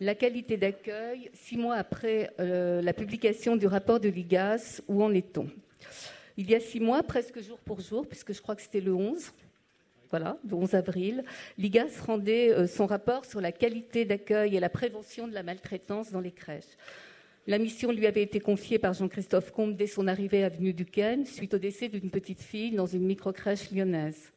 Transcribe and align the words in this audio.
La 0.00 0.14
qualité 0.14 0.56
d'accueil, 0.56 1.28
six 1.34 1.56
mois 1.56 1.74
après 1.74 2.30
euh, 2.38 2.80
la 2.80 2.92
publication 2.92 3.56
du 3.56 3.66
rapport 3.66 3.98
de 3.98 4.08
l'IGAS, 4.08 4.80
où 4.86 5.02
en 5.02 5.12
est-on? 5.12 5.48
Il 6.36 6.48
y 6.48 6.54
a 6.54 6.60
six 6.60 6.78
mois, 6.78 7.02
presque 7.02 7.42
jour 7.42 7.58
pour 7.58 7.80
jour, 7.80 8.06
puisque 8.06 8.32
je 8.32 8.40
crois 8.40 8.54
que 8.54 8.62
c'était 8.62 8.80
le 8.80 8.94
11, 8.94 9.32
voilà, 10.10 10.38
le 10.48 10.54
11 10.54 10.74
avril, 10.74 11.24
l'IGAS 11.58 12.00
rendait 12.06 12.52
euh, 12.52 12.68
son 12.68 12.86
rapport 12.86 13.24
sur 13.24 13.40
la 13.40 13.50
qualité 13.50 14.04
d'accueil 14.04 14.54
et 14.54 14.60
la 14.60 14.68
prévention 14.68 15.26
de 15.26 15.34
la 15.34 15.42
maltraitance 15.42 16.12
dans 16.12 16.20
les 16.20 16.30
crèches. 16.30 16.76
La 17.48 17.58
mission 17.58 17.90
lui 17.90 18.06
avait 18.06 18.22
été 18.22 18.38
confiée 18.38 18.78
par 18.78 18.92
Jean-Christophe 18.92 19.50
Combe 19.50 19.74
dès 19.74 19.88
son 19.88 20.06
arrivée 20.06 20.44
à 20.44 20.46
Avenue 20.46 20.74
Duquesne, 20.74 21.26
suite 21.26 21.54
au 21.54 21.58
décès 21.58 21.88
d'une 21.88 22.10
petite 22.10 22.42
fille 22.42 22.70
dans 22.70 22.86
une 22.86 23.04
microcrèche 23.04 23.72
lyonnaise 23.72 24.30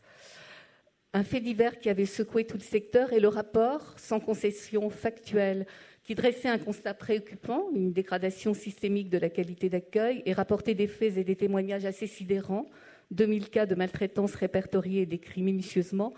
un 1.14 1.24
fait 1.24 1.42
divers 1.42 1.80
qui 1.80 1.90
avait 1.90 2.06
secoué 2.06 2.46
tout 2.46 2.58
le 2.58 2.64
secteur 2.64 3.12
et 3.12 3.20
le 3.20 3.28
rapport, 3.28 3.96
sans 3.98 4.20
concession 4.20 4.90
factuelle, 4.90 5.66
qui 6.04 6.16
dressait 6.16 6.50
un 6.50 6.58
constat 6.58 6.94
préoccupant, 6.94 7.68
une 7.76 7.92
dégradation 7.92 8.54
systémique 8.54 9.10
de 9.10 9.18
la 9.18 9.30
qualité 9.30 9.70
d'accueil 9.70 10.24
et 10.26 10.34
rapportait 10.34 10.74
des 10.74 10.88
faits 10.88 11.18
et 11.18 11.24
des 11.24 11.36
témoignages 11.36 11.86
assez 11.86 12.08
sidérants, 12.08 12.70
2000 13.12 13.50
cas 13.50 13.66
de 13.66 13.76
maltraitance 13.76 14.36
répertoriés 14.36 15.02
et 15.02 15.06
décrits 15.06 15.42
minutieusement, 15.44 16.14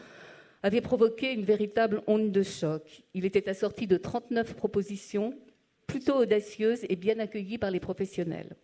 avait 0.62 0.82
provoqué 0.82 1.34
une 1.34 1.44
véritable 1.44 2.02
onde 2.08 2.32
de 2.32 2.44
choc. 2.44 3.04
Il 3.14 3.26
était 3.26 3.50
assorti 3.50 3.88
de 3.88 3.98
39 3.98 4.56
propositions, 4.56 5.34
plutôt 5.88 6.16
audacieuses 6.16 6.86
et 6.88 6.96
bien 6.96 7.20
accueillies 7.20 7.58
par 7.58 7.72
les 7.72 7.82
professionnels. 7.82 8.56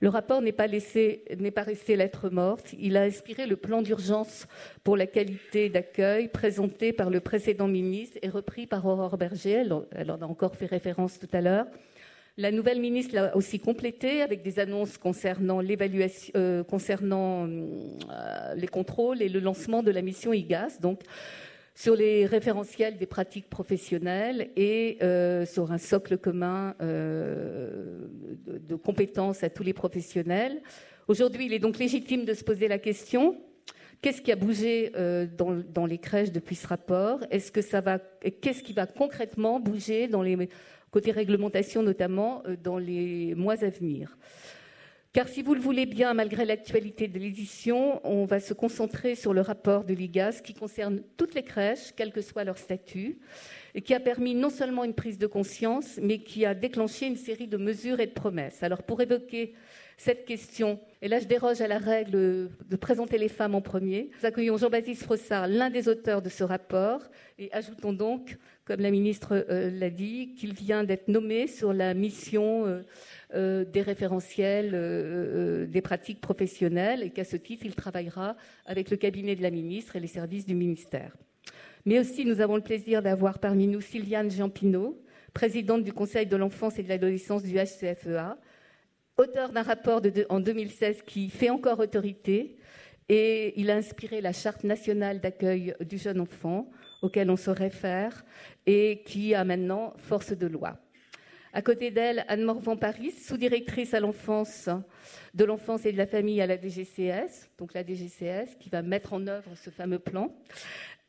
Le 0.00 0.08
rapport 0.08 0.40
n'est 0.40 0.52
pas, 0.52 0.66
pas 0.66 1.62
resté 1.62 1.96
lettre 1.96 2.30
morte. 2.30 2.74
Il 2.78 2.96
a 2.96 3.02
inspiré 3.02 3.46
le 3.46 3.56
plan 3.56 3.82
d'urgence 3.82 4.46
pour 4.82 4.96
la 4.96 5.06
qualité 5.06 5.68
d'accueil 5.68 6.28
présenté 6.28 6.94
par 6.94 7.10
le 7.10 7.20
précédent 7.20 7.68
ministre 7.68 8.18
et 8.22 8.30
repris 8.30 8.66
par 8.66 8.86
Aurore 8.86 9.18
Berger. 9.18 9.62
Elle, 9.92 10.10
en 10.10 10.22
a 10.22 10.24
encore 10.24 10.56
fait 10.56 10.66
référence 10.66 11.18
tout 11.18 11.28
à 11.34 11.42
l'heure. 11.42 11.66
La 12.38 12.50
nouvelle 12.50 12.80
ministre 12.80 13.14
l'a 13.14 13.36
aussi 13.36 13.60
complété 13.60 14.22
avec 14.22 14.42
des 14.42 14.58
annonces 14.58 14.96
concernant 14.96 15.60
l'évaluation, 15.60 16.32
euh, 16.36 16.64
concernant 16.64 17.46
euh, 17.46 18.54
les 18.54 18.68
contrôles 18.68 19.20
et 19.20 19.28
le 19.28 19.40
lancement 19.40 19.82
de 19.82 19.90
la 19.90 20.00
mission 20.00 20.32
IGAS. 20.32 20.78
Sur 21.74 21.96
les 21.96 22.26
référentiels 22.26 22.98
des 22.98 23.06
pratiques 23.06 23.48
professionnelles 23.48 24.50
et 24.56 24.98
euh, 25.02 25.46
sur 25.46 25.72
un 25.72 25.78
socle 25.78 26.18
commun 26.18 26.74
euh, 26.80 28.06
de, 28.46 28.74
compétences 28.74 29.42
à 29.44 29.50
tous 29.50 29.62
les 29.62 29.72
professionnels. 29.72 30.62
Aujourd'hui, 31.08 31.46
il 31.46 31.52
est 31.52 31.58
donc 31.58 31.78
légitime 31.78 32.24
de 32.24 32.34
se 32.34 32.44
poser 32.44 32.68
la 32.68 32.78
question 32.78 33.40
qu'est-ce 34.02 34.22
qui 34.22 34.32
a 34.32 34.36
bougé 34.36 34.92
euh, 34.96 35.26
dans, 35.26 35.86
les 35.86 35.98
crèches 35.98 36.32
depuis 36.32 36.56
ce 36.56 36.66
rapport? 36.66 37.20
Qu'est-ce 37.30 38.62
qui 38.62 38.72
va 38.72 38.86
concrètement 38.86 39.60
bouger 39.60 40.08
dans 40.08 40.22
les 40.22 40.48
côtés 40.90 41.12
réglementation, 41.12 41.82
notamment 41.82 42.42
dans 42.62 42.78
les 42.78 43.34
mois 43.34 43.62
à 43.64 43.68
venir? 43.68 44.16
Car 45.12 45.26
si 45.26 45.42
vous 45.42 45.54
le 45.54 45.60
voulez 45.60 45.86
bien, 45.86 46.14
malgré 46.14 46.44
l'actualité 46.44 47.08
de 47.08 47.18
l'édition, 47.18 48.00
on 48.04 48.26
va 48.26 48.38
se 48.38 48.54
concentrer 48.54 49.16
sur 49.16 49.34
le 49.34 49.40
rapport 49.40 49.82
de 49.82 49.92
l'IGAS 49.92 50.40
qui 50.44 50.54
concerne 50.54 51.02
toutes 51.16 51.34
les 51.34 51.42
crèches, 51.42 51.92
quel 51.96 52.12
que 52.12 52.20
soit 52.20 52.44
leur 52.44 52.58
statut, 52.58 53.18
et 53.74 53.82
qui 53.82 53.92
a 53.92 53.98
permis 53.98 54.36
non 54.36 54.50
seulement 54.50 54.84
une 54.84 54.94
prise 54.94 55.18
de 55.18 55.26
conscience, 55.26 55.98
mais 56.00 56.20
qui 56.20 56.46
a 56.46 56.54
déclenché 56.54 57.06
une 57.06 57.16
série 57.16 57.48
de 57.48 57.56
mesures 57.56 57.98
et 57.98 58.06
de 58.06 58.12
promesses. 58.12 58.62
Alors 58.62 58.84
pour 58.84 59.00
évoquer 59.00 59.54
cette 59.96 60.24
question, 60.24 60.78
et 61.02 61.08
là 61.08 61.18
je 61.18 61.26
déroge 61.26 61.60
à 61.60 61.66
la 61.66 61.78
règle 61.78 62.12
de 62.12 62.76
présenter 62.76 63.18
les 63.18 63.28
femmes 63.28 63.56
en 63.56 63.60
premier, 63.60 64.10
nous 64.18 64.26
accueillons 64.26 64.56
Jean-Baptiste 64.56 65.02
Frossard, 65.02 65.48
l'un 65.48 65.70
des 65.70 65.88
auteurs 65.88 66.22
de 66.22 66.28
ce 66.28 66.44
rapport, 66.44 67.02
et 67.36 67.52
ajoutons 67.52 67.92
donc, 67.92 68.38
comme 68.70 68.82
la 68.82 68.92
ministre 68.92 69.44
euh, 69.50 69.68
l'a 69.68 69.90
dit, 69.90 70.36
qu'il 70.36 70.54
vient 70.54 70.84
d'être 70.84 71.08
nommé 71.08 71.48
sur 71.48 71.72
la 71.72 71.92
mission... 71.92 72.66
Euh, 72.66 72.82
euh, 73.32 73.64
des 73.64 73.82
référentiels 73.82 74.72
des 75.70 75.80
pratiques 75.82 76.20
professionnelles 76.20 77.04
et 77.04 77.10
qu'à 77.10 77.22
ce 77.22 77.36
titre, 77.36 77.64
il 77.64 77.76
travaillera 77.76 78.36
avec 78.66 78.90
le 78.90 78.96
cabinet 78.96 79.36
de 79.36 79.42
la 79.42 79.52
ministre 79.52 79.94
et 79.94 80.00
les 80.00 80.08
services 80.08 80.46
du 80.46 80.56
ministère. 80.56 81.16
Mais 81.86 82.00
aussi, 82.00 82.24
nous 82.24 82.40
avons 82.40 82.56
le 82.56 82.62
plaisir 82.62 83.02
d'avoir 83.02 83.38
parmi 83.38 83.68
nous 83.68 83.80
Sylviane 83.80 84.32
Giampino, 84.32 85.00
présidente 85.32 85.84
du 85.84 85.92
Conseil 85.92 86.26
de 86.26 86.34
l'enfance 86.34 86.80
et 86.80 86.82
de 86.82 86.88
l'adolescence 86.88 87.44
du 87.44 87.54
HCFEA, 87.54 88.36
auteur 89.16 89.52
d'un 89.52 89.62
rapport 89.62 90.02
en 90.28 90.40
2016 90.40 91.02
qui 91.06 91.30
fait 91.30 91.50
encore 91.50 91.78
autorité 91.78 92.56
et 93.08 93.60
il 93.60 93.70
a 93.70 93.76
inspiré 93.76 94.20
la 94.20 94.32
charte 94.32 94.64
nationale 94.64 95.20
d'accueil 95.20 95.76
du 95.80 95.98
jeune 95.98 96.18
enfant 96.18 96.68
auquel 97.02 97.30
on 97.30 97.36
se 97.36 97.50
réfère 97.50 98.24
et 98.66 99.02
qui 99.04 99.34
a 99.34 99.44
maintenant 99.44 99.94
force 99.98 100.32
de 100.32 100.46
loi. 100.46 100.78
À 101.52 101.62
côté 101.62 101.90
d'elle, 101.90 102.24
Anne 102.28 102.44
Morvan-Paris, 102.44 103.10
sous-directrice 103.10 103.92
à 103.92 104.00
l'enfance, 104.00 104.68
de 105.34 105.44
l'enfance 105.44 105.84
et 105.84 105.90
de 105.90 105.98
la 105.98 106.06
famille 106.06 106.40
à 106.40 106.46
la 106.46 106.56
DGCS, 106.56 107.50
donc 107.58 107.74
la 107.74 107.84
DGCS 107.84 108.56
qui 108.60 108.68
va 108.68 108.82
mettre 108.82 109.12
en 109.14 109.26
œuvre 109.26 109.50
ce 109.56 109.70
fameux 109.70 109.98
plan. 109.98 110.32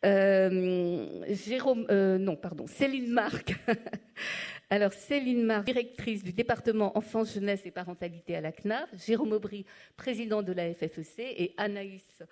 Euh, 0.03 1.05
Jérôme, 1.29 1.85
euh, 1.91 2.17
non, 2.17 2.35
pardon, 2.35 2.65
Céline 2.65 3.11
Marc. 3.11 3.53
Alors, 4.73 4.93
Céline 4.93 5.43
Marc, 5.43 5.65
directrice 5.65 6.23
du 6.23 6.31
département 6.31 6.97
enfance, 6.97 7.33
jeunesse 7.33 7.65
et 7.65 7.71
parentalité 7.71 8.37
à 8.37 8.39
la 8.39 8.53
CNAR, 8.53 8.87
Jérôme 9.05 9.33
Aubry, 9.33 9.65
président 9.97 10.41
de 10.41 10.53
la 10.53 10.73
FFEC, 10.73 11.19
et 11.19 11.53
Anaïs 11.57 12.23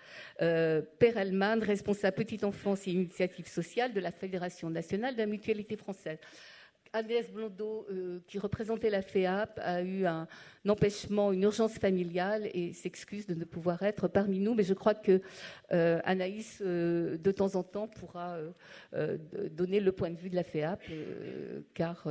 euh, 0.42 0.82
Perelman, 1.00 1.62
responsable 1.62 2.16
petite 2.16 2.46
enfance 2.46 2.88
et 2.88 2.92
initiative 2.92 3.46
sociale 3.46 3.92
de 3.92 4.00
la 4.00 4.12
Fédération 4.12 4.70
nationale 4.70 5.16
de 5.16 5.20
la 5.20 5.26
mutualité 5.26 5.76
française. 5.76 6.18
Agnès 6.94 7.30
Blondeau, 7.32 7.86
euh, 7.92 8.20
qui 8.28 8.40
représentait 8.40 8.90
la 8.90 9.02
FEAP, 9.02 9.60
a 9.62 9.82
eu 9.82 10.06
un, 10.06 10.28
empêchement, 10.68 11.32
une 11.32 11.44
urgence 11.44 11.74
familiale 11.74 12.50
et 12.54 12.74
s'excuse 12.74 13.28
de 13.28 13.36
ne 13.36 13.46
pouvoir 13.46 13.84
être 13.84 14.08
parmi 14.08 14.40
nous. 14.40 14.54
Mais 14.56 14.64
je 14.64 14.74
crois 14.74 14.96
que 14.96 15.22
euh, 15.72 16.00
Anaïs, 16.04 16.62
euh, 16.62 17.18
de 17.18 17.32
temps 17.32 17.56
en 17.56 17.64
temps, 17.64 17.88
pourra 17.88 18.38
donner 19.52 19.80
le 19.80 19.92
point 19.92 20.10
de 20.10 20.18
vue 20.18 20.30
de 20.30 20.36
la 20.36 20.44
FEAP, 20.44 20.82
car 21.74 22.08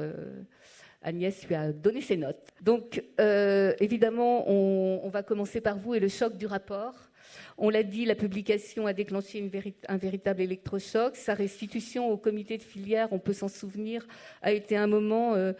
Agnès 1.02 1.46
lui 1.46 1.54
a 1.54 1.72
donné 1.72 2.00
ses 2.00 2.16
notes. 2.16 2.48
Donc, 2.62 3.02
évidemment, 3.18 4.48
on, 4.48 5.08
va 5.08 5.22
commencer 5.22 5.60
par 5.60 5.78
vous 5.78 5.94
et 5.94 6.00
le 6.00 6.08
choc 6.08 6.36
du 6.36 6.46
rapport. 6.46 7.07
On 7.56 7.70
l'a 7.70 7.82
dit, 7.82 8.04
la 8.04 8.14
publication 8.14 8.86
a 8.86 8.92
déclenché 8.92 9.50
un 9.88 9.96
véritable 9.96 10.42
électrochoc. 10.42 11.16
Sa 11.16 11.34
restitution 11.34 12.10
au 12.10 12.16
comité 12.16 12.58
de 12.58 12.62
filière, 12.62 13.08
on 13.12 13.18
peut 13.18 13.32
s'en 13.32 13.48
souvenir, 13.48 14.06
a 14.42 14.52
été 14.52 14.76
un 14.76 14.86
moment 14.86 15.34
euh, 15.34 15.52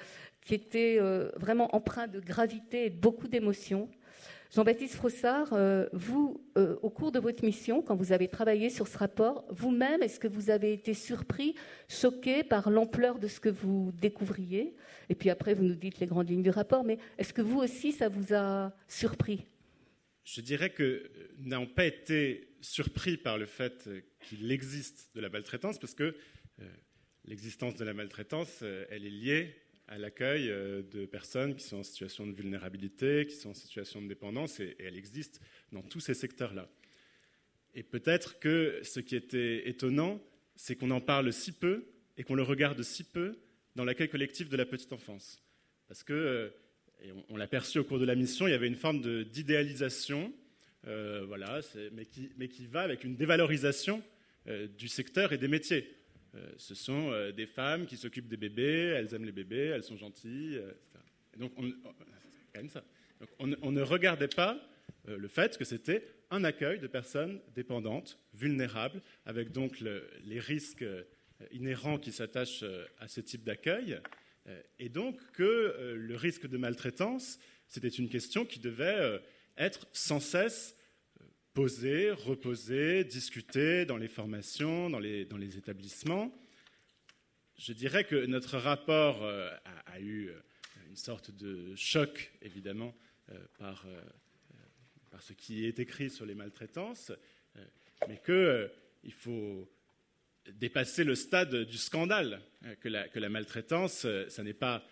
qui 0.45 0.55
était 0.55 0.99
euh, 1.01 1.31
vraiment 1.37 1.75
empreint 1.75 2.07
de 2.07 2.21
gravité 2.21 2.87
et 2.87 2.91
de 2.91 2.99
beaucoup 2.99 3.29
d'émotions. 3.29 3.89
Jean-Baptiste 4.55 4.95
Frossard, 4.95 5.49
euh, 5.53 5.89
vous, 5.93 6.41
au 6.81 6.89
cours 6.89 7.13
de 7.13 7.19
votre 7.19 7.45
mission, 7.45 7.83
quand 7.83 7.95
vous 7.95 8.13
avez 8.13 8.29
travaillé 8.29 8.71
sur 8.71 8.89
ce 8.89 8.97
rapport, 8.97 9.45
vous-même, 9.51 10.03
est-ce 10.03 10.19
que 10.19 10.29
vous 10.29 10.49
avez 10.49 10.73
été 10.73 10.95
surpris, 10.95 11.55
choqué 11.87 12.43
par 12.45 12.71
l'ampleur 12.71 13.19
de 13.19 13.29
ce 13.29 13.41
que 13.41 13.51
vous 13.51 13.93
découvriez? 14.01 14.75
Et 15.11 15.15
puis 15.15 15.29
après, 15.29 15.53
vous 15.53 15.65
nous 15.65 15.75
dites 15.75 16.01
les 16.01 16.07
grandes 16.07 16.31
lignes 16.31 16.43
du 16.43 16.51
rapport, 16.51 16.83
mais 16.83 16.97
est-ce 17.19 17.35
que 17.35 17.43
vous 17.43 17.59
aussi, 17.59 17.93
ça 17.93 18.09
vous 18.09 18.33
a 18.33 18.73
surpris? 18.89 19.45
Je 20.35 20.41
dirais 20.43 20.71
que 20.71 20.83
euh, 20.83 21.29
nous 21.39 21.49
n'avons 21.49 21.67
pas 21.67 21.87
été 21.87 22.49
surpris 22.61 23.17
par 23.17 23.39
le 23.39 23.47
fait 23.47 23.89
qu'il 24.21 24.51
existe 24.53 25.11
de 25.15 25.21
la 25.21 25.29
maltraitance, 25.29 25.79
parce 25.79 25.95
que 25.95 26.15
euh, 26.61 26.65
l'existence 27.25 27.77
de 27.77 27.85
la 27.85 27.95
maltraitance, 27.95 28.61
euh, 28.63 28.85
elle 28.91 29.07
est 29.07 29.11
liée 29.11 29.55
à 29.87 29.97
l'accueil 29.97 30.49
de 30.49 31.07
personnes 31.07 31.57
qui 31.57 31.65
sont 31.65 31.79
en 31.79 31.83
situation 31.83 32.27
de 32.27 32.35
vulnérabilité, 32.35 33.25
qui 33.27 33.37
sont 33.37 33.51
en 33.51 33.55
situation 33.55 34.03
de 34.03 34.07
dépendance, 34.07 34.61
et, 34.61 34.77
elle 34.81 34.99
existe 34.99 35.41
dans 35.73 35.81
tous 35.81 36.01
ces 36.01 36.13
secteurs-là. 36.13 36.69
Et 37.75 37.83
peut-être 37.83 38.39
que 38.39 38.81
ce 38.83 39.01
qui 39.01 39.17
était 39.17 39.67
étonnant, 39.67 40.23
c'est 40.57 40.77
qu'on 40.77 40.91
en 40.91 41.01
parle 41.01 41.33
si 41.33 41.53
peu 41.53 41.87
et 42.19 42.23
qu'on 42.23 42.35
le 42.35 42.43
regarde 42.43 42.83
si 42.83 43.03
peu 43.03 43.39
dans 43.77 43.85
l'accueil 43.87 44.11
collectif 44.11 44.51
de 44.51 44.59
la 44.59 44.67
petite 44.67 44.93
enfance. 44.93 45.43
Parce 45.87 46.03
que 46.03 46.53
et 47.03 47.13
on, 47.29 47.37
l'a 47.37 47.47
perçu 47.47 47.79
au 47.79 47.85
cours 47.85 47.99
de 47.99 48.05
la 48.05 48.15
mission, 48.15 48.47
il 48.47 48.51
y 48.51 48.55
avait 48.55 48.67
une 48.67 48.75
forme 48.75 49.01
d'idéalisation, 49.25 50.33
euh, 50.87 51.25
voilà, 51.27 51.61
mais 51.93 52.07
qui, 52.07 52.67
va 52.67 52.83
avec 52.83 53.05
une 53.05 53.17
dévalorisation 53.17 54.03
euh, 54.49 54.67
du 54.67 54.89
secteur 54.89 55.33
et 55.33 55.39
des 55.39 55.49
métiers. 55.49 55.95
Euh, 56.35 56.47
ce 56.57 56.75
sont 56.75 57.13
des 57.35 57.47
femmes 57.47 57.87
qui 57.87 57.97
s'occupent 57.97 58.29
des 58.29 58.37
bébés, 58.37 58.95
elles 58.97 59.15
aiment 59.15 59.25
les 59.25 59.33
bébés, 59.33 59.67
elles 59.67 59.85
sont 59.85 59.97
gentilles, 59.97 60.61
donc, 61.39 61.53
on, 61.57 61.73
ça. 62.69 62.83
on, 63.39 63.73
ne 63.73 63.83
regardait 63.83 64.29
pas 64.29 64.59
le 65.07 65.29
fait 65.29 65.57
que 65.57 65.65
c'était 65.65 66.05
un 66.31 66.43
accueil 66.43 66.81
de 66.81 66.89
personnes 66.89 67.41
dépendantes, 67.55 68.19
vulnérables, 68.35 69.01
avec 69.25 69.53
donc 69.53 69.81
les 69.81 70.41
risques 70.41 70.85
inhérents 71.53 71.99
qui 71.99 72.11
s'attachent 72.11 72.65
à 72.99 73.07
ce 73.07 73.21
type 73.21 73.45
d'accueil, 73.45 74.01
et 74.79 74.89
donc 74.89 75.21
que 75.33 75.43
euh, 75.43 75.97
le 75.97 76.17
risque 76.17 76.47
de 76.47 76.57
maltraitance, 76.57 77.39
c'était 77.69 77.89
une 77.89 78.09
question 78.09 78.45
qui 78.45 78.59
devait 78.59 78.99
euh, 78.99 79.19
être 79.57 79.87
sans 79.93 80.21
cesse 80.21 80.77
posée, 81.53 82.13
reposée, 82.13 83.05
discutée 83.05 83.85
dans 83.85 83.97
les 83.97 84.09
formations, 84.09 84.89
dans 84.91 85.01
les, 85.01 85.25
dans 85.25 85.37
les 85.37 85.59
établissements. 85.59 86.33
je 87.57 87.73
dirais 87.73 88.05
que 88.05 88.27
notre 88.27 88.59
rapport 88.59 89.25
a, 89.25 90.01
eu 90.01 90.31
une 90.89 90.95
sorte 90.95 91.33
de 91.33 91.75
choc, 91.75 92.33
évidemment, 92.43 92.95
par, 93.59 93.85
par, 95.11 95.21
ce 95.21 95.33
qui 95.33 95.65
est 95.67 95.81
écrit 95.81 96.11
sur 96.11 96.27
les 96.27 96.37
maltraitances, 96.37 97.11
mais 98.07 98.21
qu'il 98.25 99.13
faut 99.13 99.69
dépasser 100.53 101.05
le 101.05 101.15
stade 101.15 101.55
du 101.65 101.77
scandale, 101.77 102.41
que 102.81 102.89
la, 102.89 103.09
que 103.09 103.19
la 103.19 103.29
maltraitance, 103.29 104.07
ça 104.29 104.43
n'est 104.43 104.55
pas 104.55 104.85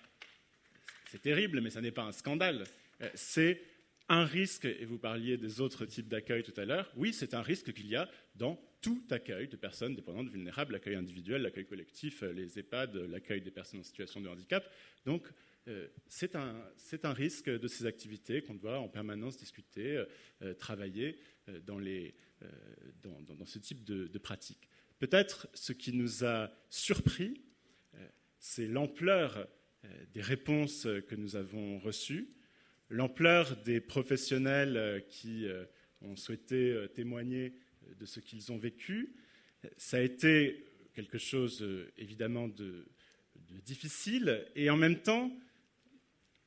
c'est 1.10 1.22
terrible, 1.22 1.60
mais 1.60 1.70
ça 1.70 1.80
n'est 1.80 1.92
pas 1.92 2.04
un 2.04 2.12
scandale. 2.12 2.64
Euh, 3.00 3.10
c'est 3.14 3.62
un 4.08 4.24
risque, 4.24 4.64
et 4.64 4.84
vous 4.84 4.98
parliez 4.98 5.36
des 5.36 5.60
autres 5.60 5.84
types 5.86 6.08
d'accueil 6.08 6.42
tout 6.42 6.58
à 6.60 6.64
l'heure, 6.64 6.92
oui, 6.96 7.12
c'est 7.12 7.34
un 7.34 7.42
risque 7.42 7.72
qu'il 7.72 7.88
y 7.88 7.96
a 7.96 8.08
dans 8.34 8.60
tout 8.80 9.02
accueil 9.10 9.48
de 9.48 9.56
personnes 9.56 9.94
dépendantes 9.94 10.28
vulnérables, 10.28 10.74
l'accueil 10.74 10.94
individuel, 10.94 11.42
l'accueil 11.42 11.66
collectif, 11.66 12.22
euh, 12.22 12.32
les 12.32 12.58
EHPAD, 12.58 12.96
l'accueil 13.08 13.40
des 13.40 13.50
personnes 13.50 13.80
en 13.80 13.84
situation 13.84 14.20
de 14.20 14.28
handicap. 14.28 14.70
Donc, 15.04 15.26
euh, 15.68 15.88
c'est 16.06 16.36
un, 16.36 17.12
risque 17.12 17.50
de 17.50 17.66
ces 17.66 17.86
activités 17.86 18.42
qu'on 18.42 18.54
doit 18.54 18.78
en 18.78 18.88
permanence 18.88 19.36
discuter, 19.36 20.04
travailler 20.58 21.18
dans, 21.64 21.80
ce 23.44 23.58
type 23.58 23.82
de, 23.82 24.06
de 24.06 24.18
pratiques. 24.18 24.68
Peut-être 24.98 25.48
ce 25.54 25.72
qui 25.72 25.92
nous 25.92 26.24
a 26.24 26.50
surpris, 26.70 27.42
c'est 28.46 28.68
l'ampleur 28.68 29.48
euh, 29.84 29.88
des 30.14 30.20
réponses 30.20 30.86
que 31.08 31.14
nous 31.14 31.34
avons 31.36 31.78
reçues, 31.78 32.28
l'ampleur 32.88 33.56
des 33.64 33.80
professionnels 33.80 34.76
euh, 34.76 35.00
qui 35.00 35.46
euh, 35.46 35.64
ont 36.00 36.14
souhaité 36.14 36.86
témoigner 36.94 37.54
de 37.98 38.06
ce 38.06 38.20
qu'ils 38.20 38.52
ont 38.52 38.58
vécu. 38.58 39.16
Ça 39.76 39.96
a 39.96 40.00
été 40.00 40.64
quelque 40.94 41.18
chose 41.18 41.66
évidemment 41.96 42.48
de, 42.48 42.86
difficile 43.64 44.46
et 44.54 44.70
en 44.70 44.76
même 44.76 45.00
temps 45.00 45.36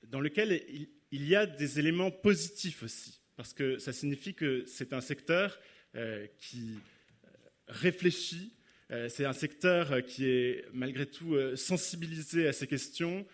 dans 0.07 0.21
lequel 0.21 0.63
il, 1.11 1.25
y 1.25 1.35
a 1.35 1.45
des 1.45 1.79
éléments 1.79 2.11
positifs 2.11 2.83
aussi, 2.83 3.21
parce 3.35 3.53
que 3.53 3.77
ça 3.79 3.91
signifie 3.91 4.33
que 4.33 4.63
c'est 4.65 4.93
un 4.93 5.01
secteur 5.01 5.59
qui 6.37 6.77
réfléchit 7.69 8.53
euh, 8.91 9.07
c'est 9.07 9.25
un 9.25 9.33
secteur 9.33 9.91
euh, 9.91 10.01
qui 10.01 10.27
est 10.27 10.65
malgré 10.73 11.05
tout 11.05 11.35
euh, 11.35 11.55
sensibilisé 11.55 12.47
à 12.47 12.53
ces 12.53 12.65
questions, 12.67 13.25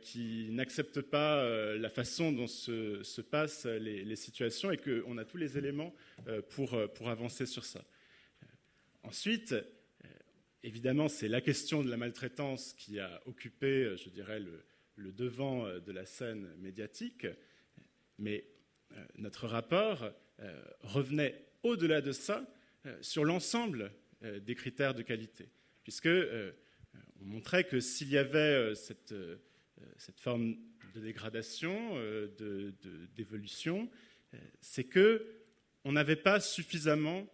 qui 0.00 0.48
n'accepte 0.50 1.02
pas 1.02 1.44
la 1.76 1.90
façon 1.90 2.32
dont 2.32 2.46
se, 2.46 3.20
passent 3.20 3.66
les, 3.66 4.16
situations 4.16 4.70
et 4.70 4.78
qu'on 4.78 5.18
a 5.18 5.26
tous 5.26 5.36
les 5.36 5.58
éléments 5.58 5.94
pour, 6.48 6.74
pour 6.94 7.10
avancer 7.10 7.44
sur 7.44 7.66
ça. 7.66 7.84
Ensuite, 9.02 9.54
évidemment, 10.62 11.08
c'est 11.08 11.28
la 11.28 11.42
question 11.42 11.84
de 11.84 11.90
la 11.90 11.98
maltraitance 11.98 12.72
qui 12.78 12.98
a 12.98 13.20
occupé, 13.26 13.94
je 14.02 14.08
dirais, 14.08 14.40
le 14.40 15.12
devant 15.12 15.68
de 15.78 15.92
la 15.92 16.06
scène 16.06 16.48
médiatique, 16.60 17.26
mais 18.16 18.46
notre 19.18 19.46
rapport 19.48 20.10
revenait 20.80 21.44
au-delà 21.62 22.00
de 22.00 22.12
ça 22.12 22.42
sur 23.00 23.24
l'ensemble 23.24 23.92
euh, 24.24 24.40
des 24.40 24.56
critères 24.56 24.94
de 24.94 25.02
qualité, 25.02 25.48
puisque 25.84 26.06
euh, 26.06 26.50
on 27.20 27.24
montrait 27.24 27.62
que 27.62 27.78
s'il 27.78 28.08
y 28.08 28.18
avait 28.18 28.38
euh, 28.38 28.74
cette, 28.74 29.14
forme 30.16 30.56
de 30.96 31.00
dégradation, 31.00 31.94
d'évolution, 33.14 33.88
c'est 34.60 34.82
que 34.82 35.24
on 35.84 35.92
n'avait 35.92 36.16
pas 36.16 36.40
suffisamment 36.40 37.28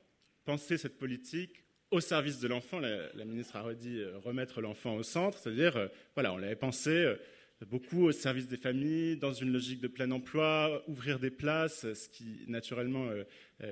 pensé 0.44 0.76
cette 0.76 0.98
politique 0.98 1.64
au 1.90 2.00
service 2.00 2.38
de 2.40 2.48
l'enfant. 2.48 2.80
La, 2.80 3.24
ministre 3.24 3.56
a 3.56 3.62
redit 3.62 4.04
remettre 4.22 4.60
l'enfant 4.60 4.96
au 4.96 5.02
centre, 5.02 5.38
c'est-à-dire, 5.38 5.88
voilà, 6.12 6.34
on 6.34 6.36
l'avait 6.36 6.54
pensé 6.54 7.16
beaucoup 7.62 8.04
au 8.04 8.12
service 8.12 8.48
des 8.48 8.56
familles, 8.56 9.16
dans 9.16 9.32
une 9.32 9.52
logique 9.52 9.80
de 9.80 9.88
plein 9.88 10.10
emploi, 10.10 10.82
ouvrir 10.88 11.18
des 11.18 11.30
places, 11.30 11.92
ce 11.92 12.08
qui 12.08 12.44
naturellement 12.46 13.08
euh, 13.08 13.24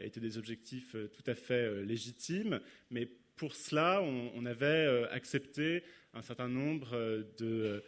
étaient 0.02 0.20
des 0.20 0.38
objectifs 0.38 0.94
euh, 0.94 1.08
tout 1.08 1.28
à 1.30 1.34
fait 1.34 1.54
euh, 1.54 1.82
légitimes. 1.82 2.60
Mais 2.90 3.08
pour 3.36 3.54
cela, 3.54 4.02
on, 4.02 4.46
avait 4.46 4.86
accepté 5.10 5.82
un 6.14 6.22
certain 6.22 6.48
nombre 6.48 7.24
de 7.38 7.82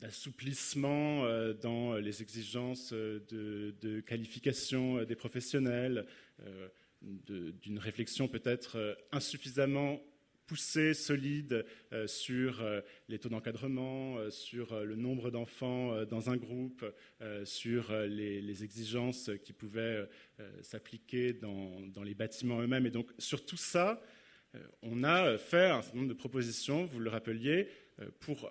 d'assouplissement 0.00 1.24
dans 1.62 1.94
les 1.94 2.20
exigences 2.20 2.92
de, 2.92 4.00
qualification 4.00 5.04
des 5.04 5.14
professionnels, 5.14 6.04
d'une 7.00 7.78
réflexion 7.78 8.28
peut-être 8.28 8.98
insuffisamment 9.12 10.02
poussée, 10.46 10.94
solide 10.94 11.64
euh, 11.92 12.06
sur 12.06 12.62
euh, 12.62 12.80
les 13.08 13.18
taux 13.18 13.28
d'encadrement, 13.28 14.18
euh, 14.18 14.30
sur 14.30 14.80
le 14.80 14.96
nombre 14.96 15.30
d'enfants 15.30 16.04
dans 16.04 16.30
un 16.30 16.36
groupe, 16.36 16.84
sur 17.44 17.92
les, 17.92 18.64
exigences 18.64 19.30
qui 19.42 19.52
pouvaient 19.52 20.08
s'appliquer 20.62 21.32
dans, 21.32 22.02
les 22.04 22.14
bâtiments 22.14 22.60
eux-mêmes. 22.60 22.86
Et 22.86 22.90
donc 22.90 23.10
sur 23.18 23.44
tout 23.44 23.56
ça, 23.56 24.00
on 24.82 25.02
a 25.02 25.36
fait 25.38 25.66
un 25.66 25.82
certain 25.82 25.98
nombre 25.98 26.08
de 26.08 26.14
propositions, 26.14 26.84
vous 26.84 27.00
le 27.00 27.10
rappeliez, 27.10 27.68
pour 28.20 28.50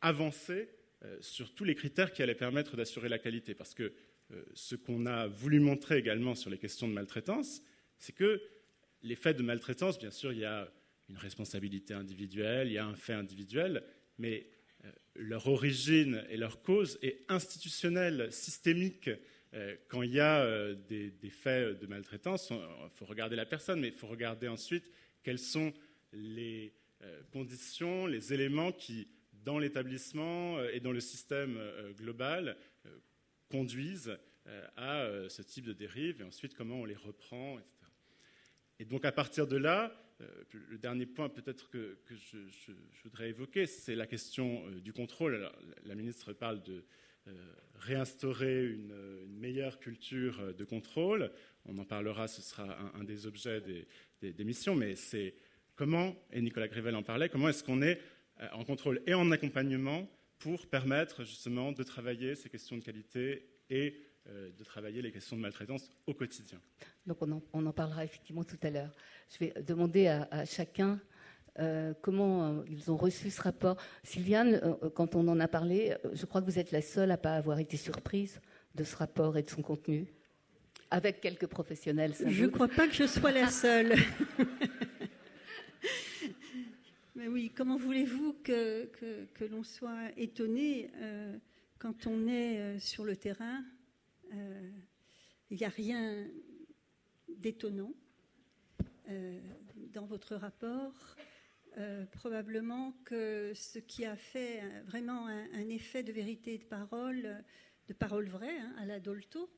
avancer 0.00 0.68
sur 1.20 1.52
tous 1.54 1.64
les 1.64 1.74
critères 1.74 2.12
qui 2.12 2.22
allaient 2.22 2.34
permettre 2.34 2.76
d'assurer 2.76 3.08
la 3.08 3.18
qualité. 3.18 3.54
Parce 3.54 3.74
que 3.74 3.92
ce 4.54 4.74
qu'on 4.74 5.06
a 5.06 5.26
voulu 5.26 5.60
montrer 5.60 5.98
également 5.98 6.34
sur 6.34 6.50
les 6.50 6.58
questions 6.58 6.88
de 6.88 6.94
maltraitance, 6.94 7.62
c'est 7.98 8.14
que 8.14 8.40
les 9.02 9.16
faits 9.16 9.36
de 9.36 9.42
maltraitance, 9.42 9.98
bien 9.98 10.10
sûr, 10.10 10.32
il 10.32 10.38
y 10.38 10.44
a 10.44 10.72
une 11.12 11.18
responsabilité 11.18 11.92
individuelle, 11.92 12.68
il 12.68 12.72
y 12.72 12.78
a 12.78 12.86
un 12.86 12.96
fait 12.96 13.12
individuel, 13.12 13.84
mais 14.16 14.46
euh, 14.84 14.90
leur 15.14 15.46
origine 15.46 16.24
et 16.30 16.38
leur 16.38 16.62
cause 16.62 16.98
est 17.02 17.20
institutionnelle, 17.28 18.32
systémique. 18.32 19.10
Euh, 19.52 19.76
quand 19.88 20.00
il 20.00 20.12
y 20.12 20.20
a 20.20 20.42
euh, 20.42 20.74
des, 20.74 21.12
faits 21.30 21.78
de 21.78 21.86
maltraitance, 21.86 22.50
il 22.50 22.90
faut 22.96 23.04
regarder 23.04 23.36
la 23.36 23.44
personne, 23.44 23.80
mais 23.80 23.88
il 23.88 23.94
faut 23.94 24.06
regarder 24.06 24.48
ensuite 24.48 24.90
quelles 25.22 25.38
sont 25.38 25.72
les 26.12 26.72
conditions, 27.32 28.06
les 28.06 28.32
éléments 28.32 28.70
qui, 28.70 29.08
dans 29.44 29.58
l'établissement 29.58 30.62
et 30.66 30.78
dans 30.78 30.92
le 30.92 31.00
système 31.00 31.58
global, 31.96 32.56
conduisent 33.50 34.16
à 34.76 35.10
ce 35.28 35.42
type 35.42 35.64
de 35.64 35.72
dérive, 35.72 36.20
et 36.20 36.24
ensuite 36.24 36.54
comment 36.54 36.76
on 36.76 36.84
les 36.84 36.94
reprend, 36.94 37.58
etc. 37.58 37.72
Et 38.78 38.84
donc 38.84 39.04
à 39.04 39.10
partir 39.10 39.48
de 39.48 39.56
là, 39.56 39.92
le 40.52 40.78
dernier 40.78 41.06
point 41.06 41.28
peut-être 41.28 41.68
que, 41.70 41.98
je, 42.10 42.72
voudrais 43.04 43.30
évoquer, 43.30 43.66
c'est 43.66 43.94
la 43.94 44.06
question 44.06 44.64
euh, 44.66 44.80
du 44.80 44.92
contrôle. 44.92 45.50
la 45.84 45.94
ministre 45.94 46.32
parle 46.32 46.62
de 46.62 46.84
euh, 47.28 47.32
réinstaurer 47.74 48.66
une, 48.66 48.94
meilleure 49.26 49.80
culture 49.80 50.54
de 50.54 50.64
contrôle. 50.64 51.32
On 51.64 51.76
en 51.78 51.84
parlera, 51.84 52.28
ce 52.28 52.42
sera 52.42 52.78
un, 52.94 53.04
des 53.04 53.26
objets 53.26 53.60
des, 53.60 54.44
missions, 54.44 54.76
mais 54.76 54.94
c'est 54.94 55.34
comment, 55.74 56.16
et 56.32 56.40
Nicolas 56.40 56.68
Grivel 56.68 56.94
en 56.94 57.02
parlait, 57.02 57.28
comment 57.28 57.48
est-ce 57.48 57.64
qu'on 57.64 57.82
est 57.82 58.00
en 58.52 58.64
contrôle 58.64 59.02
et 59.06 59.14
en 59.14 59.30
accompagnement 59.32 60.08
pour 60.38 60.66
permettre 60.68 61.24
justement 61.24 61.72
de 61.72 61.82
travailler 61.82 62.36
ces 62.36 62.48
questions 62.48 62.76
de 62.76 62.84
qualité 62.84 63.48
et 63.68 64.00
de 64.26 64.64
travailler 64.64 65.02
les 65.02 65.10
questions 65.10 65.36
de 65.36 65.42
maltraitance 65.42 65.90
au 66.06 66.14
quotidien. 66.14 66.60
Donc 67.06 67.18
on 67.22 67.66
en, 67.66 67.72
parlera 67.72 68.04
effectivement 68.04 68.44
tout 68.44 68.58
à 68.62 68.70
l'heure. 68.70 68.94
Je 69.30 69.38
vais 69.38 69.52
demander 69.62 70.06
à, 70.06 70.44
chacun 70.44 71.00
euh, 71.58 71.92
comment 72.00 72.44
euh, 72.44 72.62
ils 72.70 72.90
ont 72.90 72.96
reçu 72.96 73.30
ce 73.30 73.42
rapport. 73.42 73.76
Sylviane, 74.04 74.54
euh, 74.62 74.88
quand 74.90 75.14
on 75.14 75.28
en 75.28 75.38
a 75.38 75.48
parlé, 75.48 75.94
je 76.14 76.24
crois 76.24 76.40
que 76.40 76.46
vous 76.46 76.58
êtes 76.58 76.72
la 76.72 76.80
seule 76.80 77.10
à 77.10 77.18
pas 77.18 77.34
avoir 77.34 77.58
été 77.58 77.76
surprise 77.76 78.40
de 78.74 78.84
ce 78.84 78.96
rapport 78.96 79.36
et 79.36 79.42
de 79.42 79.50
son 79.50 79.60
contenu, 79.60 80.06
avec 80.90 81.20
quelques 81.20 81.46
professionnels. 81.46 82.14
Je 82.26 82.44
ne 82.44 82.48
crois 82.48 82.68
pas 82.68 82.88
que 82.88 82.94
je 82.94 83.06
sois 83.06 83.32
la 83.32 83.48
seule. 83.48 83.94
Mais 87.14 87.28
oui, 87.28 87.52
comment 87.54 87.76
voulez-vous 87.76 88.38
que, 88.42 88.86
que, 89.34 89.44
l'on 89.44 89.62
soit 89.62 90.08
étonné 90.16 90.90
quand 91.78 92.06
on 92.06 92.26
est 92.26 92.78
sur 92.78 93.04
le 93.04 93.14
terrain 93.14 93.62
Il 94.32 95.58
n'y 95.58 95.64
a 95.64 95.68
rien 95.68 96.26
d'étonnant 97.28 97.92
euh, 99.08 99.40
dans 99.92 100.06
votre 100.06 100.36
rapport. 100.36 100.94
Euh, 101.78 102.06
probablement 102.06 102.92
que 103.04 103.52
ce 103.54 103.78
qui 103.78 104.04
a 104.04 104.16
fait 104.16 104.62
vraiment 104.86 105.26
un, 105.26 105.68
effet 105.68 106.02
de 106.02 106.12
vérité 106.12 106.58
de 106.58 106.64
parole, 106.64 107.44
de 107.88 107.92
parole 107.94 108.28
vraie 108.28 108.58
hein, 108.58 108.74
à 108.78 108.86
la 108.86 109.00
Dolto, 109.00 109.50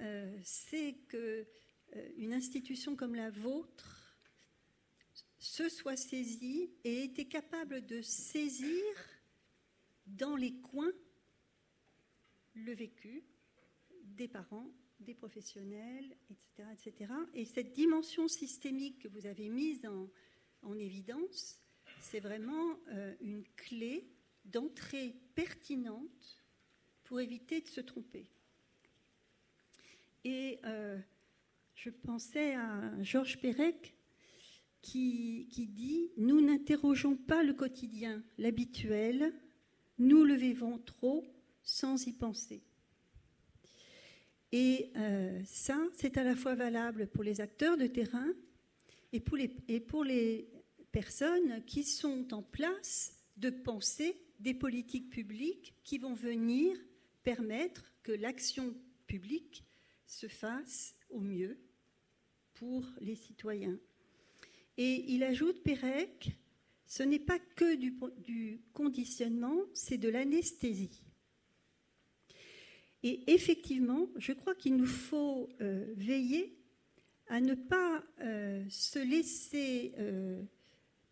euh, 0.00 0.36
c'est 0.42 0.96
que 1.08 1.46
une 2.16 2.34
institution 2.34 2.96
comme 2.96 3.14
la 3.14 3.30
vôtre 3.30 4.18
se 5.38 5.68
soit 5.68 5.96
saisie 5.96 6.70
et 6.84 7.04
était 7.04 7.26
capable 7.26 7.86
de 7.86 8.02
saisir 8.02 8.84
dans 10.06 10.36
les 10.36 10.54
coins 10.56 10.92
le 12.54 12.74
vécu 12.74 13.22
des 14.16 14.28
parents 14.28 14.70
des 15.00 15.14
professionnels, 15.14 16.16
etc., 16.30 16.68
etc. 16.72 17.12
Et 17.34 17.44
cette 17.44 17.72
dimension 17.72 18.28
systémique 18.28 19.00
que 19.00 19.08
vous 19.08 19.26
avez 19.26 19.48
mise 19.48 19.86
en, 19.86 20.08
évidence, 20.74 21.60
c'est 22.00 22.18
vraiment 22.18 22.76
euh, 22.88 23.14
une 23.20 23.44
clé 23.56 24.08
d'entrée 24.44 25.14
pertinente 25.36 26.44
pour 27.04 27.20
éviter 27.20 27.60
de 27.60 27.68
se 27.68 27.80
tromper. 27.80 28.28
Et 30.24 30.58
euh, 30.64 30.98
je 31.76 31.90
pensais 31.90 32.56
à 32.56 33.00
Georges 33.00 33.40
Perec 33.40 33.94
qui, 34.82 35.46
qui 35.52 35.68
dit 35.68 36.10
Nous 36.16 36.40
n'interrogeons 36.40 37.16
pas 37.16 37.44
le 37.44 37.54
quotidien, 37.54 38.24
l'habituel, 38.38 39.32
nous 39.98 40.24
le 40.24 40.34
vivons 40.34 40.78
trop 40.80 41.24
sans 41.62 42.08
y 42.08 42.12
penser. 42.12 42.64
Et 44.58 44.90
euh, 44.96 45.38
ça, 45.44 45.76
c'est 45.92 46.16
à 46.16 46.24
la 46.24 46.34
fois 46.34 46.54
valable 46.54 47.08
pour 47.08 47.22
les 47.22 47.42
acteurs 47.42 47.76
de 47.76 47.86
terrain 47.86 48.32
et 49.12 49.20
pour 49.20 49.36
les, 50.02 50.48
personnes 50.90 51.62
qui 51.66 51.84
sont 51.84 52.32
en 52.32 52.42
place 52.42 53.12
de 53.36 53.50
penser 53.50 54.16
des 54.40 54.54
politiques 54.54 55.10
publiques 55.10 55.74
qui 55.84 55.98
vont 55.98 56.14
venir 56.14 56.74
permettre 57.22 57.92
que 58.02 58.12
l'action 58.12 58.74
publique 59.06 59.62
se 60.06 60.26
fasse 60.26 60.94
au 61.10 61.20
mieux 61.20 61.58
pour 62.54 62.82
les 63.02 63.14
citoyens. 63.14 63.78
Et 64.78 65.04
il 65.12 65.22
ajoute, 65.22 65.62
Pérec, 65.64 66.30
ce 66.86 67.02
n'est 67.02 67.18
pas 67.18 67.38
que 67.38 67.74
du 67.74 68.62
conditionnement, 68.72 69.60
c'est 69.74 69.98
de 69.98 70.08
l'anesthésie. 70.08 71.05
Et 73.02 73.20
effectivement, 73.32 74.08
je 74.16 74.32
crois 74.32 74.54
qu'il 74.54 74.76
nous 74.76 74.86
faut 74.86 75.48
euh, 75.60 75.92
veiller 75.96 76.58
à 77.28 77.40
ne 77.40 77.54
pas 77.54 78.02
euh, 78.20 78.64
se 78.68 78.98
laisser 78.98 79.92
euh, 79.98 80.42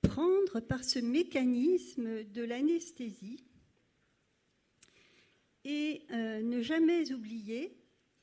prendre 0.03 0.61
par 0.61 0.85
ce 0.85 0.99
mécanisme 0.99 2.25
de 2.25 2.43
l'anesthésie 2.43 3.45
et 5.67 6.03
ne 6.11 6.61
jamais 6.61 7.11
oublier, 7.14 7.75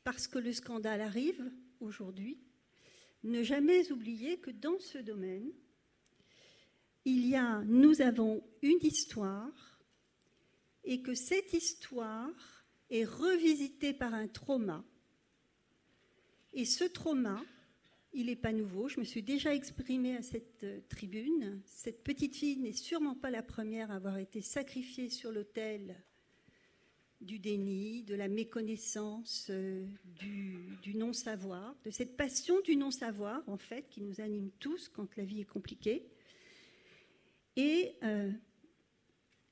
parce 0.03 0.27
que 0.27 0.37
le 0.37 0.53
scandale 0.53 1.01
arrive 1.01 1.51
aujourd'hui, 1.79 2.37
ne 3.23 3.41
jamais 3.41 3.91
oublier 3.91 4.37
que 4.37 4.51
dans 4.51 4.79
ce 4.79 4.99
domaine, 4.99 5.51
il 7.03 7.27
y 7.27 7.35
a, 7.35 7.63
nous 7.65 8.03
avons 8.03 8.43
une 8.61 8.77
histoire 8.83 9.81
et 10.83 11.01
que 11.01 11.15
cette 11.15 11.53
histoire 11.53 12.60
est 12.91 13.05
revisitée 13.05 13.93
par 13.93 14.13
un 14.13 14.27
trauma. 14.27 14.83
Et 16.53 16.65
ce 16.65 16.83
trauma, 16.83 17.41
il 18.13 18.25
n'est 18.25 18.35
pas 18.35 18.51
nouveau. 18.51 18.89
Je 18.89 18.99
me 18.99 19.05
suis 19.05 19.23
déjà 19.23 19.55
exprimée 19.55 20.17
à 20.17 20.21
cette 20.21 20.63
euh, 20.63 20.79
tribune. 20.89 21.61
Cette 21.65 22.03
petite 22.03 22.35
fille 22.35 22.57
n'est 22.57 22.73
sûrement 22.73 23.15
pas 23.15 23.31
la 23.31 23.41
première 23.41 23.89
à 23.89 23.95
avoir 23.95 24.17
été 24.17 24.41
sacrifiée 24.41 25.09
sur 25.09 25.31
l'autel 25.31 25.95
du 27.21 27.39
déni, 27.39 28.03
de 28.03 28.15
la 28.15 28.27
méconnaissance, 28.27 29.47
euh, 29.49 29.85
du, 30.19 30.57
du 30.81 30.95
non-savoir, 30.95 31.75
de 31.85 31.91
cette 31.91 32.17
passion 32.17 32.59
du 32.61 32.75
non-savoir, 32.75 33.43
en 33.47 33.57
fait, 33.57 33.87
qui 33.89 34.01
nous 34.01 34.19
anime 34.19 34.49
tous 34.59 34.89
quand 34.89 35.15
la 35.15 35.23
vie 35.23 35.41
est 35.41 35.45
compliquée. 35.45 36.03
Et 37.55 37.93
euh, 38.03 38.31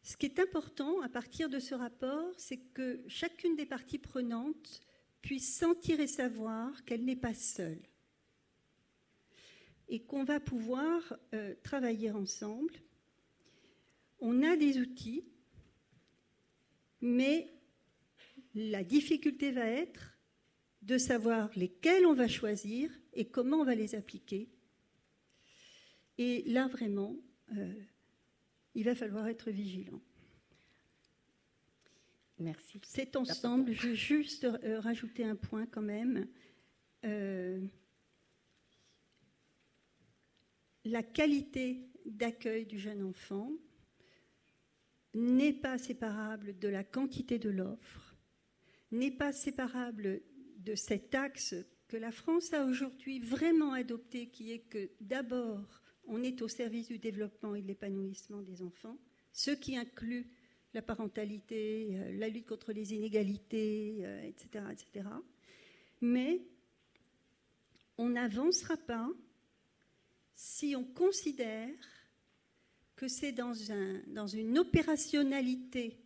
ce 0.03 0.18
qui 0.18 0.25
est 0.25 0.39
important 0.39 1.01
à 1.01 1.10
partir 1.10 1.50
de 1.50 1.60
ce 1.60 1.75
rapport, 1.75 2.34
c'est 2.38 2.58
que 2.74 3.03
chacune 3.08 3.56
des 3.56 3.65
parties 3.65 4.00
prenantes 4.00 4.82
puisse 5.22 5.56
sentir 5.56 6.00
et 6.00 6.08
savoir 6.08 6.84
qu'elle 6.86 7.03
n'est 7.03 7.15
pas 7.15 7.34
seule 7.34 7.82
et 9.89 10.00
qu'on 10.03 10.24
va 10.24 10.39
pouvoir 10.39 11.18
euh, 11.34 11.56
travailler 11.63 12.12
ensemble. 12.12 12.74
On 14.20 14.44
a 14.44 14.56
des 14.56 14.77
outils, 14.77 15.25
mais 17.01 17.51
la 18.53 18.84
difficulté 18.84 19.51
va 19.51 19.65
être 19.65 20.18
de 20.82 20.98
savoir 20.98 21.50
lesquels 21.56 22.06
on 22.06 22.13
va 22.13 22.27
choisir 22.27 22.91
et 23.13 23.25
comment 23.25 23.58
on 23.58 23.65
va 23.65 23.75
les 23.75 23.96
appliquer. 23.96 24.50
Et 26.18 26.44
là, 26.48 26.68
vraiment, 26.68 27.15
euh, 27.58 27.74
il 28.76 28.86
va 28.86 28.96
falloir 28.96 29.28
être 29.28 29.50
vigilant. 29.50 30.02
Merci. 32.40 32.80
C'est 32.84 33.16
ensemble, 33.18 33.74
je 33.74 33.90
veux 33.90 33.94
juste 33.94 34.46
euh, 34.46 34.80
rajouter 34.80 35.26
un 35.26 35.36
point 35.36 35.66
quand 35.66 35.82
même. 35.82 36.28
Euh, 37.04 37.60
la 40.86 41.04
qualité 41.04 41.90
d'accueil 42.06 42.66
du 42.66 42.80
jeune 42.80 43.04
enfant 43.04 43.52
n'est 45.14 45.54
pas 45.54 45.78
séparable 45.78 46.58
de 46.60 46.68
la 46.70 46.84
quantité 46.84 47.40
de 47.40 47.50
l'offre, 47.50 48.16
n'est 48.92 49.12
pas 49.12 49.34
séparable 49.34 50.22
de 50.58 50.76
cet 50.76 51.16
axe 51.16 51.56
que 51.88 51.98
la 51.98 52.12
France 52.12 52.54
a 52.54 52.66
aujourd'hui 52.66 53.20
vraiment 53.20 53.74
adopté, 53.74 54.30
qui 54.30 54.52
est 54.52 54.60
que 54.60 54.92
d'abord, 55.02 55.82
on 56.10 56.24
est 56.24 56.42
au 56.42 56.48
service 56.48 56.88
du 56.88 56.98
développement 56.98 57.56
et 57.56 57.62
de 57.62 57.68
l'épanouissement 57.68 58.42
des 58.42 58.62
enfants, 58.62 58.98
ce 59.32 59.51
qui 59.51 59.78
inclut 59.78 60.28
la 60.74 60.82
parentalité, 60.82 61.89
euh, 61.92 62.18
la 62.18 62.30
lutte 62.30 62.48
contre 62.48 62.74
les 62.74 62.94
inégalités, 62.94 64.04
etc., 64.24 64.48
euh, 64.56 64.70
etc. 64.70 65.10
Mais 66.01 66.42
on 67.98 68.10
n'avancera 68.10 68.78
pas 68.78 69.10
si 70.36 70.75
on 70.75 70.84
considère 70.84 71.74
que 72.96 73.08
c'est 73.08 73.32
dans, 73.32 73.54
dans 74.08 74.28
une 74.28 74.58
opérationnalité 74.58 76.00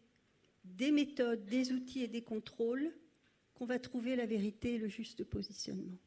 des 0.63 0.91
méthodes, 0.91 1.45
des 1.45 1.71
outils 1.71 2.03
et 2.03 2.07
des 2.07 2.23
contrôles 2.23 2.93
qu'on 3.53 3.65
va 3.65 3.79
trouver 3.79 4.15
la 4.15 4.25
vérité 4.25 4.75
et 4.75 4.77
le 4.77 4.87
juste 4.87 5.23
positionnement. 5.23 5.97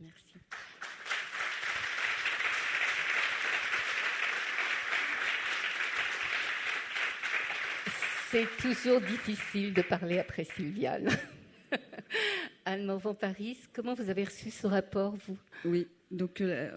Merci. 0.00 0.34
C'est 8.30 8.48
toujours 8.58 9.00
difficile 9.00 9.72
de 9.72 9.82
parler 9.82 10.18
après 10.18 10.42
Sylviane. 10.42 11.08
Anne 12.64 12.84
Morvan-Paris, 12.84 13.56
comment 13.72 13.94
vous 13.94 14.10
avez 14.10 14.24
reçu 14.24 14.50
ce 14.50 14.66
rapport, 14.66 15.14
vous? 15.28 15.38
Oui, 15.64 15.86
donc 16.10 16.40
euh, 16.40 16.76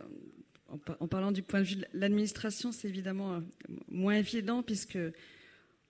en, 0.68 1.08
parlant 1.08 1.32
du 1.32 1.42
point 1.42 1.62
de 1.62 1.66
vue 1.66 1.78
de 1.78 1.88
l'administration, 1.94 2.72
c'est 2.72 2.88
évidemment 2.88 3.34
euh, 3.34 3.40
moins 3.88 4.14
évident 4.14 4.62
puisque 4.62 5.00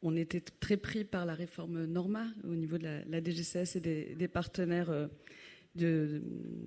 on 0.02 0.16
était 0.16 0.40
très 0.40 0.78
pris 0.78 1.04
par 1.04 1.26
la 1.26 1.36
réforme 1.36 1.84
Norma 1.84 2.26
au 2.46 2.56
niveau 2.56 2.78
de 2.78 2.86
la, 2.86 3.04
la 3.04 3.22
DGCS 3.22 3.76
et 3.76 4.16
des, 4.16 4.28
partenaires 4.30 4.90
euh, 4.90 5.08
de, 5.76 6.22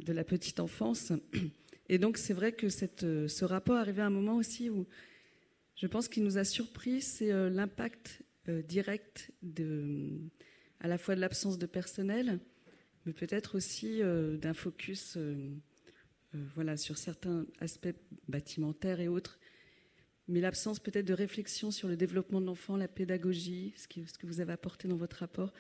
la 0.07 0.23
petite 0.23 0.61
enfance. 0.61 1.15
Et 1.89 1.97
donc 1.97 2.19
c'est 2.19 2.35
vrai 2.35 2.53
que 2.53 2.69
ce 2.69 3.45
rapport 3.47 3.77
arrivait 3.77 4.03
à 4.03 4.07
un 4.07 4.11
moment 4.11 4.37
aussi 4.37 4.69
où 4.69 4.87
je 5.77 5.87
pense 5.87 6.09
qu'il 6.09 6.25
nous 6.25 6.37
a 6.37 6.45
surpris, 6.45 7.01
c'est 7.01 7.33
l'impact 7.49 8.23
euh, 8.49 8.63
direct 8.63 9.31
de, 9.43 10.21
à 10.81 10.89
la 10.89 10.99
fois 10.99 11.15
de 11.15 11.21
l'absence 11.21 11.59
de 11.59 11.67
personnel, 11.67 12.41
mais 13.07 13.13
peut-être 13.13 13.57
aussi 13.57 14.03
euh, 14.03 14.37
d'un 14.37 14.55
focus 14.55 15.17
euh, 15.17 15.51
voilà, 16.55 16.77
sur 16.77 16.99
certains 16.99 17.47
aspects 17.61 17.95
bâtimentaires 18.29 19.01
et 19.01 19.09
autres, 19.09 19.39
mais 20.29 20.41
l'absence 20.41 20.79
peut-être 20.79 21.07
de 21.07 21.15
réflexion 21.15 21.71
sur 21.71 21.89
le 21.89 21.97
développement 21.97 22.41
de 22.41 22.47
l'enfant, 22.47 22.77
la 22.77 22.89
pédagogie, 22.89 23.75
ce, 23.77 23.87
ce, 24.07 24.19
que 24.19 24.27
vous 24.27 24.41
avez 24.41 24.53
apporté 24.53 24.89
dans 24.89 24.97
votre 24.97 25.17
rapport, 25.17 25.53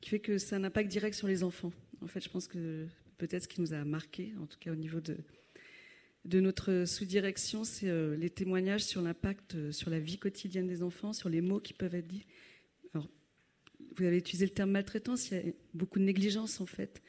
qui 0.00 0.10
fait 0.10 0.20
que 0.20 0.38
c'est 0.38 0.54
un 0.54 0.64
impact 0.64 0.90
direct 0.90 1.16
sur 1.16 1.28
les 1.28 1.42
enfants. 1.42 1.72
En 2.00 2.06
fait, 2.06 2.22
je 2.22 2.28
pense 2.28 2.46
que 2.46 2.86
peut-être 3.18 3.44
ce 3.44 3.48
qui 3.48 3.60
nous 3.60 3.72
a 3.72 3.84
marqué, 3.84 4.34
en 4.40 4.46
tout 4.46 4.58
cas 4.58 4.72
au 4.72 4.76
niveau 4.76 5.00
de, 5.00 5.16
de 6.24 6.40
notre 6.40 6.84
sous-direction, 6.86 7.64
c'est 7.64 7.88
euh, 7.88 8.16
les 8.16 8.30
témoignages 8.30 8.84
sur 8.84 9.02
l'impact 9.02 9.54
euh, 9.54 9.72
sur 9.72 9.90
la 9.90 10.00
vie 10.00 10.18
quotidienne 10.18 10.66
des 10.66 10.82
enfants, 10.82 11.12
sur 11.12 11.28
les 11.28 11.40
mots 11.40 11.60
qui 11.60 11.74
peuvent 11.74 11.94
être 11.94 12.06
dits. 12.06 12.26
Alors, 12.94 13.08
vous 13.96 14.04
avez 14.04 14.16
utilisé 14.16 14.46
le 14.46 14.52
terme 14.52 14.70
maltraitance, 14.70 15.30
il 15.30 15.34
y 15.36 15.40
a 15.40 15.52
beaucoup 15.74 15.98
de 15.98 16.04
négligence 16.04 16.60
en 16.60 16.66
fait, 16.66 17.02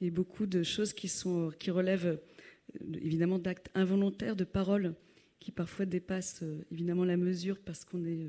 et 0.00 0.10
beaucoup 0.10 0.46
de 0.46 0.62
choses 0.62 0.92
qui, 0.92 1.08
sont, 1.08 1.52
qui 1.58 1.70
relèvent 1.70 2.06
euh, 2.06 2.98
évidemment 3.00 3.38
d'actes 3.38 3.70
involontaires, 3.74 4.34
de 4.34 4.44
paroles 4.44 4.94
qui 5.38 5.52
parfois 5.52 5.86
dépassent 5.86 6.42
évidemment 6.72 7.04
la 7.04 7.16
mesure 7.16 7.60
parce 7.60 7.84
qu'on 7.84 8.04
est 8.04 8.26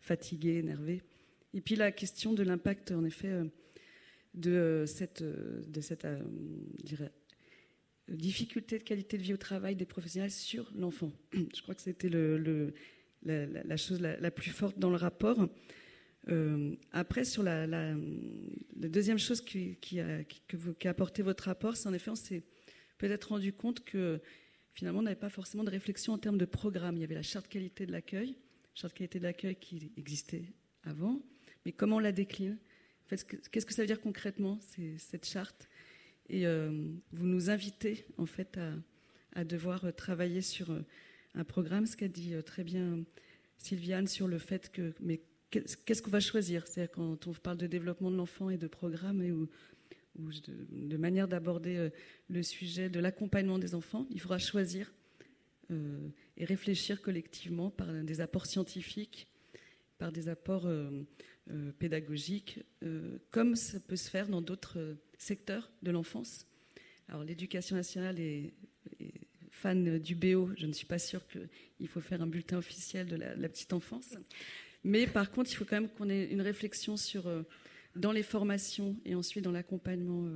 fatigué, 0.00 0.56
énervé. 0.56 1.02
Et 1.54 1.60
puis 1.60 1.76
la 1.76 1.92
question 1.92 2.32
de 2.32 2.42
l'impact, 2.42 2.90
en 2.90 3.04
effet, 3.04 3.30
de 4.34 4.84
cette, 4.86 5.22
de 5.22 5.80
cette 5.80 6.06
difficulté 8.08 8.78
de 8.78 8.84
qualité 8.84 9.18
de 9.18 9.22
vie 9.22 9.34
au 9.34 9.38
travail 9.38 9.76
des 9.76 9.86
professionnels 9.86 10.30
sur 10.30 10.70
l'enfant. 10.74 11.12
Je 11.32 11.62
crois 11.62 11.74
que 11.74 11.82
c'était 11.82 12.08
la, 12.08 13.76
chose 13.76 14.00
la, 14.00 14.30
plus 14.30 14.50
forte 14.50 14.78
dans 14.78 14.90
le 14.90 14.96
rapport. 14.96 15.48
Euh, 16.28 16.74
après, 16.92 17.24
sur 17.24 17.42
la, 17.42 17.94
deuxième 18.76 19.18
chose 19.18 19.40
qui, 19.40 20.00
a, 20.00 20.24
que 20.48 20.56
vous, 20.56 20.74
qui 20.74 20.88
apporté 20.88 21.22
votre 21.22 21.44
rapport, 21.44 21.76
c'est 21.76 21.88
en 21.88 21.92
effet, 21.92 22.10
on 22.10 22.16
s'est 22.16 22.42
peut-être 22.98 23.30
rendu 23.30 23.52
compte 23.52 23.84
que 23.84 24.20
finalement, 24.72 25.00
on 25.00 25.02
n'avait 25.02 25.16
pas 25.16 25.30
forcément 25.30 25.64
de 25.64 25.70
réflexion 25.70 26.12
en 26.12 26.18
termes 26.18 26.38
de 26.38 26.44
programme. 26.44 26.96
Il 26.96 27.00
y 27.00 27.04
avait 27.04 27.14
la 27.14 27.22
charte 27.22 27.48
qualité 27.48 27.86
de 27.86 27.92
l'accueil, 27.92 28.36
charte 28.74 28.94
qualité 28.94 29.18
de 29.18 29.24
l'accueil 29.24 29.56
qui 29.56 29.92
existait 29.96 30.44
avant, 30.84 31.20
mais 31.64 31.72
comment 31.72 31.96
on 31.96 32.00
la 32.00 32.12
décline? 32.12 32.58
Qu'est-ce 33.08 33.24
que 33.66 33.74
ça 33.74 33.82
veut 33.82 33.86
dire 33.86 34.00
concrètement, 34.00 34.58
cette 34.98 35.26
charte? 35.26 35.68
Et 36.28 36.46
euh, 36.46 36.70
vous 37.12 37.26
nous 37.26 37.50
invitez, 37.50 38.04
en 38.18 38.26
fait, 38.26 38.58
à, 39.32 39.44
devoir 39.44 39.94
travailler 39.94 40.40
sur 40.40 40.70
euh, 40.70 40.80
un 41.34 41.44
programme, 41.44 41.86
ce 41.86 41.96
qu'a 41.96 42.08
dit 42.08 42.34
euh, 42.34 42.42
très 42.42 42.64
bien 42.64 43.04
Sylviane 43.58 44.06
sur 44.06 44.26
le 44.26 44.38
fait 44.38 44.72
que, 44.72 44.94
mais 45.00 45.20
qu'est-ce 45.50 46.02
qu'on 46.02 46.10
va 46.10 46.20
choisir? 46.20 46.66
C'est-à-dire 46.66 46.92
quand 46.92 47.26
on 47.26 47.32
parle 47.32 47.58
de 47.58 47.66
développement 47.66 48.10
de 48.10 48.16
l'enfant 48.16 48.50
et 48.50 48.58
de 48.58 48.66
programme 48.66 49.22
et 49.22 49.32
de, 50.18 50.96
manière 50.96 51.28
d'aborder 51.28 51.90
le 52.28 52.42
sujet 52.42 52.90
de 52.90 53.00
l'accompagnement 53.00 53.58
des 53.58 53.74
enfants, 53.74 54.06
il 54.10 54.20
faudra 54.20 54.38
choisir 54.38 54.92
et 55.70 56.44
réfléchir 56.44 57.00
collectivement 57.00 57.70
par 57.70 57.90
des 58.02 58.20
apports 58.20 58.46
scientifiques, 58.46 59.26
par 59.98 60.12
des 60.12 60.28
apports 60.28 60.66
euh, 61.52 61.70
pédagogique, 61.78 62.58
euh, 62.82 63.18
comme 63.30 63.54
ça 63.54 63.78
peut 63.78 63.94
se 63.94 64.10
faire 64.10 64.26
dans 64.26 64.42
d'autres 64.42 64.96
secteurs 65.18 65.70
de 65.82 65.90
l'enfance. 65.90 66.46
Alors 67.08 67.24
l'éducation 67.24 67.76
nationale 67.76 68.18
est, 68.20 68.52
fan 69.50 69.98
du 69.98 70.14
BO, 70.14 70.50
je 70.58 70.66
ne 70.66 70.72
suis 70.72 70.86
pas 70.86 70.98
sûre 70.98 71.22
qu'il 71.28 71.88
faut 71.88 72.00
faire 72.00 72.20
un 72.20 72.26
bulletin 72.26 72.58
officiel 72.58 73.06
de 73.06 73.16
la, 73.16 73.48
petite 73.48 73.72
enfance. 73.72 74.14
Mais 74.84 75.06
par 75.06 75.30
contre, 75.30 75.50
il 75.50 75.54
faut 75.54 75.64
quand 75.64 75.80
même 75.80 75.88
qu'on 75.88 76.10
ait 76.10 76.26
une 76.26 76.42
réflexion 76.42 76.96
sur, 76.96 77.26
euh, 77.26 77.42
dans 77.94 78.12
les 78.12 78.22
formations 78.22 78.96
et 79.04 79.14
ensuite 79.14 79.44
dans 79.44 79.52
l'accompagnement 79.52 80.28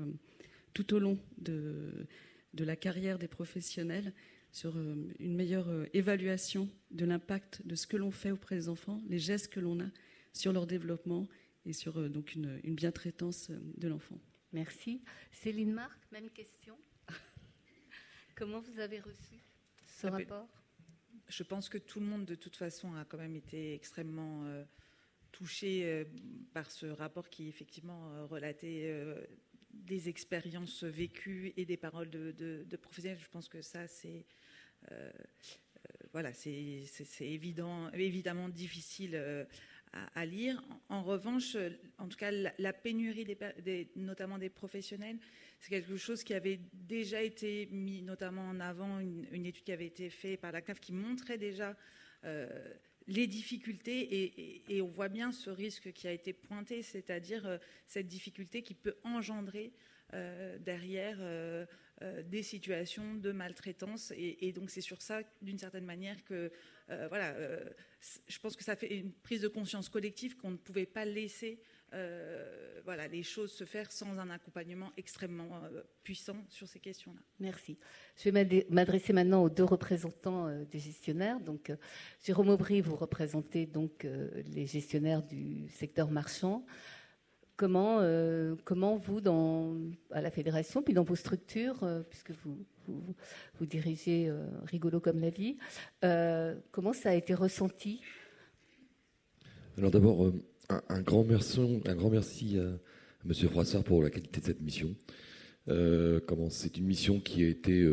tout 0.73 0.95
au 0.95 0.99
long 0.99 1.19
de, 1.39 2.07
la 2.55 2.77
carrière 2.77 3.19
des 3.19 3.29
professionnels, 3.29 4.13
sur 4.53 4.77
une 4.77 5.37
meilleure 5.37 5.69
évaluation 5.93 6.69
de 6.91 7.05
l'impact 7.05 7.65
de 7.67 7.77
ce 7.77 7.87
que 7.87 7.97
l'on 7.97 8.11
fait 8.11 8.33
auprès 8.33 8.57
des 8.57 8.69
enfants, 8.69 9.01
les 9.09 9.21
gestes 9.21 9.53
que 9.53 9.61
l'on 9.61 9.79
a 9.81 9.87
sur 10.33 10.53
leur 10.53 10.67
développement 10.67 11.29
et 11.67 11.73
sur 11.73 11.99
euh, 11.99 12.09
donc 12.09 12.35
une, 12.35 12.61
une 12.65 12.75
bien-traitance 12.75 13.51
euh, 13.51 13.59
de 13.77 13.89
l'enfant. 13.89 14.19
Merci. 14.53 15.03
Céline 15.31 15.73
Marc, 15.73 15.99
même 16.11 16.29
question. 16.31 16.77
Comment 18.35 18.61
vous 18.61 18.81
avez 18.81 18.99
reçu 18.99 19.37
ce 19.87 20.09
ah, 20.09 20.11
rapport? 20.11 20.49
Je 21.29 21.43
pense 21.45 21.69
que 21.69 21.79
tout 21.79 22.01
le 22.01 22.07
monde, 22.07 22.25
de 22.25 22.35
toute 22.35 22.57
façon, 22.57 22.95
a 22.97 23.05
quand 23.05 23.19
même 23.19 23.37
été 23.37 23.75
extrêmement 23.75 24.45
euh, 24.47 24.65
touché 25.31 26.05
par 26.53 26.71
ce 26.71 26.87
rapport 26.87 27.29
qui, 27.29 27.49
effectivement, 27.49 28.27
relatait 28.27 28.93
des 29.73 30.09
expériences 30.09 30.83
vécues 30.83 31.53
et 31.57 31.65
des 31.65 31.77
paroles 31.77 32.11
de, 32.11 32.77
professionnels. 32.83 33.21
Je 33.21 33.29
pense 33.29 33.49
que 33.49 33.63
ça, 33.63 33.87
c'est. 33.87 34.27
voilà, 36.13 36.33
c'est 36.33 36.91
évident, 37.21 37.93
évidemment 37.93 38.49
difficile 38.49 39.47
à, 39.93 40.25
lire. 40.25 40.63
En, 40.89 41.03
revanche, 41.03 41.57
en 41.99 42.09
tout 42.09 42.17
cas, 42.17 42.31
la, 42.31 42.73
pénurie, 42.73 43.27
notamment 43.97 44.39
des 44.39 44.51
professionnels, 44.51 45.19
c'est 45.61 45.71
quelque 45.71 45.97
chose 45.97 46.25
qui 46.25 46.35
avait 46.35 46.61
déjà 46.73 47.23
été 47.23 47.69
mis 47.71 48.03
notamment 48.03 48.49
en 48.49 48.61
avant, 48.61 48.99
une, 48.99 49.47
étude 49.47 49.65
qui 49.65 49.73
avait 49.73 49.87
été 49.87 50.09
faite 50.09 50.41
par 50.41 50.53
la 50.53 50.63
CNAF 50.63 50.81
qui 50.81 50.93
montrait 50.93 51.39
déjà 51.39 51.77
euh, 52.25 52.49
les 53.07 53.27
difficultés 53.27 54.63
et, 54.69 54.83
on 54.83 54.87
voit 54.87 55.09
bien 55.09 55.33
ce 55.33 55.51
risque 55.51 55.93
qui 55.93 56.07
a 56.07 56.13
été 56.13 56.33
pointé, 56.33 56.83
c'est-à-dire 56.83 57.47
euh, 57.47 57.59
cette 57.87 58.07
difficulté 58.07 58.63
qui 58.63 58.75
peut 58.75 58.97
engendrer 59.05 59.73
euh, 60.15 60.59
derrière 60.59 61.19
des 62.25 62.43
situations 62.43 63.15
de 63.15 63.33
maltraitance. 63.33 64.13
Et, 64.17 64.53
donc 64.53 64.71
c'est 64.71 64.81
sur 64.81 65.03
ça, 65.03 65.21
d'une 65.43 65.59
certaine 65.59 65.85
manière, 65.85 66.25
que 66.25 66.51
voilà, 67.09 67.35
je 68.27 68.39
pense 68.39 68.57
que 68.57 68.65
ça 68.65 68.77
fait 68.77 68.99
une 68.99 69.13
prise 69.13 69.43
de 69.43 69.49
conscience 69.49 69.89
collective 69.89 70.37
qu'on 70.37 70.51
ne 70.51 70.57
pouvait 70.57 70.87
pas 70.87 71.05
laisser 71.05 71.61
euh, 71.93 72.81
voilà, 72.85 73.09
les 73.09 73.23
choses 73.23 73.53
se 73.53 73.65
faire 73.65 73.91
sans 73.91 74.19
un 74.19 74.31
accompagnement 74.31 74.91
extrêmement 74.97 75.49
euh, 75.65 75.83
puissant 76.05 76.37
sur 76.49 76.69
ces 76.69 76.79
questions-là. 76.79 77.21
Merci. 77.41 77.79
Je 78.17 78.31
vais 78.31 78.67
m'adresser 78.71 79.13
maintenant 79.13 79.43
aux 79.43 79.51
deux 79.51 79.65
représentants 79.65 80.47
euh, 80.47 80.65
des 80.65 80.79
gestionnaires. 80.79 81.41
Donc, 81.41 81.73
Jérôme 82.25 82.49
Aubry, 82.51 82.81
vous 82.81 82.97
représentez 82.97 83.67
donc 83.67 84.07
les 84.53 84.67
gestionnaires 84.67 85.23
du 85.23 85.69
secteur 85.69 86.11
marchand. 86.11 86.65
Comment, 87.57 88.01
comment 88.65 88.97
vous, 88.97 89.21
dans, 89.21 89.77
à 90.11 90.23
la 90.23 90.31
fédération, 90.31 90.83
puis 90.83 90.95
dans 90.95 91.03
vos 91.03 91.17
structures, 91.17 91.87
puisque 92.09 92.31
vous, 92.31 92.65
vous, 93.59 93.67
dirigez 93.67 94.29
euh, 94.29 94.47
Rigolo 94.65 95.01
comme 95.01 95.21
la 95.21 95.31
vie. 95.31 95.57
Euh, 96.05 96.55
comment 96.71 96.93
ça 96.93 97.11
a 97.11 97.15
été 97.15 97.35
ressenti? 97.35 98.01
Alors 99.79 99.91
d'abord, 99.91 100.27
euh, 100.27 100.43
un, 100.89 101.01
grand 101.01 101.25
merci, 101.25 101.83
merci 102.11 102.59
à, 102.59 102.63
M. 103.27 103.35
Froissart 103.35 103.85
pour 103.85 104.03
la 104.03 104.11
qualité 104.11 104.41
de 104.41 104.47
cette 104.47 104.61
mission. 104.61 104.95
comment 105.67 106.51
c'est 106.51 106.77
une 106.77 106.87
mission 106.87 107.21
qui 107.21 107.45
a 107.45 107.49
été 107.49 107.87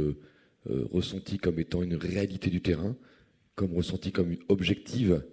ressentie 0.66 1.38
comme 1.38 1.60
étant 1.60 1.84
une 1.84 1.96
réalité 1.96 2.50
du 2.50 2.62
terrain, 2.62 2.96
comme 3.56 3.74
ressentie 3.74 4.12
comme 4.12 4.36
objective 4.48 5.24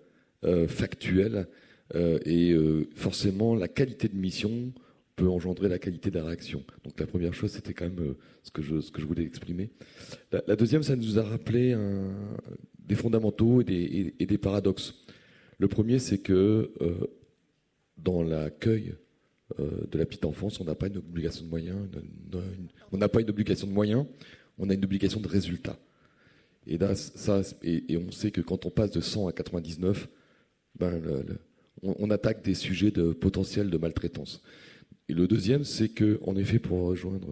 factuelle, 0.69 1.49
et 1.95 2.57
forcément 2.95 3.55
la 3.55 3.69
qualité 3.69 4.09
de 4.09 4.17
mission 4.17 4.73
peut 5.17 5.29
engendrer 5.29 5.69
la 5.69 5.79
qualité 5.79 6.11
de 6.11 6.19
la 6.19 6.25
réaction. 6.25 6.65
Donc 6.85 6.99
la 6.99 7.07
première 7.07 7.35
chose, 7.35 7.53
c'était 7.53 7.73
quand 7.73 7.85
même 7.85 8.01
euh, 8.01 8.17
ce, 8.43 8.51
que 8.51 8.63
je, 8.63 8.81
ce 8.81 8.91
que 8.91 9.01
je 9.01 9.07
voulais 9.07 9.23
exprimer. 9.23 9.71
La, 10.33 10.57
deuxième, 10.57 10.83
ça 10.83 10.97
nous 10.97 11.19
a 11.19 11.23
rappelé 11.23 11.77
des 12.79 12.95
fondamentaux 12.95 13.63
et 13.63 13.65
des, 14.19 14.39
paradoxes. 14.39 14.95
Le 15.59 15.69
premier, 15.69 15.99
c'est 15.99 16.19
que 16.19 16.73
euh, 16.81 16.95
dans 17.97 18.23
l'accueil 18.23 18.95
euh, 19.61 19.87
de 19.91 19.99
la 19.99 20.07
petite 20.07 20.25
enfance, 20.25 20.61
on 20.61 20.65
n'a 20.65 20.75
pas 20.75 20.89
une 20.89 20.99
obligation 20.99 21.45
de 21.45 21.51
moyens, 21.51 21.79
on 22.93 22.99
n'a 22.99 23.09
pas 23.09 23.21
une 23.21 23.31
obligation 23.31 23.67
de 23.67 23.73
moyens, 23.73 24.07
on 24.59 24.69
a 24.69 24.75
une 24.75 24.85
obligation 24.85 25.21
de 25.21 25.29
résultat. 25.29 25.79
Et, 26.67 26.79
ça, 26.95 27.43
et, 27.63 27.97
on 27.97 28.11
sait 28.11 28.31
que 28.31 28.41
quand 28.41 28.67
on 28.67 28.71
passe 28.71 28.91
de 28.91 29.01
100 29.01 29.29
à 29.29 29.33
99, 29.33 30.09
ben, 30.79 31.01
on, 31.83 31.95
on, 31.99 32.11
attaque 32.11 32.43
des 32.43 32.55
sujets 32.55 32.91
de 32.91 33.13
potentiel 33.13 33.71
de 33.71 33.77
maltraitance. 33.77 34.43
Et 35.09 35.15
le 35.15 35.27
deuxième, 35.27 35.65
c'est 35.65 35.89
que, 35.89 36.19
en 36.23 36.37
effet, 36.37 36.59
pour 36.59 36.81
rejoindre 36.81 37.29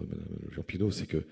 Jean 0.51 0.63
Pinot, 0.63 0.91
c'est 0.91 1.07
que 1.07 1.23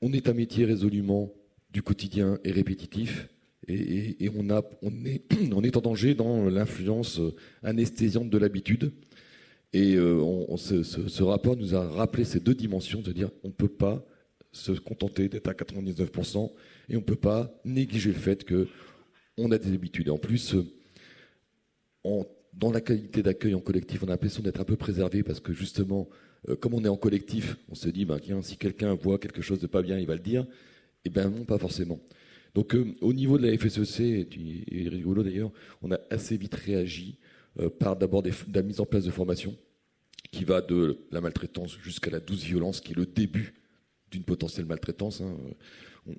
on 0.00 0.12
est 0.12 0.28
un 0.28 0.34
métier 0.34 0.64
résolument 0.64 1.32
du 1.70 1.82
quotidien 1.82 2.38
et 2.44 2.52
répétitif, 2.52 3.28
et, 3.66 4.30
on, 4.36 4.50
a, 4.50 4.62
on, 4.82 5.04
est, 5.06 5.22
on, 5.52 5.64
en 5.64 5.80
danger 5.80 6.14
dans 6.14 6.48
l'influence 6.48 7.20
anesthésiante 7.62 8.28
de 8.28 8.38
l'habitude. 8.38 8.92
Et 9.72 9.94
euh, 9.94 10.16
on, 10.20 10.56
ce, 10.56 11.22
rapport 11.22 11.56
nous 11.56 11.74
a 11.74 11.88
rappelé 11.88 12.24
ces 12.24 12.40
deux 12.40 12.54
dimensions, 12.54 13.00
de 13.00 13.12
dire 13.12 13.30
on 13.42 13.48
ne 13.48 13.52
peut 13.52 13.68
pas 13.68 14.04
se 14.52 14.72
contenter 14.72 15.28
d'être 15.28 15.48
à 15.48 15.52
99%, 15.52 16.52
et 16.88 16.96
on 16.96 17.00
ne 17.00 17.04
peut 17.04 17.16
pas 17.16 17.52
négliger 17.64 18.10
le 18.10 18.18
fait 18.18 18.46
qu'on 18.46 19.50
a 19.50 19.58
des 19.58 19.72
habitudes. 19.72 20.08
Et 20.08 20.10
en 20.10 20.18
plus, 20.18 20.54
en 22.04 22.24
dans 22.56 22.70
la 22.70 22.80
qualité 22.80 23.22
d'accueil 23.22 23.54
en 23.54 23.60
collectif, 23.60 24.02
on 24.02 24.06
a 24.06 24.10
l'impression 24.10 24.42
d'être 24.42 24.60
un 24.60 24.64
peu 24.64 24.76
préservé 24.76 25.22
parce 25.22 25.40
que 25.40 25.52
justement, 25.52 26.08
euh, 26.48 26.56
comme 26.56 26.74
on 26.74 26.84
est 26.84 26.88
en 26.88 26.96
collectif, 26.96 27.56
on 27.68 27.74
se 27.74 27.88
dit, 27.88 28.04
ben, 28.04 28.18
si 28.42 28.56
quelqu'un 28.56 28.94
voit 28.94 29.18
quelque 29.18 29.42
chose 29.42 29.58
de 29.58 29.66
pas 29.66 29.82
bien, 29.82 29.98
il 29.98 30.06
va 30.06 30.14
le 30.14 30.20
dire. 30.20 30.46
Eh 31.04 31.10
bien 31.10 31.28
non, 31.28 31.44
pas 31.44 31.58
forcément. 31.58 32.00
Donc 32.54 32.74
euh, 32.74 32.94
au 33.00 33.12
niveau 33.12 33.38
de 33.38 33.46
la 33.46 33.58
FSEC, 33.58 34.00
et, 34.00 34.88
rigolo 34.88 35.22
d'ailleurs, 35.22 35.50
on 35.82 35.90
a 35.90 35.98
assez 36.10 36.36
vite 36.36 36.54
réagi 36.54 37.18
euh, 37.58 37.68
par 37.68 37.96
d'abord 37.96 38.22
la 38.52 38.62
mise 38.62 38.80
en 38.80 38.86
place 38.86 39.04
de 39.04 39.10
formation 39.10 39.54
qui 40.30 40.44
va 40.44 40.60
de 40.60 40.98
la 41.10 41.20
maltraitance 41.20 41.76
jusqu'à 41.82 42.10
la 42.10 42.20
douce 42.20 42.42
violence, 42.42 42.80
qui 42.80 42.92
est 42.92 42.96
le 42.96 43.06
début 43.06 43.54
d'une 44.10 44.24
potentielle 44.24 44.66
maltraitance. 44.66 45.20
Hein. 45.20 45.36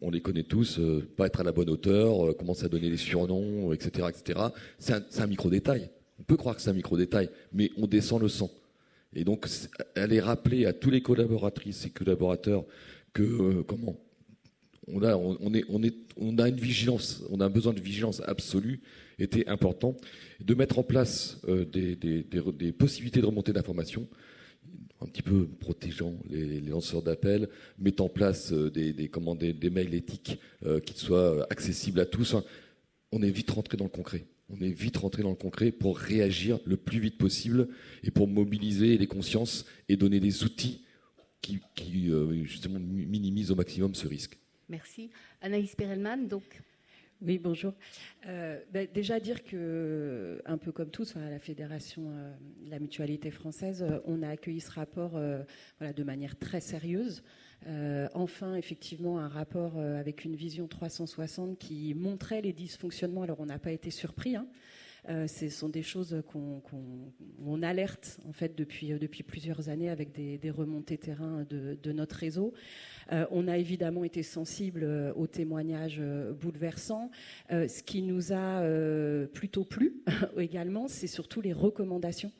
On, 0.01 0.09
les 0.09 0.21
connaît 0.21 0.43
tous, 0.43 0.79
pas 1.15 1.27
être 1.27 1.41
à 1.41 1.43
la 1.43 1.51
bonne 1.51 1.69
hauteur, 1.69 2.35
commencer 2.37 2.65
à 2.65 2.69
donner 2.69 2.89
des 2.89 2.97
surnoms, 2.97 3.71
etc. 3.71 4.07
etc. 4.09 4.39
C'est 4.79 5.21
un 5.21 5.27
micro-détail. 5.27 5.89
On 6.19 6.23
peut 6.23 6.37
croire 6.37 6.55
que 6.55 6.61
c'est 6.61 6.69
un 6.69 6.73
micro-détail, 6.73 7.29
mais 7.51 7.71
on 7.77 7.87
descend 7.87 8.21
le 8.21 8.29
sang. 8.29 8.49
Et 9.15 9.23
donc, 9.23 9.47
elle 9.95 10.13
est 10.13 10.19
rappelée 10.19 10.65
à 10.65 10.73
tous 10.73 10.89
les 10.89 11.01
collaboratrices 11.01 11.85
et 11.85 11.89
collaborateurs 11.89 12.65
que, 13.13 13.23
euh, 13.23 13.63
comment, 13.63 13.97
on 14.87 15.01
a, 15.01 15.15
on, 15.15 15.53
est, 15.53 15.65
on, 16.17 16.37
a 16.37 16.49
une 16.49 16.59
vigilance, 16.59 17.23
on 17.29 17.39
a 17.39 17.45
un 17.45 17.49
besoin 17.49 17.73
de 17.73 17.79
vigilance 17.79 18.21
absolue, 18.25 18.81
était 19.17 19.47
important, 19.47 19.95
de 20.41 20.53
mettre 20.53 20.77
en 20.79 20.83
place 20.83 21.39
euh, 21.47 21.65
des, 21.65 22.71
possibilités 22.73 23.21
de 23.21 23.25
remontée 23.25 23.53
d'informations, 23.53 24.07
un 25.01 25.07
petit 25.07 25.21
peu 25.21 25.47
protégeant 25.47 26.13
les, 26.29 26.59
lanceurs 26.59 27.01
d'appels, 27.01 27.49
mettant 27.79 28.05
en 28.05 28.09
place 28.09 28.51
euh, 28.51 28.69
des, 28.69 28.91
des, 28.91 29.09
des, 29.53 29.69
mails 29.69 29.93
éthiques 29.93 30.39
qui 30.85 30.99
soient 30.99 31.47
accessibles 31.49 32.01
à 32.01 32.05
tous. 32.05 32.35
On 33.11 33.21
est 33.21 33.31
vite 33.31 33.51
rentré 33.51 33.77
dans 33.77 33.85
le 33.85 33.89
concret 33.89 34.25
on 34.49 34.61
est 34.61 34.71
vite 34.71 34.97
rentré 34.97 35.23
dans 35.23 35.29
le 35.29 35.35
concret 35.35 35.71
pour 35.71 35.97
réagir 35.97 36.59
le 36.65 36.77
plus 36.77 36.99
vite 36.99 37.17
possible 37.17 37.67
et 38.03 38.11
pour 38.11 38.27
mobiliser 38.27 38.97
les 38.97 39.07
consciences 39.07 39.65
et 39.89 39.97
donner 39.97 40.19
des 40.19 40.43
outils 40.43 40.85
qui, 41.41 42.09
euh, 42.09 42.43
justement 42.43 42.79
minimisent 42.79 43.51
au 43.51 43.55
maximum 43.55 43.93
ce 43.93 44.07
risque. 44.07 44.37
Merci. 44.67 45.11
Anaïs 45.41 45.75
Perelman, 45.75 46.27
donc. 46.27 46.61
Oui, 47.21 47.39
bonjour. 47.39 47.73
Euh, 48.27 48.59
ben, 48.71 48.87
déjà 48.93 49.19
dire 49.19 49.43
que, 49.43 50.41
un 50.45 50.57
peu 50.57 50.71
comme 50.71 50.89
tous, 50.89 51.15
à 51.15 51.29
la 51.29 51.39
Fédération 51.39 52.03
euh, 52.09 52.33
de 52.65 52.69
la 52.69 52.79
Mutualité 52.79 53.31
française, 53.31 53.83
euh, 53.83 53.99
on 54.05 54.21
a 54.21 54.29
accueilli 54.29 54.59
ce 54.59 54.71
rapport 54.71 55.11
voilà, 55.79 55.93
de 55.93 56.03
manière 56.03 56.37
très 56.37 56.59
sérieuse. 56.59 57.23
Enfin, 58.13 58.55
effectivement, 58.55 59.19
un 59.19 59.27
rapport 59.27 59.77
avec 59.77 60.25
une 60.25 60.35
vision 60.35 60.67
360 60.67 61.57
qui 61.57 61.93
montrait 61.93 62.41
les 62.41 62.53
dysfonctionnements. 62.53 63.23
Alors, 63.23 63.39
on 63.39 63.45
n'a 63.45 63.59
pas 63.59 63.71
été 63.71 63.91
surpris. 63.91 64.35
Hein, 64.35 64.47
euh, 65.09 65.27
ce 65.27 65.49
sont 65.49 65.69
des 65.69 65.83
choses 65.83 66.23
qu'on 66.31 67.61
alerte 67.61 68.19
en 68.27 68.33
fait 68.33 68.55
depuis, 68.57 68.91
euh, 68.91 68.97
depuis 68.97 69.21
plusieurs 69.21 69.69
années 69.69 69.89
avec 69.89 70.11
des, 70.11 70.49
remontées 70.49 70.97
terrain 70.97 71.45
de, 71.49 71.91
notre 71.91 72.15
réseau. 72.15 72.53
Euh, 73.11 73.25
on 73.31 73.47
a 73.47 73.57
évidemment 73.57 74.03
été 74.03 74.23
sensible 74.23 75.13
aux 75.15 75.27
témoignages 75.27 76.01
bouleversants. 76.39 77.11
ce 77.49 77.83
qui 77.83 78.01
nous 78.01 78.33
a 78.33 78.63
plutôt 79.33 79.63
plu 79.63 80.01
également, 80.37 80.87
c'est 80.87 81.07
surtout 81.07 81.41
les 81.41 81.53
recommandations 81.53 82.31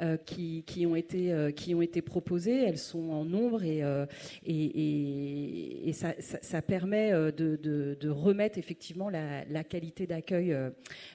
euh, 0.00 0.16
qui, 0.16 0.86
ont 0.86 0.96
été, 0.96 1.30
euh, 1.30 1.50
qui 1.50 1.74
ont 1.74 1.82
été 1.82 2.00
proposées. 2.00 2.64
Elles 2.64 2.78
sont 2.78 3.10
en 3.10 3.24
nombre 3.24 3.64
et, 3.64 3.82
euh, 3.82 4.06
et, 4.46 5.92
ça, 5.92 6.62
permet 6.62 7.12
de, 7.32 8.08
remettre 8.08 8.56
effectivement 8.58 9.10
la, 9.10 9.64
qualité 9.64 10.06
d'accueil 10.06 10.56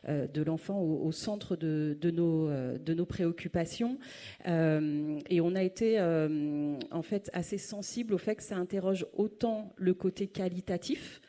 de 0.07 0.41
l'enfant 0.43 0.79
au, 0.81 1.11
centre 1.11 1.55
de, 1.55 2.11
nos, 2.11 2.49
de 2.77 2.93
nos 2.93 3.05
préoccupations. 3.05 3.97
et 4.45 5.41
on 5.41 5.55
a 5.55 5.63
été 5.63 5.99
en 5.99 7.01
fait 7.01 7.29
assez 7.33 7.57
sensible 7.57 8.13
au 8.13 8.17
fait 8.17 8.35
que 8.35 8.43
ça 8.43 8.57
interroge 8.57 9.05
autant 9.17 9.73
le 9.77 9.93
côté 9.93 10.27
qualitatif 10.27 11.21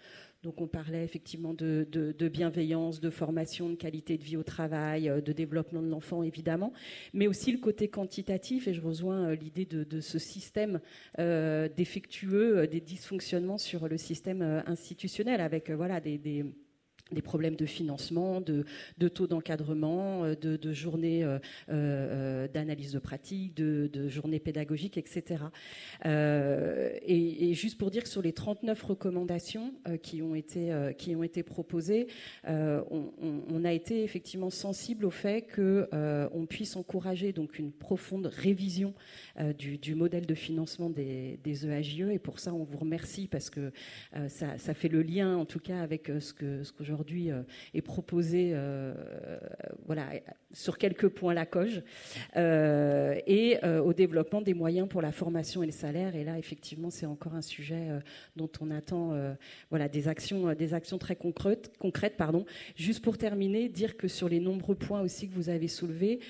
donc 0.47 0.61
on 0.61 0.69
parlait 0.69 1.03
effectivement 1.03 1.55
de, 1.55 2.29
bienveillance, 2.29 3.01
de 3.01 3.11
formation, 3.11 3.69
de 3.69 3.75
qualité 3.75 4.17
de 4.17 4.23
vie 4.23 4.37
au 4.37 4.45
travail, 4.45 5.09
euh, 5.09 5.21
de 5.21 5.33
développement 5.33 5.83
de 5.83 5.89
l'enfant 5.89 6.23
évidemment, 6.23 6.73
mais 7.13 7.27
aussi 7.27 7.51
le 7.51 7.59
côté 7.59 7.89
quantitatif, 7.89 8.69
et 8.69 8.73
je 8.73 8.81
rejoins 8.81 9.31
euh, 9.31 9.35
l'idée 9.35 9.65
de, 9.65 10.01
ce 10.01 10.21
système 10.21 10.81
euh, 11.19 11.69
défectueux, 11.77 12.69
des 12.69 12.81
dysfonctionnements 12.81 13.59
sur 13.59 13.89
le 13.89 13.99
système 13.99 14.63
institutionnel, 14.67 15.41
avec 15.41 15.71
voilà 15.71 16.01
des 16.01 16.17
des 16.17 16.45
problèmes 17.23 17.57
de 17.57 17.67
financement, 17.67 18.41
de, 18.41 18.65
taux 19.09 19.27
d'encadrement, 19.27 20.25
euh, 20.25 20.35
de, 20.35 20.73
journées 20.73 21.23
euh, 21.25 21.39
euh, 21.69 22.49
d'analyse 22.49 22.93
de 22.93 22.99
pratique, 22.99 23.55
de, 23.55 24.09
journées 24.09 24.41
pédagogiques, 24.41 24.99
etc. 24.99 25.45
et, 26.05 27.55
juste 27.55 27.79
pour 27.79 27.91
dire 27.91 28.03
que 28.03 28.09
sur 28.09 28.23
les 28.23 28.33
39 28.33 28.83
recommandations 28.83 29.75
qui, 30.03 30.23
ont 30.23 30.35
été, 30.35 30.73
qui 30.99 31.15
ont 31.17 31.23
été 31.23 31.43
proposées, 31.43 32.07
on, 32.47 33.65
a 33.65 33.73
été 33.73 34.05
effectivement 34.05 34.51
sensible 34.51 35.05
au 35.05 35.11
fait 35.11 35.47
qu'on 35.55 36.47
puisse 36.47 36.77
encourager 36.77 37.33
donc 37.33 37.59
une 37.59 37.73
profonde 37.73 38.27
révision 38.27 38.95
du, 39.59 39.95
modèle 39.95 40.27
de 40.27 40.35
financement 40.35 40.91
des, 40.91 41.39
des, 41.43 41.67
EAJE. 41.67 42.11
Et 42.11 42.19
pour 42.19 42.39
ça, 42.39 42.55
on 42.55 42.65
vous 42.65 42.79
remercie 42.79 43.27
parce 43.27 43.51
que 43.51 43.73
ça, 44.29 44.59
ça, 44.59 44.75
fait 44.75 44.89
le 44.89 45.03
lien, 45.03 45.37
en 45.37 45.47
tout 45.47 45.61
cas, 45.61 45.81
avec 45.81 46.11
ce 46.21 46.33
que, 46.33 46.63
ce 46.63 46.73
que 46.73 46.85
je 46.85 46.93
aujourd'hui 46.97 47.31
euh, 47.31 47.43
est 47.75 47.83
proposé 47.83 48.51
euh, 48.55 48.95
voilà, 49.85 50.09
sur 50.53 50.79
quelques 50.79 51.09
points 51.09 51.35
la 51.35 51.47
coge, 51.47 51.83
euh, 52.37 53.19
et 53.27 53.59
au 53.65 53.93
développement 53.93 54.41
des 54.41 54.55
moyens 54.55 54.89
pour 54.89 55.03
la 55.03 55.13
formation 55.13 55.63
et 55.63 55.67
le 55.67 55.73
salaire. 55.73 56.17
Et 56.17 56.25
là, 56.25 56.39
effectivement, 56.39 56.91
c'est 56.91 57.07
encore 57.07 57.35
un 57.35 57.43
sujet 57.43 57.89
dont 58.37 58.51
on 58.61 58.71
attend 58.71 59.15
voilà, 59.71 59.89
des, 59.89 60.09
actions, 60.09 60.55
des 60.55 60.75
actions 60.75 60.99
très 60.99 61.17
concrètes. 61.17 61.73
concrètes 61.79 62.17
pardon. 62.17 62.45
Juste 62.77 63.03
pour 63.03 63.19
terminer, 63.19 63.69
dire 63.69 63.97
que 63.97 64.09
sur 64.09 64.29
les 64.29 64.41
nombreux 64.41 64.75
points 64.75 65.03
aussi 65.03 65.29
que 65.29 65.35
vous 65.35 65.49
avez 65.49 65.69
soulevés, 65.69 66.21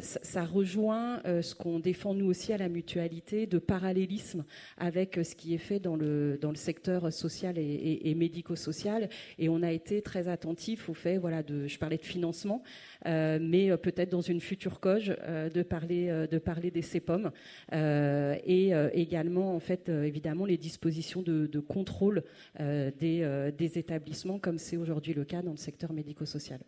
ça, 0.00 0.44
rejoint 0.44 1.22
ce 1.24 1.54
qu'on 1.54 1.78
défend 1.78 2.14
nous 2.14 2.26
aussi 2.26 2.52
à 2.52 2.58
la 2.58 2.68
mutualité 2.68 3.46
de 3.46 3.58
parallélisme 3.58 4.44
avec 4.76 5.18
ce 5.22 5.34
qui 5.34 5.54
est 5.54 5.58
fait 5.58 5.80
dans 5.80 5.96
le, 5.96 6.38
dans 6.40 6.50
le 6.50 6.56
secteur 6.56 7.12
social 7.12 7.56
et, 7.58 8.00
et 8.04 8.14
médico-social. 8.14 9.08
Et 9.38 9.48
on 9.48 9.62
a 9.62 9.72
été 9.72 10.02
très 10.10 10.26
attentif 10.26 10.88
au 10.88 10.94
fait, 10.94 11.18
voilà, 11.18 11.40
je 11.46 11.78
parlais 11.78 11.96
de 11.96 12.04
financement, 12.04 12.64
euh, 13.06 13.38
mais 13.40 13.70
euh, 13.70 13.76
peut-être 13.76 14.08
dans 14.08 14.20
une 14.20 14.40
future 14.40 14.80
coge 14.80 15.14
euh, 15.22 15.48
de 15.48 15.62
parler 15.62 16.26
de 16.28 16.38
parler 16.38 16.72
des 16.72 16.82
CEPOM 16.82 17.30
et 17.72 18.72
également 18.92 19.54
en 19.54 19.60
fait 19.60 19.88
évidemment 19.88 20.46
les 20.46 20.56
dispositions 20.56 21.22
de, 21.22 21.60
contrôle 21.60 22.24
des, 22.58 23.72
établissements 23.76 24.40
comme 24.40 24.58
c'est 24.58 24.76
aujourd'hui 24.76 25.14
le 25.14 25.24
cas 25.24 25.42
dans 25.42 25.52
le 25.52 25.56
secteur 25.56 25.92
médico-social. 25.92 26.60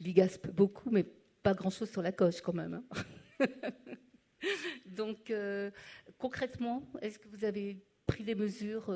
L'IGASP 0.00 0.48
beaucoup, 0.50 0.90
mais 0.90 1.04
pas 1.42 1.52
grand-chose 1.52 1.90
sur 1.90 2.02
la 2.02 2.12
coche 2.12 2.40
quand 2.40 2.54
même. 2.54 2.82
Hein. 3.40 3.46
Donc, 4.86 5.32
concrètement, 6.16 6.82
est-ce 7.02 7.18
que 7.18 7.28
vous 7.28 7.44
avez 7.44 7.84
pris 8.06 8.24
des 8.24 8.34
mesures, 8.34 8.88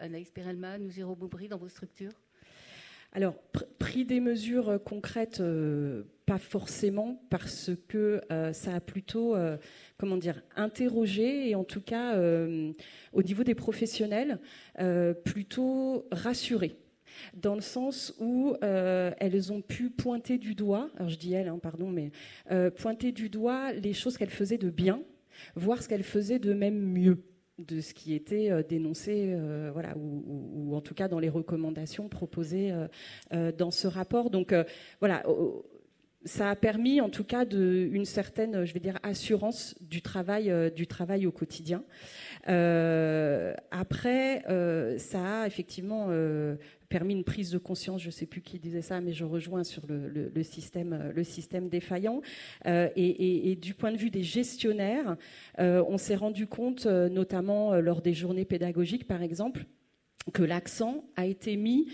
Anaïs 0.00 0.30
Perelman 0.30 0.82
ou 0.82 0.90
Jérôme 0.90 1.22
Aubry, 1.22 1.48
dans 1.48 1.58
vos 1.58 1.68
structures? 1.68 2.12
Alors, 3.14 3.34
pris 3.78 4.06
des 4.06 4.20
mesures 4.20 4.70
euh, 4.70 4.78
concrètes, 4.78 5.40
euh, 5.40 6.04
pas 6.24 6.38
forcément, 6.38 7.22
parce 7.28 7.70
que 7.88 8.22
euh, 8.32 8.54
ça 8.54 8.74
a 8.74 8.80
plutôt, 8.80 9.36
comment 9.98 10.16
dire, 10.16 10.42
interrogé 10.56 11.50
et 11.50 11.54
en 11.54 11.64
tout 11.64 11.82
cas, 11.82 12.16
au 13.12 13.22
niveau 13.22 13.42
des 13.42 13.54
professionnels, 13.54 14.38
plutôt 15.24 16.06
rassuré. 16.12 16.76
Dans 17.34 17.56
le 17.56 17.60
sens 17.60 18.14
où 18.20 18.54
elles 18.62 19.52
ont 19.52 19.62
pu 19.62 19.90
pointer 19.90 20.38
du 20.38 20.54
doigt, 20.54 20.90
alors 20.96 21.08
je 21.08 21.18
dis 21.18 21.34
elles, 21.34 21.48
hein, 21.48 21.58
pardon, 21.60 21.90
mais 21.90 22.12
pointer 22.76 23.10
du 23.10 23.28
doigt 23.28 23.72
les 23.72 23.92
choses 23.92 24.16
qu'elles 24.16 24.30
faisaient 24.30 24.58
de 24.58 24.70
bien, 24.70 25.02
voir 25.56 25.82
ce 25.82 25.88
qu'elles 25.88 26.04
faisaient 26.04 26.38
de 26.38 26.54
même 26.54 26.78
mieux 26.78 27.18
de 27.66 27.80
ce 27.80 27.94
qui 27.94 28.14
était 28.14 28.50
euh, 28.50 28.62
dénoncé, 28.62 29.32
euh, 29.34 29.70
voilà, 29.72 29.94
ou, 29.96 30.74
en 30.74 30.80
tout 30.80 30.94
cas 30.94 31.08
dans 31.08 31.18
les 31.18 31.28
recommandations 31.28 32.08
proposées 32.08 32.72
euh, 33.32 33.52
dans 33.52 33.70
ce 33.70 33.86
rapport. 33.86 34.30
Donc 34.30 34.54
voilà, 35.00 35.22
ça 36.24 36.50
a 36.50 36.56
permis 36.56 37.00
en 37.00 37.08
tout 37.08 37.24
cas 37.24 37.44
une 37.44 38.04
certaine, 38.04 38.64
je 38.64 38.72
vais 38.72 38.80
dire, 38.80 38.98
assurance 39.02 39.74
du 39.80 40.02
travail, 40.02 40.52
du 40.74 40.86
travail 40.86 41.26
au 41.26 41.32
quotidien. 41.32 41.84
après, 43.70 44.42
ça 44.98 45.42
a 45.42 45.46
effectivement 45.46 46.08
permis 46.92 47.14
une 47.14 47.24
prise 47.24 47.50
de 47.50 47.56
conscience, 47.56 48.02
je 48.02 48.08
ne 48.08 48.12
sais 48.12 48.26
plus 48.26 48.42
qui 48.42 48.58
disait 48.58 48.82
ça, 48.82 49.00
mais 49.00 49.14
je 49.14 49.24
rejoins 49.24 49.64
sur 49.64 49.82
le, 49.88 50.42
système, 50.42 51.10
le 51.14 51.24
système 51.24 51.70
défaillant. 51.70 52.20
Euh, 52.66 52.90
et, 52.96 53.56
du 53.56 53.72
point 53.72 53.92
de 53.92 53.96
vue 53.96 54.10
des 54.10 54.22
gestionnaires, 54.22 55.16
euh, 55.58 55.82
on 55.88 55.96
s'est 55.96 56.16
rendu 56.16 56.46
compte, 56.46 56.84
euh, 56.84 57.08
notamment 57.08 57.76
lors 57.76 58.02
des 58.02 58.12
journées 58.12 58.44
pédagogiques, 58.44 59.06
par 59.06 59.22
exemple, 59.22 59.64
que 60.34 60.42
l'accent 60.42 61.04
a 61.16 61.26
été 61.26 61.56
mis 61.56 61.88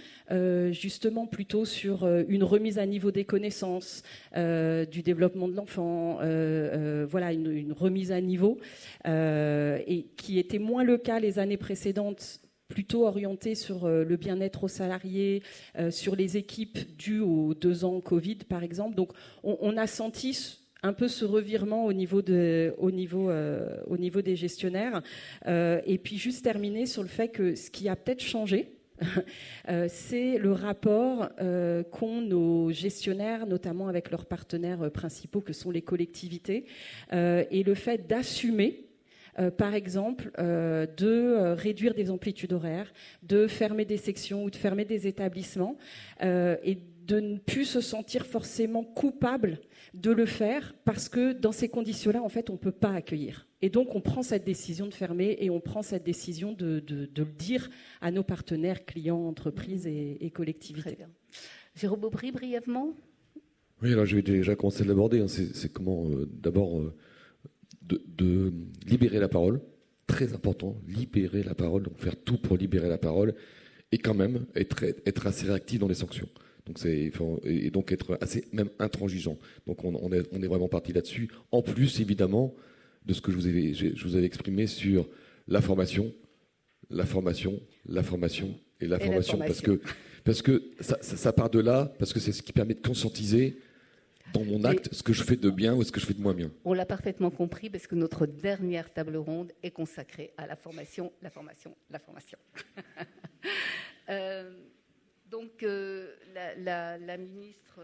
justement 0.71 1.27
plutôt 1.27 1.65
sur 1.65 2.07
une 2.29 2.45
remise 2.45 2.79
à 2.79 2.85
niveau 2.85 3.11
des 3.11 3.25
connaissances, 3.25 4.03
du 4.35 5.03
développement 5.03 5.49
de 5.49 5.55
l'enfant, 5.55 6.19
voilà 7.07 7.33
une, 7.33 7.51
une, 7.51 7.73
remise 7.73 8.13
à 8.13 8.21
niveau, 8.21 8.59
et 9.07 10.07
qui 10.19 10.39
était 10.39 10.59
moins 10.59 10.85
le 10.85 10.99
cas 10.99 11.21
les 11.21 11.39
années 11.39 11.57
précédentes 11.57 12.43
plutôt 12.69 13.07
orienté 13.07 13.55
sur 13.55 13.87
euh, 13.87 14.05
le 14.05 14.17
bien-être 14.17 14.65
aux 14.65 14.69
salariés, 14.69 15.43
euh, 15.79 15.91
sur 15.91 16.15
les 16.15 16.37
équipes 16.37 16.79
dues 16.97 17.21
aux 17.21 17.55
deux 17.55 17.85
ans 17.85 18.01
Covid, 18.01 18.37
par 18.49 18.63
exemple. 18.63 18.95
Donc, 18.95 19.13
on, 19.43 19.77
a 19.77 19.87
senti 19.87 20.59
un 20.83 20.93
peu 20.93 21.09
ce 21.09 21.25
revirement 21.25 21.87
au 21.87 21.93
niveau, 21.93 22.21
euh, 22.29 22.71
au 22.79 22.91
niveau 22.91 24.23
des 24.23 24.37
gestionnaires. 24.37 25.03
et 25.47 25.99
puis, 26.03 26.19
juste 26.19 26.45
terminer 26.45 26.87
sur 26.87 27.03
le 27.03 27.09
fait 27.09 27.29
que 27.29 27.55
ce 27.55 27.71
qui 27.71 27.89
a 27.89 27.97
peut-être 27.97 28.23
changé, 28.23 28.75
c'est 29.89 30.39
le 30.39 30.53
rapport 30.53 31.31
qu'ont 31.91 32.21
nos 32.21 32.71
gestionnaires, 32.71 33.47
notamment 33.47 33.89
avec 33.89 34.11
leurs 34.11 34.27
partenaires 34.27 34.91
principaux, 34.91 35.41
que 35.41 35.53
sont 35.53 35.71
les 35.71 35.83
collectivités, 35.83 36.67
et 37.13 37.63
le 37.65 37.75
fait 37.75 38.07
d'assumer 38.09 38.88
euh, 39.39 39.51
par 39.51 39.75
exemple, 39.75 40.31
euh, 40.39 40.87
de 40.97 41.07
euh, 41.07 41.55
réduire 41.55 41.95
des 41.95 42.11
amplitudes 42.11 42.53
horaires, 42.53 42.93
de 43.23 43.47
fermer 43.47 43.85
des 43.85 43.97
sections 43.97 44.45
ou 44.45 44.51
de 44.51 44.57
fermer 44.57 44.85
des 44.85 45.07
établissements, 45.07 45.77
et 46.21 46.79
de 47.07 47.21
ne 47.21 47.39
plus 47.39 47.65
se 47.65 47.81
sentir 47.81 48.27
forcément 48.27 48.85
coupable 48.85 49.61
de 49.95 50.11
le 50.11 50.27
faire, 50.27 50.75
parce 50.85 51.09
que 51.09 51.33
dans 51.33 51.53
ces 51.53 51.69
conditions-là, 51.69 52.23
en 52.23 52.29
fait, 52.29 52.51
on 52.51 52.55
ne 52.55 52.59
peut 52.59 52.73
pas 52.73 52.93
accueillir. 52.93 53.47
Et 53.63 53.71
donc, 53.71 53.95
on 53.95 54.01
prend 54.01 54.23
cette 54.23 54.45
décision 54.45 54.87
de 54.87 54.93
fermer 54.93 55.37
et 55.41 55.49
on 55.49 55.61
prend 55.61 55.83
cette 55.83 56.05
décision 56.05 56.53
de, 56.53 56.83
le 56.89 57.25
dire 57.25 57.71
à 58.01 58.11
nos 58.11 58.23
partenaires, 58.23 58.85
clients, 58.85 59.27
entreprises 59.27 59.87
et, 59.87 60.31
collectivités. 60.35 60.97
Très 60.97 61.09
Jérôme 61.75 62.05
Aubry, 62.05 62.31
brièvement? 62.31 62.93
Oui, 63.81 63.93
alors 63.93 64.05
je 64.05 64.17
vais 64.17 64.23
déjà 64.23 64.55
commencer 64.57 64.83
à 64.83 64.87
l'aborder. 64.87 65.21
Hein. 65.21 65.29
C'est 65.29 65.73
comment, 65.73 66.05
d'abord, 66.27 66.93
de, 67.89 68.53
libérer 68.87 69.19
la 69.19 69.29
parole, 69.29 69.61
très 70.07 70.33
important, 70.35 70.77
libérer 70.87 71.43
la 71.43 71.55
parole, 71.55 71.83
donc 71.83 71.99
faire 71.99 72.17
tout 72.17 72.39
pour 72.39 72.57
libérer 72.57 72.89
la 72.89 72.99
parole, 72.99 73.35
et 73.93 73.99
quand 73.99 74.15
même 74.15 74.47
être, 74.55 74.85
être 74.85 75.27
assez 75.27 75.47
réactif 75.47 75.79
dans 75.79 75.89
les 75.89 75.95
sanctions. 75.95 76.29
Donc 76.67 76.79
c'est 76.79 77.11
et 77.45 77.71
donc 77.71 77.93
être 77.93 78.19
assez 78.21 78.45
même 78.53 78.69
intransigeant. 78.79 79.39
Donc 79.67 79.85
on, 79.85 79.95
on, 79.95 80.13
est, 80.13 80.29
on 80.33 80.43
est, 80.43 80.47
vraiment 80.47 80.69
parti 80.69 80.93
là-dessus. 80.93 81.31
En 81.51 81.63
plus 81.63 82.01
évidemment 82.01 82.55
de 83.07 83.15
ce 83.15 83.23
que 83.23 83.33
je 83.33 83.37
vous 83.37 83.47
avais, 83.47 83.73
je 83.73 84.05
vous 84.05 84.17
avais 84.17 84.27
exprimé 84.27 84.67
sur 84.67 85.09
la 85.47 85.63
formation, 85.63 86.13
la 86.91 87.07
formation, 87.07 87.59
la 87.87 88.03
formation 88.03 88.55
et 88.83 88.87
la, 88.87 88.99
formation, 88.99 89.39
parce 89.39 89.63
que 89.63 89.81
parce 90.25 90.43
que 90.43 90.63
ça, 90.81 90.99
ça, 91.01 91.33
part 91.33 91.49
de 91.49 91.59
là, 91.59 91.91
parce 91.99 92.13
que 92.13 92.21
c'est 92.21 92.33
ce 92.33 92.43
qui 92.43 92.53
permet 92.53 92.75
de 92.75 92.87
conscientiser 92.87 93.57
dans 94.33 94.45
mon 94.45 94.65
acte 94.65 94.93
ce 94.93 95.03
que 95.03 95.13
je 95.13 95.23
fais 95.23 95.37
de 95.37 95.51
bien 95.51 95.75
ou 95.75 95.83
ce 95.83 95.93
que 95.93 96.01
je 96.01 96.07
fais 96.07 96.15
de 96.15 96.21
moins 96.21 96.35
bien. 96.35 96.51
On 96.65 96.73
l'a 96.73 96.87
parfaitement 96.87 97.31
compris 97.31 97.71
parce 97.71 97.87
que 97.87 97.95
notre 97.95 98.27
dernière 98.27 98.93
table 98.93 99.17
ronde 99.17 99.53
est 99.63 99.71
consacrée 99.71 100.33
à 100.37 100.47
la 100.47 100.57
formation, 100.57 101.13
la 101.23 101.31
formation, 101.31 101.75
la 101.91 101.99
formation. 101.99 102.39
euh, 104.09 104.53
donc, 105.31 105.63
euh, 105.63 106.15
la, 106.35 107.17
ministre 107.17 107.81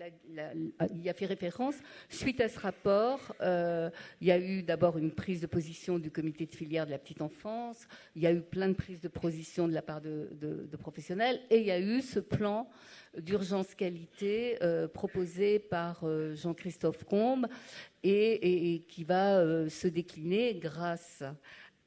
euh, 0.00 0.86
y 0.94 1.08
a 1.08 1.14
fait 1.14 1.26
référence. 1.26 1.74
Suite 2.08 2.40
à 2.40 2.48
ce 2.48 2.58
rapport, 2.58 3.34
euh, 3.40 3.90
il 4.20 4.28
y 4.28 4.30
a 4.30 4.38
eu 4.38 4.62
d'abord 4.62 4.98
une 4.98 5.10
prise 5.10 5.40
de 5.40 5.46
position 5.46 5.98
du 5.98 6.10
comité 6.10 6.46
de 6.46 6.54
filière 6.54 6.86
de 6.86 6.90
la 6.90 6.98
petite 6.98 7.22
enfance, 7.22 7.86
il 8.14 8.22
y 8.22 8.26
a 8.26 8.32
eu 8.32 8.40
plein 8.40 8.68
de 8.68 8.74
prises 8.74 9.00
de 9.00 9.08
position 9.08 9.68
de 9.68 9.74
la 9.74 9.82
part 9.82 10.00
de, 10.00 10.68
professionnels, 10.78 11.40
et 11.50 11.58
il 11.58 11.66
y 11.66 11.70
a 11.70 11.80
eu 11.80 12.00
ce 12.00 12.20
plan 12.20 12.68
d'urgence 13.16 13.74
qualité 13.74 14.58
proposé 14.94 15.58
par 15.58 16.04
Jean-Christophe 16.34 17.04
Combe 17.04 17.46
et, 18.02 18.84
qui 18.88 19.04
va 19.04 19.68
se 19.68 19.88
décliner 19.88 20.54
grâce 20.54 21.24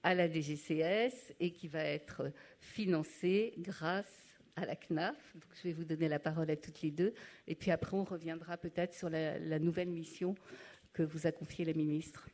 à 0.04 0.14
la 0.14 0.28
DGCS 0.28 1.34
et 1.40 1.52
qui 1.52 1.68
va 1.68 1.84
être 1.84 2.32
financé 2.60 3.54
grâce 3.60 4.31
à 4.62 4.66
la 4.66 4.76
CNAF. 4.76 5.36
Je 5.56 5.64
vais 5.64 5.74
vous 5.74 5.84
donner 5.84 6.08
la 6.08 6.20
parole 6.20 6.50
à 6.50 6.56
toutes 6.56 6.82
les 6.82 6.92
deux. 6.92 7.14
Et 7.48 7.56
puis 7.56 7.72
après, 7.72 7.96
on 7.98 8.04
reviendra 8.04 8.58
peut-être 8.58 8.94
sur 8.94 9.10
la, 9.10 9.60
nouvelle 9.60 9.90
mission 9.90 10.36
que 10.94 11.04
vous 11.04 11.28
a 11.28 11.32
confiée 11.32 11.66
la 11.66 11.74
ministre. 11.74 12.30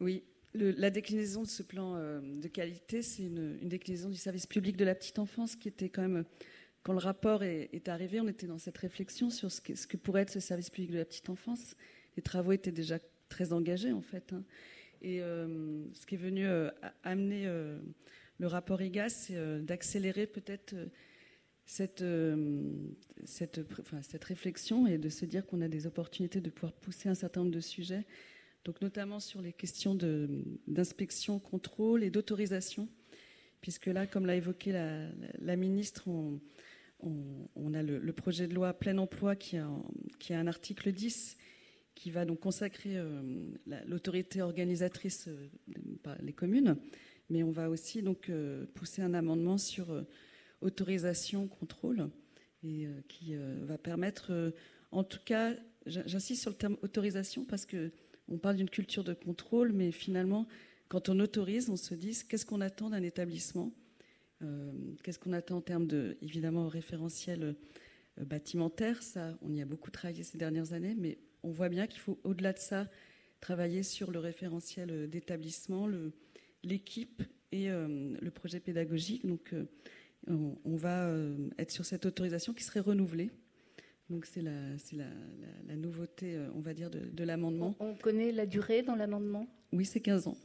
Oui, 0.00 0.24
la 0.54 0.90
déclinaison 0.90 1.42
de 1.42 1.48
ce 1.48 1.62
plan 1.62 1.96
euh, 1.96 2.20
de 2.20 2.48
qualité, 2.48 3.02
c'est 3.02 3.24
une, 3.24 3.58
déclinaison 3.68 4.08
du 4.08 4.16
service 4.16 4.46
public 4.46 4.76
de 4.76 4.84
la 4.84 4.94
petite 4.94 5.18
enfance 5.18 5.56
qui 5.56 5.68
était 5.68 5.88
quand 5.88 6.02
même, 6.02 6.24
quand 6.82 6.92
le 6.92 6.98
rapport 6.98 7.42
est, 7.42 7.88
arrivé, 7.88 8.20
on 8.20 8.28
était 8.28 8.46
dans 8.46 8.58
cette 8.58 8.78
réflexion 8.78 9.30
sur 9.30 9.50
ce 9.50 9.60
que, 9.60 9.74
ce 9.74 9.86
que, 9.86 9.96
pourrait 9.96 10.22
être 10.22 10.30
ce 10.30 10.40
service 10.40 10.70
public 10.70 10.90
de 10.90 10.98
la 10.98 11.04
petite 11.04 11.30
enfance. 11.30 11.76
Les 12.16 12.22
travaux 12.22 12.52
étaient 12.52 12.72
déjà 12.72 12.98
très 13.28 13.52
engagés 13.52 13.92
en 13.92 14.02
fait. 14.02 14.32
Hein. 14.32 14.42
Et 15.00 15.20
euh, 15.20 15.84
ce 15.94 16.06
qui 16.06 16.14
est 16.14 16.18
venu 16.18 16.46
euh, 16.46 16.70
amener 17.02 17.46
le 18.42 18.48
rapport 18.48 18.82
IGAS, 18.82 19.08
c'est 19.10 19.36
euh, 19.36 19.62
d'accélérer 19.62 20.26
peut-être 20.26 20.72
euh, 20.74 20.86
cette, 21.64 22.02
euh, 22.02 22.66
cette, 23.24 24.24
réflexion 24.24 24.88
et 24.88 24.98
de 24.98 25.08
se 25.08 25.24
dire 25.24 25.46
qu'on 25.46 25.60
a 25.60 25.68
des 25.68 25.86
opportunités 25.86 26.40
de 26.40 26.50
pouvoir 26.50 26.72
pousser 26.72 27.08
un 27.08 27.14
certain 27.14 27.42
nombre 27.42 27.54
de 27.54 27.60
sujets, 27.60 28.04
donc 28.64 28.82
notamment 28.82 29.20
sur 29.20 29.40
les 29.42 29.52
questions 29.52 29.96
d'inspection, 30.66 31.38
contrôle 31.38 32.02
et 32.02 32.10
d'autorisation, 32.10 32.88
puisque 33.60 33.86
là, 33.86 34.08
comme 34.08 34.26
l'a 34.26 34.34
évoqué 34.34 34.72
la, 34.72 35.56
ministre, 35.56 36.08
on, 36.08 37.74
a 37.74 37.82
le, 37.82 38.12
projet 38.12 38.48
de 38.48 38.54
loi 38.54 38.72
plein 38.72 38.98
emploi 38.98 39.36
qui 39.36 39.56
a, 39.56 39.70
qui 40.18 40.32
a 40.32 40.40
un 40.40 40.48
article 40.48 40.90
10 40.90 41.36
qui 41.94 42.10
va 42.10 42.24
donc 42.24 42.40
consacrer 42.40 43.00
l'autorité 43.86 44.42
organisatrice 44.42 45.28
par 46.02 46.20
les 46.22 46.32
communes 46.32 46.76
mais 47.32 47.42
on 47.42 47.50
va 47.50 47.70
aussi 47.70 48.02
donc 48.02 48.28
euh, 48.28 48.66
pousser 48.74 49.00
un 49.00 49.14
amendement 49.14 49.56
sur 49.56 49.90
euh, 49.90 50.02
autorisation, 50.60 51.48
contrôle, 51.48 52.10
et 52.62 52.86
euh, 52.86 53.00
qui 53.08 53.34
va 53.62 53.78
permettre, 53.78 54.52
en 54.92 55.02
tout 55.02 55.18
cas, 55.24 55.54
j'insiste 55.86 56.42
sur 56.42 56.50
le 56.50 56.56
terme 56.56 56.76
autorisation 56.82 57.44
parce 57.44 57.66
que 57.66 57.90
on 58.28 58.38
parle 58.38 58.56
d'une 58.56 58.70
culture 58.70 59.02
de 59.02 59.14
contrôle, 59.14 59.72
mais 59.72 59.90
finalement, 59.90 60.46
quand 60.88 61.08
on 61.08 61.18
autorise, 61.18 61.70
on 61.70 61.76
se 61.76 61.94
dit 61.94 62.16
qu'est-ce 62.28 62.46
qu'on 62.46 62.60
attend 62.60 62.90
d'un 62.90 63.02
établissement, 63.02 63.72
qu'est-ce 65.02 65.18
qu'on 65.18 65.32
attend 65.32 65.56
en 65.56 65.60
termes 65.60 65.88
de, 65.88 66.16
évidemment, 66.22 66.68
référentiel 66.68 67.56
bâtimentaire. 68.20 69.02
Ça, 69.02 69.36
on 69.42 69.52
y 69.52 69.60
a 69.60 69.66
beaucoup 69.66 69.90
travaillé 69.90 70.22
ces 70.22 70.38
dernières 70.38 70.72
années, 70.72 70.94
mais 70.96 71.18
on 71.42 71.50
voit 71.50 71.68
bien 71.68 71.88
qu'il 71.88 72.00
faut, 72.00 72.20
au-delà 72.22 72.52
de 72.52 72.58
ça, 72.58 72.88
travailler 73.40 73.82
sur 73.82 74.12
le 74.12 74.20
référentiel 74.20 75.10
d'établissement, 75.10 75.88
le, 75.88 76.12
l'équipe 76.64 77.22
et 77.52 77.70
euh, 77.70 78.16
le 78.20 78.30
projet 78.30 78.60
pédagogique. 78.60 79.26
Donc, 79.26 79.52
euh, 79.52 79.66
on, 80.26 80.76
va 80.76 81.06
euh, 81.06 81.50
être 81.58 81.70
sur 81.70 81.84
cette 81.84 82.06
autorisation 82.06 82.52
qui 82.52 82.64
serait 82.64 82.80
renouvelée. 82.80 83.30
Donc, 84.10 84.26
c'est 84.26 84.42
la, 84.42 84.70
la, 84.92 85.06
la, 85.66 85.76
nouveauté, 85.76 86.38
on 86.54 86.60
va 86.60 86.74
dire, 86.74 86.90
de, 86.90 87.24
l'amendement. 87.24 87.74
On 87.80 87.94
connaît 87.94 88.32
la 88.32 88.46
durée 88.46 88.82
dans 88.82 88.96
l'amendement? 88.96 89.46
Oui, 89.72 89.84
c'est 89.84 90.00
15 90.00 90.26
ans. 90.26 90.36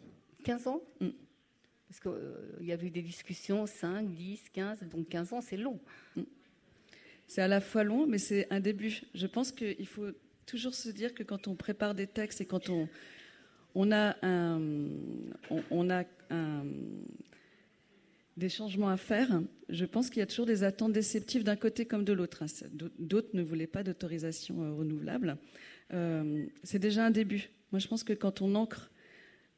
15 0.43 0.67
ans? 0.67 0.81
Mm. 1.01 1.07
Parce 1.89 1.99
qu'il 1.99 2.67
y 2.67 2.71
a 2.71 2.81
eu 2.81 2.89
des 2.89 3.01
discussions, 3.01 3.65
5, 3.65 4.13
10, 4.13 4.49
15, 4.53 4.79
donc 4.89 5.09
15 5.09 5.33
ans, 5.33 5.41
c'est 5.41 5.57
long. 5.57 5.79
Mm. 6.15 6.21
C'est 7.27 7.41
à 7.41 7.47
la 7.47 7.59
fois 7.59 7.83
long, 7.83 8.07
mais 8.07 8.19
c'est 8.19 8.47
un 8.51 8.61
début. 8.61 9.01
Je 9.13 9.27
pense 9.27 9.51
qu'il 9.51 9.87
faut 9.87 10.11
toujours 10.45 10.73
se 10.73 10.89
dire 10.89 11.13
que 11.13 11.23
quand 11.23 11.47
on 11.47 11.55
prépare 11.55 11.93
des 11.93 12.07
textes 12.07 12.39
et 12.39 12.45
quand 12.45 12.69
on, 12.69 12.87
on 13.77 13.91
a, 13.91 14.15
on, 15.69 15.89
a 15.91 16.03
des 18.35 18.49
changements 18.49 18.89
à 18.89 18.97
faire. 18.97 19.41
Je 19.69 19.85
pense 19.85 20.09
qu'il 20.09 20.19
y 20.19 20.23
a 20.23 20.25
toujours 20.25 20.47
des 20.47 20.63
attentes 20.63 20.93
déceptives 20.93 21.43
d'un 21.43 21.55
côté 21.55 21.85
comme 21.85 22.03
de 22.03 22.13
l'autre. 22.13 22.43
D'autres 22.97 23.29
ne 23.33 23.43
voulaient 23.43 23.67
pas 23.67 23.83
d'autorisation 23.83 24.63
euh, 24.63 24.73
renouvelable. 24.73 25.37
Euh, 25.93 26.45
c'est 26.63 26.79
déjà 26.79 27.05
un 27.05 27.11
début. 27.11 27.49
Moi, 27.71 27.79
je 27.79 27.87
pense 27.87 28.03
que 28.03 28.13
quand 28.13 28.41
on 28.41 28.55
ancre 28.55 28.91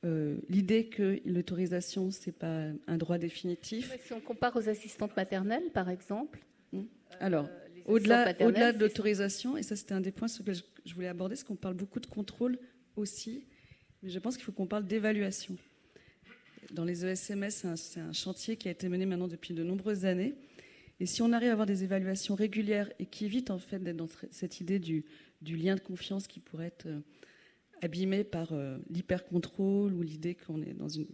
euh, 0.05 0.37
l'idée 0.49 0.87
que 0.87 1.19
l'autorisation, 1.25 2.11
ce 2.11 2.27
n'est 2.27 2.33
pas 2.33 2.67
un 2.87 2.97
droit 2.97 3.17
définitif. 3.17 3.97
Si 4.05 4.13
on 4.13 4.19
compare 4.19 4.55
aux 4.57 4.67
assistantes 4.67 5.15
maternelles, 5.15 5.71
par 5.73 5.89
exemple. 5.89 6.39
Hmm. 6.73 6.83
Alors, 7.21 7.49
au-delà 7.85 8.33
au 8.41 8.51
de 8.51 8.79
l'autorisation, 8.79 9.55
et 9.55 9.63
ça 9.63 9.77
c'était 9.77 9.93
un 9.93 10.01
des 10.01 10.11
points 10.11 10.27
sur 10.27 10.43
lesquels 10.43 10.63
je 10.85 10.93
voulais 10.93 11.07
aborder, 11.07 11.37
c'est 11.37 11.45
qu'on 11.45 11.55
parle 11.55 11.75
beaucoup 11.75 11.99
de 11.99 12.05
contrôle 12.05 12.57
aussi 12.95 13.45
mais 14.03 14.09
je 14.09 14.19
pense 14.19 14.35
qu'il 14.35 14.45
faut 14.45 14.51
qu'on 14.51 14.67
parle 14.67 14.87
d'évaluation. 14.87 15.57
Dans 16.71 16.85
les 16.85 17.05
ESMS, 17.05 17.49
c'est 17.75 17.99
un, 17.99 18.13
chantier 18.13 18.55
qui 18.55 18.67
a 18.67 18.71
été 18.71 18.89
mené 18.89 19.05
maintenant 19.05 19.27
depuis 19.27 19.53
de 19.53 19.63
nombreuses 19.63 20.05
années. 20.05 20.35
Et 20.99 21.05
si 21.05 21.21
on 21.21 21.31
arrive 21.31 21.49
à 21.49 21.53
avoir 21.53 21.65
des 21.65 21.83
évaluations 21.83 22.35
régulières 22.35 22.91
et 22.99 23.05
qui 23.05 23.25
évitent 23.25 23.51
en 23.51 23.57
fait 23.57 23.79
d'être 23.79 23.95
dans 23.95 24.09
cette 24.29 24.59
idée 24.59 24.79
du, 24.79 25.05
lien 25.41 25.75
de 25.75 25.79
confiance 25.79 26.27
qui 26.27 26.39
pourrait 26.39 26.67
être 26.67 26.87
euh, 26.87 26.99
abîmé 27.81 28.23
par 28.23 28.51
euh, 28.51 28.77
l'hyper-contrôle 28.89 29.93
ou 29.93 30.01
l'idée 30.01 30.35
qu'on 30.35 30.61
est 30.61 30.73
dans 30.73 30.89
une, 30.89 31.07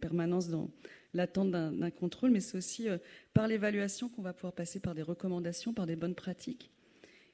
permanence 0.00 0.48
dans 0.48 0.70
l'attente 1.14 1.50
d'un 1.50 1.90
contrôle, 1.90 2.30
mais 2.30 2.38
c'est 2.38 2.56
aussi 2.56 2.88
euh, 2.88 2.98
par 3.32 3.48
l'évaluation 3.48 4.08
qu'on 4.08 4.22
va 4.22 4.32
pouvoir 4.32 4.52
passer 4.52 4.78
par 4.78 4.94
des 4.94 5.02
recommandations, 5.02 5.72
par 5.72 5.86
des 5.86 5.96
bonnes 5.96 6.14
pratiques. 6.14 6.70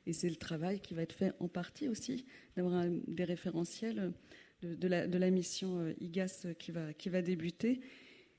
Et 0.07 0.14
c'est 0.14 0.31
le 0.31 0.37
travail 0.37 0.81
qui 0.81 0.94
va 0.94 1.03
être 1.03 1.12
fait 1.12 1.35
en 1.40 1.48
partie 1.48 1.88
aussi, 1.88 2.24
d'avoir 2.57 2.87
des 3.07 3.24
référentiels 3.24 4.12
de, 4.62 4.88
la, 4.88 5.31
mission 5.31 5.81
euh, 5.81 5.94
IGAS 6.01 6.46
qui 6.59 6.70
va, 6.70 6.92
qui 6.92 7.09
va 7.09 7.23
débuter. 7.23 7.81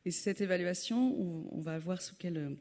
Et 0.05 0.11
cette 0.11 0.41
évaluation, 0.41 1.15
on, 1.51 1.61
va 1.61 1.77
voir 1.77 2.01
sous 2.01 2.15
quel, 2.17 2.57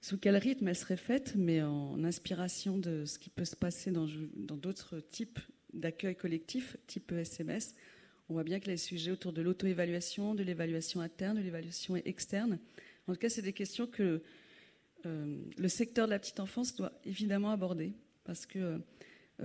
sous 0.00 0.18
quel 0.18 0.36
rythme 0.36 0.68
elle 0.68 0.76
serait 0.76 0.96
faite, 0.96 1.34
mais 1.36 1.62
en 1.62 2.02
inspiration 2.02 2.78
de 2.78 3.04
ce 3.04 3.18
qui 3.18 3.30
peut 3.30 3.44
se 3.44 3.54
passer 3.54 3.92
dans 3.92 4.56
d'autres 4.56 4.98
types 4.98 5.38
d'accueil 5.72 6.16
collectif, 6.16 6.76
type 6.88 7.12
SMS. 7.12 7.76
On 8.28 8.32
voit 8.32 8.42
bien 8.42 8.58
que 8.58 8.66
les 8.66 8.76
sujets 8.76 9.12
autour 9.12 9.32
de 9.32 9.40
l'auto-évaluation, 9.40 10.34
de 10.34 10.42
l'évaluation 10.42 11.00
interne, 11.00 11.38
de 11.38 11.42
l'évaluation 11.42 11.94
externe, 11.94 12.58
en 13.08 13.14
tout 13.14 13.18
cas, 13.18 13.28
c'est 13.28 13.42
des 13.42 13.52
questions 13.52 13.86
que 13.86 14.22
euh, 15.06 15.38
le 15.58 15.68
secteur 15.68 16.06
de 16.06 16.12
la 16.12 16.18
petite 16.18 16.40
enfance 16.40 16.76
doit 16.76 16.92
évidemment 17.04 17.50
aborder, 17.50 17.92
parce 18.24 18.46
que 18.46 18.58
euh, 18.58 18.78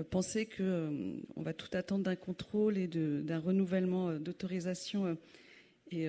penser 0.04 0.46
qu'on 0.46 0.64
euh, 0.64 1.22
va 1.38 1.54
tout 1.54 1.70
attendre 1.76 2.04
d'un 2.04 2.16
contrôle 2.16 2.78
et 2.78 2.88
d'un 2.88 3.40
renouvellement 3.40 4.10
euh, 4.10 4.20
d'autorisation 4.20 5.18
et, 5.92 6.08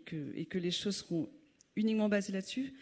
que, 0.00 0.58
les 0.58 0.70
choses 0.70 0.96
seront 0.96 1.28
uniquement 1.76 2.08
basées 2.08 2.32
là-dessus, 2.32 2.72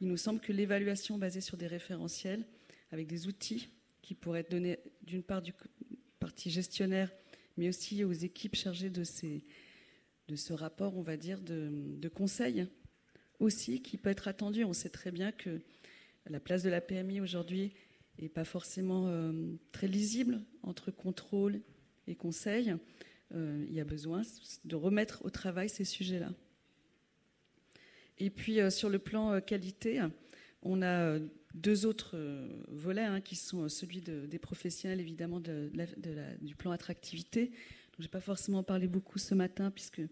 il 0.00 0.08
nous 0.08 0.16
semble 0.16 0.40
que 0.40 0.52
l'évaluation 0.52 1.16
basée 1.16 1.40
sur 1.40 1.56
des 1.56 1.66
référentiels, 1.66 2.44
avec 2.92 3.06
des 3.06 3.26
outils 3.26 3.70
qui 4.02 4.14
pourraient 4.14 4.40
être 4.40 4.50
donnés 4.50 4.78
d'une 5.02 5.22
part 5.22 5.42
du 5.42 5.52
parti 6.20 6.50
gestionnaire, 6.50 7.10
mais 7.56 7.68
aussi 7.68 8.04
aux 8.04 8.12
équipes 8.12 8.56
chargées 8.56 8.90
de, 8.90 9.04
ce 9.04 10.52
rapport, 10.52 10.96
on 10.96 11.02
va 11.02 11.16
dire, 11.16 11.40
de, 11.40 11.70
de 11.96 12.08
conseil 12.08 12.66
aussi, 13.40 13.80
qui 13.80 13.96
peut 13.96 14.10
être 14.10 14.28
attendu. 14.28 14.64
On 14.64 14.74
sait 14.74 14.90
très 14.90 15.10
bien 15.10 15.32
que 15.32 15.60
la 16.28 16.40
place 16.40 16.62
de 16.62 16.70
la 16.70 16.80
PMI 16.80 17.20
aujourd'hui 17.20 17.72
et 18.18 18.28
pas 18.28 18.44
forcément 18.44 19.06
euh, 19.08 19.32
très 19.72 19.88
lisible 19.88 20.40
entre 20.62 20.90
contrôle 20.90 21.60
et 22.06 22.14
conseil. 22.14 22.74
il 23.34 23.72
y 23.72 23.80
a 23.80 23.84
besoin 23.84 24.22
de 24.64 24.76
remettre 24.76 25.24
au 25.24 25.30
travail 25.30 25.68
ces 25.68 25.84
sujets-là. 25.84 26.32
Et 28.18 28.30
puis 28.30 28.58
sur 28.70 28.88
le 28.88 28.98
plan 28.98 29.40
qualité, 29.40 30.00
on 30.62 30.82
a 30.82 31.18
deux 31.54 31.84
autres 31.84 32.16
volets 32.68 33.04
hein, 33.04 33.20
qui 33.20 33.34
sont 33.34 33.68
celui 33.68 34.00
des 34.00 34.38
professionnels 34.38 35.00
évidemment 35.00 35.40
du 35.40 36.54
plan 36.54 36.70
attractivité. 36.70 37.50
Je 37.98 38.04
n'ai 38.04 38.08
pas 38.08 38.20
forcément 38.20 38.62
parlé 38.62 38.86
beaucoup 38.86 39.18
ce 39.18 39.34
matin 39.34 39.70
puisque 39.70 40.02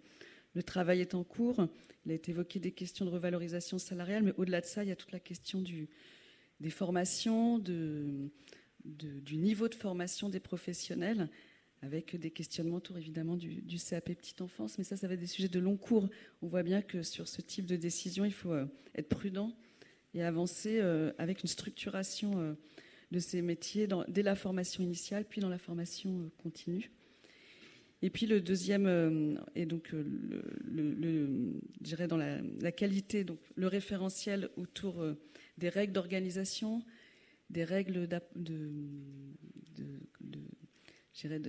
le 0.55 0.63
travail 0.63 1.01
est 1.01 1.15
en 1.15 1.25
cours. 1.25 1.69
Il 2.07 2.13
a 2.13 2.15
été 2.15 2.31
évoqué 2.31 2.59
des 2.59 2.73
questions 2.73 3.05
de 3.05 3.11
revalorisation 3.11 3.79
salariale, 3.79 4.23
mais 4.23 4.33
au-delà 4.37 4.61
de 4.61 4.67
ça, 4.67 4.83
il 4.85 4.89
y 4.89 4.93
a 4.93 4.97
toute 4.97 5.13
la 5.13 5.21
question 5.21 5.61
du, 5.61 5.89
des 6.61 6.71
formations, 6.71 7.59
du 7.59 8.31
niveau 9.37 9.69
de 9.69 9.75
formation 9.75 10.29
des 10.29 10.41
professionnels, 10.41 11.29
avec 11.85 12.17
des 12.17 12.31
questionnements 12.31 12.77
autour 12.77 12.97
évidemment 12.99 13.37
du, 13.37 13.79
CAP 13.79 14.05
petite 14.05 14.41
enfance. 14.41 14.79
Mais 14.79 14.85
ça, 14.85 14.97
ça 14.97 15.07
va 15.07 15.15
être 15.15 15.21
des 15.21 15.27
sujets 15.27 15.49
de 15.49 15.59
long 15.59 15.77
cours. 15.77 16.09
On 16.43 16.49
voit 16.49 16.63
bien 16.63 16.83
que 16.83 17.03
sur 17.03 17.29
ce 17.29 17.43
type 17.43 17.67
de 17.67 17.77
décision, 17.77 18.25
il 18.25 18.33
faut 18.33 18.53
euh, 18.53 18.67
être 18.95 19.09
prudent 19.09 19.53
et 20.15 20.23
avancer 20.23 20.79
euh, 20.81 21.13
avec 21.19 21.43
une 21.43 21.49
structuration 21.49 22.41
euh, 22.41 22.55
de 23.11 23.19
ces 23.19 23.43
métiers 23.43 23.87
dès 24.09 24.23
la 24.23 24.35
formation 24.35 24.83
initiale, 24.83 25.25
puis 25.29 25.41
dans 25.41 25.49
la 25.49 25.59
formation 25.59 26.31
continue. 26.43 26.91
Et 28.03 28.11
puis 28.11 28.27
le 28.27 28.41
deuxième 28.41 29.41
est 29.55 29.65
donc 29.65 29.95
je 29.95 31.53
dirais 31.81 32.07
dans 32.07 32.19
la, 32.19 32.43
la, 32.61 32.71
qualité, 32.71 33.25
donc 33.25 33.39
le 33.55 33.67
référentiel 33.67 34.51
autour 34.57 35.03
des 35.59 35.69
règles 35.69 35.93
d'organisation, 35.93 36.83
des 37.51 37.65
règles 37.65 38.09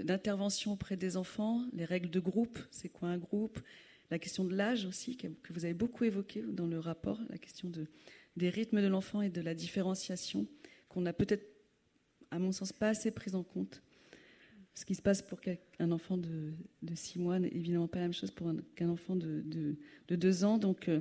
d'intervention 0.04 0.74
auprès 0.74 0.98
des 0.98 1.18
enfants, 1.18 1.66
les 1.74 1.86
règles 1.86 2.10
de 2.10 2.20
groupe, 2.20 2.60
c'est 2.72 2.90
quoi 2.90 3.10
un 3.10 3.18
groupe, 3.18 3.60
la 4.12 4.20
question 4.20 4.44
de 4.46 4.56
l'âge 4.56 4.86
aussi, 4.86 5.18
que 5.18 5.28
vous 5.52 5.66
avez 5.66 5.74
beaucoup 5.74 6.04
évoqué 6.04 6.42
dans 6.42 6.68
le 6.68 6.80
rapport, 6.80 7.20
la 7.30 7.38
question 7.38 7.70
de, 7.70 7.88
des 8.38 8.50
rythmes 8.50 8.82
de 8.82 8.88
l'enfant 8.88 9.22
et 9.22 9.30
de 9.30 9.42
la 9.42 9.56
différenciation, 9.56 10.48
qu'on 10.90 11.02
n'a 11.02 11.14
peut-être, 11.14 11.46
à 12.32 12.40
mon 12.40 12.52
sens, 12.52 12.72
pas 12.72 12.90
assez 12.90 13.12
prise 13.12 13.36
en 13.36 13.44
compte. 13.44 13.82
Ce 14.76 14.84
qui 14.84 14.94
se 14.94 15.02
passe 15.02 15.22
pour 15.22 15.40
un 15.80 15.92
enfant 15.92 16.18
de, 16.18 16.54
de 16.82 16.96
six 16.96 17.18
mois 17.18 17.40
n'est 17.40 17.48
évidemment 17.48 17.88
pas 17.88 18.00
la 18.00 18.06
même 18.06 18.14
chose 18.14 18.34
qu'un 18.76 18.90
enfant 18.90 19.16
de, 19.16 19.42
de, 19.46 20.16
deux 20.16 20.44
ans. 20.44 20.58
Donc, 20.58 20.90
euh, 20.90 21.00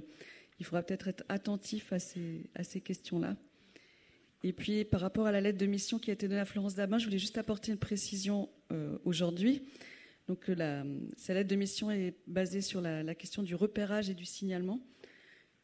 il 0.58 0.66
faudra 0.66 0.82
peut-être 0.82 1.08
être 1.08 1.24
attentif 1.28 1.92
à 1.92 1.98
ces, 1.98 2.50
à 2.54 2.64
ces 2.64 2.80
questions-là. 2.80 3.36
Et 4.42 4.52
puis, 4.52 4.84
par 4.84 5.00
rapport 5.00 5.26
à 5.26 5.32
la 5.32 5.40
lettre 5.40 5.58
de 5.58 5.66
mission 5.66 5.98
qui 5.98 6.10
a 6.10 6.12
été 6.12 6.28
donnée 6.28 6.40
à 6.40 6.44
Florence 6.44 6.74
Dabin, 6.74 6.98
je 6.98 7.06
voulais 7.06 7.18
juste 7.18 7.38
apporter 7.38 7.72
une 7.72 7.78
précision 7.78 8.50
euh, 8.72 8.98
aujourd'hui. 9.04 9.62
Donc, 10.28 10.50
euh, 10.50 10.54
la, 10.54 10.84
cette 11.16 11.34
lettre 11.34 11.48
de 11.48 11.56
mission 11.56 11.90
est 11.90 12.14
basée 12.26 12.60
sur 12.60 12.82
la, 12.82 13.14
question 13.14 13.42
du 13.42 13.54
repérage 13.54 14.10
et 14.10 14.14
du 14.14 14.26
signalement. 14.26 14.80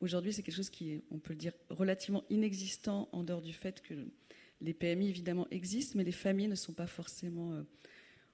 Aujourd'hui, 0.01 0.33
c'est 0.33 0.43
quelque 0.43 0.57
chose 0.57 0.71
qui 0.71 0.93
est, 0.93 1.03
on 1.11 1.19
peut 1.19 1.35
le 1.35 1.39
dire, 1.39 1.53
relativement 1.69 2.25
inexistant 2.31 3.11
en 3.13 3.23
dehors 3.23 3.43
du 3.43 3.53
fait 3.53 3.83
que 3.83 3.95
les 4.63 4.73
PMI, 4.73 5.11
évidemment, 5.11 5.47
existent, 5.51 5.95
mais 5.97 6.05
les 6.05 6.13
familles 6.13 6.49
ne 6.49 6.55
sont 6.55 6.73
pas 6.73 6.87
forcément 6.87 7.53
euh, 7.53 7.63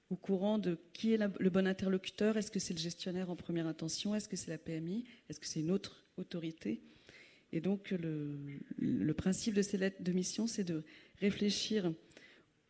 au 0.09 0.15
courant 0.15 0.57
de 0.57 0.77
qui 0.93 1.13
est 1.13 1.17
le 1.17 1.49
bon 1.49 1.67
interlocuteur. 1.67 2.37
Est-ce 2.37 2.51
que 2.51 2.59
c'est 2.59 2.73
le 2.73 2.79
gestionnaire 2.79 3.29
en 3.29 3.35
première 3.35 3.67
intention? 3.67 4.15
Est-ce 4.15 4.29
que 4.29 4.37
c'est 4.37 4.51
la 4.51 4.57
PMI 4.57 5.05
Est-ce 5.29 5.39
que 5.39 5.47
c'est 5.47 5.59
une 5.59 5.71
autre 5.71 6.05
autorité? 6.17 6.81
Et 7.51 7.61
donc, 7.61 7.91
le, 7.91 9.13
principe 9.13 9.53
de 9.53 9.61
ces 9.61 9.77
lettres 9.77 10.03
de 10.03 10.11
mission, 10.11 10.47
c'est 10.47 10.63
de 10.63 10.83
réfléchir 11.19 11.93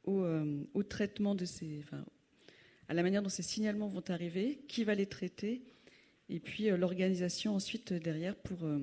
au, 0.03 0.23
euh, 0.23 0.63
traitement 0.87 1.35
de 1.35 1.45
ces. 1.45 1.81
À 2.87 2.93
la 2.93 3.03
manière 3.03 3.21
dont 3.21 3.29
ces 3.29 3.43
signalements 3.43 3.87
vont 3.87 4.03
arriver, 4.07 4.61
qui 4.67 4.83
va 4.83 4.95
les 4.95 5.07
traiter, 5.07 5.63
et 6.29 6.39
puis 6.39 6.69
euh, 6.69 6.77
l'organisation 6.77 7.55
ensuite 7.55 7.91
derrière 7.91 8.35
pour, 8.35 8.63
euh, 8.63 8.79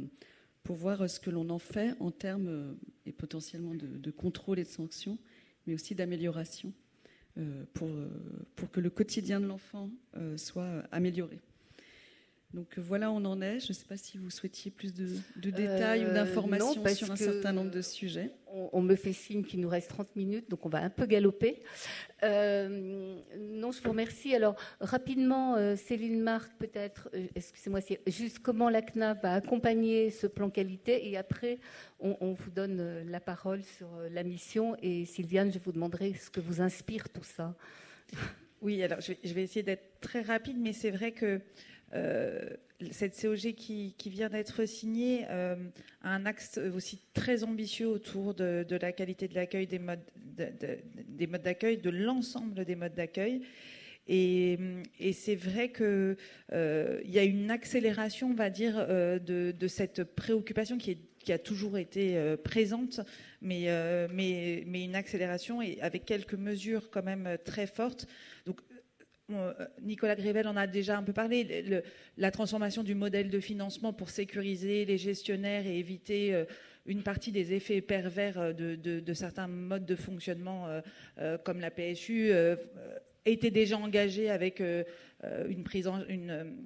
pour 0.62 0.76
voir 0.76 1.08
ce 1.08 1.20
que 1.20 1.30
l'on 1.30 1.48
en 1.48 1.58
fait 1.58 1.94
en 2.00 2.10
termes 2.10 2.76
et 3.06 3.12
potentiellement 3.12 3.74
de, 3.74 3.86
de, 3.86 4.10
contrôle 4.10 4.58
et 4.58 4.64
de 4.64 4.68
sanctions, 4.68 5.18
mais 5.66 5.74
aussi 5.74 5.94
d'amélioration 5.94 6.72
pour, 7.72 7.90
pour 8.56 8.70
que 8.70 8.80
le 8.80 8.90
quotidien 8.90 9.40
de 9.40 9.46
l'enfant 9.46 9.90
soit 10.36 10.84
amélioré. 10.92 11.40
Donc 12.54 12.78
voilà, 12.78 13.10
on 13.10 13.24
en 13.24 13.42
est. 13.42 13.58
Je 13.58 13.70
ne 13.70 13.72
sais 13.72 13.84
pas 13.84 13.96
si 13.96 14.16
vous 14.16 14.30
souhaitiez 14.30 14.70
plus 14.70 14.94
de, 14.94 15.08
détails 15.36 16.04
ou 16.04 16.08
euh, 16.08 16.14
d'informations 16.14 16.86
sur 16.94 17.10
un 17.10 17.16
certain 17.16 17.52
nombre 17.52 17.72
de 17.72 17.82
sujets. 17.82 18.30
On, 18.72 18.80
me 18.80 18.94
fait 18.94 19.12
signe 19.12 19.42
qu'il 19.42 19.58
nous 19.58 19.68
reste 19.68 19.88
30 19.88 20.14
minutes, 20.14 20.48
donc 20.48 20.64
on 20.64 20.68
va 20.68 20.78
un 20.78 20.88
peu 20.88 21.06
galoper. 21.06 21.60
Euh, 22.22 23.18
non, 23.36 23.72
je 23.72 23.82
vous 23.82 23.90
remercie. 23.90 24.36
Alors, 24.36 24.54
rapidement, 24.80 25.56
euh, 25.56 25.74
Céline 25.74 26.20
Marc, 26.20 26.52
peut-être, 26.60 27.10
excusez-moi, 27.34 27.80
c'est 27.80 28.00
juste 28.06 28.38
comment 28.38 28.70
la 28.70 28.82
CNAV 28.82 29.20
va 29.20 29.34
accompagner 29.34 30.10
ce 30.10 30.28
plan 30.28 30.48
qualité 30.48 31.08
et 31.10 31.16
après, 31.16 31.58
on, 31.98 32.34
vous 32.34 32.50
donne 32.52 33.02
la 33.10 33.18
parole 33.18 33.64
sur 33.64 33.88
la 34.12 34.22
mission. 34.22 34.76
Et 34.80 35.04
Sylviane, 35.06 35.52
je 35.52 35.58
vous 35.58 35.72
demanderai 35.72 36.14
ce 36.14 36.30
que 36.30 36.40
vous 36.40 36.60
inspire 36.60 37.08
tout 37.08 37.24
ça. 37.24 37.56
Oui, 38.62 38.82
alors 38.82 39.00
je 39.00 39.08
vais, 39.08 39.18
je 39.24 39.34
vais 39.34 39.42
essayer 39.42 39.62
d'être 39.62 40.00
très 40.00 40.22
rapide, 40.22 40.56
mais 40.58 40.72
c'est 40.72 40.90
vrai 40.90 41.12
que 41.12 41.26
euh, 41.26 41.38
cette 42.90 43.20
COG 43.20 43.54
qui, 43.54 43.94
vient 44.06 44.28
d'être 44.28 44.64
signée 44.64 45.24
euh, 45.30 45.56
a 46.02 46.10
un 46.10 46.26
axe 46.26 46.58
aussi 46.74 47.00
très 47.12 47.44
ambitieux 47.44 47.88
autour 47.88 48.34
de, 48.34 48.66
la 48.80 48.92
qualité 48.92 49.28
de 49.28 49.34
l'accueil 49.34 49.66
des 49.66 49.78
modes 49.78 50.00
des 50.36 51.26
modes 51.28 51.42
d'accueil, 51.42 51.78
de 51.78 51.90
l'ensemble 51.90 52.64
des 52.64 52.74
modes 52.74 52.94
d'accueil. 52.94 53.42
Et, 54.08 54.58
c'est 55.12 55.36
vrai 55.36 55.70
qu'il 55.70 56.16
euh, 56.52 57.00
y 57.04 57.18
a 57.18 57.22
une 57.22 57.50
accélération, 57.50 58.30
on 58.30 58.34
va 58.34 58.50
dire, 58.50 58.86
de, 58.86 59.68
cette 59.68 60.02
préoccupation 60.04 60.76
qui, 60.76 60.98
a 61.32 61.38
toujours 61.38 61.78
été 61.78 62.36
présente, 62.42 63.00
mais, 63.40 63.68
mais, 64.12 64.84
une 64.84 64.96
accélération 64.96 65.62
et 65.62 65.78
avec 65.80 66.04
quelques 66.04 66.34
mesures 66.34 66.90
quand 66.90 67.04
même 67.04 67.38
très 67.44 67.66
fortes. 67.66 68.06
Donc 68.44 68.60
euh, 68.60 68.73
Nicolas 69.82 70.16
Grével 70.16 70.46
en 70.48 70.56
a 70.56 70.66
déjà 70.66 70.98
un 70.98 71.02
peu 71.02 71.12
parlé, 71.12 71.82
la 72.16 72.30
transformation 72.30 72.82
du 72.82 72.94
modèle 72.94 73.30
de 73.30 73.40
financement 73.40 73.92
pour 73.92 74.10
sécuriser 74.10 74.84
les 74.84 74.98
gestionnaires 74.98 75.66
et 75.66 75.78
éviter 75.78 76.34
euh, 76.34 76.44
une 76.86 77.02
partie 77.02 77.32
des 77.32 77.52
effets 77.52 77.80
pervers 77.80 78.38
euh, 78.38 78.52
de, 78.52 79.14
certains 79.14 79.48
modes 79.48 79.86
de 79.86 79.96
fonctionnement 79.96 80.68
comme 81.44 81.60
la 81.60 81.70
PSU 81.70 82.32
était 83.24 83.50
déjà 83.50 83.78
engagée 83.78 84.30
avec 84.30 84.60
une 84.60 85.64
prise 85.64 85.86
en, 85.86 86.04
une, 86.08 86.56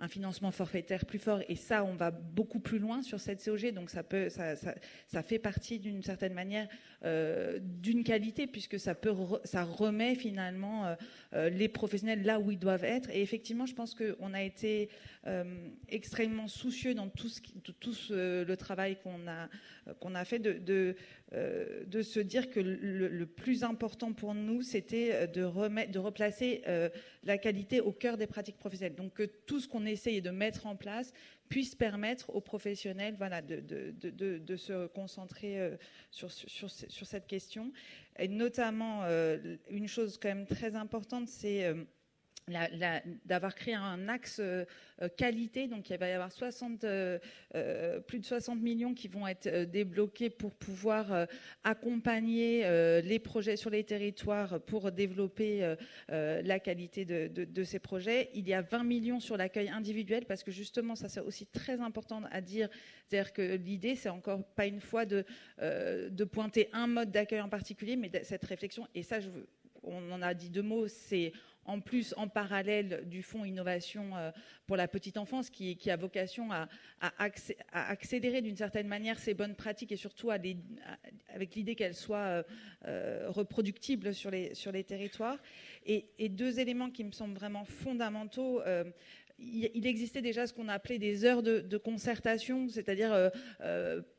un 0.00 0.08
financement 0.08 0.50
forfaitaire 0.50 1.04
plus 1.04 1.18
fort. 1.18 1.40
Et 1.48 1.56
ça, 1.56 1.84
on 1.84 1.94
va 1.94 2.10
beaucoup 2.10 2.60
plus 2.60 2.78
loin 2.78 3.02
sur 3.02 3.18
cette 3.18 3.44
COG. 3.44 3.72
Donc 3.72 3.90
ça, 3.90 4.02
peut, 4.02 4.28
ça, 4.28 4.54
ça, 4.54 5.22
fait 5.22 5.38
partie 5.38 5.78
d'une 5.78 6.02
certaine 6.02 6.34
manière 6.34 6.68
euh, 7.04 7.58
d'une 7.60 8.04
qualité, 8.04 8.46
puisque 8.46 8.78
ça, 8.78 8.94
ça 9.44 9.64
remet 9.64 10.14
finalement 10.14 10.86
euh, 10.86 10.94
euh, 11.34 11.50
les 11.50 11.68
professionnels 11.68 12.22
là 12.22 12.38
où 12.38 12.50
ils 12.50 12.58
doivent 12.58 12.84
être. 12.84 13.10
Et 13.10 13.22
effectivement, 13.22 13.66
je 13.66 13.74
pense 13.74 13.94
qu'on 13.94 14.34
a 14.34 14.42
été 14.42 14.88
extrêmement 15.88 16.48
soucieux 16.48 16.94
dans 16.94 17.08
tout, 17.08 17.28
ce, 17.92 18.44
le 18.44 18.56
travail 18.56 18.96
qu'on 19.02 20.14
a, 20.14 20.24
fait 20.24 20.38
de, 20.38 20.96
de, 21.32 22.02
se 22.02 22.20
dire 22.20 22.48
que 22.48 22.60
le, 22.60 23.26
plus 23.26 23.62
important 23.62 24.12
pour 24.12 24.34
nous, 24.34 24.62
c'était 24.62 25.28
de, 25.28 25.42
remettre, 25.42 25.92
de 25.92 25.98
replacer 25.98 26.62
la 27.24 27.38
qualité 27.38 27.80
au 27.80 27.92
cœur 27.92 28.16
des 28.16 28.26
pratiques 28.26 28.56
professionnelles. 28.56 28.94
Donc 28.94 29.14
que 29.14 29.24
tout 29.24 29.60
ce 29.60 29.68
qu'on 29.68 29.84
essaye 29.84 30.22
de 30.22 30.30
mettre 30.30 30.66
en 30.66 30.76
place 30.76 31.12
puisse 31.48 31.74
permettre 31.74 32.30
aux 32.34 32.40
professionnels 32.40 33.14
voilà, 33.16 33.42
de, 33.42 33.60
de, 33.60 34.38
de, 34.38 34.56
se 34.56 34.86
concentrer 34.88 35.60
euh, 35.60 35.76
sur, 36.10 36.30
cette 36.30 37.26
question. 37.26 37.72
Et 38.18 38.28
notamment, 38.28 39.04
euh, 39.04 39.56
une 39.70 39.88
chose 39.88 40.18
quand 40.20 40.28
même 40.28 40.46
très 40.46 40.74
importante, 40.76 41.28
c'est 41.28 41.64
euh, 41.64 41.84
d'avoir 43.24 43.54
créé 43.54 43.74
un 43.74 44.08
axe 44.08 44.38
euh, 44.40 44.64
euh, 45.02 45.08
qualité. 45.08 45.68
Donc, 45.68 45.90
il 45.90 45.96
va 45.98 46.08
y 46.08 46.12
avoir 46.12 46.32
60, 46.32 46.84
euh, 46.84 47.18
plus 48.06 48.18
de 48.18 48.24
60 48.24 48.60
millions 48.60 48.94
qui 48.94 49.08
vont 49.08 49.26
être 49.26 49.64
débloqués 49.64 50.30
pour 50.30 50.54
pouvoir 50.54 51.26
accompagner 51.64 52.62
les 53.02 53.18
projets 53.18 53.56
sur 53.56 53.70
les 53.70 53.84
territoires 53.84 54.60
pour 54.60 54.90
développer 54.92 55.74
la 56.08 56.58
qualité 56.58 57.04
de, 57.04 57.64
ces 57.64 57.78
projets. 57.78 58.30
Il 58.34 58.48
y 58.48 58.54
a 58.54 58.62
20 58.62 58.84
millions 58.84 59.20
sur 59.20 59.36
l'accueil 59.36 59.68
individuel 59.68 60.24
parce 60.26 60.42
que 60.42 60.50
justement, 60.50 60.94
ça 60.94 61.08
c'est 61.08 61.20
aussi 61.20 61.46
très 61.46 61.80
important 61.80 62.22
à 62.30 62.40
dire. 62.40 62.68
C'est-à-dire 63.06 63.32
que 63.32 63.56
l'idée, 63.56 63.94
c'est 63.94 64.08
encore 64.08 64.44
pas 64.44 64.66
une 64.66 64.80
fois 64.80 65.04
de, 65.06 65.24
pointer 66.24 66.68
un 66.72 66.86
mode 66.86 67.10
d'accueil 67.10 67.40
en 67.40 67.48
particulier, 67.48 67.96
mais 67.96 68.10
cette 68.24 68.44
réflexion, 68.44 68.86
et 68.94 69.02
ça, 69.02 69.18
on 69.82 70.10
en 70.12 70.22
a 70.22 70.34
dit 70.34 70.50
deux 70.50 70.62
mots, 70.62 70.88
c'est 70.88 71.32
en 71.68 71.80
plus, 71.80 72.14
en 72.16 72.28
parallèle 72.28 73.04
du 73.06 73.22
fonds 73.22 73.44
innovation 73.44 74.10
pour 74.66 74.76
la 74.76 74.88
petite 74.88 75.18
enfance, 75.18 75.50
qui, 75.50 75.90
a 75.90 75.96
vocation 75.96 76.50
à, 76.50 76.68
accélérer 77.72 78.42
d'une 78.42 78.56
certaine 78.56 78.88
manière 78.88 79.18
ces 79.18 79.34
bonnes 79.34 79.54
pratiques 79.54 79.92
et 79.92 79.96
surtout 79.96 80.30
avec 80.30 80.56
l'idée 81.54 81.74
qu'elles 81.74 81.94
soient 81.94 82.42
reproductibles 83.26 84.14
sur 84.14 84.30
les, 84.30 84.54
sur 84.54 84.72
les 84.72 84.82
territoires. 84.82 85.38
Et, 85.86 86.28
deux 86.28 86.58
éléments 86.58 86.90
qui 86.90 87.04
me 87.04 87.12
semblent 87.12 87.38
vraiment 87.38 87.64
fondamentaux 87.64 88.62
il 89.38 89.86
existait 89.86 90.22
déjà 90.22 90.48
ce 90.48 90.52
qu'on 90.52 90.68
appelait 90.68 90.98
des 90.98 91.24
heures 91.24 91.42
de, 91.42 91.76
concertation, 91.76 92.68
c'est-à-dire 92.68 93.30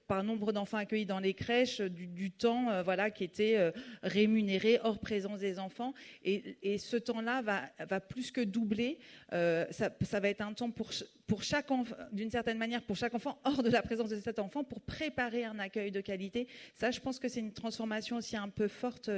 par 0.10 0.24
nombre 0.24 0.52
d'enfants 0.52 0.78
accueillis 0.78 1.06
dans 1.06 1.20
les 1.20 1.36
crèches, 1.36 1.82
du, 1.82 2.32
temps 2.32 2.72
euh, 2.72 2.82
voilà, 2.82 3.12
qui 3.12 3.24
était 3.24 3.58
euh, 3.58 3.72
rémunéré 4.02 4.80
hors 4.84 4.98
présence 4.98 5.40
des 5.40 5.60
enfants. 5.60 5.94
Et, 6.26 6.78
ce 6.80 6.98
temps-là 6.98 7.44
va, 7.44 8.00
plus 8.00 8.32
que 8.32 8.42
doubler. 8.42 8.98
Euh, 9.34 9.66
ça, 9.70 10.20
va 10.20 10.30
être 10.30 10.42
un 10.42 10.54
temps 10.54 10.72
pour, 10.72 10.90
pour 11.28 11.44
chaque 11.44 11.68
d'une 12.12 12.32
certaine 12.32 12.58
manière, 12.58 12.82
pour 12.82 12.96
chaque 12.96 13.14
enfant, 13.14 13.40
hors 13.44 13.62
de 13.62 13.70
la 13.70 13.84
présence 13.84 14.10
de 14.10 14.20
cet 14.20 14.40
enfant, 14.40 14.64
pour 14.64 14.82
préparer 14.82 15.46
un 15.46 15.60
accueil 15.60 15.92
de 15.92 16.02
qualité. 16.02 16.48
Ça, 16.74 16.90
je 16.90 17.00
pense 17.00 17.20
que 17.20 17.28
c'est 17.28 17.42
une 17.42 17.54
transformation 17.54 18.18
aussi 18.18 18.36
un 18.36 18.50
peu 18.50 18.68
forte 18.68 19.12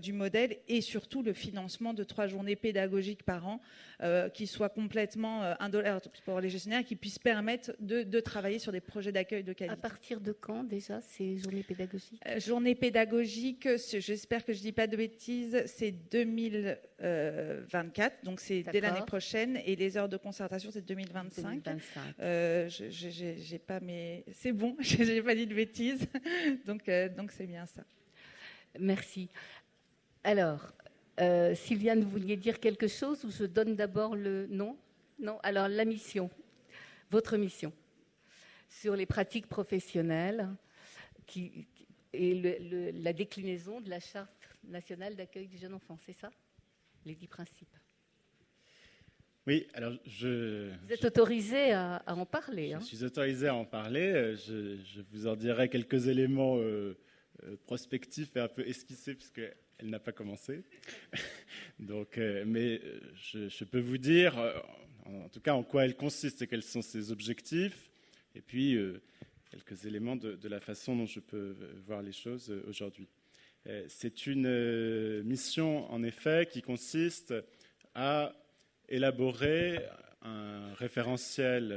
du 0.00 0.12
modèle 0.12 0.58
et 0.68 0.80
surtout 0.82 1.22
le 1.22 1.32
financement 1.32 1.94
de 1.94 2.04
trois 2.04 2.28
journées 2.28 2.54
pédagogiques 2.54 3.24
par 3.24 3.48
an 3.48 3.60
qui 4.34 4.46
soit 4.46 4.68
complètement 4.68 5.42
indolore 5.58 6.00
pour 6.24 6.40
les 6.40 6.50
gestionnaires, 6.50 6.84
qui 6.84 6.94
puissent 6.94 7.18
permettre 7.18 7.72
de, 7.80 8.02
de 8.02 8.20
travailler 8.20 8.60
sur 8.60 8.70
des 8.70 8.80
projets 8.80 9.12
d'accueil 9.12 9.42
de 9.42 9.52
qualité 9.52 9.80
de 10.20 10.32
quand 10.32 10.64
déjà 10.64 11.00
ces 11.00 11.38
journées 11.38 11.62
pédagogiques? 11.62 12.20
Euh, 12.26 12.40
Journées 12.40 12.74
pédagogiques, 12.74 13.68
j'espère 13.98 14.44
que 14.44 14.52
je 14.52 14.58
ne 14.58 14.62
dis 14.62 14.72
pas 14.72 14.86
de 14.86 14.96
bêtises, 14.96 15.62
c'est 15.66 15.92
2024, 15.92 18.24
donc 18.24 18.40
c'est 18.40 18.62
dès 18.62 18.80
l'année 18.80 19.04
prochaine, 19.06 19.58
et 19.64 19.76
les 19.76 19.96
heures 19.96 20.08
de 20.08 20.16
concertation, 20.16 20.70
c'est 20.72 20.84
2025. 20.84 21.62
2025. 21.62 22.00
Euh, 22.20 22.68
j'ai 22.68 23.58
pas 23.58 23.80
mais 23.80 24.24
C'est 24.32 24.52
bon, 24.52 24.76
je 24.80 25.02
n'ai 25.02 25.22
pas 25.22 25.34
dit 25.34 25.46
de 25.46 25.54
bêtises, 25.54 26.06
donc 26.66 26.88
euh, 26.88 27.08
donc 27.08 27.32
c'est 27.32 27.46
bien 27.46 27.66
ça. 27.66 27.82
Merci. 28.78 29.28
Alors, 30.24 30.72
euh, 31.20 31.54
Sylviane, 31.54 32.02
vous 32.02 32.10
vouliez 32.10 32.36
dire 32.36 32.60
quelque 32.60 32.88
chose 32.88 33.24
ou 33.24 33.30
je 33.30 33.44
donne 33.44 33.76
d'abord 33.76 34.16
le 34.16 34.46
nom? 34.46 34.76
Non? 35.18 35.38
Alors, 35.42 35.68
la 35.68 35.84
mission, 35.84 36.30
votre 37.10 37.36
mission 37.36 37.72
sur 38.80 38.96
les 38.96 39.06
pratiques 39.06 39.48
professionnelles 39.48 40.48
qui, 41.26 41.66
et 42.12 42.92
la 42.92 43.12
déclinaison 43.12 43.80
de 43.80 43.90
la 43.90 44.00
Charte 44.00 44.30
nationale 44.64 45.14
d'accueil 45.14 45.46
du 45.46 45.58
jeune 45.58 45.74
enfant. 45.74 45.98
C'est 46.04 46.14
ça 46.14 46.30
Les 47.04 47.14
dix 47.14 47.26
principes? 47.26 47.76
Oui, 49.46 49.66
alors 49.74 49.94
je. 50.06 50.70
Vous 50.84 50.92
êtes 50.92 51.04
autorisé 51.04 51.72
à, 51.72 52.02
en 52.06 52.24
parler. 52.24 52.70
Je 52.70 52.74
hein. 52.76 52.80
suis 52.80 53.04
autorisé 53.04 53.48
à 53.48 53.54
en 53.54 53.64
parler. 53.64 54.36
Je, 54.36 55.00
vous 55.10 55.26
en 55.26 55.34
dirai 55.34 55.68
quelques 55.68 56.06
éléments 56.06 56.58
euh, 56.58 56.96
euh, 57.42 57.56
prospectifs 57.66 58.36
et 58.36 58.40
un 58.40 58.48
peu 58.48 58.66
esquissés, 58.66 59.14
puisqu'elle 59.14 59.56
n'a 59.82 59.98
pas 59.98 60.12
commencé. 60.12 60.62
Donc, 61.80 62.18
euh, 62.18 62.44
mais 62.46 62.80
je, 63.16 63.48
je, 63.48 63.64
peux 63.64 63.80
vous 63.80 63.98
dire, 63.98 64.38
en 65.06 65.28
tout 65.28 65.40
cas, 65.40 65.54
en 65.54 65.64
quoi 65.64 65.84
elle 65.84 65.96
consiste 65.96 66.42
et 66.42 66.46
quels 66.46 66.62
sont 66.62 66.82
ses 66.82 67.10
objectifs 67.10 67.91
et 68.34 68.40
puis 68.40 68.74
euh, 68.74 69.02
quelques 69.50 69.84
éléments 69.86 70.16
de, 70.16 70.48
la 70.48 70.60
façon 70.60 70.96
dont 70.96 71.06
je 71.06 71.20
peux 71.20 71.56
euh, 71.60 71.74
voir 71.86 72.02
les 72.02 72.12
choses 72.12 72.50
euh, 72.50 72.64
aujourd'hui. 72.68 73.08
C'est 73.86 74.26
une 74.26 75.22
mission, 75.22 75.88
en 75.92 76.02
effet, 76.02 76.48
qui 76.50 76.62
consiste 76.62 77.32
à 77.94 78.34
élaborer 78.88 79.86
un 80.22 80.74
référentiel 80.74 81.68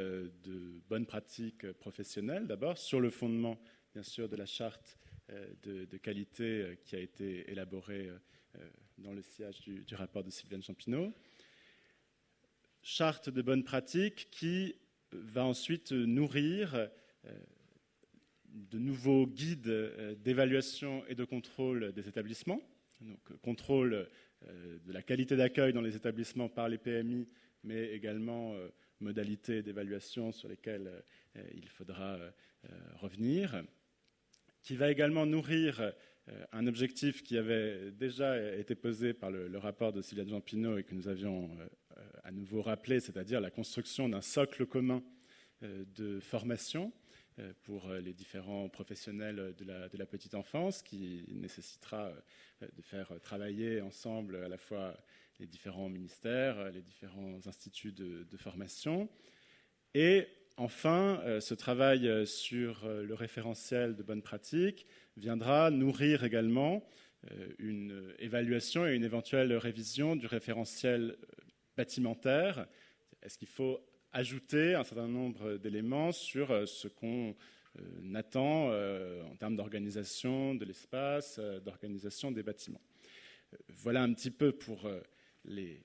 de 0.44 0.82
bonnes 0.90 1.06
pratiques 1.06 1.72
professionnelles, 1.74 2.48
d'abord, 2.48 2.80
sur 2.80 3.00
le 3.00 3.12
fondement, 3.12 3.60
bien 3.94 4.02
sûr, 4.02 4.28
de 4.28 4.36
la 4.36 4.48
charte 4.48 4.98
de, 5.62 5.98
qualité 5.98 6.80
qui 6.86 6.96
a 6.96 7.00
été 7.00 7.52
élaborée 7.52 8.10
dans 8.98 9.14
le 9.14 9.22
sillage 9.22 9.62
du, 9.62 9.94
rapport 9.94 10.24
de 10.24 10.32
Sylviane 10.32 10.64
Champineau. 10.64 11.14
Charte 12.82 13.30
de 13.30 13.44
bonnes 13.44 13.64
pratiques 13.64 14.30
qui 14.32 14.74
va 15.24 15.46
ensuite 15.46 15.92
nourrir 15.92 16.76
euh, 16.76 16.88
de 18.48 18.80
nouveaux 18.80 19.28
guides 19.28 19.68
euh, 19.68 20.16
d'évaluation 20.16 21.06
et 21.08 21.16
de 21.16 21.26
contrôle 21.26 21.92
des 21.92 22.08
établissements. 22.08 22.62
Donc, 23.02 23.20
contrôle 23.42 24.08
euh, 24.48 24.78
de 24.86 24.94
la 24.94 25.02
qualité 25.02 25.36
d'accueil 25.36 25.74
dans 25.74 25.82
les 25.82 25.96
établissements 25.96 26.50
par 26.50 26.70
les 26.70 26.78
PMI, 26.78 27.28
mais 27.64 27.92
également 27.92 28.56
modalités 29.00 29.64
d'évaluation 29.64 30.32
sur 30.32 30.48
lesquelles 30.48 31.04
il 31.56 31.68
faudra 31.68 32.20
revenir, 32.98 33.64
qui 34.62 34.76
va 34.76 34.92
également 34.92 35.26
nourrir 35.26 35.94
un 36.52 36.68
objectif 36.68 37.24
qui 37.24 37.40
avait 37.40 37.92
déjà 37.92 38.56
été 38.56 38.76
posé 38.76 39.16
par 39.16 39.32
le, 39.32 39.58
rapport 39.58 39.94
de 39.94 40.04
Sylviane 40.04 40.30
Jean 40.30 40.78
et 40.78 40.84
que 40.84 40.94
nous 40.94 41.08
avions 41.08 41.50
à 42.24 42.32
nouveau 42.32 42.62
rappelé, 42.62 43.00
c'est-à-dire 43.00 43.40
la 43.40 43.52
construction 43.52 44.10
d'un 44.10 44.22
socle 44.22 44.66
commun 44.66 45.04
euh, 45.64 45.86
de 45.96 46.20
formation 46.20 46.92
euh, 47.40 47.54
pour 47.64 47.88
euh, 47.88 48.00
les 48.00 48.14
différents 48.14 48.68
professionnels 48.68 49.56
de 49.58 49.98
la, 49.98 50.06
petite 50.06 50.36
enfance, 50.36 50.82
qui 50.82 51.24
nécessitera 51.30 52.12
de 52.62 52.82
faire 52.82 53.14
travailler 53.22 53.80
ensemble 53.80 54.36
à 54.44 54.50
la 54.50 54.58
fois 54.58 54.98
les 55.40 55.48
différents 55.48 55.88
ministères, 55.88 56.72
les 56.72 56.82
différents 56.82 57.40
instituts 57.48 57.94
de, 57.94 58.38
formation. 58.38 59.10
Et 59.94 60.28
enfin, 60.58 61.22
ce 61.40 61.54
travail 61.54 62.26
sur 62.26 62.88
le 62.88 63.14
référentiel 63.14 63.96
de 63.96 64.04
bonnes 64.04 64.22
pratiques 64.22 64.86
viendra 65.18 65.72
nourrir 65.72 66.24
également 66.24 66.88
une 67.60 68.14
évaluation 68.20 68.88
et 68.88 68.96
une 68.96 69.04
éventuelle 69.04 69.54
révision 69.54 70.16
du 70.16 70.26
référentiel 70.26 71.18
bâtimentaire. 71.76 72.68
Est-ce 73.22 73.38
qu'il 73.38 73.48
faut 73.48 73.80
ajouter 74.16 74.76
un 74.76 74.84
certain 74.84 75.08
nombre 75.08 75.58
d'éléments 75.58 76.12
sur 76.14 76.52
euh, 76.52 76.66
ce 76.66 76.88
qu'on 76.88 77.36
euh, 77.80 78.16
attend 78.16 78.70
euh, 78.72 79.22
en 79.24 79.36
termes 79.36 79.58
d'organisation 79.58 80.56
de 80.56 80.64
l'espace, 80.64 81.40
d'organisation 81.64 82.32
des 82.32 82.44
bâtiments? 82.44 82.82
Voilà 83.70 84.04
un 84.04 84.14
petit 84.14 84.32
peu 84.32 84.52
pour 84.52 84.90
les, 85.46 85.82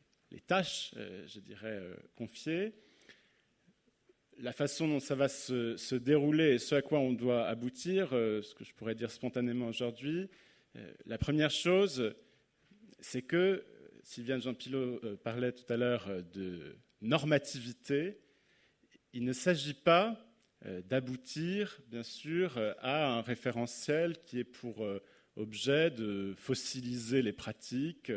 tâches, 0.47 0.93
je 1.27 1.39
dirais, 1.39 1.81
confiées. 2.17 2.73
La 4.39 4.53
façon 4.53 4.89
dont 4.89 4.99
ça 4.99 5.15
va 5.15 5.29
se, 5.29 5.77
se, 5.77 5.95
dérouler 5.95 6.55
et 6.55 6.59
ce 6.59 6.75
à 6.75 6.83
quoi 6.83 6.99
on 6.99 7.13
doit 7.13 7.47
aboutir, 7.47 8.09
ce 8.09 8.55
que 8.55 8.65
je 8.65 8.75
pourrais 8.75 8.97
dire 8.97 9.11
spontanément 9.13 9.69
aujourd'hui, 9.69 10.29
la 11.07 11.19
première 11.19 11.51
chose, 11.51 12.13
c'est 12.99 13.23
que 13.23 13.65
Sylviane 14.11 14.43
Jean-Pilot 14.43 15.19
parlait 15.23 15.53
tout 15.53 15.73
à 15.73 15.77
l'heure 15.77 16.09
de 16.35 16.77
normativité, 17.01 18.19
il 19.13 19.25
ne 19.25 19.33
s'agit 19.33 19.75
pas 19.75 20.19
euh, 20.67 20.83
d'aboutir, 20.83 21.81
bien 21.87 22.03
sûr, 22.03 22.59
euh, 22.59 22.73
à 22.81 23.07
un 23.07 23.21
référentiel 23.21 24.21
qui 24.25 24.41
est 24.41 24.45
pour 24.45 24.85
euh, 24.85 25.01
objet 25.37 25.93
de 25.93 26.35
fossiliser 26.37 27.23
les 27.23 27.33
pratiques, 27.33 28.11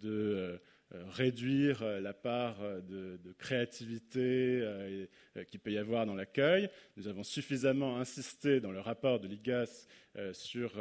de 0.00 0.58
réduire 0.90 1.84
la 2.00 2.14
part 2.14 2.58
de, 2.82 3.20
créativité 3.38 5.06
qu'il 5.46 5.60
peut 5.60 5.70
y 5.70 5.78
avoir 5.78 6.06
dans 6.06 6.16
l'accueil. 6.16 6.70
Nous 6.96 7.08
avons 7.08 7.22
suffisamment 7.22 8.00
insisté 8.00 8.58
dans 8.58 8.72
le 8.72 8.80
rapport 8.80 9.20
de 9.20 9.28
l'IGAS 9.28 9.86
sur 10.32 10.72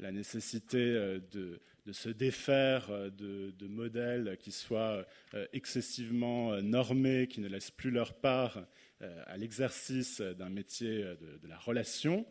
la 0.00 0.10
nécessité 0.10 1.20
de, 1.30 1.60
de 1.86 1.92
se 1.92 2.08
défaire 2.08 2.90
euh, 2.90 3.10
de, 3.10 3.66
modèles 3.68 4.36
qui 4.38 4.50
soient 4.50 5.06
euh, 5.34 5.46
excessivement 5.52 6.52
euh, 6.52 6.60
normés, 6.60 7.28
qui 7.28 7.40
ne 7.40 7.48
laissent 7.48 7.70
plus 7.70 7.90
leur 7.90 8.14
part 8.14 8.66
à 9.26 9.36
l'exercice 9.36 10.22
d'un 10.22 10.48
métier 10.48 11.04
de, 11.04 11.46
la 11.46 11.58
relation. 11.58 12.26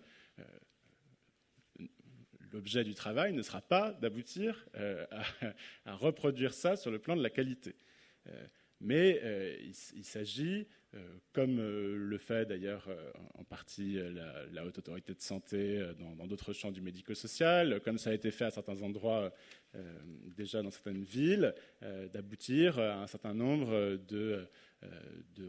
L'objet 2.51 2.83
du 2.83 2.95
travail 2.95 3.33
ne 3.33 3.43
sera 3.43 3.61
pas 3.61 3.91
d'aboutir 3.93 4.67
à, 5.85 5.95
reproduire 5.95 6.55
ça 6.55 6.75
sur 6.75 6.89
le 6.89 6.97
plan 6.97 7.15
de 7.15 7.21
la 7.21 7.29
qualité. 7.29 7.75
Mais 8.81 9.21
il 9.93 10.03
s'agit 10.03 10.67
comme 11.33 11.59
euh, 11.59 11.97
le 11.97 12.17
fait 12.17 12.45
d'ailleurs 12.45 12.85
euh, 12.87 13.11
en 13.33 13.43
partie 13.43 13.99
la, 14.51 14.65
Haute 14.65 14.77
Autorité 14.77 15.13
de 15.13 15.21
Santé 15.21 15.85
dans 16.17 16.27
d'autres 16.27 16.53
champs 16.53 16.71
du 16.71 16.81
médico-social, 16.81 17.81
comme 17.81 17.97
ça 17.97 18.11
a 18.11 18.13
été 18.13 18.31
fait 18.31 18.45
à 18.45 18.51
certains 18.51 18.81
endroits 18.81 19.31
déjà 20.37 20.61
dans 20.63 20.71
certaines 20.71 21.03
villes, 21.03 21.53
d'aboutir 22.13 22.79
à 22.79 23.03
un 23.03 23.07
certain 23.07 23.33
nombre 23.33 23.97
de 24.07 24.47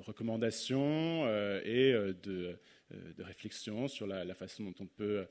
recommandations 0.01 1.27
et 1.65 1.93
de, 1.93 2.59
de 2.91 3.23
réflexions 3.23 3.87
sur 3.89 4.07
la, 4.07 4.35
façon 4.35 4.65
dont 4.65 4.75
on 4.81 4.87
peut 4.87 5.27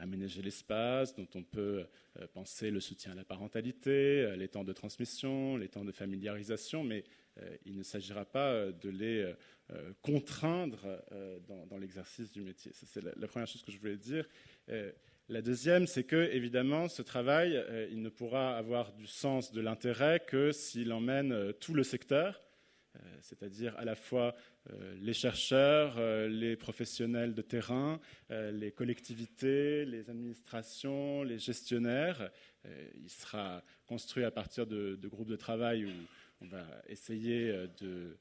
aménager 0.00 0.42
l'espace, 0.42 1.14
dont 1.14 1.28
on 1.34 1.42
peut 1.42 1.84
penser 2.32 2.70
le 2.70 2.80
soutien 2.80 3.12
à 3.12 3.14
la 3.14 3.24
parentalité, 3.24 4.34
les 4.36 4.48
temps 4.48 4.64
de 4.64 4.72
transmission, 4.72 5.56
les 5.56 5.68
temps 5.68 5.84
de 5.84 5.92
familiarisation, 5.92 6.82
mais 6.82 7.04
il 7.64 7.76
ne 7.76 7.82
s'agira 7.82 8.24
pas 8.24 8.72
de 8.72 8.88
les 8.88 9.34
contraindre 10.02 10.86
dans, 11.68 11.78
l'exercice 11.78 12.32
du 12.32 12.42
métier. 12.42 12.72
C'est 12.72 13.02
la, 13.02 13.26
première 13.26 13.46
chose 13.46 13.62
que 13.62 13.72
je 13.72 13.78
voulais 13.78 13.96
dire. 13.96 14.26
La 15.30 15.42
deuxième, 15.42 15.86
c'est 15.86 16.04
que, 16.04 16.30
évidemment, 16.32 16.88
ce 16.88 17.02
travail, 17.02 17.54
euh, 17.54 17.86
il 17.90 18.00
ne 18.00 18.08
pourra 18.08 18.56
avoir 18.56 18.94
du 18.94 19.06
sens, 19.06 19.52
de 19.52 19.60
l'intérêt 19.60 20.20
que 20.26 20.52
s'il 20.52 20.90
emmène 20.90 21.32
euh, 21.32 21.52
tout 21.52 21.74
le 21.74 21.82
secteur, 21.82 22.40
euh, 22.96 22.98
c'est-à-dire 23.20 23.76
à 23.76 23.84
la 23.84 23.94
fois 23.94 24.34
les 25.00 25.14
chercheurs, 25.14 25.98
les 26.28 26.54
professionnels 26.54 27.32
de 27.32 27.40
terrain, 27.40 28.00
les 28.28 28.70
collectivités, 28.70 29.86
les 29.86 30.10
administrations, 30.10 31.22
les 31.22 31.38
gestionnaires. 31.38 32.30
Il 32.94 33.08
sera 33.08 33.62
construit 33.86 34.24
à 34.24 34.30
partir 34.30 34.66
de, 34.66 34.96
de 34.96 35.08
groupes 35.08 35.30
de 35.30 35.36
travail 35.36 35.86
où 35.86 35.92
on 36.40 36.46
va 36.46 36.64
essayer 36.88 37.52
de 37.80 38.16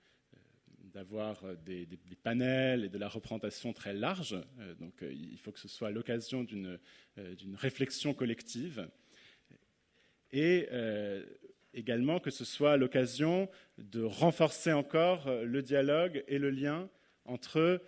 d'avoir 0.94 1.44
euh, 1.44 1.56
des, 1.66 1.88
panels 2.24 2.86
et 2.86 2.90
de 2.90 2.98
la 2.98 3.08
représentation 3.08 3.72
très 3.74 3.94
large. 3.94 4.36
Euh, 4.60 4.74
donc 4.76 5.04
euh, 5.04 5.14
il 5.14 5.38
faut 5.38 5.52
que 5.52 5.60
ce 5.60 5.68
soit 5.68 5.92
l'occasion 5.92 6.44
d'une 6.44 6.80
réflexion 7.56 8.14
collective. 8.14 8.90
Et 10.32 10.68
également 11.74 12.20
que 12.20 12.32
ce 12.32 12.44
soit 12.44 12.76
l'occasion 12.76 13.50
de 13.78 14.04
renforcer 14.04 14.74
encore 14.74 15.32
le 15.32 15.62
dialogue 15.62 16.22
et 16.28 16.38
le 16.38 16.50
lien 16.50 16.90
entre 17.24 17.82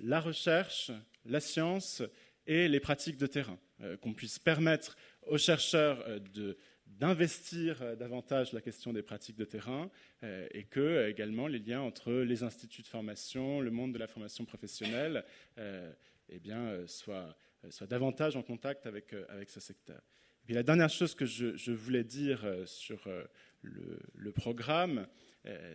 la 0.00 0.20
recherche, 0.20 0.90
la 1.24 1.38
science 1.38 2.02
et 2.48 2.66
les 2.66 2.80
pratiques 2.80 3.16
de 3.16 3.28
terrain, 3.28 3.60
qu'on 4.00 4.12
puisse 4.12 4.40
permettre 4.40 4.96
aux 5.28 5.38
chercheurs 5.38 6.04
de 6.34 6.58
d'investir 6.86 7.82
euh, 7.82 7.96
davantage 7.96 8.52
la 8.52 8.60
question 8.60 8.92
des 8.92 9.02
pratiques 9.02 9.36
de 9.36 9.44
terrain 9.44 9.90
euh, 10.22 10.46
et 10.52 10.64
que 10.64 10.80
euh, 10.80 11.10
également 11.10 11.46
les 11.46 11.58
liens 11.58 11.80
entre 11.80 12.12
les 12.12 12.42
instituts 12.42 12.82
de 12.82 12.86
formation, 12.86 13.60
le 13.60 13.70
monde 13.70 13.92
de 13.92 13.98
la 13.98 14.08
formation 14.08 14.44
professionnelle, 14.44 15.24
eh 16.28 16.40
bien, 16.40 16.86
soient, 16.86 17.36
davantage 17.88 18.36
en 18.36 18.42
contact 18.42 18.86
avec, 18.86 19.14
avec 19.28 19.50
ce 19.50 19.60
secteur. 19.60 20.00
Puis 20.44 20.54
la 20.54 20.62
dernière 20.62 20.90
chose 20.90 21.14
que 21.14 21.24
je, 21.24 21.70
voulais 21.72 22.04
dire 22.04 22.44
sur 22.66 23.08
le, 23.62 24.32
programme, 24.32 25.06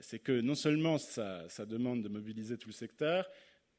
c'est 0.01 0.19
que 0.19 0.41
non 0.41 0.55
seulement 0.55 0.97
ça, 0.97 1.45
ça, 1.47 1.65
demande 1.65 2.03
de 2.03 2.09
mobiliser 2.09 2.57
tout 2.57 2.69
le 2.69 2.73
secteur, 2.73 3.29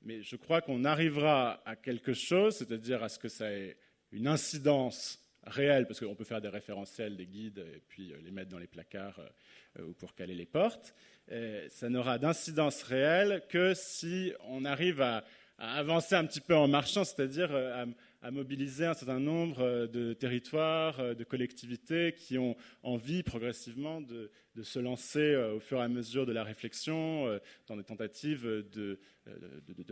mais 0.03 0.23
je 0.23 0.37
crois 0.37 0.61
qu'on 0.61 0.85
arrivera 0.85 1.63
à 1.67 1.77
quelque 1.77 2.15
chose, 2.15 2.57
c'est-à-dire 2.57 3.03
à 3.03 3.09
ce 3.09 3.19
que 3.19 3.29
ça 3.29 3.53
ait 3.53 3.77
une 4.11 4.27
incidence 4.27 5.22
réel, 5.47 5.87
parce 5.87 6.01
qu'on 6.01 6.15
peut 6.15 6.25
faire 6.25 6.41
des 6.41 6.49
référentiels, 6.49 7.17
des 7.17 7.27
guides, 7.27 7.59
et 7.59 7.83
puis 7.89 8.13
euh, 8.13 8.17
les 8.25 8.31
mettre 8.31 8.51
dans 8.51 8.59
les 8.59 8.67
placards 8.67 9.21
euh, 9.79 9.85
ou 9.85 9.93
pour 9.93 10.15
caler 10.15 10.35
les 10.35 10.47
portes. 10.47 10.95
ça 11.69 11.89
n'aura 11.89 12.19
d'incidence 12.19 12.83
réelle 12.83 13.43
que 13.49 13.75
si 13.75 14.33
on 14.45 14.65
arrive 14.65 15.01
à, 15.01 15.25
avancer 15.59 16.15
un 16.17 16.27
petit 16.27 16.41
peu 16.41 16.57
en 16.57 16.67
marchant, 16.67 17.05
c'est-à-dire 17.05 17.51
euh, 17.53 17.87
à, 18.23 18.31
mobiliser 18.31 18.87
un 18.87 18.95
certain 18.95 19.21
nombre 19.21 19.87
de 19.87 20.13
territoires, 20.13 21.15
de 21.15 21.25
collectivités 21.25 22.15
qui 22.15 22.39
ont 22.39 22.57
envie 22.83 23.23
progressivement 23.23 24.01
de, 24.01 24.31
se 24.63 24.79
lancer 24.79 25.35
au 25.35 25.61
fur 25.61 25.79
et 25.79 25.83
à 25.83 25.89
mesure 25.89 26.27
de 26.27 26.33
la 26.33 26.45
réflexion 26.45 27.41
dans 27.67 27.77
des 27.77 27.85
tentatives 27.85 28.45
de, 28.45 28.99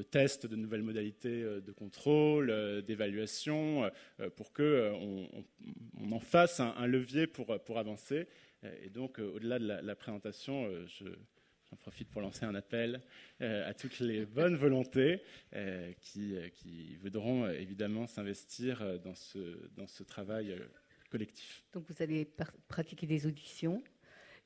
tests 0.02 0.46
de 0.46 0.56
nouvelles 0.56 0.82
modalités 0.82 1.42
euh, 1.42 1.60
de 1.60 1.72
contrôle, 1.72 2.50
euh, 2.50 2.82
d'évaluation, 2.82 3.90
euh, 4.20 4.30
pour 4.30 4.52
qu'on 4.52 5.28
on, 5.98 6.12
en 6.12 6.20
fasse 6.20 6.60
un, 6.60 6.86
levier 6.86 7.26
pour, 7.26 7.58
pour, 7.62 7.78
avancer. 7.78 8.26
Et 8.82 8.90
donc, 8.90 9.18
au-delà 9.18 9.58
de 9.58 9.66
la, 9.66 9.96
présentation, 9.96 10.68
J'en 11.70 11.76
profite 11.76 12.08
pour 12.08 12.20
lancer 12.20 12.44
un 12.44 12.54
appel 12.54 13.00
à 13.40 13.72
toutes 13.74 14.00
les 14.00 14.26
bonnes 14.26 14.56
volontés 14.56 15.22
qui, 16.00 16.34
qui, 16.56 16.96
voudront 16.96 17.48
évidemment 17.48 18.08
s'investir 18.08 18.98
dans 19.00 19.14
ce, 19.14 19.70
dans 19.76 19.86
ce 19.86 20.02
travail 20.02 20.56
collectif. 21.10 21.64
Donc 21.72 21.84
vous 21.88 22.02
allez 22.02 22.28
pratiquer 22.68 23.06
des 23.06 23.26
auditions 23.26 23.82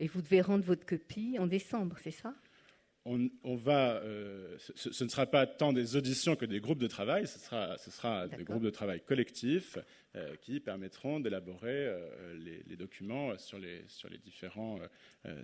et 0.00 0.06
vous 0.06 0.22
devez 0.22 0.40
rendre 0.40 0.64
votre 0.64 0.84
copie 0.84 1.36
en 1.38 1.46
décembre, 1.46 1.96
c'est 2.02 2.10
ça? 2.10 2.34
On, 3.06 3.54
va, 3.56 3.96
euh, 3.96 4.56
ce, 4.58 5.04
ne 5.04 5.08
sera 5.10 5.26
pas 5.26 5.46
tant 5.46 5.74
des 5.74 5.94
auditions 5.94 6.36
que 6.36 6.46
des 6.46 6.58
groupes 6.58 6.78
de 6.78 6.86
travail, 6.86 7.26
ce 7.26 7.38
sera, 7.38 7.76
ce 7.76 7.90
sera 7.90 8.28
des 8.28 8.44
groupes 8.44 8.62
de 8.62 8.70
travail 8.70 9.02
collectifs 9.02 9.76
euh, 10.16 10.34
qui 10.36 10.58
permettront 10.58 11.20
d'élaborer 11.20 11.86
euh, 11.86 12.62
les, 12.66 12.76
documents 12.76 13.36
sur 13.36 13.58
les, 13.58 13.84
sur 13.88 14.08
les 14.08 14.16
différents 14.16 14.78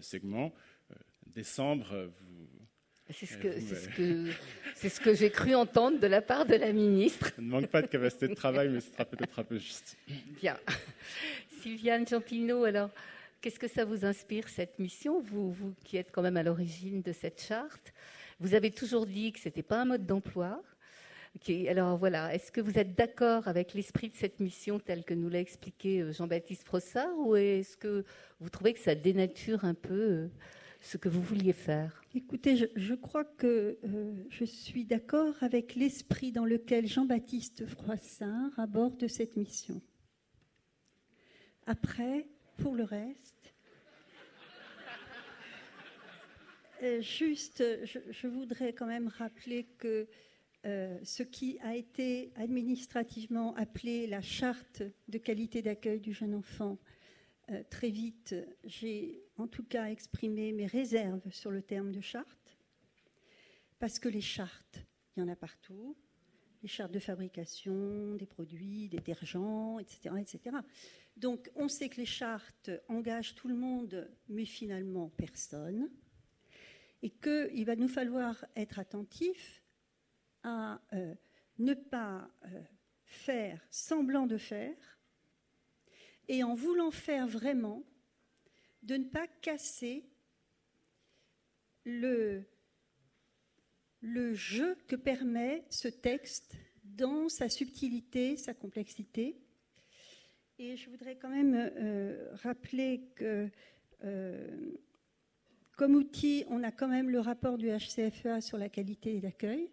segments. 0.00 0.54
Décembre, 1.34 2.10
vous... 2.20 2.48
C'est 3.12 3.26
ce 3.26 3.38
que, 3.38 3.58
ce 4.76 4.88
ce 4.88 5.00
que 5.00 5.14
j'ai 5.14 5.30
cru 5.30 5.56
entendre 5.56 5.98
de 5.98 6.06
la 6.06 6.22
part 6.22 6.46
de 6.46 6.54
la 6.54 6.72
ministre. 6.72 7.32
Ça 7.34 7.42
ne 7.42 7.48
manque 7.48 7.66
pas 7.66 7.82
de 7.82 7.88
capacité 7.88 8.28
de 8.28 8.34
travail, 8.34 8.68
mais 8.68 8.80
ce 8.80 8.92
sera 8.92 9.04
peut-être 9.04 9.36
un 9.40 9.42
peu 9.42 9.58
juste. 9.58 9.96
Bien. 10.40 10.56
Sylviane 11.60 12.06
Champino, 12.06 12.62
alors, 12.62 12.90
Qu'est-ce 13.40 13.58
que 13.58 13.68
ça 13.68 13.86
vous 13.86 14.04
inspire, 14.04 14.50
cette 14.50 14.78
mission, 14.78 15.18
vous, 15.18 15.50
vous 15.50 15.74
qui 15.82 15.96
êtes 15.96 16.12
quand 16.12 16.20
même 16.20 16.36
à 16.36 16.42
l'origine 16.42 17.00
de 17.00 17.12
cette 17.12 17.40
charte? 17.40 17.94
Vous 18.38 18.52
avez 18.52 18.70
toujours 18.70 19.06
dit 19.06 19.32
que 19.32 19.40
ce 19.40 19.48
n'était 19.48 19.62
pas 19.62 19.80
un 19.80 19.86
mode 19.86 20.04
d'emploi. 20.04 20.62
alors 21.66 21.96
voilà, 21.96 22.34
est-ce 22.34 22.52
que 22.52 22.60
vous 22.60 22.78
êtes 22.78 22.94
d'accord 22.94 23.48
avec 23.48 23.72
l'esprit 23.72 24.10
de 24.10 24.14
cette 24.14 24.40
mission 24.40 24.78
tel 24.78 25.04
que 25.04 25.14
nous 25.14 25.30
l'a 25.30 25.40
expliqué 25.40 26.02
euh, 26.02 26.12
Jean-Baptiste 26.12 26.64
Frossard 26.64 27.16
ou 27.16 27.34
est-ce 27.34 27.78
que 27.78 28.04
vous 28.40 28.50
trouvez 28.50 28.74
que 28.74 28.78
ça 28.78 28.94
dénature 28.94 29.64
un 29.64 29.74
peu 29.74 29.94
euh, 29.94 30.28
ce 30.80 30.96
que 30.96 31.08
vous 31.08 31.22
vouliez 31.22 31.52
faire 31.52 32.02
Écoutez, 32.14 32.56
je, 32.56 32.94
crois 32.94 33.24
que 33.24 33.78
euh, 33.84 34.24
je 34.30 34.44
suis 34.44 34.84
d'accord 34.84 35.34
avec 35.42 35.74
l'esprit 35.74 36.32
dans 36.32 36.44
lequel 36.44 36.86
Jean-Baptiste 36.86 37.66
Froissart 37.66 38.58
aborde 38.58 39.06
cette 39.06 39.36
mission. 39.36 39.80
Après, 41.66 42.26
pour 42.56 42.74
le 42.74 42.84
reste. 42.84 43.54
Euh, 46.82 47.02
juste, 47.02 47.62
je, 47.84 48.26
voudrais 48.26 48.72
quand 48.72 48.86
même 48.86 49.08
rappeler 49.08 49.66
que 49.78 50.08
euh, 50.66 50.98
ce 51.04 51.22
qui 51.22 51.58
a 51.60 51.76
été 51.76 52.32
administrativement 52.36 53.54
appelé 53.56 54.06
la 54.06 54.22
charte 54.22 54.82
de 55.08 55.18
qualité 55.18 55.62
d'accueil 55.62 56.00
du 56.00 56.12
jeune 56.12 56.34
enfant, 56.34 56.78
euh, 57.51 57.62
très 57.68 57.90
vite, 57.90 58.34
j'ai 58.64 59.24
en 59.36 59.48
tout 59.48 59.64
cas 59.64 59.86
exprimé 59.86 60.53
mes 60.53 60.66
réserves 60.66 61.30
sur 61.30 61.51
le 61.51 61.62
terme 61.62 61.90
de 61.92 62.01
charte, 62.01 62.59
parce 63.78 63.98
que 63.98 64.09
les 64.09 64.20
chartes, 64.20 64.84
il 65.16 65.20
y 65.20 65.22
en 65.22 65.28
a 65.28 65.36
partout, 65.36 65.96
les 66.62 66.68
chartes 66.68 66.92
de 66.92 66.98
fabrication, 66.98 68.14
des 68.14 68.26
produits, 68.26 68.88
détergents, 68.88 69.78
etc., 69.78 70.14
etc. 70.20 70.57
Donc 71.16 71.51
on 71.57 71.68
sait 71.68 71.88
que 71.88 71.96
les 71.96 72.07
chartes 72.07 72.70
engagent 72.88 73.34
tout 73.34 73.48
le 73.48 73.57
monde, 73.57 74.11
mais 74.28 74.44
finalement 74.44 75.09
personne, 75.09 75.90
et 77.03 77.11
qu'il 77.11 77.64
va 77.64 77.76
nous 77.76 77.88
falloir 77.88 78.44
être 78.57 78.78
attentifs 78.78 79.62
à 80.42 80.80
euh, 80.92 81.14
ne 81.59 81.74
pas 81.74 82.30
euh, 82.44 82.62
faire 83.05 83.66
semblant 83.70 84.26
de 84.26 84.36
faire, 84.36 84.99
et 86.30 86.44
en 86.44 86.54
voulant 86.54 86.92
faire 86.92 87.26
vraiment, 87.26 87.82
de 88.84 88.96
ne 88.96 89.04
pas 89.04 89.26
casser 89.42 90.04
le, 91.84 92.44
le 94.00 94.32
jeu 94.34 94.78
que 94.86 94.94
permet 94.94 95.64
ce 95.70 95.88
texte 95.88 96.54
dans 96.84 97.28
sa 97.28 97.48
subtilité, 97.48 98.36
sa 98.36 98.54
complexité, 98.54 99.40
et 100.60 100.76
je 100.76 100.88
voudrais 100.88 101.16
quand 101.16 101.30
même 101.30 101.54
euh, 101.56 102.30
rappeler 102.34 103.08
que 103.16 103.50
euh, 104.04 104.72
comme 105.76 105.96
outil, 105.96 106.44
on 106.48 106.62
a 106.62 106.70
quand 106.70 106.88
même 106.88 107.10
le 107.10 107.18
rapport 107.18 107.58
du 107.58 107.70
HCFEA 107.70 108.40
sur 108.40 108.56
la 108.56 108.68
qualité 108.68 109.18
d'accueil, 109.18 109.72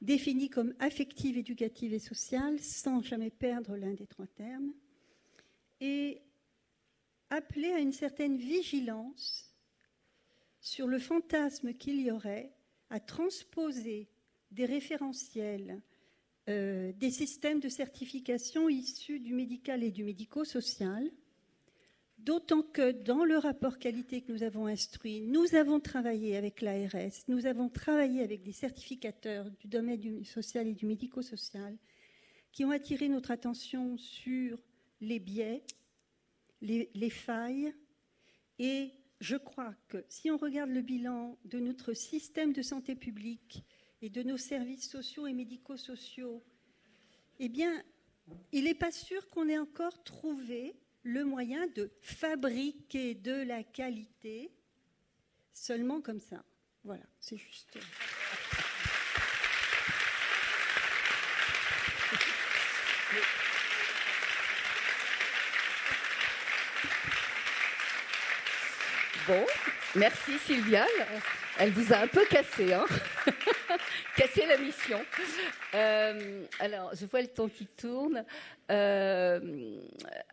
défini 0.00 0.48
comme 0.48 0.72
affective, 0.78 1.36
éducative 1.36 1.92
et 1.92 1.98
sociale, 1.98 2.58
sans 2.58 3.02
jamais 3.02 3.30
perdre 3.30 3.76
l'un 3.76 3.92
des 3.92 4.06
trois 4.06 4.28
termes, 4.28 4.72
et 5.82 6.22
appelé 7.28 7.72
à 7.72 7.80
une 7.80 7.92
certaine 7.92 8.36
vigilance 8.36 9.52
sur 10.60 10.86
le 10.86 11.00
fantasme 11.00 11.74
qu'il 11.74 12.00
y 12.00 12.12
aurait 12.12 12.54
à 12.88 13.00
transposer 13.00 14.08
des 14.52 14.64
référentiels 14.64 15.82
euh, 16.48 16.92
des 16.92 17.10
systèmes 17.10 17.58
de 17.58 17.68
certification 17.68 18.68
issus 18.68 19.18
du 19.18 19.34
médical 19.34 19.82
et 19.82 19.90
du 19.90 20.04
médico-social 20.04 21.10
D'autant 22.18 22.62
que 22.62 22.92
dans 22.92 23.24
le 23.24 23.36
rapport 23.36 23.80
qualité 23.80 24.20
que 24.20 24.30
nous 24.30 24.44
avons 24.44 24.66
instruit, 24.66 25.22
nous 25.22 25.56
avons 25.56 25.80
travaillé 25.80 26.36
avec 26.36 26.60
l'ARS, 26.60 27.24
nous 27.26 27.46
avons 27.46 27.68
travaillé 27.68 28.22
avec 28.22 28.44
des 28.44 28.52
certificateurs 28.52 29.50
du 29.50 29.66
domaine 29.66 29.98
du 29.98 30.24
social 30.24 30.68
et 30.68 30.74
du 30.74 30.86
médico-social 30.86 31.76
qui 32.52 32.64
ont 32.64 32.70
attiré 32.70 33.08
notre 33.08 33.32
attention 33.32 33.96
sur 33.96 34.56
les 35.02 35.18
biais, 35.18 35.62
les, 36.62 36.90
les 36.94 37.10
failles. 37.10 37.74
Et 38.58 38.90
je 39.20 39.36
crois 39.36 39.74
que 39.88 40.02
si 40.08 40.30
on 40.30 40.38
regarde 40.38 40.70
le 40.70 40.80
bilan 40.80 41.38
de 41.44 41.58
notre 41.58 41.92
système 41.92 42.54
de 42.54 42.62
santé 42.62 42.94
publique 42.94 43.62
et 44.00 44.08
de 44.08 44.22
nos 44.22 44.38
services 44.38 44.88
sociaux 44.88 45.26
et 45.26 45.34
médico-sociaux, 45.34 46.42
eh 47.38 47.48
bien, 47.48 47.82
il 48.52 48.64
n'est 48.64 48.74
pas 48.74 48.92
sûr 48.92 49.28
qu'on 49.28 49.48
ait 49.48 49.58
encore 49.58 50.02
trouvé 50.04 50.76
le 51.02 51.24
moyen 51.24 51.66
de 51.68 51.90
fabriquer 52.00 53.14
de 53.14 53.32
la 53.32 53.64
qualité 53.64 54.50
seulement 55.52 56.00
comme 56.00 56.20
ça. 56.20 56.44
Voilà, 56.84 57.04
c'est 57.20 57.36
juste. 57.36 57.78
Bon, 69.28 69.44
merci 69.94 70.36
Sylvia. 70.38 70.84
Elle 71.58 71.70
vous 71.70 71.92
a 71.92 71.98
un 71.98 72.06
peu 72.08 72.24
cassé, 72.24 72.72
hein 72.72 72.86
cassé 74.16 74.46
la 74.46 74.56
mission. 74.58 74.98
Euh, 75.74 76.44
alors, 76.58 76.92
je 76.94 77.06
vois 77.06 77.20
le 77.20 77.28
temps 77.28 77.48
qui 77.48 77.66
tourne. 77.66 78.24
Euh, 78.70 79.78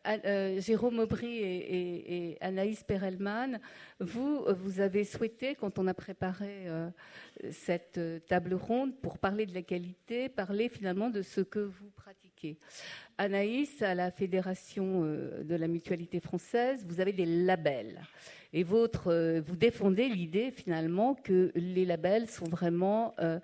euh, 0.08 0.62
Jérôme 0.62 1.00
Aubry 1.00 1.38
et, 1.38 2.38
Anaïs 2.42 2.84
Perelman, 2.84 3.60
vous, 4.00 4.46
vous 4.48 4.80
avez 4.80 5.04
souhaité, 5.04 5.54
quand 5.54 5.78
on 5.78 5.86
a 5.88 5.94
préparé 5.94 6.66
cette 7.52 8.00
table 8.28 8.56
ronde 8.56 8.96
pour 9.02 9.20
parler 9.20 9.46
de 9.46 9.54
la 9.54 9.62
qualité, 9.62 10.30
parler 10.30 10.68
finalement 10.68 11.10
de 11.10 11.22
ce 11.22 11.42
que 11.42 11.60
vous 11.60 11.92
pratiquez. 11.96 12.29
Anaïs, 13.18 13.82
à 13.82 13.96
la 13.96 14.12
Fédération 14.12 15.02
de 15.04 15.56
la 15.56 15.68
mutualité 15.68 16.20
française, 16.20 16.86
vous 16.88 17.00
avez 17.00 17.14
des 17.14 17.26
labels. 17.26 18.02
Et 18.52 18.64
votre, 18.64 19.12
euh, 19.12 19.42
vous 19.42 19.56
défendez 19.56 20.10
l'idée 20.10 20.52
finalement 20.52 21.14
que 21.14 21.52
les 21.56 21.86
labels 21.86 22.28
sont 22.30 22.48
vraiment 22.48 23.14
euh, 23.20 23.40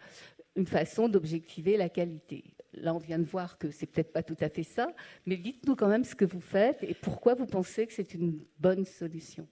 une 0.56 0.66
façon 0.66 1.08
d'objectiver 1.08 1.78
la 1.78 1.89
qualité. 1.89 2.43
Là, 2.74 2.93
on 2.93 2.98
vient 2.98 3.20
de 3.20 3.24
voir 3.24 3.58
que 3.58 3.70
c'est 3.70 3.86
peut-être 3.86 4.12
pas 4.12 4.24
tout 4.24 4.38
à 4.39 4.50
fait 4.50 4.64
ça, 4.64 4.93
mais 5.26 5.38
dites-nous 5.38 5.76
quand 5.76 5.88
même 5.88 6.04
ce 6.04 6.16
que 6.16 6.26
vous 6.26 6.41
faites 6.41 6.84
et 6.84 6.93
pourquoi 6.93 7.36
vous 7.36 7.46
pensez 7.46 7.86
que 7.88 7.93
c'est 7.93 8.14
une 8.14 8.43
bonne 8.60 8.84
solution. 8.84 9.48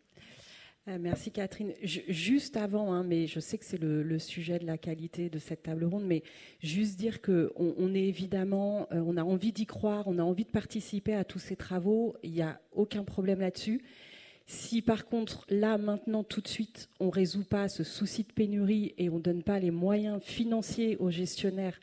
Euh, 0.89 0.97
merci 0.99 1.31
Catherine. 1.31 1.71
juste 1.81 2.57
avant, 2.57 2.91
hein, 2.91 3.03
mais 3.03 3.25
je 3.25 3.39
sais 3.39 3.57
que 3.57 3.63
c'est 3.63 3.79
le, 3.79 4.19
sujet 4.19 4.59
de 4.59 4.65
la 4.65 4.77
qualité 4.77 5.29
de 5.29 5.39
cette 5.39 5.63
table 5.63 5.85
ronde, 5.85 6.03
mais 6.05 6.23
juste 6.61 6.99
dire 6.99 7.21
que 7.21 7.53
on, 7.55 7.95
est 7.95 8.03
évidemment, 8.03 8.87
on 8.91 9.15
a 9.15 9.23
envie 9.23 9.53
d'y 9.53 9.65
croire, 9.65 10.07
on 10.07 10.19
a 10.19 10.23
envie 10.23 10.43
de 10.43 10.49
participer 10.49 11.13
à 11.13 11.23
tous 11.23 11.39
ces 11.39 11.55
travaux. 11.55 12.15
Il 12.21 12.31
n'y 12.31 12.41
a 12.41 12.59
aucun 12.73 13.03
problème 13.03 13.39
là-dessus. 13.39 13.81
Si 14.45 14.81
par 14.81 15.05
contre, 15.05 15.45
là, 15.49 15.77
maintenant, 15.77 16.23
tout 16.23 16.41
de 16.41 16.49
suite, 16.49 16.89
on 16.99 17.09
résout 17.09 17.45
pas 17.45 17.69
ce 17.69 17.85
souci 17.85 18.23
de 18.23 18.33
pénurie 18.33 18.93
et 18.97 19.09
on 19.09 19.17
ne 19.17 19.23
donne 19.23 19.43
pas 19.43 19.59
les 19.59 19.71
moyens 19.71 20.21
financiers 20.21 20.97
aux 20.97 21.09
gestionnaires 21.09 21.79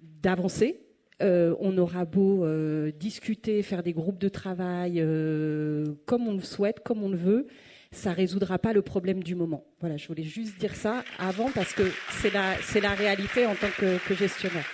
d'avancer, 0.00 0.80
euh, 1.22 1.54
on 1.60 1.78
aura 1.78 2.04
beau 2.04 2.44
euh, 2.44 2.90
discuter, 2.90 3.62
faire 3.62 3.82
des 3.82 3.92
groupes 3.92 4.18
de 4.18 4.28
travail 4.28 5.00
euh, 5.00 5.94
comme 6.04 6.28
on 6.28 6.34
le 6.34 6.40
souhaite, 6.40 6.80
comme 6.80 7.02
on 7.02 7.08
le 7.08 7.16
veut, 7.16 7.46
ça 7.92 8.12
résoudra 8.12 8.58
pas 8.58 8.72
le 8.72 8.82
problème 8.82 9.22
du 9.22 9.34
moment. 9.34 9.64
Voilà, 9.80 9.96
je 9.96 10.06
voulais 10.08 10.22
juste 10.22 10.58
dire 10.58 10.74
ça 10.74 11.04
avant 11.18 11.50
parce 11.50 11.72
que 11.72 11.90
c'est 12.20 12.32
la, 12.32 12.54
la 12.80 12.94
réalité 12.94 13.46
en 13.46 13.54
tant 13.54 13.70
que 13.78 14.14
gestionnaire. 14.14 14.66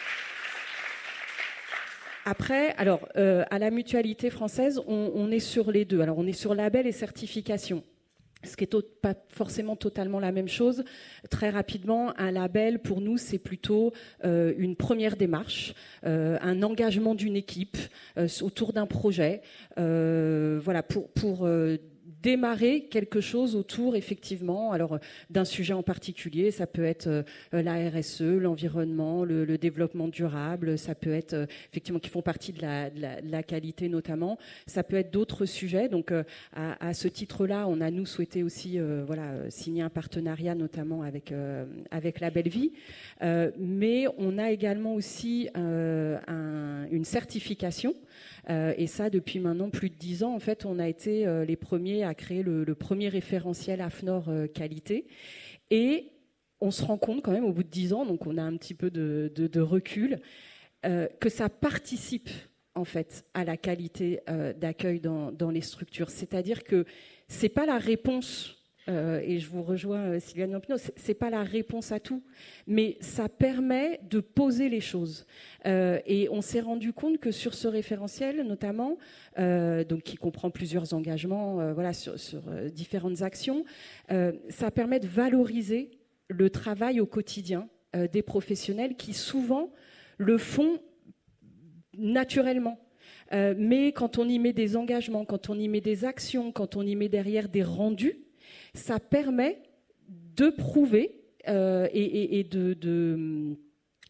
Après, 2.24 2.74
alors, 2.76 3.08
euh, 3.16 3.44
à 3.50 3.58
la 3.58 3.70
mutualité 3.70 4.30
française, 4.30 4.80
on, 4.86 5.30
est 5.30 5.40
sur 5.40 5.72
les 5.72 5.84
deux. 5.84 6.00
Alors, 6.00 6.18
on 6.18 6.26
est 6.26 6.32
sur 6.32 6.54
label 6.54 6.86
et 6.86 6.92
certification. 6.92 7.82
Ce 8.44 8.56
qui 8.56 8.64
n'est 8.64 8.82
pas 9.00 9.14
forcément 9.28 9.76
totalement 9.76 10.20
la 10.20 10.32
même 10.32 10.48
chose. 10.48 10.84
Très 11.30 11.50
rapidement, 11.50 12.12
un 12.18 12.30
label, 12.30 12.80
pour 12.80 13.00
nous, 13.00 13.16
c'est 13.16 13.38
plutôt 13.38 13.92
euh, 14.24 14.52
une 14.56 14.76
première 14.76 15.16
démarche, 15.16 15.74
euh, 16.04 16.38
un 16.42 16.62
engagement 16.62 17.14
d'une 17.14 17.36
équipe 17.36 17.76
autour 18.40 18.72
d'un 18.72 18.86
projet, 18.86 19.42
voilà, 19.76 20.82
pour, 20.82 21.08
pour 21.10 21.48
démarrer 22.22 22.84
quelque 22.90 23.20
chose 23.20 23.56
autour 23.56 23.96
effectivement. 23.96 24.72
Alors 24.72 24.98
d'un 25.30 25.44
sujet 25.44 25.74
en 25.74 25.82
particulier 25.82 26.50
ça 26.50 26.66
peut 26.66 26.84
être 26.84 27.08
euh, 27.08 27.22
la 27.52 27.90
RSE 27.90 28.22
l'environnement 28.22 29.24
le, 29.24 29.58
développement 29.58 30.08
durable 30.08 30.78
ça 30.78 30.94
peut 30.94 31.12
être 31.12 31.34
euh, 31.34 31.46
effectivement 31.70 31.98
qui 31.98 32.08
font 32.08 32.22
partie 32.22 32.52
de 32.52 32.62
la, 32.62 33.42
qualité 33.42 33.88
notamment. 33.88 34.38
Ça 34.66 34.82
peut 34.82 34.96
être 34.96 35.10
d'autres 35.10 35.46
sujets. 35.46 35.88
Donc 35.88 36.12
euh, 36.12 36.22
à, 36.54 36.94
ce 36.94 37.08
titre 37.08 37.46
là 37.46 37.66
on 37.68 37.80
a 37.80 37.90
nous 37.90 38.06
souhaité 38.06 38.42
aussi 38.42 38.78
voilà 38.78 39.50
signer 39.50 39.82
un 39.82 39.90
partenariat 39.90 40.54
notamment 40.54 41.02
avec 41.02 41.32
avec 41.90 42.20
la 42.20 42.30
belle 42.30 42.48
vie. 42.48 42.72
Mais 43.58 44.06
on 44.18 44.38
a 44.38 44.50
également 44.50 44.94
aussi 44.94 45.48
une 45.56 47.04
certification 47.04 47.94
euh, 47.94 47.94
et 48.48 48.86
ça, 48.86 49.10
depuis 49.10 49.38
maintenant 49.38 49.70
plus 49.70 49.90
de 49.90 49.94
dix 49.94 50.22
ans, 50.22 50.34
en 50.34 50.40
fait, 50.40 50.64
on 50.64 50.78
a 50.78 50.88
été 50.88 51.26
euh, 51.26 51.44
les 51.44 51.56
premiers 51.56 52.04
à 52.04 52.14
créer 52.14 52.42
le, 52.42 52.74
premier 52.74 53.08
référentiel 53.08 53.80
AFNOR 53.80 54.28
euh, 54.28 54.46
qualité. 54.46 55.06
Et 55.70 56.10
on 56.60 56.70
se 56.70 56.84
rend 56.84 56.98
compte 56.98 57.22
quand 57.22 57.32
même 57.32 57.44
au 57.44 57.52
bout 57.52 57.62
de 57.62 57.68
dix 57.68 57.92
ans, 57.92 58.04
donc 58.04 58.26
on 58.26 58.36
a 58.38 58.42
un 58.42 58.56
petit 58.56 58.74
peu 58.74 58.90
de, 58.90 59.60
recul, 59.60 60.20
que 60.82 61.28
ça 61.28 61.48
participe 61.48 62.30
en 62.74 62.84
fait 62.84 63.24
à 63.34 63.44
la 63.44 63.56
qualité 63.56 64.20
d'accueil 64.56 65.00
dans, 65.00 65.32
dans, 65.32 65.50
les 65.50 65.60
structures. 65.60 66.10
C'est-à-dire 66.10 66.62
que 66.62 66.84
c'est 67.26 67.48
pas 67.48 67.66
la 67.66 67.78
réponse 67.78 68.61
euh, 68.88 69.20
et 69.24 69.38
je 69.38 69.48
vous 69.48 69.62
rejoins, 69.62 70.00
euh, 70.00 70.20
Sylviane 70.20 70.52
Lampino, 70.52 70.76
ce 70.76 70.90
n'est 71.06 71.14
pas 71.14 71.30
la 71.30 71.44
réponse 71.44 71.92
à 71.92 72.00
tout, 72.00 72.22
mais 72.66 72.96
ça 73.00 73.28
permet 73.28 74.00
de 74.10 74.20
poser 74.20 74.68
les 74.68 74.80
choses. 74.80 75.26
Euh, 75.66 76.00
et 76.06 76.28
on 76.30 76.40
s'est 76.40 76.60
rendu 76.60 76.92
compte 76.92 77.18
que 77.18 77.30
sur 77.30 77.54
ce 77.54 77.68
référentiel, 77.68 78.42
notamment, 78.42 78.98
donc 79.36 80.02
qui 80.02 80.16
comprend 80.16 80.50
plusieurs 80.50 80.94
engagements 80.94 81.72
voilà, 81.72 81.92
sur 81.92 82.42
différentes 82.72 83.22
actions, 83.22 83.64
ça 84.48 84.70
permet 84.70 85.00
de 85.00 85.06
valoriser 85.06 85.90
le 86.28 86.50
travail 86.50 87.00
au 87.00 87.06
quotidien 87.06 87.68
des 88.12 88.22
professionnels 88.22 88.96
qui 88.96 89.14
souvent 89.14 89.70
le 90.18 90.36
font 90.38 90.80
naturellement. 91.94 92.78
mais 93.32 93.92
quand 93.92 94.18
on 94.18 94.28
y 94.28 94.38
met 94.38 94.52
des 94.52 94.76
engagements, 94.76 95.24
quand 95.24 95.48
on 95.48 95.58
y 95.58 95.68
met 95.68 95.80
des 95.80 96.04
actions, 96.04 96.52
quand 96.52 96.76
on 96.76 96.82
y 96.82 96.94
met 96.94 97.08
derrière 97.08 97.48
des 97.48 97.62
rendus, 97.62 98.18
ça 98.74 98.98
permet 99.00 99.62
de 100.08 100.50
prouver 100.50 101.22
euh, 101.48 101.88
et, 101.92 102.44
de, 102.44 102.76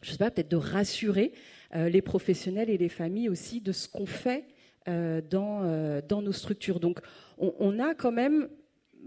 je 0.03 0.11
sais 0.11 0.19
pas, 0.19 0.31
peut-être 0.31 0.51
de 0.51 0.57
rassurer 0.57 1.33
euh, 1.75 1.89
les 1.89 2.03
professionnels 2.03 2.71
et 2.71 2.79
les 2.79 2.89
familles 2.89 3.29
aussi 3.29 3.61
de 3.61 3.73
ce 3.73 3.89
qu'on 3.89 4.07
fait 4.07 4.45
euh, 4.89 5.21
dans, 5.23 6.23
nos 6.23 6.33
structures. 6.33 6.81
Donc, 6.81 7.01
on, 7.39 7.79
a 7.81 7.95
quand 7.95 8.13
même 8.13 8.49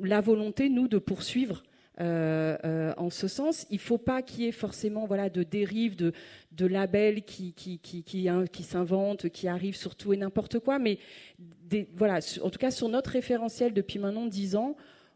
la 0.02 0.22
volonté, 0.22 0.70
nous, 0.70 0.88
de 0.88 0.98
poursuivre 0.98 1.64
en 1.98 3.10
ce 3.10 3.28
sens. 3.30 3.66
Il 3.70 3.76
ne 3.76 3.80
faut 3.80 3.98
pas 3.98 4.22
qu'il 4.22 4.44
y 4.44 4.48
ait 4.48 4.52
forcément 4.52 5.06
voilà, 5.06 5.30
de 5.30 5.44
dérives, 5.44 5.96
de, 5.96 6.12
de 6.52 6.66
labels 6.66 7.20
hein, 7.20 8.46
qui 8.52 8.64
s'inventent, 8.64 9.30
qui 9.30 9.48
arrivent 9.48 9.78
sur 9.78 9.96
tout 9.96 10.12
et 10.12 10.18
n'importe 10.18 10.60
quoi. 10.60 10.80
Mais 10.80 10.98
voilà, 11.96 12.20
en 12.42 12.50
tout 12.50 12.60
cas, 12.60 12.72
sur 12.72 12.90
notre 12.90 13.12
référentiel 13.12 13.74
depuis 13.74 14.00
maintenant 14.00 14.26
dix 14.26 14.58
ans, 14.58 14.76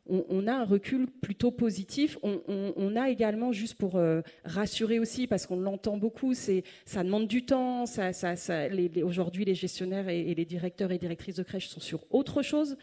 on, 0.10 0.48
a 0.48 0.54
un 0.54 0.66
recul 0.66 1.08
plutôt 1.08 1.52
positif. 1.52 2.18
On, 2.24 2.96
a 2.96 3.10
également, 3.10 3.52
juste 3.52 3.76
pour 3.76 3.96
euh, 3.96 4.22
rassurer 4.44 5.00
aussi, 5.00 5.28
parce 5.28 5.46
qu'on 5.46 5.60
l'entend 5.60 5.98
beaucoup, 5.98 6.34
c'est 6.34 6.64
ça 6.86 7.04
demande 7.04 7.28
du 7.28 7.46
temps. 7.46 7.86
Aujourd'hui, 9.04 9.46
les 9.46 9.56
gestionnaires 9.56 10.10
et, 10.10 10.34
les 10.34 10.46
directeurs 10.46 10.92
et 10.92 10.98
directrices 10.98 11.36
de 11.36 11.44
crèche 11.44 11.68
sont 11.70 11.80
sur 11.80 12.06
autre 12.10 12.42
chose. 12.42 12.78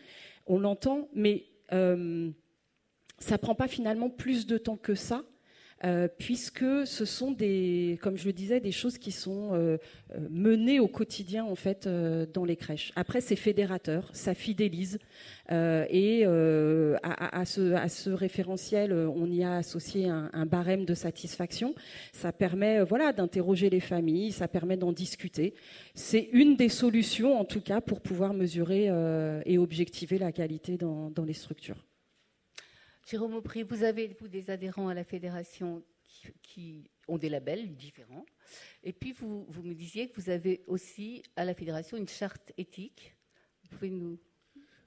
On 0.46 0.58
l'entend, 0.58 1.08
mais 1.14 1.44
euh, 1.72 2.30
ça 3.18 3.38
prend 3.38 3.54
pas 3.54 3.68
finalement 3.68 4.10
plus 4.10 4.46
de 4.46 4.58
temps 4.58 4.76
que 4.76 4.94
ça. 4.94 5.24
Euh, 5.84 6.08
puisque 6.18 6.86
ce 6.86 7.04
sont 7.04 7.32
des, 7.32 7.98
comme 8.00 8.16
je 8.16 8.24
le 8.24 8.32
disais, 8.32 8.60
des 8.60 8.72
choses 8.72 8.96
qui 8.96 9.12
sont 9.12 9.50
euh, 9.52 9.76
euh, 10.14 10.26
menées 10.30 10.80
au 10.80 10.88
quotidien 10.88 11.44
en 11.44 11.54
fait 11.54 11.86
dans 11.86 12.44
les 12.44 12.56
crèches. 12.56 12.92
Après, 12.96 13.20
c'est 13.20 13.36
fédérateur, 13.36 14.08
ça 14.12 14.34
fidélise, 14.34 14.98
et 15.50 16.24
à, 16.24 17.44
ce, 17.44 18.10
référentiel, 18.10 18.92
on 18.92 19.30
y 19.30 19.44
a 19.44 19.56
associé 19.56 20.08
un, 20.08 20.46
barème 20.46 20.84
de 20.84 20.94
satisfaction. 20.94 21.74
Ça 22.12 22.32
permet, 22.32 22.82
voilà, 22.82 23.12
d'interroger 23.12 23.70
les 23.70 23.80
familles, 23.80 24.32
ça 24.32 24.48
permet 24.48 24.76
d'en 24.76 24.92
discuter. 24.92 25.54
C'est 25.94 26.28
une 26.32 26.56
des 26.56 26.68
solutions, 26.68 27.38
en 27.38 27.44
tout 27.44 27.60
cas, 27.60 27.80
pour 27.80 28.00
pouvoir 28.00 28.34
mesurer 28.34 28.90
et 29.44 29.58
objectiver 29.58 30.18
la 30.18 30.32
qualité 30.32 30.76
dans 30.76 31.24
les 31.24 31.34
structures. 31.34 31.76
Jérôme 33.06 33.34
Aupry, 33.34 33.62
vous 33.62 33.84
avez 33.84 34.16
vous, 34.20 34.26
des 34.26 34.50
adhérents 34.50 34.88
à 34.88 34.94
la 34.94 35.04
fédération 35.04 35.84
qui, 36.42 36.90
ont 37.06 37.18
des 37.18 37.28
labels 37.28 37.76
différents. 37.76 38.26
Et 38.82 38.92
puis, 38.92 39.12
vous, 39.12 39.46
me 39.62 39.74
disiez 39.74 40.08
que 40.08 40.20
vous 40.20 40.28
avez 40.28 40.64
aussi 40.66 41.22
à 41.36 41.44
la 41.44 41.54
fédération 41.54 41.96
une 41.96 42.08
charte 42.08 42.52
éthique. 42.58 43.14
Vous 43.62 43.76
pouvez 43.76 43.90
nous. 43.90 44.18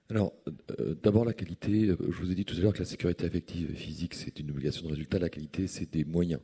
Alors, 0.10 0.34
euh, 0.82 0.96
d'abord, 1.02 1.24
la 1.24 1.32
qualité. 1.32 1.88
Euh, 1.88 1.96
je 2.02 2.18
vous 2.18 2.30
ai 2.30 2.36
dit 2.36 2.44
tout 2.44 2.58
à 2.58 2.60
l'heure 2.60 2.74
que 2.74 2.80
la 2.80 2.86
sécurité 2.86 3.26
affective 3.26 3.72
et 3.72 3.76
physique, 3.76 4.14
c'est 4.14 4.38
une 4.38 4.52
obligation 4.52 4.86
de 4.86 4.92
résultat. 4.92 5.18
La 5.18 5.30
qualité, 5.30 5.68
c'est 5.68 5.90
des 5.90 6.04
moyens. 6.04 6.42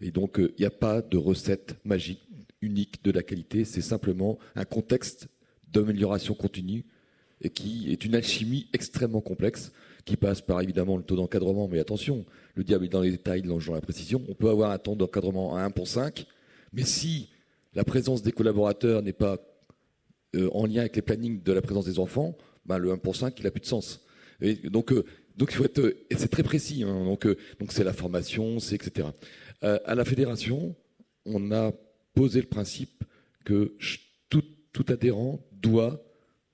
Et 0.00 0.10
donc, 0.10 0.40
euh, 0.40 0.54
il 0.56 0.62
n'y 0.62 0.66
a 0.66 0.70
pas 0.70 1.02
de 1.02 1.18
recette 1.18 1.76
magique 1.84 2.26
unique 2.62 3.04
de 3.04 3.10
la 3.10 3.22
qualité. 3.22 3.66
C'est 3.66 3.82
simplement 3.82 4.38
un 4.54 4.64
contexte 4.64 5.28
d'amélioration 5.70 6.32
continue 6.32 6.86
et 7.42 7.50
qui 7.50 7.92
est 7.92 8.06
une 8.06 8.14
alchimie 8.14 8.70
extrêmement 8.72 9.20
complexe 9.20 9.70
qui 10.10 10.16
passe 10.16 10.40
par 10.40 10.60
évidemment 10.60 10.96
le 10.96 11.04
taux 11.04 11.14
d'encadrement, 11.14 11.68
mais 11.68 11.78
attention, 11.78 12.26
le 12.56 12.64
diable 12.64 12.86
est 12.86 12.88
dans 12.88 13.00
les 13.00 13.12
détails, 13.12 13.42
dans 13.42 13.60
la 13.72 13.80
précision. 13.80 14.20
On 14.28 14.34
peut 14.34 14.50
avoir 14.50 14.72
un 14.72 14.78
taux 14.78 14.96
d'encadrement 14.96 15.54
à 15.54 15.62
1 15.62 15.70
pour 15.70 15.86
5, 15.86 16.26
mais 16.72 16.82
si 16.82 17.28
la 17.74 17.84
présence 17.84 18.20
des 18.20 18.32
collaborateurs 18.32 19.02
n'est 19.02 19.12
pas 19.12 19.38
euh, 20.34 20.50
en 20.52 20.66
lien 20.66 20.80
avec 20.80 20.96
les 20.96 21.02
plannings 21.02 21.44
de 21.44 21.52
la 21.52 21.62
présence 21.62 21.84
des 21.84 22.00
enfants, 22.00 22.36
ben 22.66 22.78
le 22.78 22.90
1 22.90 22.98
pour 22.98 23.14
5, 23.14 23.38
il 23.38 23.44
n'a 23.44 23.52
plus 23.52 23.60
de 23.60 23.66
sens. 23.66 24.04
Et 24.40 24.54
donc, 24.54 24.90
euh, 24.92 25.04
donc 25.36 25.52
il 25.52 25.54
faut 25.54 25.64
être, 25.64 25.78
et 25.78 26.16
c'est 26.16 26.26
très 26.26 26.42
précis. 26.42 26.82
Hein, 26.82 27.04
donc, 27.04 27.24
euh, 27.24 27.36
donc 27.60 27.70
c'est 27.70 27.84
la 27.84 27.92
formation, 27.92 28.58
c'est 28.58 28.74
etc. 28.74 29.06
à 29.62 29.94
la 29.94 30.04
fédération, 30.04 30.74
on 31.24 31.52
a 31.52 31.70
posé 32.14 32.40
le 32.40 32.48
principe 32.48 33.04
que 33.44 33.76
tout, 34.28 34.42
tout 34.72 34.86
adhérent 34.88 35.38
doit 35.52 36.02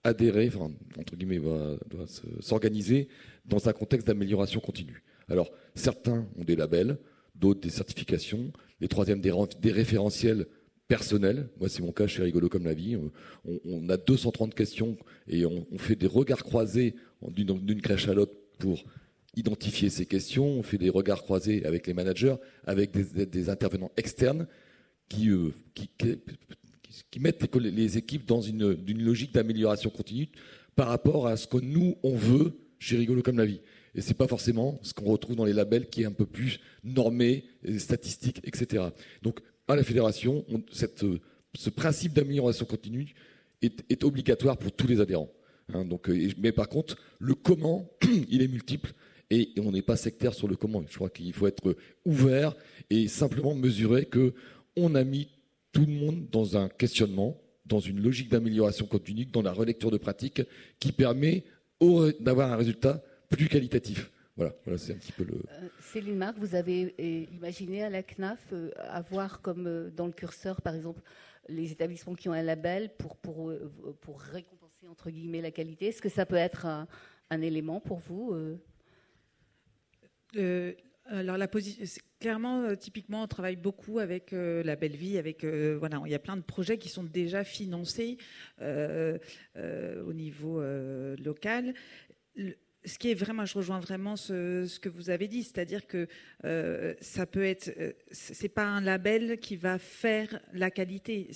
adhérer, 0.04 0.50
enfin, 0.54 0.70
entre 0.98 1.16
guillemets, 1.16 1.38
doit 1.38 2.06
s'organiser 2.40 3.08
dans 3.46 3.68
un 3.68 3.72
contexte 3.72 4.06
d'amélioration 4.06 4.60
continue. 4.60 5.02
Alors, 5.28 5.50
certains 5.74 6.26
ont 6.36 6.44
des 6.44 6.56
labels, 6.56 6.98
d'autres 7.34 7.60
des 7.60 7.70
certifications, 7.70 8.52
les 8.80 8.88
troisièmes 8.88 9.20
des, 9.20 9.72
référentiels 9.72 10.46
personnels. 10.88 11.48
Moi, 11.58 11.68
c'est 11.68 11.82
mon 11.82 11.92
cas, 11.92 12.06
je 12.06 12.12
suis 12.12 12.22
rigolo 12.22 12.48
comme 12.48 12.64
la 12.64 12.74
vie. 12.74 12.96
On, 13.64 13.88
a 13.88 13.96
230 13.96 14.54
questions 14.54 14.96
et 15.28 15.44
on, 15.46 15.66
fait 15.78 15.96
des 15.96 16.06
regards 16.06 16.44
croisés 16.44 16.94
d'une 17.28 17.82
crèche 17.82 18.08
à 18.08 18.14
l'autre 18.14 18.34
pour 18.58 18.84
identifier 19.34 19.90
ces 19.90 20.06
questions. 20.06 20.46
On 20.46 20.62
fait 20.62 20.78
des 20.78 20.90
regards 20.90 21.22
croisés 21.22 21.64
avec 21.64 21.86
les 21.86 21.94
managers, 21.94 22.36
avec 22.64 22.92
des, 22.92 23.48
intervenants 23.48 23.90
externes 23.96 24.46
qui, 25.08 25.30
euh, 25.30 25.52
mettent 27.18 27.56
les, 27.56 27.98
équipes 27.98 28.26
dans 28.26 28.40
une 28.40 28.76
logique 29.04 29.34
d'amélioration 29.34 29.90
continue 29.90 30.28
par 30.76 30.88
rapport 30.88 31.26
à 31.26 31.36
ce 31.36 31.46
que 31.46 31.56
nous, 31.56 31.96
on 32.02 32.14
veut 32.14 32.52
j'ai 32.86 32.96
rigolo 32.96 33.22
comme 33.22 33.38
la 33.38 33.46
vie. 33.46 33.60
Et 33.94 34.00
c'est 34.00 34.14
pas 34.14 34.28
forcément 34.28 34.78
ce 34.82 34.92
qu'on 34.94 35.06
retrouve 35.06 35.36
dans 35.36 35.44
les 35.44 35.52
labels 35.52 35.88
qui 35.88 36.02
est 36.02 36.06
un 36.06 36.12
peu 36.12 36.26
plus 36.26 36.60
normé, 36.84 37.44
statistique, 37.78 38.40
etc. 38.44 38.84
Donc, 39.22 39.40
à 39.68 39.74
la 39.74 39.82
fédération, 39.82 40.44
cette, 40.70 41.02
euh, 41.02 41.20
ce 41.54 41.70
principe 41.70 42.12
d'amélioration 42.12 42.66
continue 42.66 43.14
est, 43.62 44.04
obligatoire 44.04 44.58
pour 44.58 44.70
tous 44.72 44.86
les 44.86 45.00
adhérents. 45.00 45.30
Hein. 45.72 45.84
donc, 45.84 46.08
euh, 46.08 46.30
mais 46.38 46.52
par 46.52 46.68
contre, 46.68 46.96
le 47.18 47.34
comment, 47.34 47.90
il 48.28 48.42
est 48.42 48.48
multiple 48.48 48.92
et, 49.30 49.52
on 49.58 49.72
n'est 49.72 49.82
pas 49.82 49.96
sectaire 49.96 50.34
sur 50.34 50.46
le 50.46 50.54
comment. 50.54 50.84
Je 50.88 50.94
crois 50.94 51.10
qu'il 51.10 51.32
faut 51.32 51.48
être 51.48 51.76
ouvert 52.04 52.54
et 52.90 53.08
simplement 53.08 53.54
mesurer 53.54 54.04
que 54.04 54.34
on 54.76 54.94
a 54.94 55.02
mis 55.02 55.28
tout 55.72 55.86
le 55.86 55.92
monde 55.92 56.28
dans 56.30 56.56
un 56.56 56.68
questionnement, 56.68 57.40
dans 57.64 57.80
une 57.80 58.00
logique 58.00 58.28
d'amélioration 58.28 58.86
continue, 58.86 59.24
dans 59.24 59.42
la 59.42 59.52
relecture 59.52 59.90
de 59.90 59.96
pratique 59.96 60.42
qui 60.78 60.92
permet 60.92 61.44
d'avoir 62.20 62.52
un 62.52 62.56
résultat 62.56 63.02
plus 63.28 63.48
qualitatif. 63.48 64.10
Voilà, 64.36 64.54
voilà 64.64 64.78
c'est 64.78 64.92
un 64.92 64.96
petit 64.96 65.12
peu 65.12 65.24
le. 65.24 65.34
Euh, 65.34 65.68
Céline 65.80 66.16
Marc, 66.16 66.36
vous 66.38 66.54
avez 66.54 66.94
euh, 67.00 67.34
imaginé 67.34 67.82
à 67.82 67.90
la 67.90 68.02
CNAF 68.02 68.38
euh, 68.52 68.70
avoir 68.78 69.40
comme 69.40 69.90
dans 69.90 70.06
le 70.06 70.12
curseur, 70.12 70.60
par 70.60 70.74
exemple, 70.74 71.00
les 71.48 71.72
établissements 71.72 72.14
qui 72.14 72.28
ont 72.28 72.32
un 72.32 72.42
label 72.42 72.90
pour, 72.98 73.16
pour, 73.16 73.52
pour 74.00 74.20
récompenser 74.20 74.88
entre 74.88 75.10
guillemets 75.10 75.40
la 75.40 75.50
qualité? 75.50 75.86
Est-ce 75.86 76.02
que 76.02 76.08
ça 76.08 76.26
peut 76.26 76.36
être 76.36 76.66
un, 76.66 76.86
un 77.30 77.40
élément 77.40 77.80
pour 77.80 77.98
vous 77.98 78.34
alors 81.08 81.36
la 81.36 81.48
clairement, 82.18 82.74
typiquement, 82.76 83.22
on 83.22 83.26
travaille 83.26 83.56
beaucoup 83.56 83.98
avec 83.98 84.32
la 84.32 84.76
Belle 84.76 84.96
Vie, 84.96 85.18
avec 85.18 85.44
voilà, 85.44 86.02
il 86.04 86.10
y 86.10 86.14
a 86.14 86.18
plein 86.18 86.36
de 86.36 86.42
projets 86.42 86.78
qui 86.78 86.88
sont 86.88 87.04
déjà 87.04 87.44
financés 87.44 88.18
au 88.60 90.12
niveau 90.12 90.60
local 91.22 91.74
ce 92.86 92.98
qui 92.98 93.10
est 93.10 93.14
vraiment, 93.14 93.44
je 93.44 93.54
rejoins 93.54 93.80
vraiment 93.80 94.16
ce, 94.16 94.78
que 94.78 94.88
vous 94.88 95.10
avez 95.10 95.26
dit, 95.26 95.42
c'est-à-dire 95.42 95.86
que 95.86 96.06
euh, 96.44 96.94
ça 97.00 97.26
peut 97.26 97.44
être, 97.44 97.74
euh, 97.78 97.92
c'est 98.12 98.48
pas 98.48 98.64
un 98.64 98.80
label 98.80 99.38
qui 99.40 99.56
va 99.56 99.78
faire 99.78 100.40
la 100.52 100.70
qualité. 100.70 101.30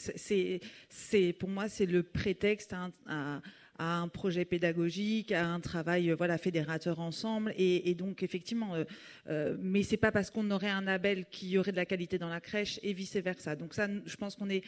C'est 0.89 1.33
pour 1.39 1.49
moi, 1.49 1.69
c'est 1.69 1.87
le 1.87 2.05
prétexte 2.05 2.75
à, 3.07 3.43
un 3.83 4.09
projet 4.09 4.45
pédagogique, 4.45 5.33
à 5.33 5.47
un 5.47 5.61
travail, 5.61 6.11
voilà, 6.13 6.39
fédérateur 6.39 7.01
ensemble. 7.01 7.55
Et, 7.57 7.95
donc, 7.95 8.23
effectivement, 8.23 8.75
euh, 8.75 8.85
euh, 9.29 9.57
mais 9.61 9.83
c'est 9.83 9.97
pas 9.97 10.13
parce 10.13 10.31
qu'on 10.31 10.51
aurait 10.51 10.69
un 10.69 10.83
label 10.83 11.27
qu'il 11.31 11.49
y 11.49 11.59
aurait 11.59 11.73
de 11.73 11.77
la 11.77 11.87
qualité 11.87 12.19
dans 12.19 12.29
la 12.29 12.41
crèche 12.41 12.79
et 12.83 12.93
vice 12.93 13.17
versa. 13.17 13.57
Donc 13.57 13.75
ça, 13.75 13.89
je 14.05 14.17
pense 14.17 14.37
qu'on 14.37 14.51
est 14.51 14.65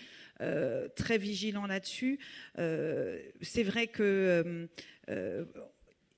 très 0.97 1.19
vigilant 1.19 1.67
là-dessus. 1.67 2.19
c'est 2.57 3.63
vrai 3.63 3.87
que 3.87 4.69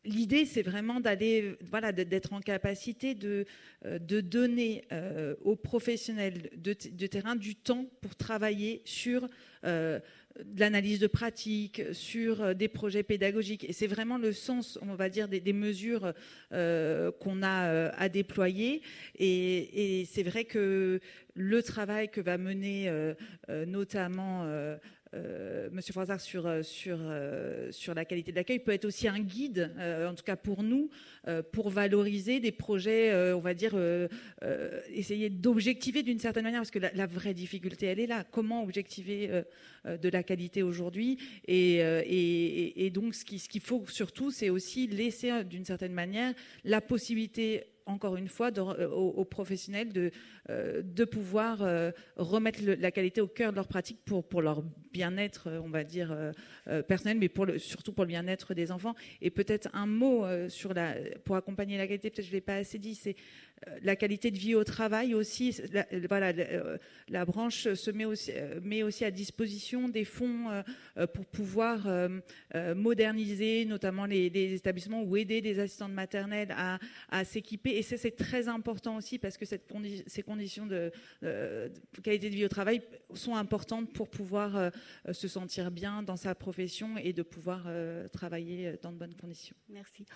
L'idée, 0.07 0.45
c'est 0.45 0.63
vraiment 0.63 1.01
d'aller, 1.01 1.57
d'être 1.95 2.35
en 2.35 2.41
capacité 2.41 3.15
de, 3.15 3.47
euh, 3.87 3.99
donner 3.99 4.85
euh, 4.93 5.35
aux 5.43 5.57
professionnels 5.57 6.51
de, 6.57 7.07
terrain 7.07 7.37
du 7.37 7.55
temps 7.57 7.87
pour 8.03 8.15
travailler 8.15 8.83
sur 8.85 9.27
euh, 9.65 9.99
l'analyse 10.57 10.99
de 10.99 11.07
pratique, 11.07 11.83
sur 11.93 12.55
des 12.55 12.69
projets 12.69 13.03
pédagogiques. 13.03 13.65
Et 13.69 13.73
c'est 13.73 13.87
vraiment 13.87 14.19
le 14.19 14.33
sens, 14.33 14.79
on 14.83 14.95
va 14.95 15.09
dire, 15.09 15.29
des, 15.29 15.53
mesures 15.53 16.13
qu'on 16.51 17.43
a 17.43 17.91
à 17.91 18.09
déployer. 18.09 18.83
Et 19.19 20.07
c'est 20.11 20.23
vrai 20.23 20.45
que 20.45 21.01
le 21.35 21.63
travail 21.63 22.09
que 22.09 22.21
va 22.21 22.39
mener 22.39 22.91
notamment 23.49 24.45
euh, 25.15 25.69
Monsieur 25.73 25.93
Froissart 25.93 26.21
sur, 26.21 26.47
euh, 26.47 26.63
sur, 26.63 26.99
euh, 27.01 27.71
sur 27.71 27.95
la 27.95 28.05
qualité 28.05 28.33
de 28.33 28.37
l'accueil 28.37 28.59
peut 28.59 28.73
être 28.73 28.85
aussi 28.85 29.07
un 29.09 29.21
guide, 29.21 29.71
en 29.79 30.15
tout 30.15 30.25
cas 30.25 30.37
pour 30.37 30.63
nous, 30.63 30.91
pour 31.53 31.71
valoriser 31.71 32.41
des 32.41 32.53
projets, 32.53 33.33
on 33.33 33.41
va 33.41 33.55
dire, 33.55 33.75
essayer 34.93 35.31
d'objectiver 35.31 36.03
d'une 36.03 36.19
certaine 36.19 36.45
manière, 36.45 36.61
parce 36.61 36.71
que 36.71 36.79
la, 36.79 37.07
vraie 37.07 37.35
difficulté, 37.35 37.87
elle 37.87 38.01
est 38.01 38.07
là. 38.07 38.25
Comment 38.25 38.63
objectiver 38.63 39.31
de 39.85 40.09
la 40.09 40.23
qualité 40.23 40.63
aujourd'hui 40.63 41.19
et, 41.47 41.77
et, 42.77 42.91
donc, 42.91 43.15
ce 43.15 43.25
qu'il 43.25 43.41
ce 43.41 43.59
faut 43.61 43.85
surtout, 43.89 44.31
c'est 44.31 44.51
aussi 44.51 44.87
laisser, 44.87 45.45
d'une 45.45 45.65
certaine 45.65 45.93
manière, 45.93 46.35
la 46.65 46.81
possibilité 46.81 47.65
encore 47.87 48.17
une 48.17 48.29
fois, 48.29 48.51
aux, 48.59 49.25
professionnels 49.25 49.93
de, 49.93 50.11
euh, 50.51 50.83
de 50.83 51.05
pouvoir 51.05 51.63
euh, 51.63 51.91
remettre 52.17 52.61
la 52.63 52.91
qualité 52.91 53.21
au 53.21 53.27
cœur 53.27 53.51
de 53.51 53.57
leur 53.57 53.69
pratique 53.69 53.99
pour, 54.05 54.43
leur 54.43 54.63
bien-être, 54.93 55.51
on 55.65 55.69
va 55.69 55.85
dire, 55.85 56.15
euh, 56.69 56.83
personnel, 56.83 57.19
mais 57.19 57.31
surtout 57.59 57.93
pour 57.93 58.05
le 58.05 58.09
bien-être 58.09 58.55
des 58.55 58.71
enfants. 58.71 58.95
Et 59.21 59.31
peut-être 59.31 59.69
un 59.73 59.87
mot 59.87 60.25
sur 60.49 60.73
la, 60.73 60.95
pour 61.25 61.37
accompagner 61.37 61.77
la 61.77 61.87
qualité, 61.87 62.11
peut-être 62.11 62.25
je 62.25 62.31
ne 62.31 62.37
l'ai 62.37 62.41
pas 62.41 62.57
assez 62.57 62.79
dit, 62.79 62.95
c'est 62.95 63.17
la 63.83 63.97
qualité 63.97 64.31
de 64.31 64.37
vie 64.37 64.55
au 64.55 64.65
travail 64.65 65.15
aussi. 65.15 65.57
La, 65.73 65.87
voilà, 66.09 66.33
la, 67.09 67.25
branche 67.25 67.73
se 67.73 67.91
met 67.91 68.05
aussi, 68.05 68.33
met 68.63 68.83
aussi 68.83 69.05
à 69.05 69.11
disposition 69.11 69.89
des 69.89 70.05
fonds 70.05 70.63
pour 71.15 71.25
pouvoir 71.27 71.89
moderniser 72.75 73.65
notamment 73.65 74.05
les, 74.05 74.27
établissements 74.55 75.03
ou 75.03 75.17
aider 75.17 75.41
des 75.41 75.59
assistantes 75.61 75.93
maternelles 75.93 76.55
à 77.09 77.25
s'équiper. 77.25 77.74
Et 77.75 77.83
ça, 77.83 77.97
c'est 77.97 78.15
très 78.17 78.47
important 78.47 78.97
aussi 78.97 79.19
parce 79.19 79.37
que 79.37 79.45
cette 79.45 79.71
ces 80.07 80.23
conditions 80.23 80.67
de, 80.67 80.93
qualité 82.03 82.31
de 82.31 82.35
vie 82.35 82.45
au 82.45 82.49
travail 82.49 82.83
sont 83.15 83.35
importantes 83.35 83.93
pour 83.93 84.09
pouvoir 84.09 84.71
se 85.11 85.27
sentir 85.27 85.71
bien 85.71 86.03
dans 86.03 86.17
sa 86.17 86.35
profession 86.35 86.97
et 86.99 87.13
de 87.13 87.23
pouvoir 87.23 87.67
travailler 88.13 88.79
dans 88.81 88.93
de 88.93 88.99
bonnes 88.99 89.17
conditions. 89.17 89.57
Merci. 89.69 90.07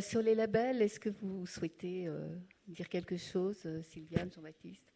sur 0.00 0.22
les 0.22 0.34
labels, 0.34 0.80
est-ce 0.80 0.98
que 0.98 1.10
vous 1.10 1.46
souhaitez 1.46 2.08
dire 2.66 2.88
quelque 2.88 3.16
chose 3.16 3.68
Sylviane, 3.82 4.30
Jean-Baptiste? 4.32 4.86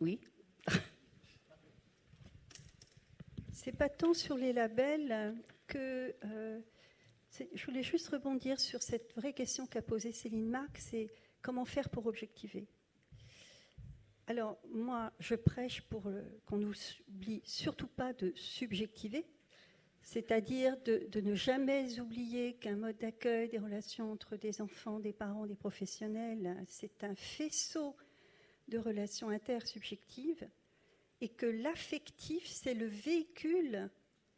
Oui 0.00 0.20
C'est 3.52 3.76
pas 3.76 3.88
tant 3.88 4.14
sur 4.14 4.36
les 4.36 4.52
labels 4.52 5.34
que 5.66 6.14
je 7.52 7.66
voulais 7.66 7.82
juste 7.82 8.08
rebondir 8.08 8.60
sur 8.60 8.82
cette 8.82 9.14
vraie 9.14 9.32
question 9.32 9.66
qu'a 9.66 9.82
posée 9.82 10.12
Céline 10.12 10.48
Marc, 10.48 10.78
c'est 10.78 11.08
comment 11.42 11.64
faire 11.64 11.88
pour 11.88 12.06
objectiver. 12.06 12.66
Alors, 14.26 14.58
moi, 14.72 15.12
je 15.20 15.34
prêche 15.34 15.82
pour 15.82 16.10
qu'on 16.46 16.56
n'oublie 16.56 17.42
surtout 17.44 17.86
pas 17.86 18.12
de 18.12 18.32
subjectiver, 18.34 19.24
c'est-à-dire 20.02 20.76
de, 20.84 21.06
de, 21.10 21.20
ne 21.20 21.34
jamais 21.34 22.00
oublier 22.00 22.54
qu'un 22.54 22.76
mode 22.76 22.96
d'accueil 22.98 23.48
des 23.48 23.58
relations 23.58 24.10
entre 24.10 24.36
des 24.36 24.60
enfants, 24.60 24.98
des 24.98 25.12
parents, 25.12 25.46
des 25.46 25.54
professionnels, 25.54 26.56
c'est 26.66 27.04
un 27.04 27.14
faisceau 27.14 27.96
de 28.68 28.78
relations 28.78 29.28
intersubjectives 29.28 30.48
et 31.20 31.28
que 31.28 31.46
l'affectif, 31.46 32.46
c'est 32.46 32.74
le 32.74 32.86
véhicule 32.86 33.88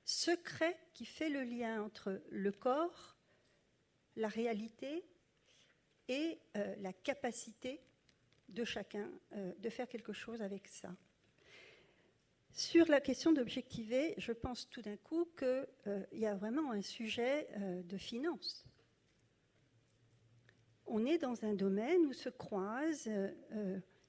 secret 0.08 0.74
qui 0.94 1.04
fait 1.04 1.28
le 1.28 1.42
lien 1.42 1.82
entre 1.82 2.22
le 2.30 2.50
corps, 2.50 3.14
la 4.16 4.28
réalité 4.28 5.04
et 6.08 6.38
euh, 6.56 6.74
la 6.78 6.94
capacité 6.94 7.82
de 8.48 8.64
chacun 8.64 9.10
euh, 9.34 9.52
de 9.58 9.68
faire 9.68 9.86
quelque 9.86 10.14
chose 10.14 10.40
avec 10.40 10.66
ça. 10.66 10.96
Sur 12.52 12.88
la 12.88 13.02
question 13.02 13.32
d'objectiver, 13.32 14.14
je 14.16 14.32
pense 14.32 14.70
tout 14.70 14.80
d'un 14.80 14.96
coup 14.96 15.26
qu'il 15.36 15.68
euh, 15.86 16.06
y 16.12 16.24
a 16.24 16.34
vraiment 16.34 16.72
un 16.72 16.80
sujet 16.80 17.46
de 17.84 17.98
finance. 17.98 18.64
On 20.86 21.04
est 21.04 21.18
dans 21.18 21.44
un 21.44 21.52
domaine 21.52 22.06
où 22.06 22.14
se 22.14 22.30
croisent 22.30 23.10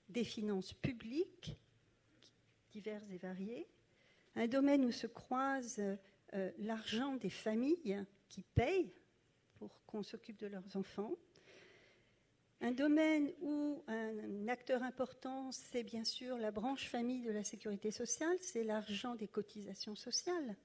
des 0.07 0.23
finances 0.23 0.71
publiques 0.71 1.59
diverses 2.71 3.11
et 3.11 3.17
variées, 3.17 3.67
un 4.39 4.47
domaine 4.47 4.85
où 4.85 4.91
se 4.91 5.05
croise 5.05 5.81
euh, 6.33 6.51
l'argent 6.59 7.17
des 7.17 7.29
familles 7.29 8.05
qui 8.29 8.41
payent 8.41 8.93
pour 9.55 9.83
qu'on 9.85 10.01
s'occupe 10.01 10.37
de 10.37 10.47
leurs 10.47 10.77
enfants, 10.77 11.11
un 12.61 12.71
domaine 12.71 13.33
où 13.41 13.83
un 13.87 14.47
acteur 14.47 14.81
important, 14.83 15.51
c'est 15.51 15.83
bien 15.83 16.05
sûr 16.05 16.37
la 16.37 16.51
branche 16.51 16.87
famille 16.87 17.21
de 17.21 17.31
la 17.31 17.43
sécurité 17.43 17.91
sociale, 17.91 18.37
c'est 18.39 18.63
l'argent 18.63 19.15
des 19.15 19.27
cotisations 19.27 19.95
sociales. 19.95 20.55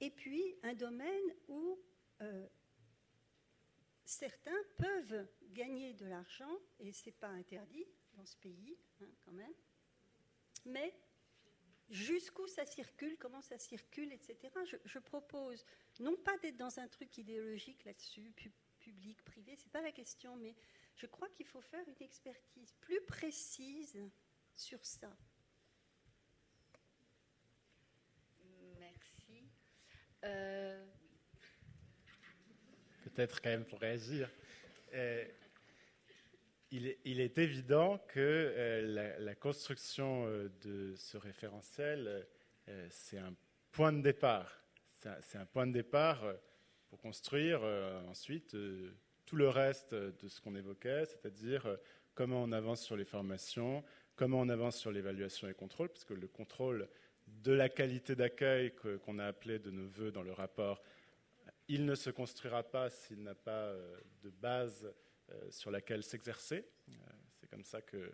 Et 0.00 0.10
puis 0.10 0.54
un 0.62 0.74
domaine 0.74 1.34
où 1.48 1.78
euh, 2.22 2.46
certains 4.06 4.62
peuvent 4.78 5.26
gagner 5.52 5.92
de 5.92 6.06
l'argent, 6.06 6.58
et 6.80 6.90
ce 6.92 7.06
n'est 7.06 7.12
pas 7.12 7.28
interdit 7.28 7.86
dans 8.14 8.24
ce 8.24 8.36
pays 8.36 8.78
hein, 9.02 9.08
quand 9.26 9.32
même, 9.32 9.54
mais 10.64 10.94
jusqu'où 11.90 12.46
ça 12.46 12.66
circule, 12.66 13.16
comment 13.18 13.40
ça 13.42 13.58
circule, 13.58 14.12
etc. 14.12 14.36
Je, 14.84 14.98
propose 14.98 15.64
non 16.00 16.16
pas 16.16 16.36
d'être 16.38 16.56
dans 16.56 16.78
un 16.78 16.88
truc 16.88 17.16
idéologique 17.18 17.84
là-dessus, 17.84 18.32
public, 18.78 19.22
privé, 19.24 19.54
c'est 19.56 19.72
pas 19.72 19.82
la 19.82 19.92
question, 19.92 20.36
mais 20.36 20.54
je 20.96 21.06
crois 21.06 21.28
qu'il 21.30 21.46
faut 21.46 21.60
faire 21.60 21.86
une 21.88 22.02
expertise 22.02 22.72
plus 22.80 23.00
précise 23.02 23.98
sur 24.54 24.84
ça. 24.84 25.16
Merci. 28.78 29.48
Euh, 30.24 30.84
Peut-être 33.04 33.40
quand 33.40 33.50
même 33.50 33.64
pour 33.64 33.80
réagir. 33.80 34.30
Euh, 34.92 35.24
il 36.70 37.20
est, 37.20 37.38
évident 37.38 37.98
que 38.08 38.18
euh, 38.18 39.14
la, 39.18 39.34
construction 39.34 40.26
euh, 40.26 40.48
de 40.62 40.94
ce 40.96 41.16
référentiel, 41.16 42.26
euh, 42.68 42.86
c'est 42.90 43.18
un 43.18 43.34
point 43.72 43.92
de 43.92 44.02
départ. 44.02 44.62
C'est 45.22 45.38
un 45.38 45.46
point 45.46 45.66
de 45.66 45.72
départ 45.72 46.24
pour 46.88 46.98
construire 46.98 47.62
ensuite 48.08 48.56
tout 49.26 49.36
le 49.36 49.48
reste 49.48 49.94
de 49.94 50.28
ce 50.28 50.40
qu'on 50.40 50.56
évoquait, 50.56 51.06
c'est-à-dire 51.06 51.78
comment 52.14 52.42
on 52.42 52.50
avance 52.50 52.82
sur 52.82 52.96
les 52.96 53.04
formations, 53.04 53.84
comment 54.16 54.40
on 54.40 54.48
avance 54.48 54.76
sur 54.76 54.90
l'évaluation 54.90 55.48
et 55.48 55.54
contrôle, 55.54 55.88
puisque 55.88 56.10
le 56.10 56.26
contrôle 56.26 56.88
de 57.28 57.52
la 57.52 57.68
qualité 57.68 58.16
d'accueil 58.16 58.74
qu'on 59.04 59.20
a 59.20 59.26
appelé 59.26 59.60
de 59.60 59.70
nos 59.70 59.86
voeux 59.86 60.10
dans 60.10 60.22
le 60.22 60.32
rapport, 60.32 60.82
il 61.68 61.84
ne 61.84 61.94
se 61.94 62.10
construira 62.10 62.64
pas 62.64 62.90
s'il 62.90 63.22
n'a 63.22 63.36
pas 63.36 63.72
de 64.24 64.30
base 64.30 64.92
sur 65.50 65.70
laquelle 65.70 66.02
s'exercer. 66.02 66.64
Euh, 66.88 66.92
c'est 67.40 67.48
comme 67.48 67.64
ça 67.64 67.82
que, 67.82 68.12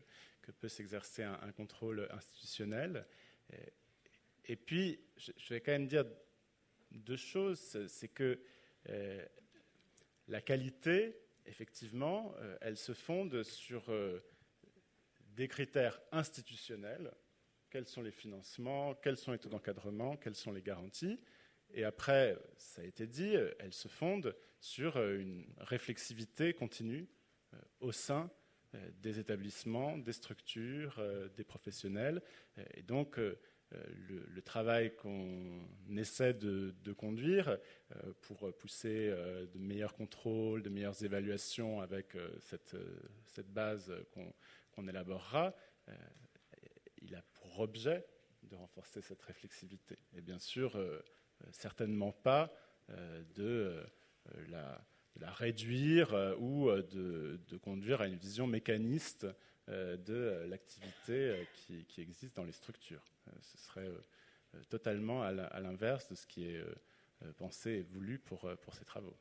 peut 0.61 0.69
s'exercer 0.69 1.23
un, 1.23 1.53
contrôle 1.53 2.07
institutionnel. 2.11 3.07
Et, 4.45 4.57
puis, 4.57 5.01
je, 5.17 5.55
vais 5.55 5.61
quand 5.61 5.73
même 5.73 5.87
dire 5.87 6.05
deux 6.91 7.17
choses. 7.17 7.87
C'est 7.89 8.09
que 8.09 8.39
euh, 8.91 9.25
la 10.29 10.43
qualité, 10.43 11.17
effectivement, 11.47 12.35
elle 12.61 12.77
se 12.77 12.93
fonde 12.93 13.43
sur 13.43 13.91
des 15.21 15.49
critères 15.49 15.99
institutionnels. 16.13 17.11
Quels 17.71 17.87
sont 17.87 18.03
les 18.03 18.13
financements? 18.13 18.95
Quels 18.97 19.17
sont 19.17 19.33
les 19.33 19.39
taux 19.39 19.49
d'encadrement? 19.49 20.17
Quelles 20.17 20.37
sont 20.37 20.53
les 20.53 20.63
garanties? 20.63 21.19
Et 21.71 21.85
après, 21.85 22.39
ça 22.59 22.83
a 22.83 22.85
été 22.85 23.07
dit, 23.07 23.35
elle 23.59 23.73
se 23.73 23.89
fonde 23.89 24.37
sur 24.65 24.97
euh, 24.97 25.19
une 25.19 25.45
réflexivité 25.59 26.55
continue 26.55 27.07
euh, 27.53 27.59
au 27.81 27.93
sein 27.93 28.31
euh, 28.75 28.91
des 29.03 29.19
établissements, 29.19 29.99
des 29.99 30.15
structures, 30.15 31.03
des 31.37 31.45
professionnels. 31.45 32.23
Et 32.73 32.83
donc, 32.83 33.19
le, 33.19 34.43
travail 34.43 34.95
qu'on 34.97 35.67
essaie 35.97 36.33
de, 36.33 36.93
conduire 36.97 37.59
pour 38.23 38.53
pousser 38.57 39.09
de 39.11 39.59
meilleurs 39.59 39.95
contrôles, 39.95 40.63
de 40.63 40.69
meilleures 40.71 41.03
évaluations 41.05 41.81
avec 41.81 42.17
cette, 42.41 42.77
cette 43.27 43.53
base 43.53 43.93
qu'on 44.73 44.89
élaborera, 44.89 45.55
il 47.03 47.15
a 47.15 47.23
pour 47.33 47.61
objet 47.61 48.07
de 48.45 48.55
renforcer 48.55 49.01
cette 49.01 49.23
réflexivité. 49.23 49.99
Et 50.17 50.21
bien 50.21 50.39
sûr, 50.39 50.79
certainement 51.51 52.13
pas 52.13 52.53
de 53.35 53.85
euh, 54.33 54.45
la, 54.49 54.85
la, 55.21 55.31
réduire 55.31 56.15
euh, 56.15 56.35
ou 56.39 56.69
euh, 56.69 56.83
de, 56.83 57.57
conduire 57.59 58.01
à 58.01 58.07
une 58.07 58.17
vision 58.17 58.47
mécaniste 58.47 59.27
de 59.67 60.45
l'activité 60.47 61.49
qui, 61.55 62.03
existe 62.03 62.37
dans 62.37 62.45
les 62.45 62.53
structures. 62.53 63.03
ce 63.41 63.57
serait 63.57 63.91
totalement 64.69 65.23
à 65.23 65.61
l'inverse 65.61 66.11
de 66.11 66.15
ce 66.15 66.27
qui 66.27 66.45
est 66.45 66.63
pensé 67.39 67.71
et 67.71 67.83
voulu 67.83 68.19
pour, 68.19 68.47
ces 68.73 68.85
travaux. 68.85 69.17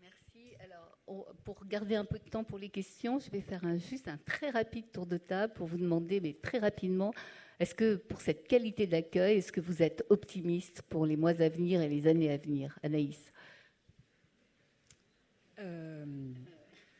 Merci. 0.00 0.54
Alors, 0.60 1.34
pour 1.42 1.66
garder 1.66 1.96
un 1.96 2.04
peu 2.04 2.20
de 2.20 2.30
temps 2.30 2.44
pour 2.44 2.58
les 2.58 2.68
questions, 2.68 3.18
je 3.18 3.28
vais 3.28 3.40
faire 3.40 3.62
juste 3.76 4.06
un 4.06 4.18
très 4.18 4.50
rapide 4.50 4.92
tour 4.92 5.04
de 5.04 5.16
table 5.16 5.52
pour 5.54 5.66
vous 5.66 5.78
demander, 5.78 6.20
mais 6.20 6.34
très 6.34 6.60
rapidement, 6.60 7.12
est-ce 7.58 7.74
que 7.74 7.96
pour 7.96 8.20
cette 8.20 8.46
qualité 8.46 8.86
d'accueil, 8.86 9.38
est-ce 9.38 9.50
que 9.50 9.60
vous 9.60 9.82
êtes 9.82 10.04
optimiste 10.10 10.82
pour 10.82 11.06
les 11.06 11.16
mois 11.16 11.40
à 11.40 11.48
venir 11.48 11.80
et 11.80 11.88
les 11.88 12.06
années 12.06 12.32
à 12.32 12.36
venir? 12.36 12.78
Anaïs? 12.82 13.32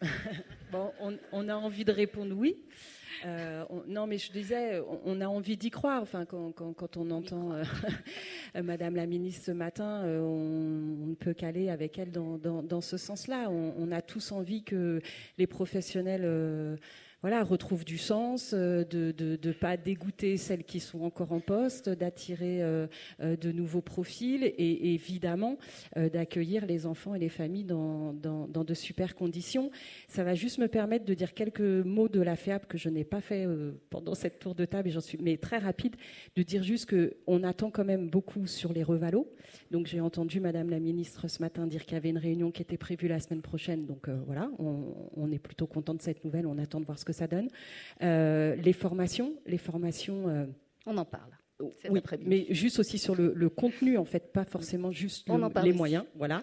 bon, 0.73 0.93
on, 1.33 1.49
a 1.49 1.55
envie 1.55 1.85
de 1.85 1.93
répondre 1.93 2.35
oui. 2.37 2.57
Euh, 3.25 3.65
non, 3.87 4.07
mais 4.07 4.19
je 4.19 4.33
disais, 4.33 4.83
on, 5.05 5.21
a 5.21 5.27
envie 5.27 5.57
d'y 5.57 5.71
croire. 5.71 6.03
Enfin, 6.03 6.25
quand, 6.25 6.97
on 6.97 7.11
entend 7.11 7.53
euh, 8.57 8.63
Madame 8.63 8.97
la 8.97 9.07
ministre 9.07 9.47
ce 9.47 9.53
matin, 9.53 10.03
on, 10.05 11.07
ne 11.07 11.15
peut 11.15 11.33
qu'aller 11.33 11.71
avec 11.71 11.99
elle 11.99 12.11
dans, 12.11 12.81
ce 12.81 12.97
sens-là. 12.97 13.49
On, 13.51 13.91
a 13.91 14.03
tous 14.03 14.33
envie 14.33 14.63
que 14.63 15.01
les 15.39 15.47
professionnels 15.47 16.79
voilà, 17.25 17.43
retrouve 17.43 17.87
du 17.87 17.97
sens, 17.97 18.51
euh, 18.53 18.85
de 18.85 19.15
ne 19.43 19.53
pas 19.53 19.79
dégoûter 19.79 20.37
celles 20.37 20.63
qui 20.63 20.79
sont 20.79 21.01
encore 21.01 21.33
en 21.33 21.41
poste, 21.41 21.89
d'attirer 21.89 22.63
euh, 22.63 22.87
euh, 23.21 23.35
de 23.35 23.51
nouveaux 23.51 23.81
profils 23.81 24.45
et, 24.45 24.93
évidemment 24.93 25.57
d'accueillir 25.97 26.67
les 26.67 26.85
enfants 26.85 27.15
et 27.15 27.19
les 27.19 27.31
familles 27.31 27.65
dans, 27.65 28.13
de 28.13 28.75
super 28.75 29.15
conditions. 29.15 29.71
Ça 30.07 30.23
va 30.23 30.35
juste 30.35 30.59
me 30.59 30.69
permettre 30.69 31.07
de 31.07 31.15
dire 31.15 31.33
quelques 31.33 31.61
mots 31.61 32.09
de 32.09 32.21
la 32.21 32.37
FEAP 32.37 32.67
que 32.67 32.77
je 32.77 32.91
n'ai 32.91 33.05
pas 33.05 33.23
fait 33.23 33.47
pendant 33.89 34.15
cette 34.15 34.39
tour 34.39 34.55
de 34.55 34.67
table, 34.67 34.91
j'en 34.91 35.01
suis, 35.01 35.17
mais 35.19 35.39
très 35.39 35.57
rapide, 35.59 35.97
de 36.37 36.43
dire 36.43 36.63
juste 36.63 36.91
qu'on 36.91 37.43
attend 37.43 37.71
quand 37.71 37.85
même 37.85 38.11
beaucoup 38.11 38.47
sur 38.47 38.75
les 38.75 38.83
revalos. 38.83 39.33
Donc 39.71 39.87
j'ai 39.87 40.01
entendu 40.01 40.41
Madame 40.41 40.69
la 40.69 40.81
ministre 40.81 41.29
ce 41.29 41.41
matin 41.41 41.67
dire 41.67 41.85
qu'il 41.85 41.95
y 41.95 41.97
avait 41.97 42.11
une 42.11 42.19
réunion 42.19 42.51
qui 42.51 42.61
était 42.61 42.77
prévue 42.77 43.09
la 43.09 43.21
semaine 43.21 43.43
prochaine. 43.43 43.87
Donc 43.87 44.11
voilà, 44.27 44.51
on, 44.59 44.95
on 45.17 45.31
est 45.31 45.39
plutôt 45.39 45.67
content 45.67 45.95
de 45.95 46.03
cette 46.03 46.25
nouvelle. 46.25 46.47
On 46.47 46.59
attend 46.59 46.81
de 46.81 46.87
voir 46.87 46.99
ce 46.99 47.05
que 47.05 47.14
ça 47.15 47.27
donne. 47.27 47.49
Euh, 48.03 48.55
les 48.57 48.73
formations, 48.73 49.35
les 49.47 49.59
formations. 49.59 50.29
Euh, 50.29 50.45
on 50.87 50.97
en 50.99 51.05
parle. 51.05 51.31
oui, 51.89 52.01
mais 52.21 52.47
juste 52.51 52.79
aussi 52.79 52.99
sur 52.99 53.15
le, 53.15 53.49
contenu, 53.49 53.97
en 53.97 54.05
fait, 54.05 54.33
pas 54.33 54.45
forcément 54.45 54.91
juste 54.91 55.29
les 55.63 55.73
moyens. 55.73 56.05
Voilà. 56.17 56.43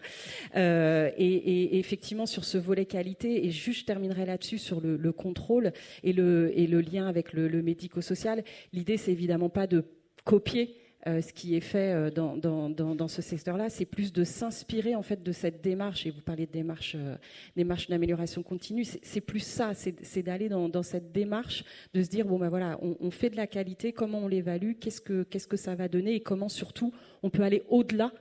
Euh, 0.55 1.11
et, 1.17 1.77
effectivement, 1.77 2.25
sur 2.25 2.43
ce 2.43 2.57
volet 2.57 2.85
qualité, 2.85 3.45
et 3.45 3.51
juste 3.51 3.81
je 3.81 3.85
terminerai 3.85 4.25
là-dessus 4.25 4.57
sur 4.57 4.81
le, 4.81 5.11
contrôle 5.11 5.73
et 6.03 6.13
le, 6.13 6.51
et 6.57 6.65
le 6.65 6.81
lien 6.81 7.07
avec 7.07 7.33
le, 7.33 7.47
le 7.47 7.61
médico-social. 7.61 8.43
L'idée, 8.73 8.97
c'est 8.97 9.11
évidemment 9.11 9.49
pas 9.49 9.67
de 9.67 9.83
copier 10.23 10.75
euh, 11.07 11.19
ce 11.21 11.33
qui 11.33 11.55
est 11.55 11.61
fait 11.61 11.93
euh, 11.93 12.11
dans, 12.11 12.37
dans, 12.37 12.69
dans, 12.69 13.07
ce 13.07 13.23
secteur-là, 13.23 13.71
c'est 13.71 13.85
plus 13.85 14.13
de 14.13 14.23
s'inspirer 14.23 14.95
en 14.95 15.01
fait 15.01 15.23
de 15.23 15.31
cette 15.31 15.61
démarche. 15.61 16.05
Et 16.05 16.11
vous 16.11 16.21
parlez 16.21 16.45
de 16.45 16.51
démarche, 16.51 16.95
euh, 16.95 17.15
démarche 17.55 17.87
d'amélioration 17.87 18.43
continue. 18.43 18.85
C'est 18.85 19.21
plus 19.21 19.39
ça, 19.39 19.73
c'est 19.73 20.21
d'aller 20.21 20.47
dans, 20.47 20.83
cette 20.83 21.11
démarche, 21.11 21.63
de 21.95 22.03
se 22.03 22.09
dire 22.09 22.25
bon 22.25 22.37
ben 22.37 22.49
voilà, 22.49 22.79
on, 22.81 23.09
fait 23.09 23.31
de 23.31 23.35
la 23.35 23.47
qualité, 23.47 23.93
comment 23.93 24.19
on 24.19 24.27
l'évalue, 24.27 24.73
qu'est-ce 24.79 25.01
que 25.01 25.23
qu'est-ce 25.23 25.47
que 25.47 25.57
ça 25.57 25.73
va 25.73 25.87
donner? 25.87 26.15
Et 26.15 26.21
comment 26.21 26.49
surtout 26.49 26.93
on 27.23 27.31
peut 27.31 27.43
aller 27.43 27.63
au-delà 27.69 28.11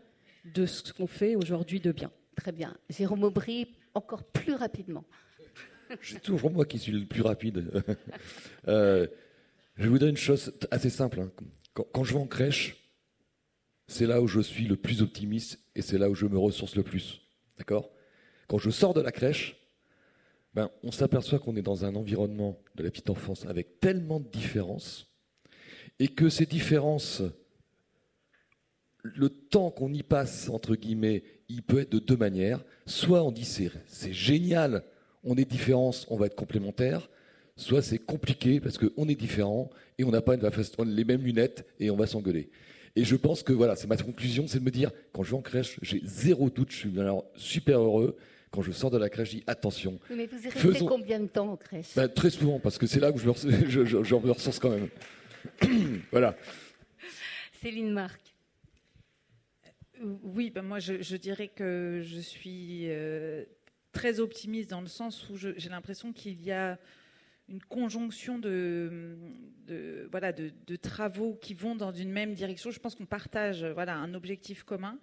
de 0.55 0.65
ce 0.65 0.93
qu'on 0.95 1.07
fait 1.07 1.37
aujourd'hui 1.37 1.81
de 1.81 1.93
bien? 1.93 2.11
Très 2.35 2.53
bien, 2.53 2.75
Jérôme 2.89 3.25
Aubry, 3.25 3.69
encore 3.93 4.25
plus 4.25 4.55
rapidement. 4.55 5.05
C'est 6.03 6.23
toujours 6.23 6.51
moi 6.51 6.65
qui 6.65 6.79
suis 6.79 6.93
le 6.93 7.05
plus 7.05 7.23
rapide. 7.23 7.71
je 8.67 9.07
vais 9.77 9.89
vous 9.89 9.99
dire 9.99 10.09
une 10.09 10.17
chose 10.17 10.53
assez 10.71 10.89
simple. 10.89 11.21
Hein. 11.21 11.31
Quand, 11.75 12.05
je 12.05 12.15
vais 12.15 12.21
en 12.21 12.27
crèche, 12.27 12.77
c'est 13.87 14.07
là 14.07 14.21
où 14.21 14.27
je 14.27 14.41
suis 14.41 14.67
le 14.67 14.77
plus 14.77 15.03
optimiste 15.03 15.59
et 15.75 15.83
c'est 15.83 15.99
là 15.99 16.11
où 16.11 16.15
je 16.15 16.27
me 16.27 16.39
ressource 16.39 16.77
le 16.77 16.83
plus. 16.83 17.21
D'accord? 17.59 17.91
Quand 18.49 18.59
je 18.59 18.71
sors 18.71 18.95
de 18.95 19.01
la 19.01 19.13
crèche, 19.13 19.57
ben, 20.55 20.71
on 20.83 20.91
s'aperçoit 20.91 21.39
qu'on 21.39 21.57
est 21.57 21.63
dans 21.63 21.85
un 21.85 21.95
environnement 21.95 22.61
de 22.75 22.83
la 22.83 22.91
petite 22.91 23.11
enfance 23.11 23.47
avec 23.47 23.79
tellement 23.79 24.19
de 24.19 24.29
différences 24.29 25.07
et 26.01 26.09
que 26.09 26.29
ces 26.29 26.47
différences, 26.47 27.23
le 29.05 29.29
temps 29.29 29.71
qu'on 29.71 29.93
y 29.93 30.03
passe, 30.03 30.49
entre 30.49 30.75
guillemets, 30.75 31.23
il 31.49 31.63
peut 31.63 31.81
être 31.81 31.93
de 31.93 31.99
deux 31.99 32.17
manières. 32.17 32.65
Soit 32.87 33.23
on 33.23 33.31
dit 33.31 33.45
c'est 33.45 34.13
génial, 34.13 34.85
on 35.23 35.37
est 35.37 35.45
différents, 35.45 35.93
on 36.09 36.17
va 36.17 36.27
être 36.27 36.35
complémentaires, 36.35 37.09
soit 37.61 37.83
c'est 37.83 37.99
compliqué 37.99 38.61
parce 38.61 38.79
qu'on 38.79 39.09
est 39.09 39.15
différent 39.15 39.71
et 39.99 40.05
on 40.05 40.11
n'a 40.11 40.23
pas 40.23 40.37
les 40.37 41.05
mêmes 41.05 41.23
lunettes 41.23 41.67
et 41.79 41.91
on 41.91 41.97
va 41.97 42.07
s'engueuler. 42.07 42.51
Et 42.97 43.05
je 43.05 43.17
pense 43.17 43.43
que 43.43 43.53
voilà, 43.53 43.77
c'est 43.77 43.87
ma 43.87 43.97
conclusion, 43.97 44.47
c'est 44.49 44.59
de 44.59 44.65
me 44.65 44.71
dire, 44.71 44.91
quand 45.13 45.23
je 45.23 45.31
vais 45.31 45.37
en 45.37 45.43
crèche, 45.43 45.79
j'ai 45.83 46.01
zéro 46.05 46.51
doute, 46.51 46.73
je 46.73 46.77
suis 46.77 47.01
alors 47.01 47.25
super 47.37 47.81
heureux. 47.81 48.17
Quand 48.51 48.63
je 48.63 48.73
sors 48.73 48.91
de 48.91 48.99
la 48.99 49.09
crèche, 49.09 49.31
je 49.31 49.37
dis 49.37 49.45
attention. 49.47 50.01
mais 50.11 50.27
vous 50.27 50.37
restez 50.43 50.85
combien 50.85 51.21
de 51.21 51.29
temps 51.29 51.53
en 51.53 51.57
crèche? 51.57 51.95
Ben, 51.95 52.09
Très 52.09 52.31
souvent, 52.31 52.59
parce 52.59 52.79
que 52.79 52.87
c'est 52.87 52.99
là 52.99 53.13
où 53.13 53.19
je 53.19 53.29
me, 53.29 53.69
je, 53.69 54.15
ressource 54.15 54.59
quand 54.59 54.71
même. 54.71 54.89
voilà. 56.11 56.37
Céline 57.63 57.93
Marc. 57.93 58.21
Oui, 60.23 60.51
ben 60.51 60.63
moi 60.63 60.79
je, 60.79 61.17
dirais 61.17 61.49
que 61.49 62.01
je 62.03 62.19
suis 62.19 62.87
euh, 62.89 63.45
très 63.93 64.19
optimiste 64.19 64.71
dans 64.71 64.81
le 64.81 64.87
sens 64.89 65.29
où 65.29 65.37
j'ai 65.37 65.69
l'impression 65.69 66.13
qu'il 66.13 66.43
y 66.43 66.53
a 66.53 66.79
une 67.51 67.63
conjonction 67.63 68.39
de, 68.39 69.19
travaux 70.81 71.35
qui 71.35 71.53
vont 71.55 71.75
dans 71.75 71.93
une 71.93 72.11
même 72.11 72.35
direction. 72.35 72.71
Je 72.71 72.79
pense 72.79 72.95
qu'on 72.95 73.07
partage 73.07 73.65
un 73.65 74.15
objectif 74.15 74.63
commun. 74.63 74.99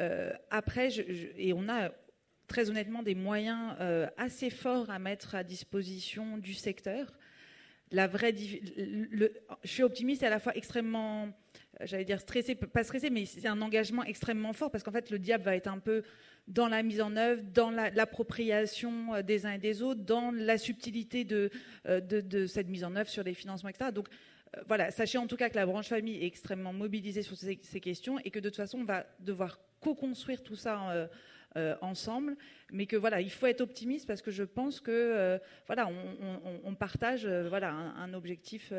Euh, 0.00 0.32
après, 0.50 0.88
et 1.36 1.52
on 1.52 1.68
a 1.68 1.90
très 2.48 2.70
honnêtement 2.70 3.02
des 3.02 3.14
moyens 3.14 3.74
euh, 3.80 4.06
assez 4.16 4.50
forts 4.50 4.90
à 4.90 4.98
mettre 4.98 5.34
à 5.34 5.44
disposition 5.44 6.38
du 6.38 6.54
secteur. 6.54 7.12
Je 7.94 9.28
suis 9.64 9.82
optimiste 9.82 10.22
et 10.22 10.26
à 10.26 10.30
la 10.30 10.38
fois 10.38 10.56
extrêmement, 10.56 11.28
j'allais 11.82 12.04
dire 12.04 12.20
stressé, 12.20 12.54
pas 12.54 12.84
stressé, 12.84 13.10
mais 13.10 13.24
c'est 13.26 13.46
un 13.46 13.60
engagement 13.62 14.04
extrêmement 14.04 14.52
fort 14.52 14.70
parce 14.70 14.82
qu'en 14.82 14.92
fait 14.92 15.10
le 15.10 15.18
diable 15.18 15.44
va 15.44 15.54
être 15.56 15.68
un 15.68 15.78
peu 15.78 16.02
dans 16.46 16.68
la 16.68 16.82
mise 16.82 17.00
en 17.00 17.16
œuvre, 17.16 17.42
dans 17.54 17.70
l'appropriation 17.70 19.14
euh, 19.14 19.22
des 19.22 19.46
uns 19.46 19.52
et 19.52 19.58
des 19.58 19.82
autres, 19.82 20.02
dans 20.02 20.30
la 20.30 20.58
subtilité 20.58 21.26
euh, 21.32 22.00
de, 22.00 22.20
de, 22.20 22.46
cette 22.46 22.68
mise 22.68 22.84
en 22.84 22.94
œuvre 22.96 23.08
sur 23.08 23.22
les 23.22 23.34
financements, 23.34 23.70
etc. 23.70 23.90
Donc 23.94 24.08
euh, 24.56 24.60
voilà, 24.66 24.90
sachez 24.90 25.18
en 25.18 25.26
tout 25.26 25.36
cas 25.36 25.48
que 25.48 25.56
la 25.56 25.64
branche 25.64 25.88
famille 25.88 26.22
est 26.22 26.26
extrêmement 26.26 26.72
mobilisée 26.72 27.22
sur 27.22 27.36
ces, 27.36 27.56
questions 27.56 28.18
et 28.24 28.30
que 28.30 28.40
de 28.40 28.48
toute 28.48 28.56
façon, 28.56 28.78
on 28.80 28.84
va 28.84 29.06
devoir 29.20 29.58
co-construire 29.80 30.42
tout 30.42 30.56
ça. 30.56 31.08
Ensemble, 31.80 32.36
mais 32.72 32.86
que 32.86 32.96
voilà, 32.96 33.20
il 33.20 33.30
faut 33.30 33.46
être 33.46 33.60
optimiste 33.60 34.06
parce 34.06 34.22
que 34.22 34.30
je 34.30 34.42
pense 34.42 34.80
que 34.80 35.38
voilà, 35.66 35.88
on, 36.64 36.74
partage 36.74 37.26
voilà 37.26 37.70
un, 37.70 38.12
objectif 38.14 38.72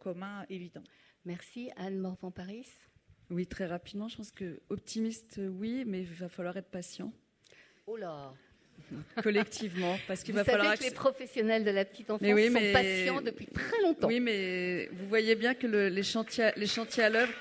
commun 0.00 0.44
évident. 0.48 0.84
Merci 1.24 1.70
Anne 1.76 1.98
Morvan-Paris. 1.98 2.68
Oui, 3.30 3.46
très 3.46 3.66
rapidement, 3.66 4.08
je 4.08 4.16
pense 4.16 4.30
que 4.30 4.60
optimiste, 4.68 5.40
oui, 5.42 5.84
mais 5.86 6.02
il 6.02 6.06
va 6.06 6.28
falloir 6.28 6.56
être 6.56 6.70
patient. 6.70 7.12
Oh 7.86 7.96
là 7.96 8.32
collectivement, 9.22 9.96
parce 10.06 10.22
qu'il 10.22 10.34
va 10.34 10.44
falloir 10.44 10.76
que 10.76 10.84
les 10.84 10.90
professionnels 10.90 11.64
de 11.64 11.70
la 11.70 11.84
petite 11.84 12.10
enfance 12.10 12.28
sont 12.28 12.72
patients 12.72 13.20
depuis 13.22 13.46
très 13.46 13.80
longtemps. 13.82 14.08
Oui, 14.08 14.20
mais 14.20 14.88
vous 14.92 15.08
voyez 15.08 15.34
bien 15.34 15.54
que 15.54 15.66
les, 15.66 16.02
chantiers, 16.02 16.50
les 16.56 16.66
chantiers 16.66 17.04
à 17.04 17.10
l'œuvre, 17.10 17.32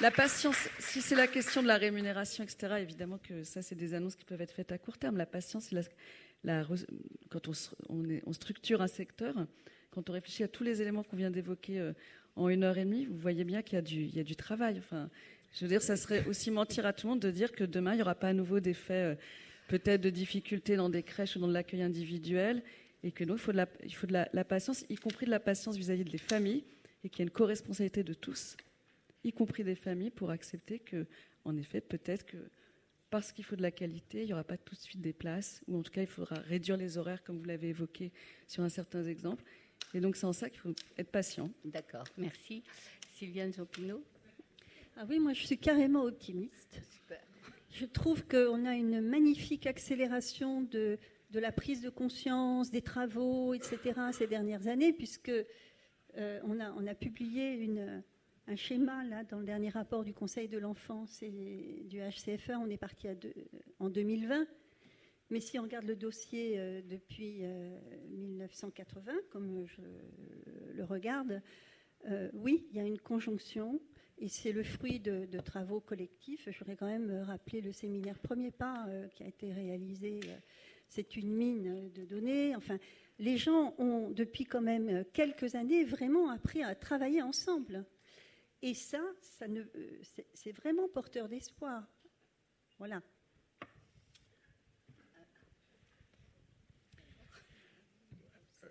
la 0.00 0.10
patience, 0.10 0.68
si 0.78 1.00
c'est 1.00 1.14
la 1.14 1.26
question 1.26 1.62
de 1.62 1.66
la 1.66 1.76
rémunération, 1.76 2.44
etc., 2.44 2.74
évidemment 2.78 3.18
que 3.18 3.44
ça, 3.44 3.62
c'est 3.62 3.74
des 3.74 3.94
annonces 3.94 4.14
qui 4.14 4.24
peuvent 4.24 4.40
être 4.40 4.52
faites 4.52 4.72
à 4.72 4.78
court 4.78 4.98
terme. 4.98 5.16
La 5.16 5.26
patience, 5.26 5.70
quand 7.30 7.48
on, 7.48 8.32
structure 8.32 8.80
un 8.80 8.86
secteur, 8.86 9.34
quand 9.90 10.08
on 10.08 10.12
réfléchit 10.12 10.44
à 10.44 10.48
tous 10.48 10.64
les 10.64 10.80
éléments 10.82 11.02
qu'on 11.02 11.16
vient 11.16 11.30
d'évoquer 11.30 11.80
euh, 11.80 11.92
en 12.36 12.48
une 12.48 12.62
heure 12.62 12.78
et 12.78 12.84
demie, 12.84 13.06
vous 13.06 13.18
voyez 13.18 13.44
bien 13.44 13.62
qu'il 13.62 13.74
y 13.74 14.20
a 14.20 14.24
du, 14.24 14.36
travail. 14.36 14.78
Enfin, 14.78 15.10
je 15.52 15.64
veux 15.64 15.68
dire, 15.68 15.82
ça 15.82 15.96
serait 15.96 16.24
aussi 16.26 16.50
mentir 16.50 16.86
à 16.86 16.92
tout 16.92 17.06
le 17.06 17.14
monde 17.14 17.20
de 17.20 17.30
dire 17.30 17.52
que 17.52 17.64
demain, 17.64 17.92
il 17.92 17.96
n'y 17.96 18.02
aura 18.02 18.14
pas 18.14 18.28
à 18.28 18.32
nouveau 18.32 18.60
des 18.60 18.74
faits 18.74 19.18
euh, 19.18 19.20
peut-être 19.68 20.00
de 20.00 20.10
difficultés 20.10 20.76
dans 20.76 20.88
des 20.88 21.02
crèches 21.02 21.36
ou 21.36 21.40
dans 21.40 21.48
l'accueil 21.48 21.82
individuel, 21.82 22.62
et 23.02 23.12
que 23.12 23.24
nous, 23.24 23.34
il 23.34 23.40
faut 23.40 23.52
de, 23.52 23.58
la, 23.58 23.68
il 23.84 23.94
faut 23.94 24.06
de 24.06 24.12
la, 24.12 24.44
patience, 24.44 24.84
y 24.88 24.96
compris 24.96 25.26
de 25.26 25.30
la 25.30 25.40
patience 25.40 25.76
vis-à-vis 25.76 26.04
des 26.04 26.18
familles, 26.18 26.64
et 27.04 27.08
qu'il 27.08 27.20
y 27.20 27.22
a 27.22 27.24
une 27.24 27.30
co-responsabilité 27.30 28.02
de 28.02 28.14
tous, 28.14 28.56
y 29.24 29.32
compris 29.32 29.64
des 29.64 29.74
familles, 29.74 30.10
pour 30.10 30.30
accepter 30.30 30.78
que, 30.78 31.06
en 31.44 31.56
effet, 31.56 31.80
peut-être 31.80 32.26
que 32.26 32.50
parce 33.10 33.32
qu'il 33.32 33.44
faut 33.44 33.56
de 33.56 33.62
la 33.62 33.70
qualité, 33.70 34.22
il 34.22 34.26
n'y 34.26 34.32
aura 34.32 34.44
pas 34.44 34.58
tout 34.58 34.74
de 34.74 34.80
suite 34.80 35.00
des 35.00 35.12
places, 35.12 35.62
ou 35.66 35.78
en 35.78 35.82
tout 35.82 35.90
cas, 35.90 36.02
il 36.02 36.06
faudra 36.06 36.36
réduire 36.36 36.76
les 36.76 36.98
horaires, 36.98 37.22
comme 37.24 37.38
vous 37.38 37.44
l'avez 37.44 37.68
évoqué 37.68 38.12
sur 38.46 38.62
un 38.62 38.68
certain 38.68 39.04
exemple, 39.04 39.42
et 39.94 40.00
donc 40.00 40.16
c'est 40.16 40.26
en 40.26 40.32
ça 40.32 40.50
qu'il 40.50 40.60
faut 40.60 40.74
être 40.96 41.10
patient. 41.10 41.50
D'accord, 41.64 42.04
merci. 42.16 42.62
Sylviane 43.14 43.52
Jean-Pinot 43.52 44.02
Ah 44.96 45.06
oui, 45.08 45.18
moi 45.18 45.32
je 45.32 45.46
suis 45.46 45.58
carrément 45.58 46.02
optimiste. 46.02 46.80
Super. 46.90 47.20
Je 47.70 47.86
trouve 47.86 48.24
qu'on 48.26 48.64
a 48.66 48.74
une 48.74 49.00
magnifique 49.00 49.66
accélération 49.66 50.62
de, 50.62 50.98
de, 51.30 51.40
la 51.40 51.52
prise 51.52 51.80
de 51.80 51.90
conscience, 51.90 52.70
des 52.70 52.82
travaux, 52.82 53.54
etc. 53.54 53.78
ces 54.12 54.26
dernières 54.26 54.66
années, 54.66 54.92
puisque 54.92 55.30
euh, 56.16 56.40
on, 56.44 56.60
a, 56.60 56.72
on, 56.72 56.86
a, 56.86 56.94
publié 56.94 57.54
une, 57.54 58.02
un 58.48 58.56
schéma 58.56 59.04
là, 59.04 59.24
dans 59.24 59.38
le 59.38 59.44
dernier 59.44 59.68
rapport 59.68 60.04
du 60.04 60.14
Conseil 60.14 60.48
de 60.48 60.58
l'enfance 60.58 61.22
et 61.22 61.84
du 61.88 61.98
HCFE. 62.00 62.50
On 62.60 62.68
est 62.70 62.78
parti 62.78 63.08
à 63.08 63.14
en 63.78 63.90
2020 63.90 64.46
mais 65.30 65.40
si 65.40 65.58
on 65.58 65.62
regarde 65.62 65.84
le 65.84 65.96
dossier 65.96 66.54
euh, 66.58 66.80
depuis 66.82 67.42
1980, 68.10 69.12
euh, 69.12 69.20
comme 69.30 69.66
je 69.66 69.82
le 70.74 70.84
regarde, 70.84 71.42
euh, 72.06 72.30
oui, 72.32 72.66
il 72.70 72.76
y 72.76 72.80
a 72.80 72.84
une 72.84 72.98
conjonction 72.98 73.80
et 74.16 74.28
c'est 74.28 74.52
le 74.52 74.62
fruit 74.62 75.00
de, 75.00 75.26
travaux 75.40 75.80
collectifs. 75.80 76.48
Je 76.50 76.58
voudrais 76.58 76.76
quand 76.76 76.86
même 76.86 77.22
rappeler 77.26 77.60
le 77.60 77.72
séminaire 77.72 78.18
Premier 78.18 78.50
Pas 78.50 78.86
qui 79.14 79.22
a 79.22 79.28
été 79.28 79.52
réalisé. 79.52 80.20
c'est 80.88 81.16
une 81.16 81.32
mine 81.32 81.90
de 81.94 82.04
données. 82.04 82.56
Enfin, 82.56 82.78
les 83.20 83.36
gens 83.36 83.74
ont, 83.78 84.10
depuis 84.10 84.44
quand 84.44 84.60
même 84.60 85.04
quelques 85.12 85.54
années, 85.54 85.84
vraiment 85.84 86.30
appris 86.30 86.64
à 86.64 86.74
travailler 86.74 87.22
ensemble. 87.22 87.84
Et 88.62 88.74
ça, 88.74 89.00
ça 89.20 89.46
c'est 90.34 90.52
vraiment 90.52 90.88
porteur 90.88 91.28
d'espoir. 91.28 91.86
Voilà. 92.78 93.02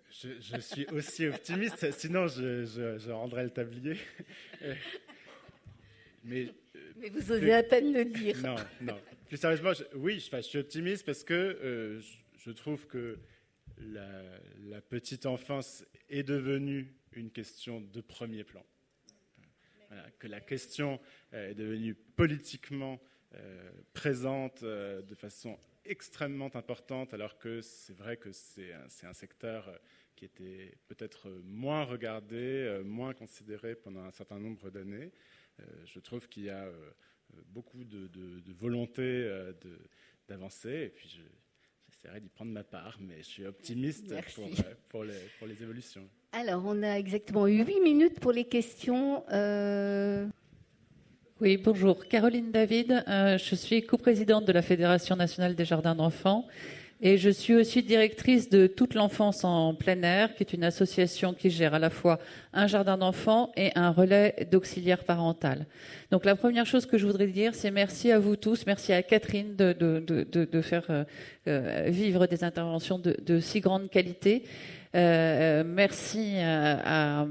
Je, 0.10 0.60
suis 0.60 0.88
aussi 0.88 1.28
optimiste, 1.28 1.92
sinon 1.92 2.28
je, 2.28 3.12
rendrais 3.12 3.44
le 3.44 3.52
tablier. 3.52 3.98
Mais, 6.24 6.54
Mais 6.98 7.10
vous 7.10 7.32
osez 7.32 7.54
à 7.54 7.64
peine 7.64 7.94
le 7.94 8.04
dire. 8.04 8.38
Non, 8.42 8.56
non. 8.82 9.00
Plus 9.28 9.38
sérieusement, 9.38 9.72
oui, 9.96 10.20
je, 10.20 10.42
suis 10.42 10.58
optimiste 10.58 11.06
parce 11.06 11.24
que 11.24 11.34
euh, 11.34 12.02
je 12.38 12.52
trouve 12.52 12.88
que 12.88 13.20
la, 13.80 14.82
petite 14.82 15.26
enfance 15.26 15.86
est 16.10 16.24
devenue 16.24 16.94
une 17.12 17.30
question 17.32 17.82
de 17.82 18.02
premier 18.02 18.44
plan. 18.44 18.66
Que 20.20 20.28
la 20.28 20.42
question 20.42 21.00
euh, 21.34 21.52
est 21.52 21.56
devenue 21.56 21.96
politiquement 21.96 23.00
présente 23.94 24.64
de 24.64 25.14
façon 25.14 25.60
extrêmement 25.86 26.50
importante, 26.56 27.14
alors 27.14 27.38
que 27.38 27.62
c'est 27.62 27.94
vrai 27.94 28.16
que 28.16 28.32
c'est 28.32 28.72
un, 29.04 29.14
secteur 29.14 29.70
qui 30.16 30.26
était 30.26 30.78
peut-être 30.88 31.30
moins 31.44 31.84
regardé, 31.84 32.82
moins 32.86 33.14
considéré 33.14 33.76
pendant 33.76 34.06
un 34.06 34.12
certain 34.12 34.40
nombre 34.40 34.70
d'années. 34.72 35.12
je 35.84 36.00
trouve 36.00 36.30
qu'il 36.30 36.44
y 36.44 36.50
a 36.50 36.68
beaucoup 37.48 37.84
de, 37.84 38.10
volonté 38.54 39.30
d'avancer, 40.28 40.94
j'essaierai 41.98 42.20
d'y 42.20 42.30
prendre 42.30 42.52
ma 42.52 42.64
part, 42.64 42.98
mais 43.00 43.18
je 43.20 43.24
suis 43.24 43.46
optimiste 43.46 44.14
pour, 44.36 44.50
pour, 44.90 45.04
les, 45.04 45.14
pour, 45.40 45.48
les, 45.48 45.64
évolutions. 45.64 46.08
Alors, 46.32 46.64
on 46.66 46.84
a 46.84 46.98
exactement 47.00 47.48
8 47.48 47.82
minutes 47.82 48.20
pour 48.20 48.32
les 48.32 48.44
questions. 48.44 49.24
Euh, 49.32 50.28
oui, 51.42 51.58
bonjour. 51.58 52.06
Caroline 52.06 52.52
David, 52.52 53.04
euh, 53.08 53.38
je 53.38 53.56
suis 53.56 53.84
coprésidente 53.84 54.46
de 54.46 54.52
la 54.52 54.62
Fédération 54.62 55.16
nationale 55.16 55.56
des 55.56 55.66
jardins 55.66 55.96
d'enfants 55.96 56.46
et 57.00 57.18
je 57.18 57.30
suis 57.30 57.54
aussi 57.54 57.84
directrice 57.84 58.50
de 58.50 58.66
Toute 58.66 58.96
l'enfance 58.96 59.44
en 59.44 59.76
plein 59.76 60.02
air, 60.02 60.34
qui 60.34 60.44
est 60.44 60.54
une 60.54 60.64
association 60.64 61.34
qui 61.34 61.50
gère 61.50 61.74
à 61.74 61.80
la 61.80 61.90
fois 61.90 62.20
un 62.54 62.66
jardin 62.68 62.98
d'enfants 62.98 63.52
et 63.56 63.72
un 63.76 63.92
relais 63.92 64.48
d'auxiliaire 64.52 65.04
parental. 65.04 65.68
Donc 66.12 66.26
la 66.26 66.36
première 66.36 66.66
chose 66.66 66.86
que 66.86 66.98
je 66.98 67.06
voudrais 67.06 67.28
dire, 67.28 67.54
c'est 67.54 67.72
merci 67.72 68.12
à 68.12 68.20
vous 68.20 68.36
tous, 68.36 68.66
merci 68.66 68.94
à 68.94 69.04
Catherine 69.04 69.56
de, 69.56 70.62
faire 70.62 70.86
euh, 70.90 71.04
euh, 71.48 71.86
vivre 71.90 72.26
des 72.26 72.44
interventions 72.44 73.00
de, 73.00 73.40
si 73.40 73.60
grande 73.60 73.90
qualité. 73.90 74.44
merci 74.94 76.38
à 76.40 77.28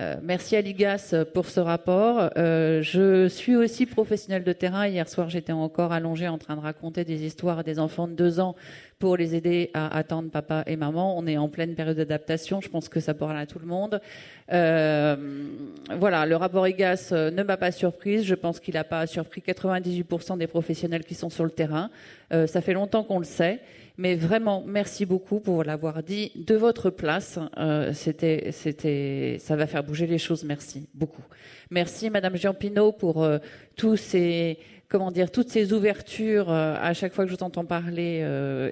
euh, 0.00 0.16
merci 0.22 0.56
à 0.56 0.62
l'IGAS 0.62 1.14
pour 1.34 1.46
ce 1.46 1.60
rapport. 1.60 2.30
Euh, 2.38 2.80
je 2.80 3.28
suis 3.28 3.56
aussi 3.56 3.84
professionnelle 3.84 4.42
de 4.42 4.52
terrain. 4.54 4.86
Hier 4.86 5.06
soir, 5.06 5.28
j'étais 5.28 5.52
encore 5.52 5.92
allongée 5.92 6.28
en 6.28 6.38
train 6.38 6.56
de 6.56 6.62
raconter 6.62 7.04
des 7.04 7.24
histoires 7.26 7.62
des 7.62 7.78
enfants 7.78 8.08
de 8.08 8.14
deux 8.14 8.40
ans 8.40 8.56
pour 8.98 9.18
les 9.18 9.34
aider 9.34 9.70
à 9.74 9.94
attendre 9.94 10.30
papa 10.30 10.62
et 10.66 10.76
maman. 10.76 11.18
On 11.18 11.26
est 11.26 11.36
en 11.36 11.50
pleine 11.50 11.74
période 11.74 11.98
d'adaptation. 11.98 12.62
Je 12.62 12.70
pense 12.70 12.88
que 12.88 13.00
ça 13.00 13.12
parle 13.12 13.36
à 13.36 13.44
tout 13.44 13.58
le 13.58 13.66
monde. 13.66 14.00
Euh, 14.50 15.16
voilà, 15.98 16.24
le 16.24 16.36
rapport 16.36 16.66
IGAS 16.66 17.10
ne 17.12 17.42
m'a 17.42 17.58
pas 17.58 17.70
surprise. 17.70 18.24
Je 18.24 18.34
pense 18.34 18.60
qu'il 18.60 18.74
n'a 18.74 18.84
pas 18.84 19.06
surpris 19.06 19.42
98% 19.46 20.38
des 20.38 20.46
professionnels 20.46 21.04
qui 21.04 21.14
sont 21.14 21.28
sur 21.28 21.44
le 21.44 21.50
terrain. 21.50 21.90
ça 22.30 22.62
fait 22.62 22.72
longtemps 22.72 23.04
qu'on 23.04 23.18
le 23.18 23.26
sait. 23.26 23.60
Mais 23.98 24.14
vraiment, 24.14 24.64
merci 24.66 25.04
beaucoup 25.04 25.40
pour 25.40 25.64
l'avoir 25.64 26.02
dit 26.02 26.32
de 26.34 26.54
votre 26.54 26.90
place. 26.90 27.38
Euh, 27.58 27.92
c'était, 27.92 28.50
c'était, 28.52 29.36
ça 29.38 29.54
va 29.54 29.66
faire 29.66 29.84
bouger 29.84 30.06
les 30.06 30.18
choses. 30.18 30.44
Merci 30.44 30.88
beaucoup. 30.94 31.24
Merci, 31.70 32.08
Madame 32.08 32.36
Giampino, 32.36 32.92
pour 32.92 33.22
euh, 33.22 33.38
tous 33.76 33.96
ces, 33.96 34.58
comment 34.88 35.10
dire, 35.10 35.30
toutes 35.30 35.50
ces 35.50 35.74
ouvertures. 35.74 36.50
Euh, 36.50 36.74
à 36.80 36.94
chaque 36.94 37.12
fois 37.12 37.24
que 37.24 37.30
je 37.30 37.36
vous 37.36 37.42
entends 37.42 37.66
parler, 37.66 38.24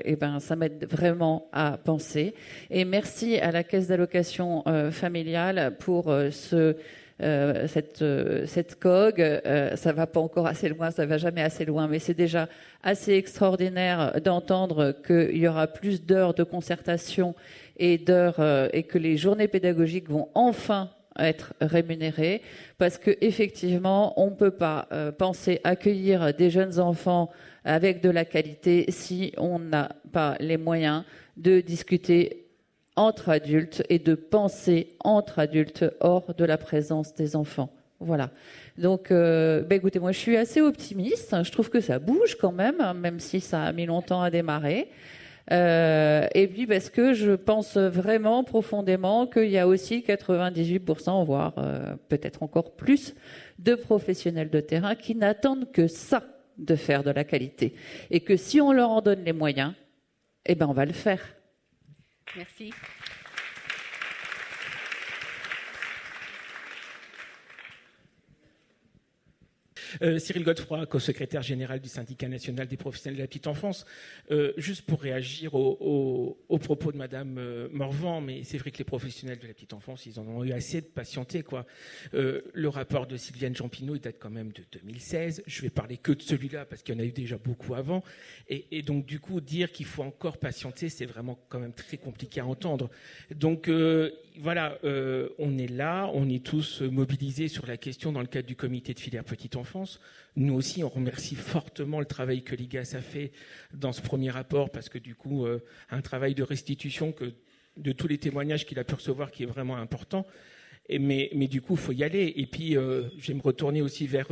eh 0.05 0.17
ben, 0.17 0.41
ça 0.41 0.57
m'aide 0.57 0.87
vraiment 0.91 1.49
à 1.53 1.77
penser. 1.77 2.35
Et 2.71 2.87
merci 2.87 3.39
à 3.39 3.53
la 3.53 3.63
Caisse 3.63 3.89
d'allocation 3.89 4.65
familiale 4.91 5.77
pour 5.79 6.05
ce 6.31 6.77
euh, 7.23 7.67
cette, 7.69 8.03
euh, 8.03 8.47
COG. 8.81 9.21
Euh, 9.21 9.77
ça 9.77 9.93
va 9.93 10.07
pas 10.07 10.21
encore 10.21 10.47
assez 10.47 10.69
loin, 10.69 10.91
ça 10.91 11.05
va 11.07 11.19
jamais 11.19 11.43
assez 11.43 11.65
loin, 11.65 11.87
mais 11.87 11.99
c'est 11.99 12.15
déjà 12.15 12.49
assez 12.83 13.13
extraordinaire 13.13 14.21
d'entendre 14.23 14.95
qu'il 15.07 15.37
y 15.37 15.47
aura 15.47 15.67
plus 15.67 16.05
d'heures 16.05 16.35
de 16.35 16.45
concertation 16.45 17.35
et 17.79 17.95
et 17.95 18.83
que 18.83 18.99
les 18.99 19.17
journées 19.17 19.49
pédagogiques 19.49 20.09
vont 20.09 20.29
enfin 20.35 20.91
être 21.19 21.55
rémunérées 21.61 22.43
parce 22.79 22.99
que 22.99 23.11
effectivement 23.21 24.19
on 24.21 24.31
ne 24.31 24.35
peut 24.35 24.51
pas 24.51 24.89
penser 25.19 25.61
accueillir 25.65 26.33
des 26.35 26.51
jeunes 26.51 26.79
enfants 26.79 27.31
avec 27.65 28.03
de 28.03 28.11
la 28.11 28.25
qualité 28.25 28.87
si 28.89 29.33
on 29.37 29.59
n'a 29.59 29.91
pas 30.13 30.37
les 30.41 30.57
moyens 30.57 31.05
de 31.37 31.61
discuter 31.61 32.40
entre 33.01 33.31
adultes 33.31 33.83
et 33.89 33.99
de 33.99 34.15
penser 34.15 34.97
entre 35.01 35.39
adultes 35.39 35.87
hors 36.01 36.35
de 36.35 36.45
la 36.45 36.59
présence 36.59 37.15
des 37.15 37.35
enfants. 37.35 37.73
Voilà. 37.99 38.31
Donc, 38.77 39.11
euh, 39.11 39.63
ben 39.63 39.77
écoutez, 39.77 39.99
moi 39.99 40.13
je 40.13 40.19
suis 40.19 40.37
assez 40.37 40.61
optimiste. 40.61 41.35
Je 41.43 41.51
trouve 41.51 41.71
que 41.71 41.81
ça 41.81 41.99
bouge 41.99 42.37
quand 42.39 42.53
même, 42.53 42.77
même 42.99 43.19
si 43.19 43.41
ça 43.41 43.63
a 43.63 43.73
mis 43.73 43.87
longtemps 43.87 44.21
à 44.21 44.31
démarrer. 44.31 44.91
Euh, 45.51 46.27
et 46.35 46.47
puis 46.47 46.67
parce 46.67 46.91
que 46.91 47.15
je 47.15 47.33
pense 47.33 47.79
vraiment 47.79 48.45
profondément 48.45 49.27
qu'il 49.27 49.51
y 49.51 49.59
a 49.59 49.67
aussi 49.67 50.05
98%, 50.07 51.25
voire 51.25 51.55
euh, 51.57 51.95
peut-être 52.11 52.43
encore 52.43 52.77
plus, 52.77 53.15
de 53.59 53.75
professionnels 53.75 54.51
de 54.51 54.61
terrain 54.61 54.95
qui 54.95 55.15
n'attendent 55.15 55.73
que 55.73 55.87
ça 55.87 56.23
de 56.59 56.77
faire 56.77 57.03
de 57.03 57.11
la 57.11 57.25
qualité. 57.25 57.75
Et 58.11 58.21
que 58.21 58.37
si 58.37 58.61
on 58.61 58.73
leur 58.73 58.91
en 58.91 59.01
donne 59.01 59.25
les 59.25 59.33
moyens, 59.33 59.73
eh 60.45 60.55
ben 60.55 60.67
on 60.69 60.75
va 60.75 60.85
le 60.85 60.93
faire. 60.93 61.21
Merci. 62.37 62.73
Euh, 70.03 70.19
Cyril 70.19 70.45
Godefroy, 70.45 70.87
co-secrétaire 70.87 71.43
général 71.43 71.81
du 71.81 71.89
syndicat 71.89 72.29
national 72.29 72.69
des 72.69 72.77
professionnels 72.77 73.17
de 73.17 73.23
la 73.23 73.27
petite 73.27 73.47
enfance. 73.47 73.87
Euh, 74.31 74.53
juste 74.57 74.83
pour 74.83 75.01
réagir 75.01 75.55
aux 75.55 76.39
au, 76.49 76.59
propos 76.59 76.93
de 76.93 76.97
Madame 76.97 77.39
euh, 77.39 77.69
Morvan, 77.73 78.21
mais 78.21 78.43
c'est 78.45 78.59
vrai 78.59 78.71
que 78.71 78.79
les 78.79 78.85
professionnels 78.85 79.39
de 79.39 79.47
la 79.47 79.55
petite 79.55 79.73
enfance, 79.73 80.07
ils 80.07 80.19
en 80.21 80.27
ont 80.27 80.45
eu 80.45 80.53
assez 80.53 80.81
de 80.81 80.87
patienter. 80.87 81.43
Quoi. 81.43 81.67
le 82.13 82.69
rapport 82.69 83.07
de 83.07 83.17
Sylviane 83.17 83.55
Jampino, 83.55 83.95
il 83.95 84.01
date 84.01 84.17
quand 84.19 84.31
même 84.31 84.53
de 84.53 84.63
2016. 84.73 85.43
Je 85.47 85.63
vais 85.63 85.71
parler 85.71 85.97
que 85.97 86.13
de 86.13 86.23
celui-là 86.23 86.65
parce 86.65 86.83
qu'il 86.83 86.95
y 86.95 86.99
en 86.99 87.01
a 87.01 87.05
eu 87.05 87.13
déjà 87.13 87.39
beaucoup 87.39 87.75
avant. 87.75 88.03
Et, 88.49 88.67
et 88.71 88.83
donc, 88.83 89.07
du 89.07 89.21
coup, 89.21 89.41
dire 89.41 89.73
qu'il 89.73 89.87
faut 89.87 90.03
encore 90.03 90.39
patienter, 90.39 90.89
c'est 90.89 91.07
vraiment 91.07 91.39
quand 91.49 91.59
même 91.59 91.73
très 91.73 91.97
compliqué 91.97 92.41
à 92.41 92.47
entendre. 92.47 92.91
Donc, 93.35 93.71
voilà, 94.37 94.79
on 95.39 95.59
est 95.59 95.71
là, 95.71 96.11
on 96.15 96.29
est 96.29 96.45
tous 96.45 96.83
mobilisés 96.83 97.49
sur 97.49 97.67
la 97.67 97.77
question 97.77 98.13
dans 98.13 98.21
le 98.21 98.27
cadre 98.27 98.47
du 98.47 98.57
comité 98.57 98.95
de 98.95 99.01
filière 99.01 99.25
petite 99.25 99.57
enfance. 99.57 99.80
Nous 100.37 100.55
aussi, 100.55 100.85
on 100.85 100.89
remercie 100.89 101.35
fortement 101.35 102.01
le 102.01 102.07
travail 102.07 102.43
que 102.43 102.55
l'IGAS 102.55 102.95
a 102.95 103.01
fait 103.01 103.33
dans 103.75 103.93
ce 103.93 104.01
premier 104.01 104.31
rapport, 104.31 104.71
parce 104.71 104.89
que 104.89 104.99
du 104.99 105.15
coup, 105.15 105.47
euh, 105.47 105.63
un 105.91 106.01
travail 106.01 106.35
de 106.35 106.43
restitution 106.43 107.15
de 107.77 107.93
tous 107.93 108.09
les 108.09 108.19
témoignages 108.19 108.67
qu'il 108.67 108.79
a 108.79 108.85
pu 108.85 108.95
recevoir 108.95 109.31
qui 109.31 109.43
est 109.43 109.47
vraiment 109.47 109.77
important. 109.77 110.27
mais, 110.89 111.31
du 111.49 111.61
coup, 111.61 111.75
il 111.75 111.81
faut 111.81 111.93
y 111.93 112.05
aller. 112.05 112.33
Et 112.37 112.47
puis, 112.47 112.77
euh, 112.77 113.09
je 113.19 113.29
vais 113.29 113.35
me 113.35 113.43
retourner 113.43 113.83
aussi 113.83 114.07
vers, 114.07 114.29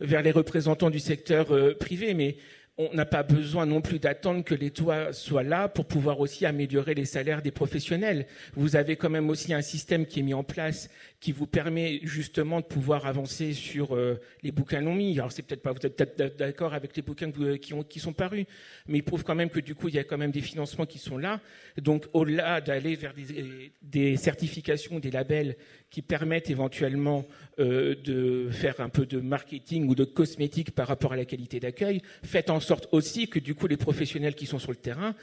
vers 0.00 0.22
les 0.22 0.30
représentants 0.30 0.90
du 0.90 1.00
secteur 1.00 1.46
privé, 1.78 2.14
mais 2.14 2.36
on 2.76 2.92
n'a 2.92 3.06
pas 3.06 3.22
besoin 3.22 3.66
non 3.66 3.80
plus 3.80 4.00
d'attendre 4.00 4.42
que 4.42 4.54
l'État 4.54 5.12
soit 5.12 5.44
là 5.44 5.68
pour 5.68 5.86
pouvoir 5.86 6.18
aussi 6.18 6.44
améliorer 6.44 6.94
les 6.94 7.04
salaires 7.04 7.40
des 7.40 7.52
professionnels. 7.52 8.26
Vous 8.54 8.74
avez 8.74 8.96
quand 8.96 9.10
même 9.10 9.30
aussi 9.30 9.54
un 9.54 9.62
système 9.62 10.06
qui 10.06 10.20
est 10.20 10.24
mis 10.24 10.34
en 10.34 10.42
place 10.42 10.90
qui 11.24 11.32
vous 11.32 11.46
permet 11.46 12.00
justement 12.02 12.60
de 12.60 12.66
pouvoir 12.66 13.06
avancer 13.06 13.54
sur 13.54 13.96
euh, 13.96 14.20
les 14.42 14.52
bouquins 14.52 14.82
non 14.82 14.94
mis. 14.94 15.18
Alors 15.18 15.32
c'est 15.32 15.40
peut-être 15.40 15.62
pas, 15.62 15.72
vous 15.72 15.78
êtes 15.86 15.96
peut-être 15.96 16.36
d'accord 16.36 16.74
avec 16.74 16.94
les 16.96 17.00
bouquins 17.00 17.30
qui, 17.56 17.72
ont, 17.72 17.82
qui 17.82 17.98
sont 17.98 18.12
parus, 18.12 18.44
mais 18.88 18.98
il 18.98 19.02
prouve 19.02 19.24
quand 19.24 19.34
même 19.34 19.48
que 19.48 19.60
du 19.60 19.74
coup 19.74 19.88
il 19.88 19.94
y 19.94 19.98
a 19.98 20.04
quand 20.04 20.18
même 20.18 20.32
des 20.32 20.42
financements 20.42 20.84
qui 20.84 20.98
sont 20.98 21.16
là. 21.16 21.40
Donc 21.78 22.04
au-delà 22.12 22.60
d'aller 22.60 22.94
vers 22.94 23.14
des, 23.14 23.72
des, 23.80 24.18
certifications, 24.18 24.98
des 24.98 25.10
labels 25.10 25.56
qui 25.88 26.02
permettent 26.02 26.50
éventuellement 26.50 27.24
euh, 27.58 27.94
de 28.04 28.50
faire 28.50 28.82
un 28.82 28.90
peu 28.90 29.06
de 29.06 29.18
marketing 29.18 29.88
ou 29.88 29.94
de 29.94 30.04
cosmétique 30.04 30.72
par 30.72 30.88
rapport 30.88 31.14
à 31.14 31.16
la 31.16 31.24
qualité 31.24 31.58
d'accueil, 31.58 32.02
faites 32.22 32.50
en 32.50 32.60
sorte 32.60 32.86
aussi 32.92 33.28
que 33.28 33.38
du 33.38 33.54
coup 33.54 33.66
les 33.66 33.78
professionnels 33.78 34.34
qui 34.34 34.44
sont 34.44 34.58
sur 34.58 34.72
le 34.72 34.76
terrain, 34.76 35.14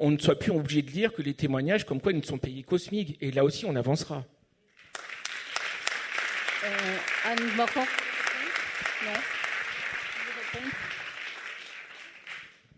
on 0.00 0.10
ne 0.10 0.18
soit 0.18 0.38
plus 0.38 0.52
obligé 0.52 0.82
de 0.82 0.90
lire 0.90 1.14
que 1.14 1.22
les 1.22 1.32
témoignages 1.32 1.86
comme 1.86 2.02
quoi 2.02 2.12
ils 2.12 2.18
ne 2.18 2.26
sont 2.26 2.36
payés 2.36 2.62
qu'au 2.62 2.76
Et 2.76 3.30
là 3.30 3.42
aussi 3.42 3.64
on 3.64 3.74
avancera. 3.74 4.26
Euh, 6.66 6.98
Anne 7.24 7.56
Morvan 7.56 7.86
Non 9.04 9.12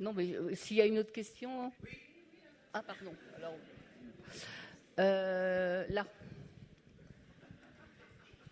Non, 0.01 0.13
mais 0.13 0.35
euh, 0.35 0.55
s'il 0.55 0.77
y 0.77 0.83
a 0.83 0.87
une 0.87 0.99
autre 0.99 1.11
question. 1.11 1.65
Hein. 1.65 1.73
Ah, 2.75 2.83
pardon. 2.83 3.15
Alors, 3.39 3.55
euh, 4.99 5.87
là. 5.89 6.05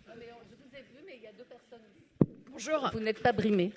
Non, 0.07 0.15
mais 0.17 0.25
je 0.49 0.55
vous 0.55 0.75
ai 0.75 0.81
vu, 0.81 1.05
mais 1.05 1.17
il 1.17 1.21
y 1.21 1.27
a 1.27 1.33
deux 1.33 1.45
personnes. 1.45 1.85
Bonjour. 2.49 2.89
Vous 2.91 2.99
n'êtes 2.99 3.21
pas 3.21 3.31
brimé. 3.31 3.73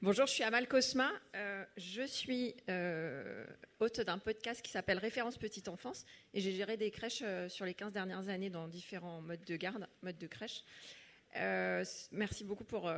Bonjour, 0.00 0.26
je 0.26 0.32
suis 0.32 0.42
Amal 0.44 0.68
Cosma. 0.68 1.10
Euh, 1.34 1.64
je 1.76 2.02
suis 2.02 2.54
euh, 2.68 3.44
hôte 3.80 4.00
d'un 4.00 4.18
podcast 4.18 4.62
qui 4.62 4.70
s'appelle 4.70 4.98
Référence 4.98 5.38
Petite 5.38 5.68
Enfance 5.68 6.04
et 6.34 6.40
j'ai 6.40 6.52
géré 6.52 6.76
des 6.76 6.90
crèches 6.90 7.22
euh, 7.24 7.48
sur 7.48 7.64
les 7.64 7.74
15 7.74 7.92
dernières 7.92 8.28
années 8.28 8.50
dans 8.50 8.68
différents 8.68 9.22
modes 9.22 9.44
de 9.44 9.56
garde, 9.56 9.88
modes 10.02 10.18
de 10.18 10.26
crèche. 10.26 10.62
merci 12.12 12.44
beaucoup 12.44 12.64
pour 12.64 12.92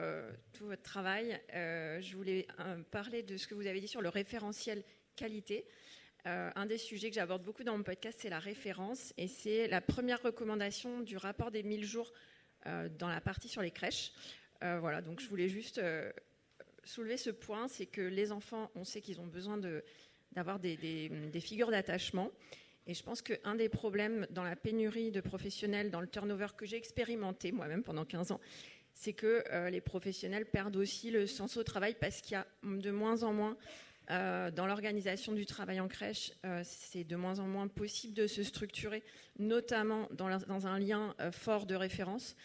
tout 0.53 0.67
votre 0.67 0.83
travail. 0.83 1.41
je 1.53 2.17
voulais 2.17 2.47
parler 2.91 3.23
de 3.23 3.37
ce 3.37 3.47
que 3.47 3.55
vous 3.55 3.67
avez 3.67 3.81
dit 3.81 3.89
sur 3.89 4.03
le 4.03 4.09
référentiel 4.09 4.83
qualité. 5.17 5.67
un 6.25 6.67
des 6.67 6.79
sujets 6.79 7.09
que 7.11 7.15
j'aborde 7.15 7.45
beaucoup 7.45 7.65
dans 7.65 7.77
mon 7.77 7.85
podcast, 7.85 8.19
c'est 8.21 8.31
la 8.31 8.41
référence 8.41 9.15
et 9.17 9.29
c'est 9.29 9.69
la 9.69 9.81
première 9.81 10.21
recommandation 10.23 11.01
du 11.01 11.17
rapport 11.17 11.51
des 11.51 11.63
1000 11.63 11.85
jours 11.85 12.13
dans 12.67 13.09
la 13.09 13.21
partie 13.21 13.49
sur 13.49 13.63
les 13.63 13.71
crèches. 13.71 14.13
voilà, 14.61 15.01
donc 15.01 15.21
je 15.21 15.29
voulais 15.29 15.49
juste 15.49 15.81
soulever 16.85 17.17
ce 17.17 17.31
point, 17.31 17.69
c'est 17.69 17.87
que 17.87 18.01
les 18.01 18.33
enfants, 18.33 18.71
on 18.75 18.85
sait 18.85 19.01
qu'ils 19.01 19.21
ont 19.21 19.27
besoin 19.27 19.59
d'avoir 20.33 20.59
des, 20.59 21.31
figures 21.41 21.71
d'attachement. 21.71 22.31
Et 22.87 22.95
je 22.95 23.03
pense 23.03 23.23
qu'un 23.23 23.55
des 23.55 23.69
problèmes 23.69 24.27
dans 24.31 24.43
la 24.43 24.57
pénurie 24.57 25.11
de 25.11 25.21
professionnels, 25.21 25.91
dans 25.91 26.01
le 26.01 26.07
turnover 26.07 26.49
que 26.57 26.67
j'ai 26.67 26.77
expérimenté 26.77 27.51
moi-même 27.51 27.83
pendant 27.83 28.05
15 28.05 28.33
ans, 28.33 28.41
c'est 28.93 29.13
que 29.15 29.43
euh, 29.51 29.71
les 29.71 29.81
professionnels 29.81 30.47
perdent 30.47 30.77
aussi 30.77 31.11
le 31.11 31.27
sens 31.27 31.57
au 31.57 31.63
travail 31.63 31.97
parce 31.99 32.21
qu'il 32.21 32.33
y 32.33 32.37
a 32.37 32.47
de 32.63 32.91
moins 32.91 33.23
en 33.23 33.33
moins 33.33 33.57
euh, 34.11 34.51
dans 34.51 34.67
l'organisation 34.67 35.33
du 35.33 35.47
travail 35.47 35.81
en 35.81 35.89
crèche, 35.89 36.33
euh, 36.45 36.61
c'est 36.63 37.05
de 37.05 37.17
moins 37.17 37.39
en 37.39 37.47
moins 37.47 37.69
possible 37.69 38.13
de 38.13 38.27
se 38.27 38.43
structurer, 38.43 39.03
notamment 39.39 40.09
dans 40.13 40.67
un 40.67 40.79
lien 40.79 41.15
fort 41.33 41.65
de 41.65 41.75
référence. 41.75 42.37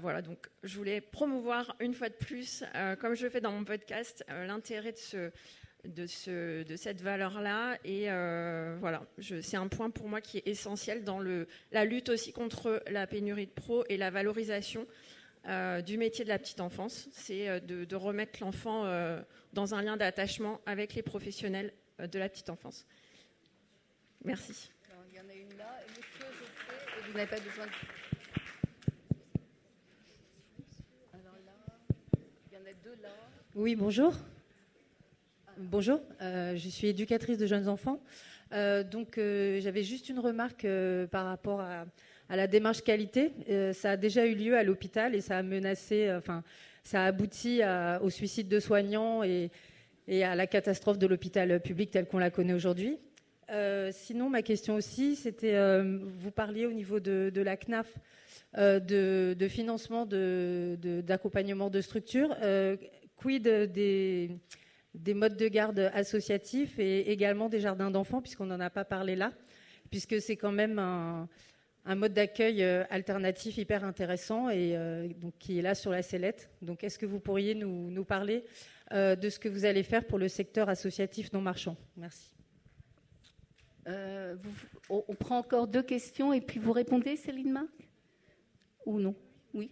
Voilà, 0.00 0.22
donc 0.22 0.48
je 0.62 0.76
voulais 0.76 1.00
promouvoir 1.00 1.76
une 1.80 1.94
fois 1.94 2.08
de 2.08 2.14
plus, 2.14 2.64
comme 3.00 3.14
je 3.14 3.24
le 3.24 3.30
fais 3.30 3.40
dans 3.40 3.52
mon 3.52 3.64
podcast, 3.64 4.24
l'intérêt 4.28 4.92
de 4.92 4.98
ce, 4.98 5.30
de, 5.84 6.06
ce, 6.06 6.62
de 6.62 6.76
cette 6.76 7.00
valeur-là. 7.02 7.78
Et 7.84 8.10
euh, 8.10 8.76
voilà, 8.80 9.02
c'est 9.20 9.56
un 9.56 9.68
point 9.68 9.90
pour 9.90 10.08
moi 10.08 10.20
qui 10.20 10.38
est 10.38 10.46
essentiel 10.46 11.04
dans 11.04 11.20
la 11.20 11.84
lutte 11.84 12.08
aussi 12.08 12.32
contre 12.32 12.82
la 12.90 13.06
pénurie 13.06 13.46
de 13.46 13.52
pros 13.52 13.84
et 13.88 13.96
la 13.96 14.10
valorisation 14.10 14.86
euh, 15.46 15.80
du 15.80 15.96
métier 15.98 16.24
de 16.24 16.28
la 16.28 16.38
petite 16.38 16.60
enfance. 16.60 17.08
C'est 17.12 17.48
euh, 17.48 17.60
de, 17.60 17.96
remettre 17.96 18.40
l'enfant 18.40 18.84
dans 19.52 19.74
un 19.74 19.82
lien 19.82 19.96
d'attachement 19.96 20.60
avec 20.66 20.94
les 20.94 21.02
professionnels 21.02 21.72
de 21.98 22.18
la 22.18 22.28
petite 22.28 22.50
enfance. 22.50 22.86
Merci. 24.24 24.70
il 25.10 25.16
y 25.16 25.20
en 25.20 25.28
a 25.28 25.34
une 25.34 25.56
là, 25.56 25.80
vous 27.06 27.12
n'avez 27.12 27.30
pas 27.30 27.40
besoin 27.40 27.66
de... 27.66 27.70
Alors 31.14 31.38
là, 31.46 31.86
il 32.50 32.54
y 32.54 32.56
en 32.56 32.66
a 32.66 32.72
deux 32.84 33.00
là. 33.00 33.38
Oui, 33.60 33.74
bonjour. 33.74 34.14
Bonjour, 35.56 36.00
euh, 36.22 36.54
je 36.54 36.68
suis 36.68 36.86
éducatrice 36.86 37.38
de 37.38 37.46
jeunes 37.46 37.68
enfants. 37.68 38.00
Euh, 38.52 38.84
donc 38.84 39.18
euh, 39.18 39.60
j'avais 39.60 39.82
juste 39.82 40.08
une 40.08 40.20
remarque 40.20 40.64
par 41.10 41.24
rapport 41.26 41.60
à, 41.60 41.84
la 42.30 42.46
démarche 42.46 42.82
qualité. 42.82 43.32
ça 43.72 43.90
a 43.90 43.96
déjà 43.96 44.26
eu 44.26 44.36
lieu 44.36 44.56
à 44.56 44.62
l'hôpital 44.62 45.16
et 45.16 45.20
ça 45.20 45.38
a 45.38 45.42
menacé, 45.42 46.08
enfin, 46.12 46.44
ça 46.84 47.02
a 47.02 47.06
abouti 47.06 47.62
au 48.00 48.10
suicide 48.10 48.46
de 48.46 48.60
soignants 48.60 49.24
et, 49.24 49.50
à 50.22 50.36
la 50.36 50.46
catastrophe 50.46 50.98
de 51.00 51.08
l'hôpital 51.08 51.60
public 51.60 51.90
tel 51.90 52.06
qu'on 52.06 52.18
la 52.18 52.30
connaît 52.30 52.54
aujourd'hui. 52.54 52.96
sinon, 53.90 54.30
ma 54.30 54.42
question 54.42 54.76
aussi, 54.76 55.16
c'était, 55.16 55.82
vous 55.82 56.30
parliez 56.30 56.64
au 56.64 56.72
niveau 56.72 57.00
de, 57.00 57.32
la 57.34 57.56
CNAF 57.56 57.92
de, 58.56 59.34
de, 59.34 59.48
financement 59.48 60.06
d'accompagnement 60.06 61.70
de, 61.70 61.80
structures. 61.80 62.36
Quid 63.18 63.48
des 63.48 64.30
des 64.94 65.14
modes 65.14 65.36
de 65.36 65.48
garde 65.48 65.90
associatifs 65.94 66.78
et 66.78 67.10
également 67.10 67.48
des 67.48 67.60
jardins 67.60 67.90
d'enfants, 67.90 68.20
puisqu'on 68.20 68.46
n'en 68.46 68.60
a 68.60 68.70
pas 68.70 68.84
parlé 68.84 69.16
là, 69.16 69.32
puisque 69.90 70.20
c'est 70.20 70.36
quand 70.36 70.52
même 70.52 70.78
un, 70.78 71.28
mode 71.94 72.12
d'accueil 72.12 72.62
euh, 72.62 72.84
alternatif 72.90 73.56
hyper 73.56 73.82
intéressant 73.84 74.50
et 74.50 74.76
euh, 74.76 75.08
donc 75.08 75.34
qui 75.38 75.58
est 75.58 75.62
là 75.62 75.74
sur 75.74 75.90
la 75.90 76.02
sellette. 76.02 76.50
Donc, 76.60 76.84
est-ce 76.84 76.98
que 76.98 77.06
vous 77.06 77.20
pourriez 77.20 77.54
nous, 77.54 78.04
parler 78.04 78.44
euh, 78.92 79.16
de 79.16 79.30
ce 79.30 79.38
que 79.38 79.48
vous 79.48 79.64
allez 79.64 79.82
faire 79.82 80.04
pour 80.06 80.18
le 80.18 80.28
secteur 80.28 80.68
associatif 80.68 81.32
non 81.32 81.40
marchand? 81.40 81.76
Merci. 81.96 82.34
on 84.90 85.14
prend 85.14 85.38
encore 85.38 85.66
deux 85.66 85.82
questions 85.82 86.32
et 86.32 86.42
puis 86.42 86.58
vous 86.58 86.72
répondez, 86.72 87.16
Céline 87.16 87.52
Marc? 87.52 87.88
Ou 88.84 89.00
non? 89.00 89.14
Oui. 89.54 89.70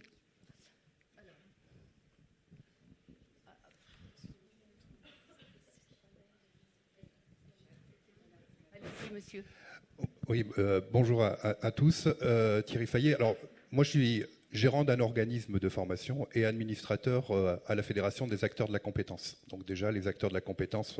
Oui, 10.27 10.45
euh, 10.57 10.81
bonjour 10.91 11.23
à, 11.23 11.71
tous. 11.71 12.07
Euh, 12.21 12.61
Thierry 12.61 12.85
Fayet. 12.87 13.15
Alors, 13.15 13.35
moi, 13.71 13.83
je 13.83 13.89
suis 13.89 14.23
gérant 14.51 14.83
d'un 14.83 14.99
organisme 14.99 15.59
de 15.59 15.69
formation 15.69 16.27
et 16.33 16.45
administrateur 16.45 17.31
euh, 17.31 17.57
à 17.67 17.75
la 17.75 17.83
Fédération 17.83 18.27
des 18.27 18.43
acteurs 18.43 18.67
de 18.67 18.73
la 18.73 18.79
compétence. 18.79 19.37
Donc 19.49 19.65
déjà, 19.65 19.91
les 19.91 20.07
acteurs 20.07 20.29
de 20.29 20.35
la 20.35 20.41
compétence, 20.41 20.99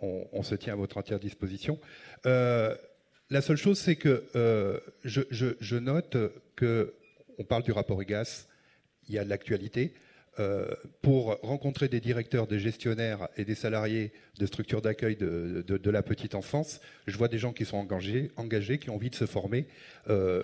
on, 0.00 0.42
se 0.42 0.54
tient 0.54 0.74
à 0.74 0.76
votre 0.76 0.96
entière 0.98 1.18
disposition. 1.18 1.78
la 2.24 3.40
seule 3.40 3.56
chose, 3.56 3.78
c'est 3.78 3.96
que 3.96 4.24
je, 5.04 5.22
je, 5.30 5.76
note 5.76 6.16
que 6.56 6.94
on 7.38 7.44
parle 7.44 7.62
du 7.62 7.72
rapport 7.72 8.00
EGAS, 8.00 8.46
il 9.08 9.14
y 9.14 9.18
a 9.18 9.24
de 9.24 9.28
l'actualité. 9.28 9.94
Euh, 10.40 10.68
pour 11.02 11.36
rencontrer 11.42 11.88
des 11.88 12.00
directeurs, 12.00 12.46
des 12.46 12.60
gestionnaires 12.60 13.28
et 13.36 13.44
des 13.44 13.56
salariés 13.56 14.12
de 14.38 14.46
structures 14.46 14.80
d'accueil 14.80 15.16
de, 15.16 15.90
la 15.90 16.02
petite 16.02 16.36
enfance, 16.36 16.80
je 17.08 17.16
vois 17.18 17.26
des 17.26 17.38
gens 17.38 17.52
qui 17.52 17.64
sont 17.64 17.76
engagés, 17.76 18.30
engagés 18.36 18.78
qui 18.78 18.90
ont 18.90 18.94
envie 18.94 19.10
de 19.10 19.16
se 19.16 19.26
former 19.26 19.66
euh, 20.08 20.42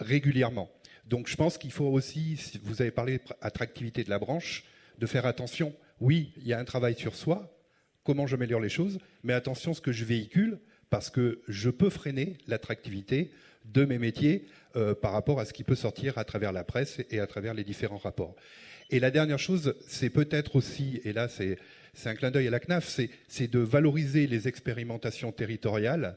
régulièrement. 0.00 0.68
Donc 1.06 1.28
je 1.28 1.36
pense 1.36 1.58
qu'il 1.58 1.70
faut 1.70 1.86
aussi, 1.86 2.36
si 2.36 2.60
vous 2.64 2.82
avez 2.82 2.90
parlé 2.90 3.20
d'attractivité 3.40 4.02
de 4.02 4.10
la 4.10 4.18
branche, 4.18 4.64
de 4.98 5.06
faire 5.06 5.26
attention. 5.26 5.72
Oui, 6.00 6.32
il 6.38 6.46
y 6.48 6.52
a 6.52 6.58
un 6.58 6.64
travail 6.64 6.96
sur 6.96 7.14
soi, 7.14 7.56
comment 8.02 8.26
j'améliore 8.26 8.60
les 8.60 8.68
choses, 8.68 8.98
mais 9.22 9.32
attention 9.32 9.74
ce 9.74 9.80
que 9.80 9.92
je 9.92 10.04
véhicule, 10.04 10.58
parce 10.90 11.08
que 11.08 11.40
je 11.46 11.70
peux 11.70 11.90
freiner 11.90 12.36
l'attractivité 12.48 13.30
de 13.64 13.84
mes 13.84 13.98
métiers 13.98 14.46
euh, 14.74 14.94
par 14.94 15.12
rapport 15.12 15.40
à 15.40 15.44
ce 15.44 15.52
qui 15.52 15.64
peut 15.64 15.74
sortir 15.74 16.18
à 16.18 16.24
travers 16.24 16.52
la 16.52 16.64
presse 16.64 17.00
et 17.10 17.20
à 17.20 17.26
travers 17.26 17.54
les 17.54 17.64
différents 17.64 17.96
rapports. 17.96 18.34
Et 18.90 19.00
la 19.00 19.10
dernière 19.10 19.38
chose, 19.38 19.74
c'est 19.86 20.10
peut-être 20.10 20.56
aussi, 20.56 21.00
et 21.04 21.12
là 21.12 21.28
c'est 21.28 21.58
un 22.04 22.14
clin 22.14 22.30
d'œil 22.30 22.48
à 22.48 22.50
la 22.50 22.60
CNAF, 22.60 23.00
c'est 23.28 23.50
de 23.50 23.58
valoriser 23.58 24.26
les 24.26 24.48
expérimentations 24.48 25.32
territoriales 25.32 26.16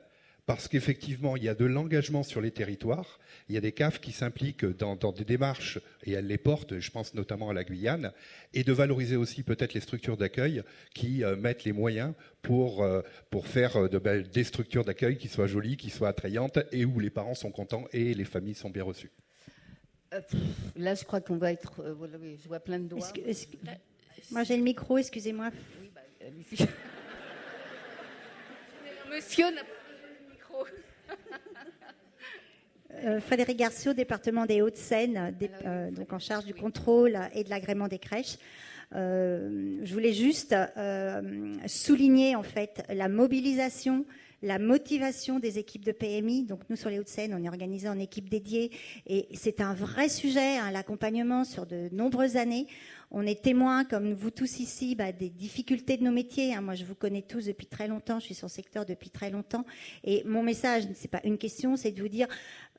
parce 0.49 0.67
qu'effectivement, 0.67 1.37
il 1.37 1.43
y 1.43 1.47
a 1.47 1.53
de 1.53 1.65
l'engagement 1.65 2.23
sur 2.23 2.41
les 2.41 2.49
territoires. 2.49 3.19
Il 3.49 3.53
y 3.53 3.57
a 3.59 3.61
des 3.61 3.71
CAF 3.71 4.01
qui 4.01 4.11
s'impliquent 4.11 4.65
dans, 4.65 4.95
des 5.11 5.23
démarches, 5.23 5.77
et 6.03 6.13
elles 6.13 6.25
les 6.25 6.39
portent, 6.39 6.79
je 6.79 6.89
pense 6.89 7.13
notamment 7.13 7.51
à 7.51 7.53
la 7.53 7.63
Guyane, 7.63 8.13
et 8.55 8.63
de 8.63 8.73
valoriser 8.73 9.15
aussi 9.15 9.43
peut-être 9.43 9.75
les 9.75 9.79
structures 9.79 10.17
d'accueil 10.17 10.63
qui 10.95 11.23
euh, 11.23 11.35
mettent 11.35 11.65
les 11.65 11.71
moyens 11.71 12.15
pour, 12.41 12.81
euh, 12.81 13.03
faire 13.43 13.75
euh, 13.77 14.23
des 14.23 14.43
structures 14.43 14.83
d'accueil 14.83 15.17
qui 15.17 15.27
soient 15.27 15.45
jolies, 15.45 15.77
qui 15.77 15.91
soient 15.91 16.09
attrayantes, 16.09 16.57
et 16.71 16.83
où 16.83 16.99
les 16.99 17.11
parents 17.11 17.35
sont 17.35 17.51
contents 17.51 17.85
et 17.93 18.15
les 18.15 18.25
familles 18.25 18.55
sont 18.55 18.71
bien 18.71 18.83
reçues. 18.83 19.11
Euh, 20.13 20.21
là, 20.75 20.95
je 20.95 21.03
crois 21.03 21.21
qu'on 21.21 21.37
va 21.37 21.51
être. 21.51 21.81
Euh, 21.81 21.95
je 22.41 22.47
vois 22.47 22.59
plein 22.59 22.79
de 22.79 22.87
doigts. 22.87 23.07
Moi, 24.31 24.43
j'ai 24.43 24.57
le 24.57 24.63
micro, 24.63 24.97
excusez-moi. 24.97 25.49
Oui, 25.81 25.91
bah, 25.93 26.01
Monsieur 29.11 29.45
n'a 29.45 29.61
pas 29.61 29.67
le 30.25 30.31
micro. 30.31 30.65
Euh, 33.05 33.21
Frédéric 33.21 33.55
Garciot, 33.55 33.93
département 33.93 34.45
des 34.45 34.61
Hauts-de-Seine, 34.61 35.15
ah 35.15 35.91
donc 35.91 36.11
en 36.11 36.19
charge 36.19 36.43
du 36.43 36.53
contrôle 36.55 37.17
et 37.33 37.45
de 37.45 37.49
l'agrément 37.49 37.87
des 37.87 37.99
crèches. 37.99 38.37
je 38.91 39.93
voulais 39.93 40.11
juste 40.11 40.55
souligner 41.67 42.35
en 42.35 42.43
fait 42.43 42.83
la 42.89 43.07
mobilisation 43.07 44.05
la 44.41 44.59
motivation 44.59 45.39
des 45.39 45.59
équipes 45.59 45.85
de 45.85 45.91
PMI. 45.91 46.43
Donc 46.43 46.61
nous, 46.69 46.75
sur 46.75 46.89
les 46.89 46.99
Hauts-de-Seine, 46.99 47.33
on 47.33 47.43
est 47.43 47.49
organisé 47.49 47.89
en 47.89 47.99
équipe 47.99 48.29
dédiée 48.29 48.71
et 49.07 49.27
c'est 49.33 49.61
un 49.61 49.73
vrai 49.73 50.09
sujet, 50.09 50.57
hein, 50.57 50.71
l'accompagnement 50.71 51.43
sur 51.43 51.65
de 51.65 51.89
nombreuses 51.91 52.37
années. 52.37 52.67
On 53.11 53.25
est 53.25 53.41
témoin, 53.41 53.85
comme 53.85 54.13
vous 54.13 54.29
tous 54.29 54.59
ici, 54.59 54.93
bah, 54.93 55.11
des 55.11 55.29
difficultés 55.29 55.97
de 55.97 56.03
nos 56.03 56.11
métiers. 56.11 56.53
Hein. 56.53 56.61
Moi, 56.61 56.75
je 56.75 56.85
vous 56.85 56.93
connais 56.93 57.23
tous 57.23 57.45
depuis 57.45 57.65
très 57.65 57.87
longtemps. 57.87 58.19
Je 58.19 58.25
suis 58.25 58.35
sur 58.35 58.45
le 58.45 58.51
secteur 58.51 58.85
depuis 58.85 59.09
très 59.09 59.31
longtemps. 59.31 59.65
Et 60.03 60.23
mon 60.25 60.43
message, 60.43 60.83
ce 60.83 60.89
n'est 60.89 61.09
pas 61.09 61.21
une 61.23 61.39
question, 61.39 61.75
c'est 61.75 61.91
de 61.91 61.99
vous 62.01 62.07
dire 62.07 62.27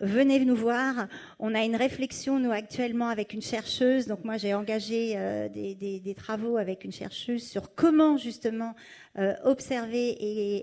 venez 0.00 0.38
nous 0.44 0.54
voir. 0.54 1.08
On 1.40 1.52
a 1.54 1.64
une 1.64 1.74
réflexion, 1.74 2.38
nous, 2.38 2.52
actuellement, 2.52 3.08
avec 3.08 3.34
une 3.34 3.42
chercheuse. 3.42 4.06
Donc, 4.06 4.24
moi, 4.24 4.36
j'ai 4.36 4.54
engagé 4.54 5.14
euh, 5.16 5.48
des, 5.48 6.14
travaux 6.16 6.56
avec 6.56 6.84
une 6.84 6.92
chercheuse 6.92 7.42
sur 7.42 7.74
comment, 7.74 8.16
justement, 8.16 8.76
euh, 9.18 9.34
observer 9.42 10.16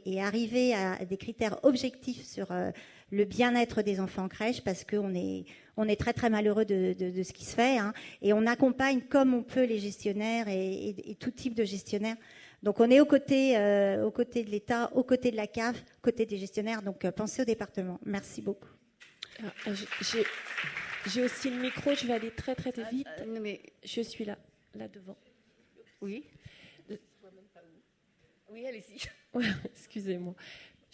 et, 0.05 0.21
arriver 0.21 0.73
à 0.73 1.03
des 1.03 1.17
critères 1.17 1.59
objectifs 1.63 2.25
sur 2.25 2.51
euh, 2.51 2.71
le 3.11 3.25
bien-être 3.25 3.81
des 3.81 3.99
enfants 3.99 4.25
en 4.25 4.27
crèche, 4.27 4.63
parce 4.63 4.83
qu'on 4.83 5.13
est 5.15 5.45
on 5.77 5.87
est 5.87 5.95
très 5.95 6.13
très 6.13 6.29
malheureux 6.29 6.65
de, 6.65 6.95
ce 7.23 7.33
qui 7.33 7.45
se 7.45 7.55
fait. 7.55 7.77
Hein. 7.77 7.93
et 8.21 8.33
on 8.33 8.45
accompagne 8.47 9.01
comme 9.01 9.33
on 9.33 9.43
peut 9.43 9.63
les 9.63 9.79
gestionnaires 9.79 10.47
et, 10.47 11.15
tout 11.19 11.31
type 11.31 11.53
de 11.53 11.63
gestionnaires. 11.63 12.17
Donc 12.63 12.79
on 12.79 12.89
est 12.89 12.99
aux 12.99 13.05
côtés, 13.05 13.55
euh, 13.57 14.03
aux 14.03 14.11
côtés 14.11 14.43
de 14.43 14.49
l'État, 14.49 14.91
aux 14.95 15.03
côtés 15.03 15.29
de 15.29 15.35
la 15.35 15.45
CAF, 15.45 15.77
aux 15.77 16.01
côtés 16.01 16.25
des 16.25 16.37
gestionnaires. 16.37 16.81
Donc 16.81 17.05
euh, 17.05 17.11
pensez 17.11 17.43
au 17.43 17.45
département. 17.45 17.99
Merci 18.03 18.41
beaucoup. 18.41 18.69
Ah, 19.43 19.71
j'ai 21.05 21.23
aussi 21.23 21.51
le 21.51 21.57
micro, 21.57 21.93
je 21.93 22.07
vais 22.07 22.13
aller 22.13 22.31
très 22.31 22.55
très 22.55 22.71
vite. 22.91 23.07
Ah, 23.07 23.23
mais 23.39 23.61
je 23.83 24.01
suis 24.01 24.25
là, 24.25 24.37
là 24.73 24.87
devant. 24.87 25.15
Oui. 26.01 26.25
Oui, 28.49 28.65
allez-y. 28.65 29.07
excusez-moi. 29.65 30.33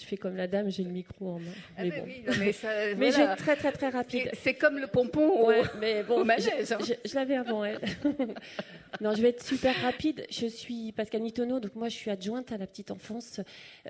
Je 0.03 0.07
fais 0.09 0.17
comme 0.17 0.35
la 0.35 0.47
dame, 0.47 0.69
j'ai 0.69 0.83
le 0.83 0.89
micro 0.89 1.29
en 1.29 1.39
main. 1.39 1.51
Ah 1.77 1.83
mais 1.83 1.91
bon. 1.91 2.03
oui, 2.05 2.23
non, 2.27 2.33
mais 2.39 2.51
ça, 2.51 2.67
Mais 2.97 3.09
voilà. 3.09 3.35
j'ai 3.35 3.41
très 3.41 3.55
très 3.55 3.71
très 3.71 3.87
rapide. 3.89 4.29
C'est- 4.33 4.53
comme 4.53 4.77
le 4.77 4.87
pompon 4.87 5.29
au, 5.29 5.51
mais 5.79 6.03
bon, 6.03 6.25
au 6.25 6.29
hein. 6.29 6.35
je- 6.39 6.93
je 7.09 7.15
l'avais 7.15 7.37
avant 7.37 7.63
elle. 7.63 7.79
non, 9.01 9.13
je 9.15 9.21
vais 9.21 9.29
être 9.29 9.41
super 9.43 9.73
rapide. 9.81 10.25
Je 10.29 10.45
suis 10.47 10.91
Pascal 10.91 11.21
Mitonneau, 11.21 11.61
donc 11.61 11.75
moi 11.75 11.87
je 11.87 11.95
suis 11.95 12.11
adjointe 12.11 12.51
à 12.51 12.57
la 12.57 12.67
petite 12.67 12.91
enfance 12.91 13.39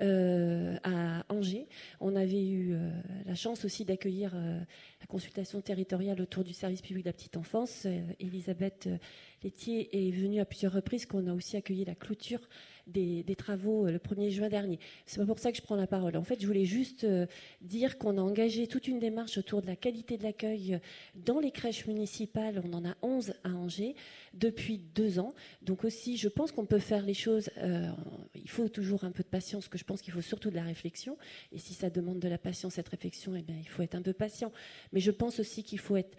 euh, 0.00 0.76
à 0.84 1.24
Angers. 1.28 1.66
On 2.00 2.14
avait 2.14 2.44
eu 2.46 2.74
euh, 2.74 2.90
la 3.26 3.34
chance 3.34 3.64
aussi 3.64 3.84
d'accueillir 3.84 4.32
euh, 4.36 4.60
la 5.00 5.06
consultation 5.08 5.60
territoriale 5.60 6.20
autour 6.20 6.44
du 6.44 6.52
service 6.54 6.80
public 6.80 7.04
de 7.04 7.08
la 7.08 7.12
petite 7.12 7.36
enfance. 7.36 7.86
Elisabeth 8.20 8.88
Laitier 9.44 9.90
est 9.92 10.10
venue 10.10 10.40
à 10.40 10.46
plusieurs 10.46 10.72
reprises, 10.72 11.04
qu'on 11.04 11.26
a 11.26 11.34
aussi 11.34 11.56
accueilli 11.58 11.84
la 11.84 11.94
clôture 11.94 12.40
des, 12.86 13.24
travaux 13.36 13.86
euh, 13.86 13.90
le 13.90 13.98
1er 13.98 14.30
juin 14.30 14.48
dernier. 14.48 14.78
C'est 15.04 15.18
pas 15.18 15.26
pour 15.26 15.38
ça 15.38 15.50
que 15.50 15.58
je 15.58 15.62
prends 15.62 15.76
la 15.76 15.86
parole. 15.86 16.16
En 16.16 16.24
fait, 16.24 16.40
je 16.40 16.46
voulais 16.46 16.64
juste 16.64 17.04
euh, 17.04 17.26
dire 17.60 17.98
qu'on 17.98 18.16
a 18.16 18.22
engagé 18.22 18.66
toute 18.66 18.88
une 18.88 18.98
démarche 18.98 19.36
autour 19.36 19.60
de 19.60 19.66
la 19.66 19.76
qualité 19.76 20.16
de 20.16 20.22
l'accueil 20.22 20.74
euh, 20.74 20.78
dans 21.14 21.40
les 21.40 21.50
crèches 21.50 21.86
municipales. 21.86 22.62
On 22.64 22.72
en 22.72 22.86
a 22.88 22.96
11 23.02 23.34
à 23.44 23.50
Angers 23.50 23.94
depuis 24.32 24.78
deux 24.78 25.18
ans. 25.18 25.34
Donc 25.60 25.84
aussi, 25.84 26.16
je 26.16 26.28
pense 26.28 26.50
qu'on 26.50 26.66
peut 26.66 26.78
faire 26.78 27.04
les 27.04 27.14
choses. 27.14 27.50
il 28.34 28.50
faut 28.50 28.68
toujours 28.68 29.04
un 29.04 29.10
peu 29.10 29.22
de 29.22 29.28
patience, 29.28 29.68
que 29.68 29.78
je 29.78 29.84
pense 29.84 30.00
qu'il 30.00 30.12
faut 30.12 30.20
surtout 30.20 30.50
de 30.50 30.56
la 30.56 30.62
réflexion. 30.62 31.16
Et 31.52 31.58
si 31.58 31.74
ça 31.74 31.90
demande 31.90 32.18
de 32.18 32.28
la 32.28 32.38
patience, 32.38 32.74
cette 32.74 32.88
réflexion, 32.88 33.34
eh 33.36 33.42
bien, 33.42 33.56
il 33.60 33.68
faut 33.68 33.82
être 33.82 33.94
un 33.94 34.02
peu 34.02 34.12
patient. 34.12 34.52
Mais 34.92 35.00
je 35.00 35.10
pense 35.10 35.38
aussi 35.38 35.62
qu'il 35.62 35.78
faut 35.78 35.96
être 35.96 36.16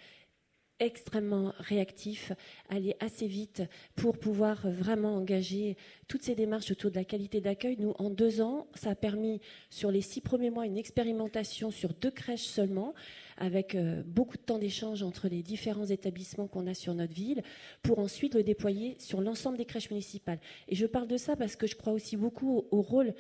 extrêmement 0.80 1.54
réactif, 1.60 2.32
aller 2.70 2.96
assez 3.00 3.28
vite 3.28 3.64
pour 3.96 4.18
pouvoir 4.18 4.70
vraiment 4.70 5.16
engager 5.16 5.78
toutes 6.08 6.24
ces 6.24 6.36
démarches 6.36 6.72
autour 6.72 6.92
de 6.92 6.96
la 6.96 7.06
qualité 7.06 7.42
d'accueil. 7.42 7.78
Nous, 7.80 7.94
en 7.98 8.10
deux 8.10 8.42
ans, 8.42 8.68
ça 8.74 8.92
a 8.92 8.96
permis 8.96 9.40
sur 9.70 9.92
les 9.92 10.02
six 10.02 10.22
premiers 10.22 10.50
mois 10.50 10.66
une 10.66 10.78
expérimentation 10.78 11.72
sur 11.72 11.94
deux 11.94 12.12
crèches 12.12 12.44
seulement, 12.44 12.94
avec 13.38 13.76
euh, 13.76 14.04
beaucoup 14.06 14.38
de 14.38 14.42
temps 14.42 14.60
d'échange 14.60 15.04
entre 15.04 15.28
les 15.28 15.42
différents 15.42 15.86
établissements 15.86 16.48
qu'on 16.48 16.68
a 16.68 16.74
sur 16.74 16.94
notre 16.94 17.14
ville, 17.14 17.42
pour 17.82 18.00
ensuite 18.00 18.36
le 18.36 18.44
déployer 18.44 18.96
sur 19.00 19.22
l'ensemble 19.22 19.58
des 19.58 19.66
crèches 19.66 19.90
municipales. 19.90 20.40
Et 20.68 20.76
je 20.76 20.86
parle 20.86 21.08
de 21.08 21.18
ça 21.18 21.36
parce 21.36 21.56
que 21.56 21.68
je 21.68 21.76
crois 21.76 21.94
aussi 21.94 22.18
beaucoup 22.18 22.58
au, 22.58 22.68
au 22.72 22.82
rôle 22.82 23.14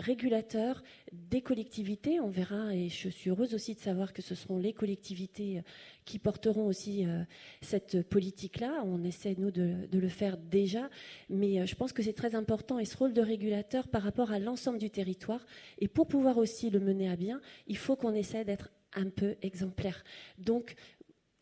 régulateur 0.00 0.82
des 1.12 1.42
collectivités. 1.42 2.20
On 2.20 2.28
verra, 2.28 2.74
et 2.74 2.88
je 2.88 3.08
suis 3.08 3.30
heureuse 3.30 3.54
aussi 3.54 3.74
de 3.74 3.80
savoir 3.80 4.12
que 4.12 4.22
ce 4.22 4.34
seront 4.34 4.58
les 4.58 4.72
collectivités 4.72 5.58
euh, 5.58 5.62
qui 6.04 6.18
porteront 6.18 6.66
aussi 6.66 7.06
euh, 7.06 7.22
cette 7.60 8.02
politique-là. 8.08 8.82
On 8.84 9.04
essaie, 9.04 9.34
nous, 9.38 9.50
de, 9.50 9.86
de 9.86 9.98
le 9.98 10.08
faire 10.08 10.36
déjà, 10.36 10.90
mais 11.28 11.60
euh, 11.60 11.66
je 11.66 11.74
pense 11.74 11.92
que 11.92 12.02
c'est 12.02 12.12
très 12.12 12.34
important, 12.34 12.78
et 12.78 12.84
ce 12.84 12.96
rôle 12.96 13.12
de 13.12 13.22
régulateur 13.22 13.88
par 13.88 14.02
rapport 14.02 14.32
à 14.32 14.38
l'ensemble 14.38 14.78
du 14.78 14.90
territoire. 14.90 15.44
Et 15.78 15.88
pour 15.88 16.06
pouvoir 16.06 16.38
aussi 16.38 16.70
le 16.70 16.80
mener 16.80 17.08
à 17.08 17.16
bien, 17.16 17.40
il 17.66 17.76
faut 17.76 17.96
qu'on 17.96 18.14
essaie 18.14 18.44
d'être 18.44 18.70
un 18.94 19.08
peu 19.08 19.36
exemplaire. 19.42 20.02
Donc, 20.38 20.74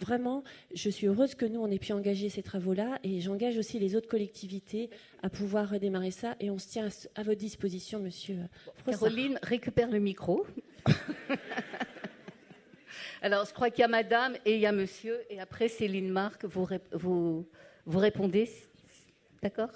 Vraiment, 0.00 0.44
je 0.74 0.90
suis 0.90 1.08
heureuse 1.08 1.34
que 1.34 1.44
nous, 1.44 1.60
on 1.60 1.70
ait 1.70 1.78
pu 1.78 1.92
engager 1.92 2.28
ces 2.28 2.42
travaux-là 2.42 3.00
et 3.02 3.20
j'engage 3.20 3.58
aussi 3.58 3.80
les 3.80 3.96
autres 3.96 4.08
collectivités 4.08 4.90
à 5.22 5.28
pouvoir 5.28 5.70
redémarrer 5.70 6.12
ça 6.12 6.36
et 6.38 6.50
on 6.50 6.58
se 6.58 6.68
tient 6.68 6.86
à, 6.86 7.20
à 7.20 7.24
votre 7.24 7.38
disposition, 7.40 7.98
monsieur 7.98 8.38
Frossard. 8.76 9.00
Caroline 9.00 9.38
récupère 9.42 9.90
le 9.90 9.98
micro. 9.98 10.46
Alors, 13.22 13.44
je 13.44 13.52
crois 13.52 13.70
qu'il 13.70 13.80
y 13.80 13.84
a 13.84 13.88
madame 13.88 14.36
et 14.44 14.54
il 14.54 14.60
y 14.60 14.66
a 14.66 14.72
monsieur, 14.72 15.20
et 15.28 15.40
après 15.40 15.68
Céline 15.68 16.10
Marc, 16.10 16.44
vous, 16.44 16.68
vous, 16.92 17.48
vous 17.84 17.98
répondez. 17.98 18.48
D'accord? 19.42 19.70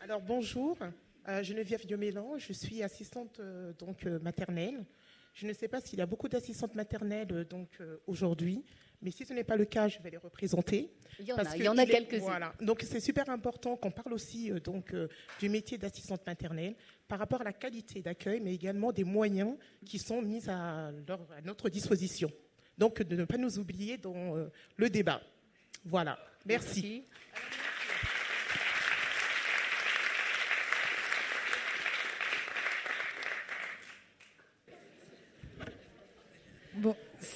Alors 0.00 0.20
bonjour, 0.20 0.76
euh, 1.28 1.42
Geneviève 1.42 1.86
Diomélan, 1.86 2.36
je 2.36 2.52
suis 2.52 2.82
assistante 2.82 3.40
euh, 3.40 3.72
donc 3.78 4.04
euh, 4.04 4.18
maternelle. 4.20 4.84
Je 5.34 5.46
ne 5.46 5.52
sais 5.52 5.68
pas 5.68 5.80
s'il 5.80 5.98
y 5.98 6.02
a 6.02 6.06
beaucoup 6.06 6.28
d'assistantes 6.28 6.74
maternelles 6.74 7.28
euh, 7.32 7.44
donc 7.44 7.68
euh, 7.80 7.98
aujourd'hui, 8.06 8.64
mais 9.02 9.10
si 9.10 9.26
ce 9.26 9.32
n'est 9.34 9.44
pas 9.44 9.56
le 9.56 9.64
cas, 9.64 9.88
je 9.88 9.98
vais 10.00 10.10
les 10.10 10.16
représenter. 10.16 10.90
Il 11.18 11.26
y 11.26 11.32
en 11.32 11.36
Parce 11.36 11.52
a, 11.52 11.56
il 11.56 11.64
y 11.64 11.68
en 11.68 11.76
a 11.76 11.84
quelques-unes. 11.84 12.20
Voilà. 12.20 12.54
Donc 12.60 12.82
c'est 12.88 13.00
super 13.00 13.28
important 13.28 13.76
qu'on 13.76 13.90
parle 13.90 14.12
aussi 14.14 14.50
euh, 14.52 14.60
donc 14.60 14.94
euh, 14.94 15.08
du 15.40 15.48
métier 15.48 15.76
d'assistante 15.76 16.24
maternelle 16.26 16.76
par 17.08 17.18
rapport 17.18 17.40
à 17.40 17.44
la 17.44 17.52
qualité 17.52 18.00
d'accueil, 18.00 18.40
mais 18.40 18.54
également 18.54 18.92
des 18.92 19.04
moyens 19.04 19.56
qui 19.84 19.98
sont 19.98 20.22
mis 20.22 20.48
à, 20.48 20.92
leur- 21.06 21.26
à 21.36 21.40
notre 21.42 21.68
disposition. 21.68 22.30
Donc 22.78 23.02
de 23.02 23.16
ne 23.16 23.24
pas 23.24 23.36
nous 23.36 23.58
oublier 23.58 23.98
dans 23.98 24.36
le 24.76 24.88
débat. 24.90 25.20
Voilà. 25.84 26.18
Merci. 26.46 27.04
Bon, 27.06 27.40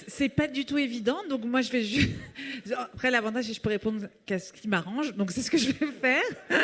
c'est 0.06 0.28
pas 0.28 0.46
du 0.46 0.64
tout 0.64 0.78
évident, 0.78 1.18
donc 1.28 1.44
moi 1.44 1.60
je 1.60 1.70
vais 1.72 1.82
juste. 1.82 2.10
Après, 2.76 3.10
l'avantage, 3.10 3.44
c'est 3.44 3.50
que 3.50 3.56
je 3.56 3.60
peux 3.60 3.70
répondre 3.70 4.08
qu'à 4.26 4.38
ce 4.38 4.52
qui 4.52 4.68
m'arrange, 4.68 5.14
donc 5.14 5.30
c'est 5.32 5.42
ce 5.42 5.50
que 5.50 5.58
je 5.58 5.72
vais 5.72 5.92
faire. 5.92 6.22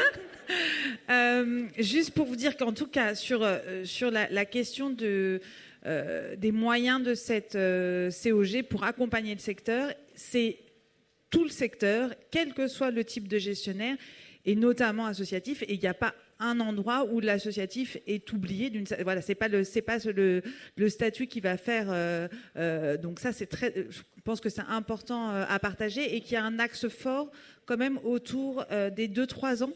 Euh, 1.09 1.63
juste 1.79 2.11
pour 2.11 2.27
vous 2.27 2.37
dire 2.37 2.59
qu'en 2.59 2.73
tout 2.73 2.87
cas, 2.87 3.15
sur, 3.15 3.43
euh, 3.43 3.85
sur 3.85 4.11
la, 4.11 4.45
question 4.45 4.95
euh, 5.03 5.39
des 6.37 6.53
moyens 6.53 7.03
de 7.03 7.15
cette 7.15 7.53
COG 7.55 8.63
pour 8.65 8.85
accompagner 8.85 9.35
le 9.35 9.41
secteur, 9.41 9.91
c'est 10.15 10.59
tout 11.31 11.45
le 11.45 11.51
secteur, 11.51 12.11
quel 12.31 12.53
que 12.53 12.69
soit 12.69 12.91
le 12.91 13.05
type 13.05 13.27
de 13.27 13.39
gestionnaire, 13.39 13.97
et 14.45 14.55
notamment 14.55 15.07
associatif, 15.07 15.63
et 15.63 15.73
il 15.73 15.81
n'y 15.81 15.87
a 15.87 15.95
pas 15.95 16.15
un 16.41 16.61
endroit 16.61 17.07
où 17.11 17.21
l'associatif 17.21 17.97
est 18.07 18.33
oublié 18.33 18.71
d'une 18.71 18.85
voilà 19.03 19.23
c'est 19.23 19.35
pas 19.35 19.49
le 19.49 19.65
c'est 19.65 19.83
pas 19.83 19.99
le, 20.05 20.43
statut 20.89 21.27
qui 21.27 21.41
va 21.41 21.57
faire 21.57 21.87
euh, 21.91 22.29
euh, 22.57 22.97
donc 22.97 23.21
ça 23.21 23.33
c'est 23.33 23.47
très 23.47 23.73
je 23.89 24.03
pense 24.25 24.41
que 24.41 24.49
c'est 24.49 24.63
important 24.63 25.31
euh, 25.31 25.45
à 25.49 25.59
partager 25.59 26.17
et 26.17 26.21
qu'il 26.21 26.33
y 26.33 26.37
a 26.37 26.45
un 26.45 26.59
axe 26.59 26.89
fort 26.89 27.31
quand 27.67 27.79
même 27.79 27.99
autour 28.05 28.67
des 28.95 29.09
2-3 29.09 29.65
ans 29.65 29.73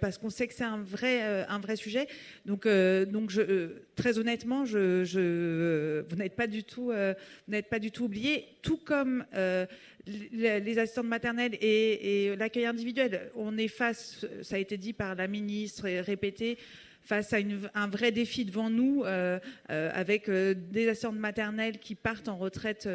parce 0.00 0.18
qu'on 0.18 0.30
sait 0.30 0.46
que 0.46 0.54
c'est 0.54 0.62
un 0.62 0.78
vrai 0.78 1.44
un 1.48 1.58
vrai 1.58 1.74
sujet. 1.74 2.06
Donc 2.46 2.68
donc 2.68 3.32
très 3.96 4.18
honnêtement 4.18 4.62
vous 4.62 6.16
n'êtes 6.16 6.36
pas 6.36 6.46
du 6.46 6.62
tout 6.62 6.92
vous 6.92 7.52
n'êtes 7.52 7.68
pas 7.68 7.80
du 7.80 7.90
tout 7.90 8.04
oublié 8.04 8.46
tout 8.62 8.76
comme 8.76 9.24
les 10.32 10.78
assistantes 10.78 11.06
maternelles 11.06 11.56
et, 11.60 12.34
l'accueil 12.36 12.66
individuel. 12.66 13.30
On 13.34 13.56
est 13.58 13.68
face, 13.68 14.26
ça 14.42 14.56
a 14.56 14.58
été 14.58 14.76
dit 14.76 14.92
par 14.92 15.14
la 15.14 15.28
ministre 15.28 15.86
et 15.86 16.00
répété, 16.00 16.58
face 17.02 17.32
à 17.32 17.38
un 17.74 17.88
vrai 17.88 18.12
défi 18.12 18.44
devant 18.44 18.70
nous, 18.70 19.02
euh, 19.04 19.38
euh, 19.70 19.90
avec 19.94 20.28
euh, 20.28 20.54
des 20.54 20.88
assistantes 20.88 21.16
maternelles 21.16 21.78
qui 21.78 21.94
partent 21.94 22.28
en 22.28 22.36
retraite. 22.36 22.88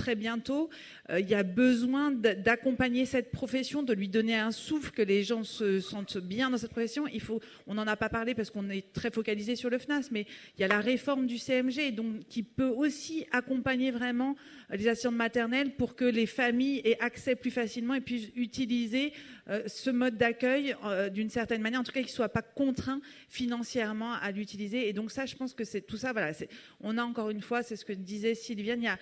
Très 0.00 0.14
bientôt, 0.14 0.70
Euh, 1.10 1.20
il 1.20 1.28
y 1.28 1.34
a 1.34 1.42
besoin 1.42 2.10
d'accompagner 2.12 3.04
cette 3.04 3.32
profession, 3.32 3.82
de 3.82 3.92
lui 3.92 4.08
donner 4.08 4.36
un 4.36 4.52
souffle, 4.52 4.90
que 4.90 5.02
les 5.02 5.24
gens 5.24 5.42
se 5.42 5.80
sentent 5.80 6.18
bien 6.18 6.50
dans 6.50 6.58
cette 6.58 6.70
profession. 6.70 7.06
Il 7.08 7.20
faut, 7.20 7.40
on 7.66 7.74
n'en 7.74 7.86
a 7.86 7.96
pas 7.96 8.08
parlé 8.08 8.34
parce 8.34 8.50
qu'on 8.50 8.70
est 8.70 8.92
très 8.92 9.10
focalisé 9.10 9.56
sur 9.56 9.70
le 9.70 9.78
FNAS, 9.78 10.08
mais 10.12 10.26
il 10.56 10.60
y 10.60 10.64
a 10.64 10.68
la 10.68 10.80
réforme 10.80 11.26
du 11.26 11.38
CMG, 11.38 11.94
donc 11.94 12.26
qui 12.28 12.42
peut 12.42 12.68
aussi 12.68 13.26
accompagner 13.32 13.90
vraiment 13.90 14.36
les 14.70 14.86
assistantes 14.86 15.16
maternelles 15.16 15.74
pour 15.76 15.96
que 15.96 16.04
les 16.04 16.26
familles 16.26 16.80
aient 16.84 17.00
accès 17.00 17.34
plus 17.34 17.50
facilement 17.50 17.94
et 17.94 18.00
puissent 18.00 18.30
utiliser 18.36 19.12
euh, 19.48 19.62
ce 19.66 19.90
mode 19.90 20.16
d'accueil 20.16 20.76
euh, 20.84 21.08
d'une 21.08 21.30
certaine 21.30 21.60
manière, 21.60 21.80
en 21.80 21.84
tout 21.84 21.92
cas 21.92 22.00
qu'ils 22.00 22.10
ne 22.10 22.14
soient 22.14 22.28
pas 22.28 22.42
contraints 22.42 23.00
financièrement 23.28 24.12
à 24.12 24.30
l'utiliser. 24.30 24.88
Et 24.88 24.92
donc 24.92 25.10
ça, 25.10 25.26
je 25.26 25.34
pense 25.34 25.54
que 25.54 25.64
c'est 25.64 25.80
tout 25.80 25.96
ça. 25.96 26.12
Voilà, 26.12 26.32
on 26.80 26.98
a 26.98 27.02
encore 27.02 27.30
une 27.30 27.42
fois, 27.42 27.64
c'est 27.64 27.74
ce 27.74 27.84
que 27.84 27.92
disait 27.92 28.34
Sylviane, 28.36 28.80
il 28.80 28.84
y 28.84 28.88
a, 28.88 28.98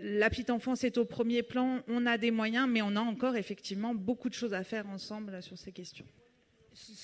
la 0.00 0.30
petite 0.30 0.50
enfance 0.50 0.84
est 0.84 0.98
au 0.98 1.04
premier 1.04 1.42
plan, 1.42 1.80
on 1.88 2.06
a 2.06 2.18
des 2.18 2.30
moyens, 2.30 2.68
mais 2.68 2.82
on 2.82 2.96
a 2.96 3.00
encore 3.00 3.36
effectivement 3.36 3.94
beaucoup 3.94 4.28
de 4.28 4.34
choses 4.34 4.54
à 4.54 4.64
faire 4.64 4.88
ensemble 4.88 5.42
sur 5.42 5.58
ces 5.58 5.72
questions. 5.72 6.06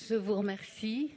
Je 0.09 0.15
vous 0.15 0.35
remercie. 0.35 1.11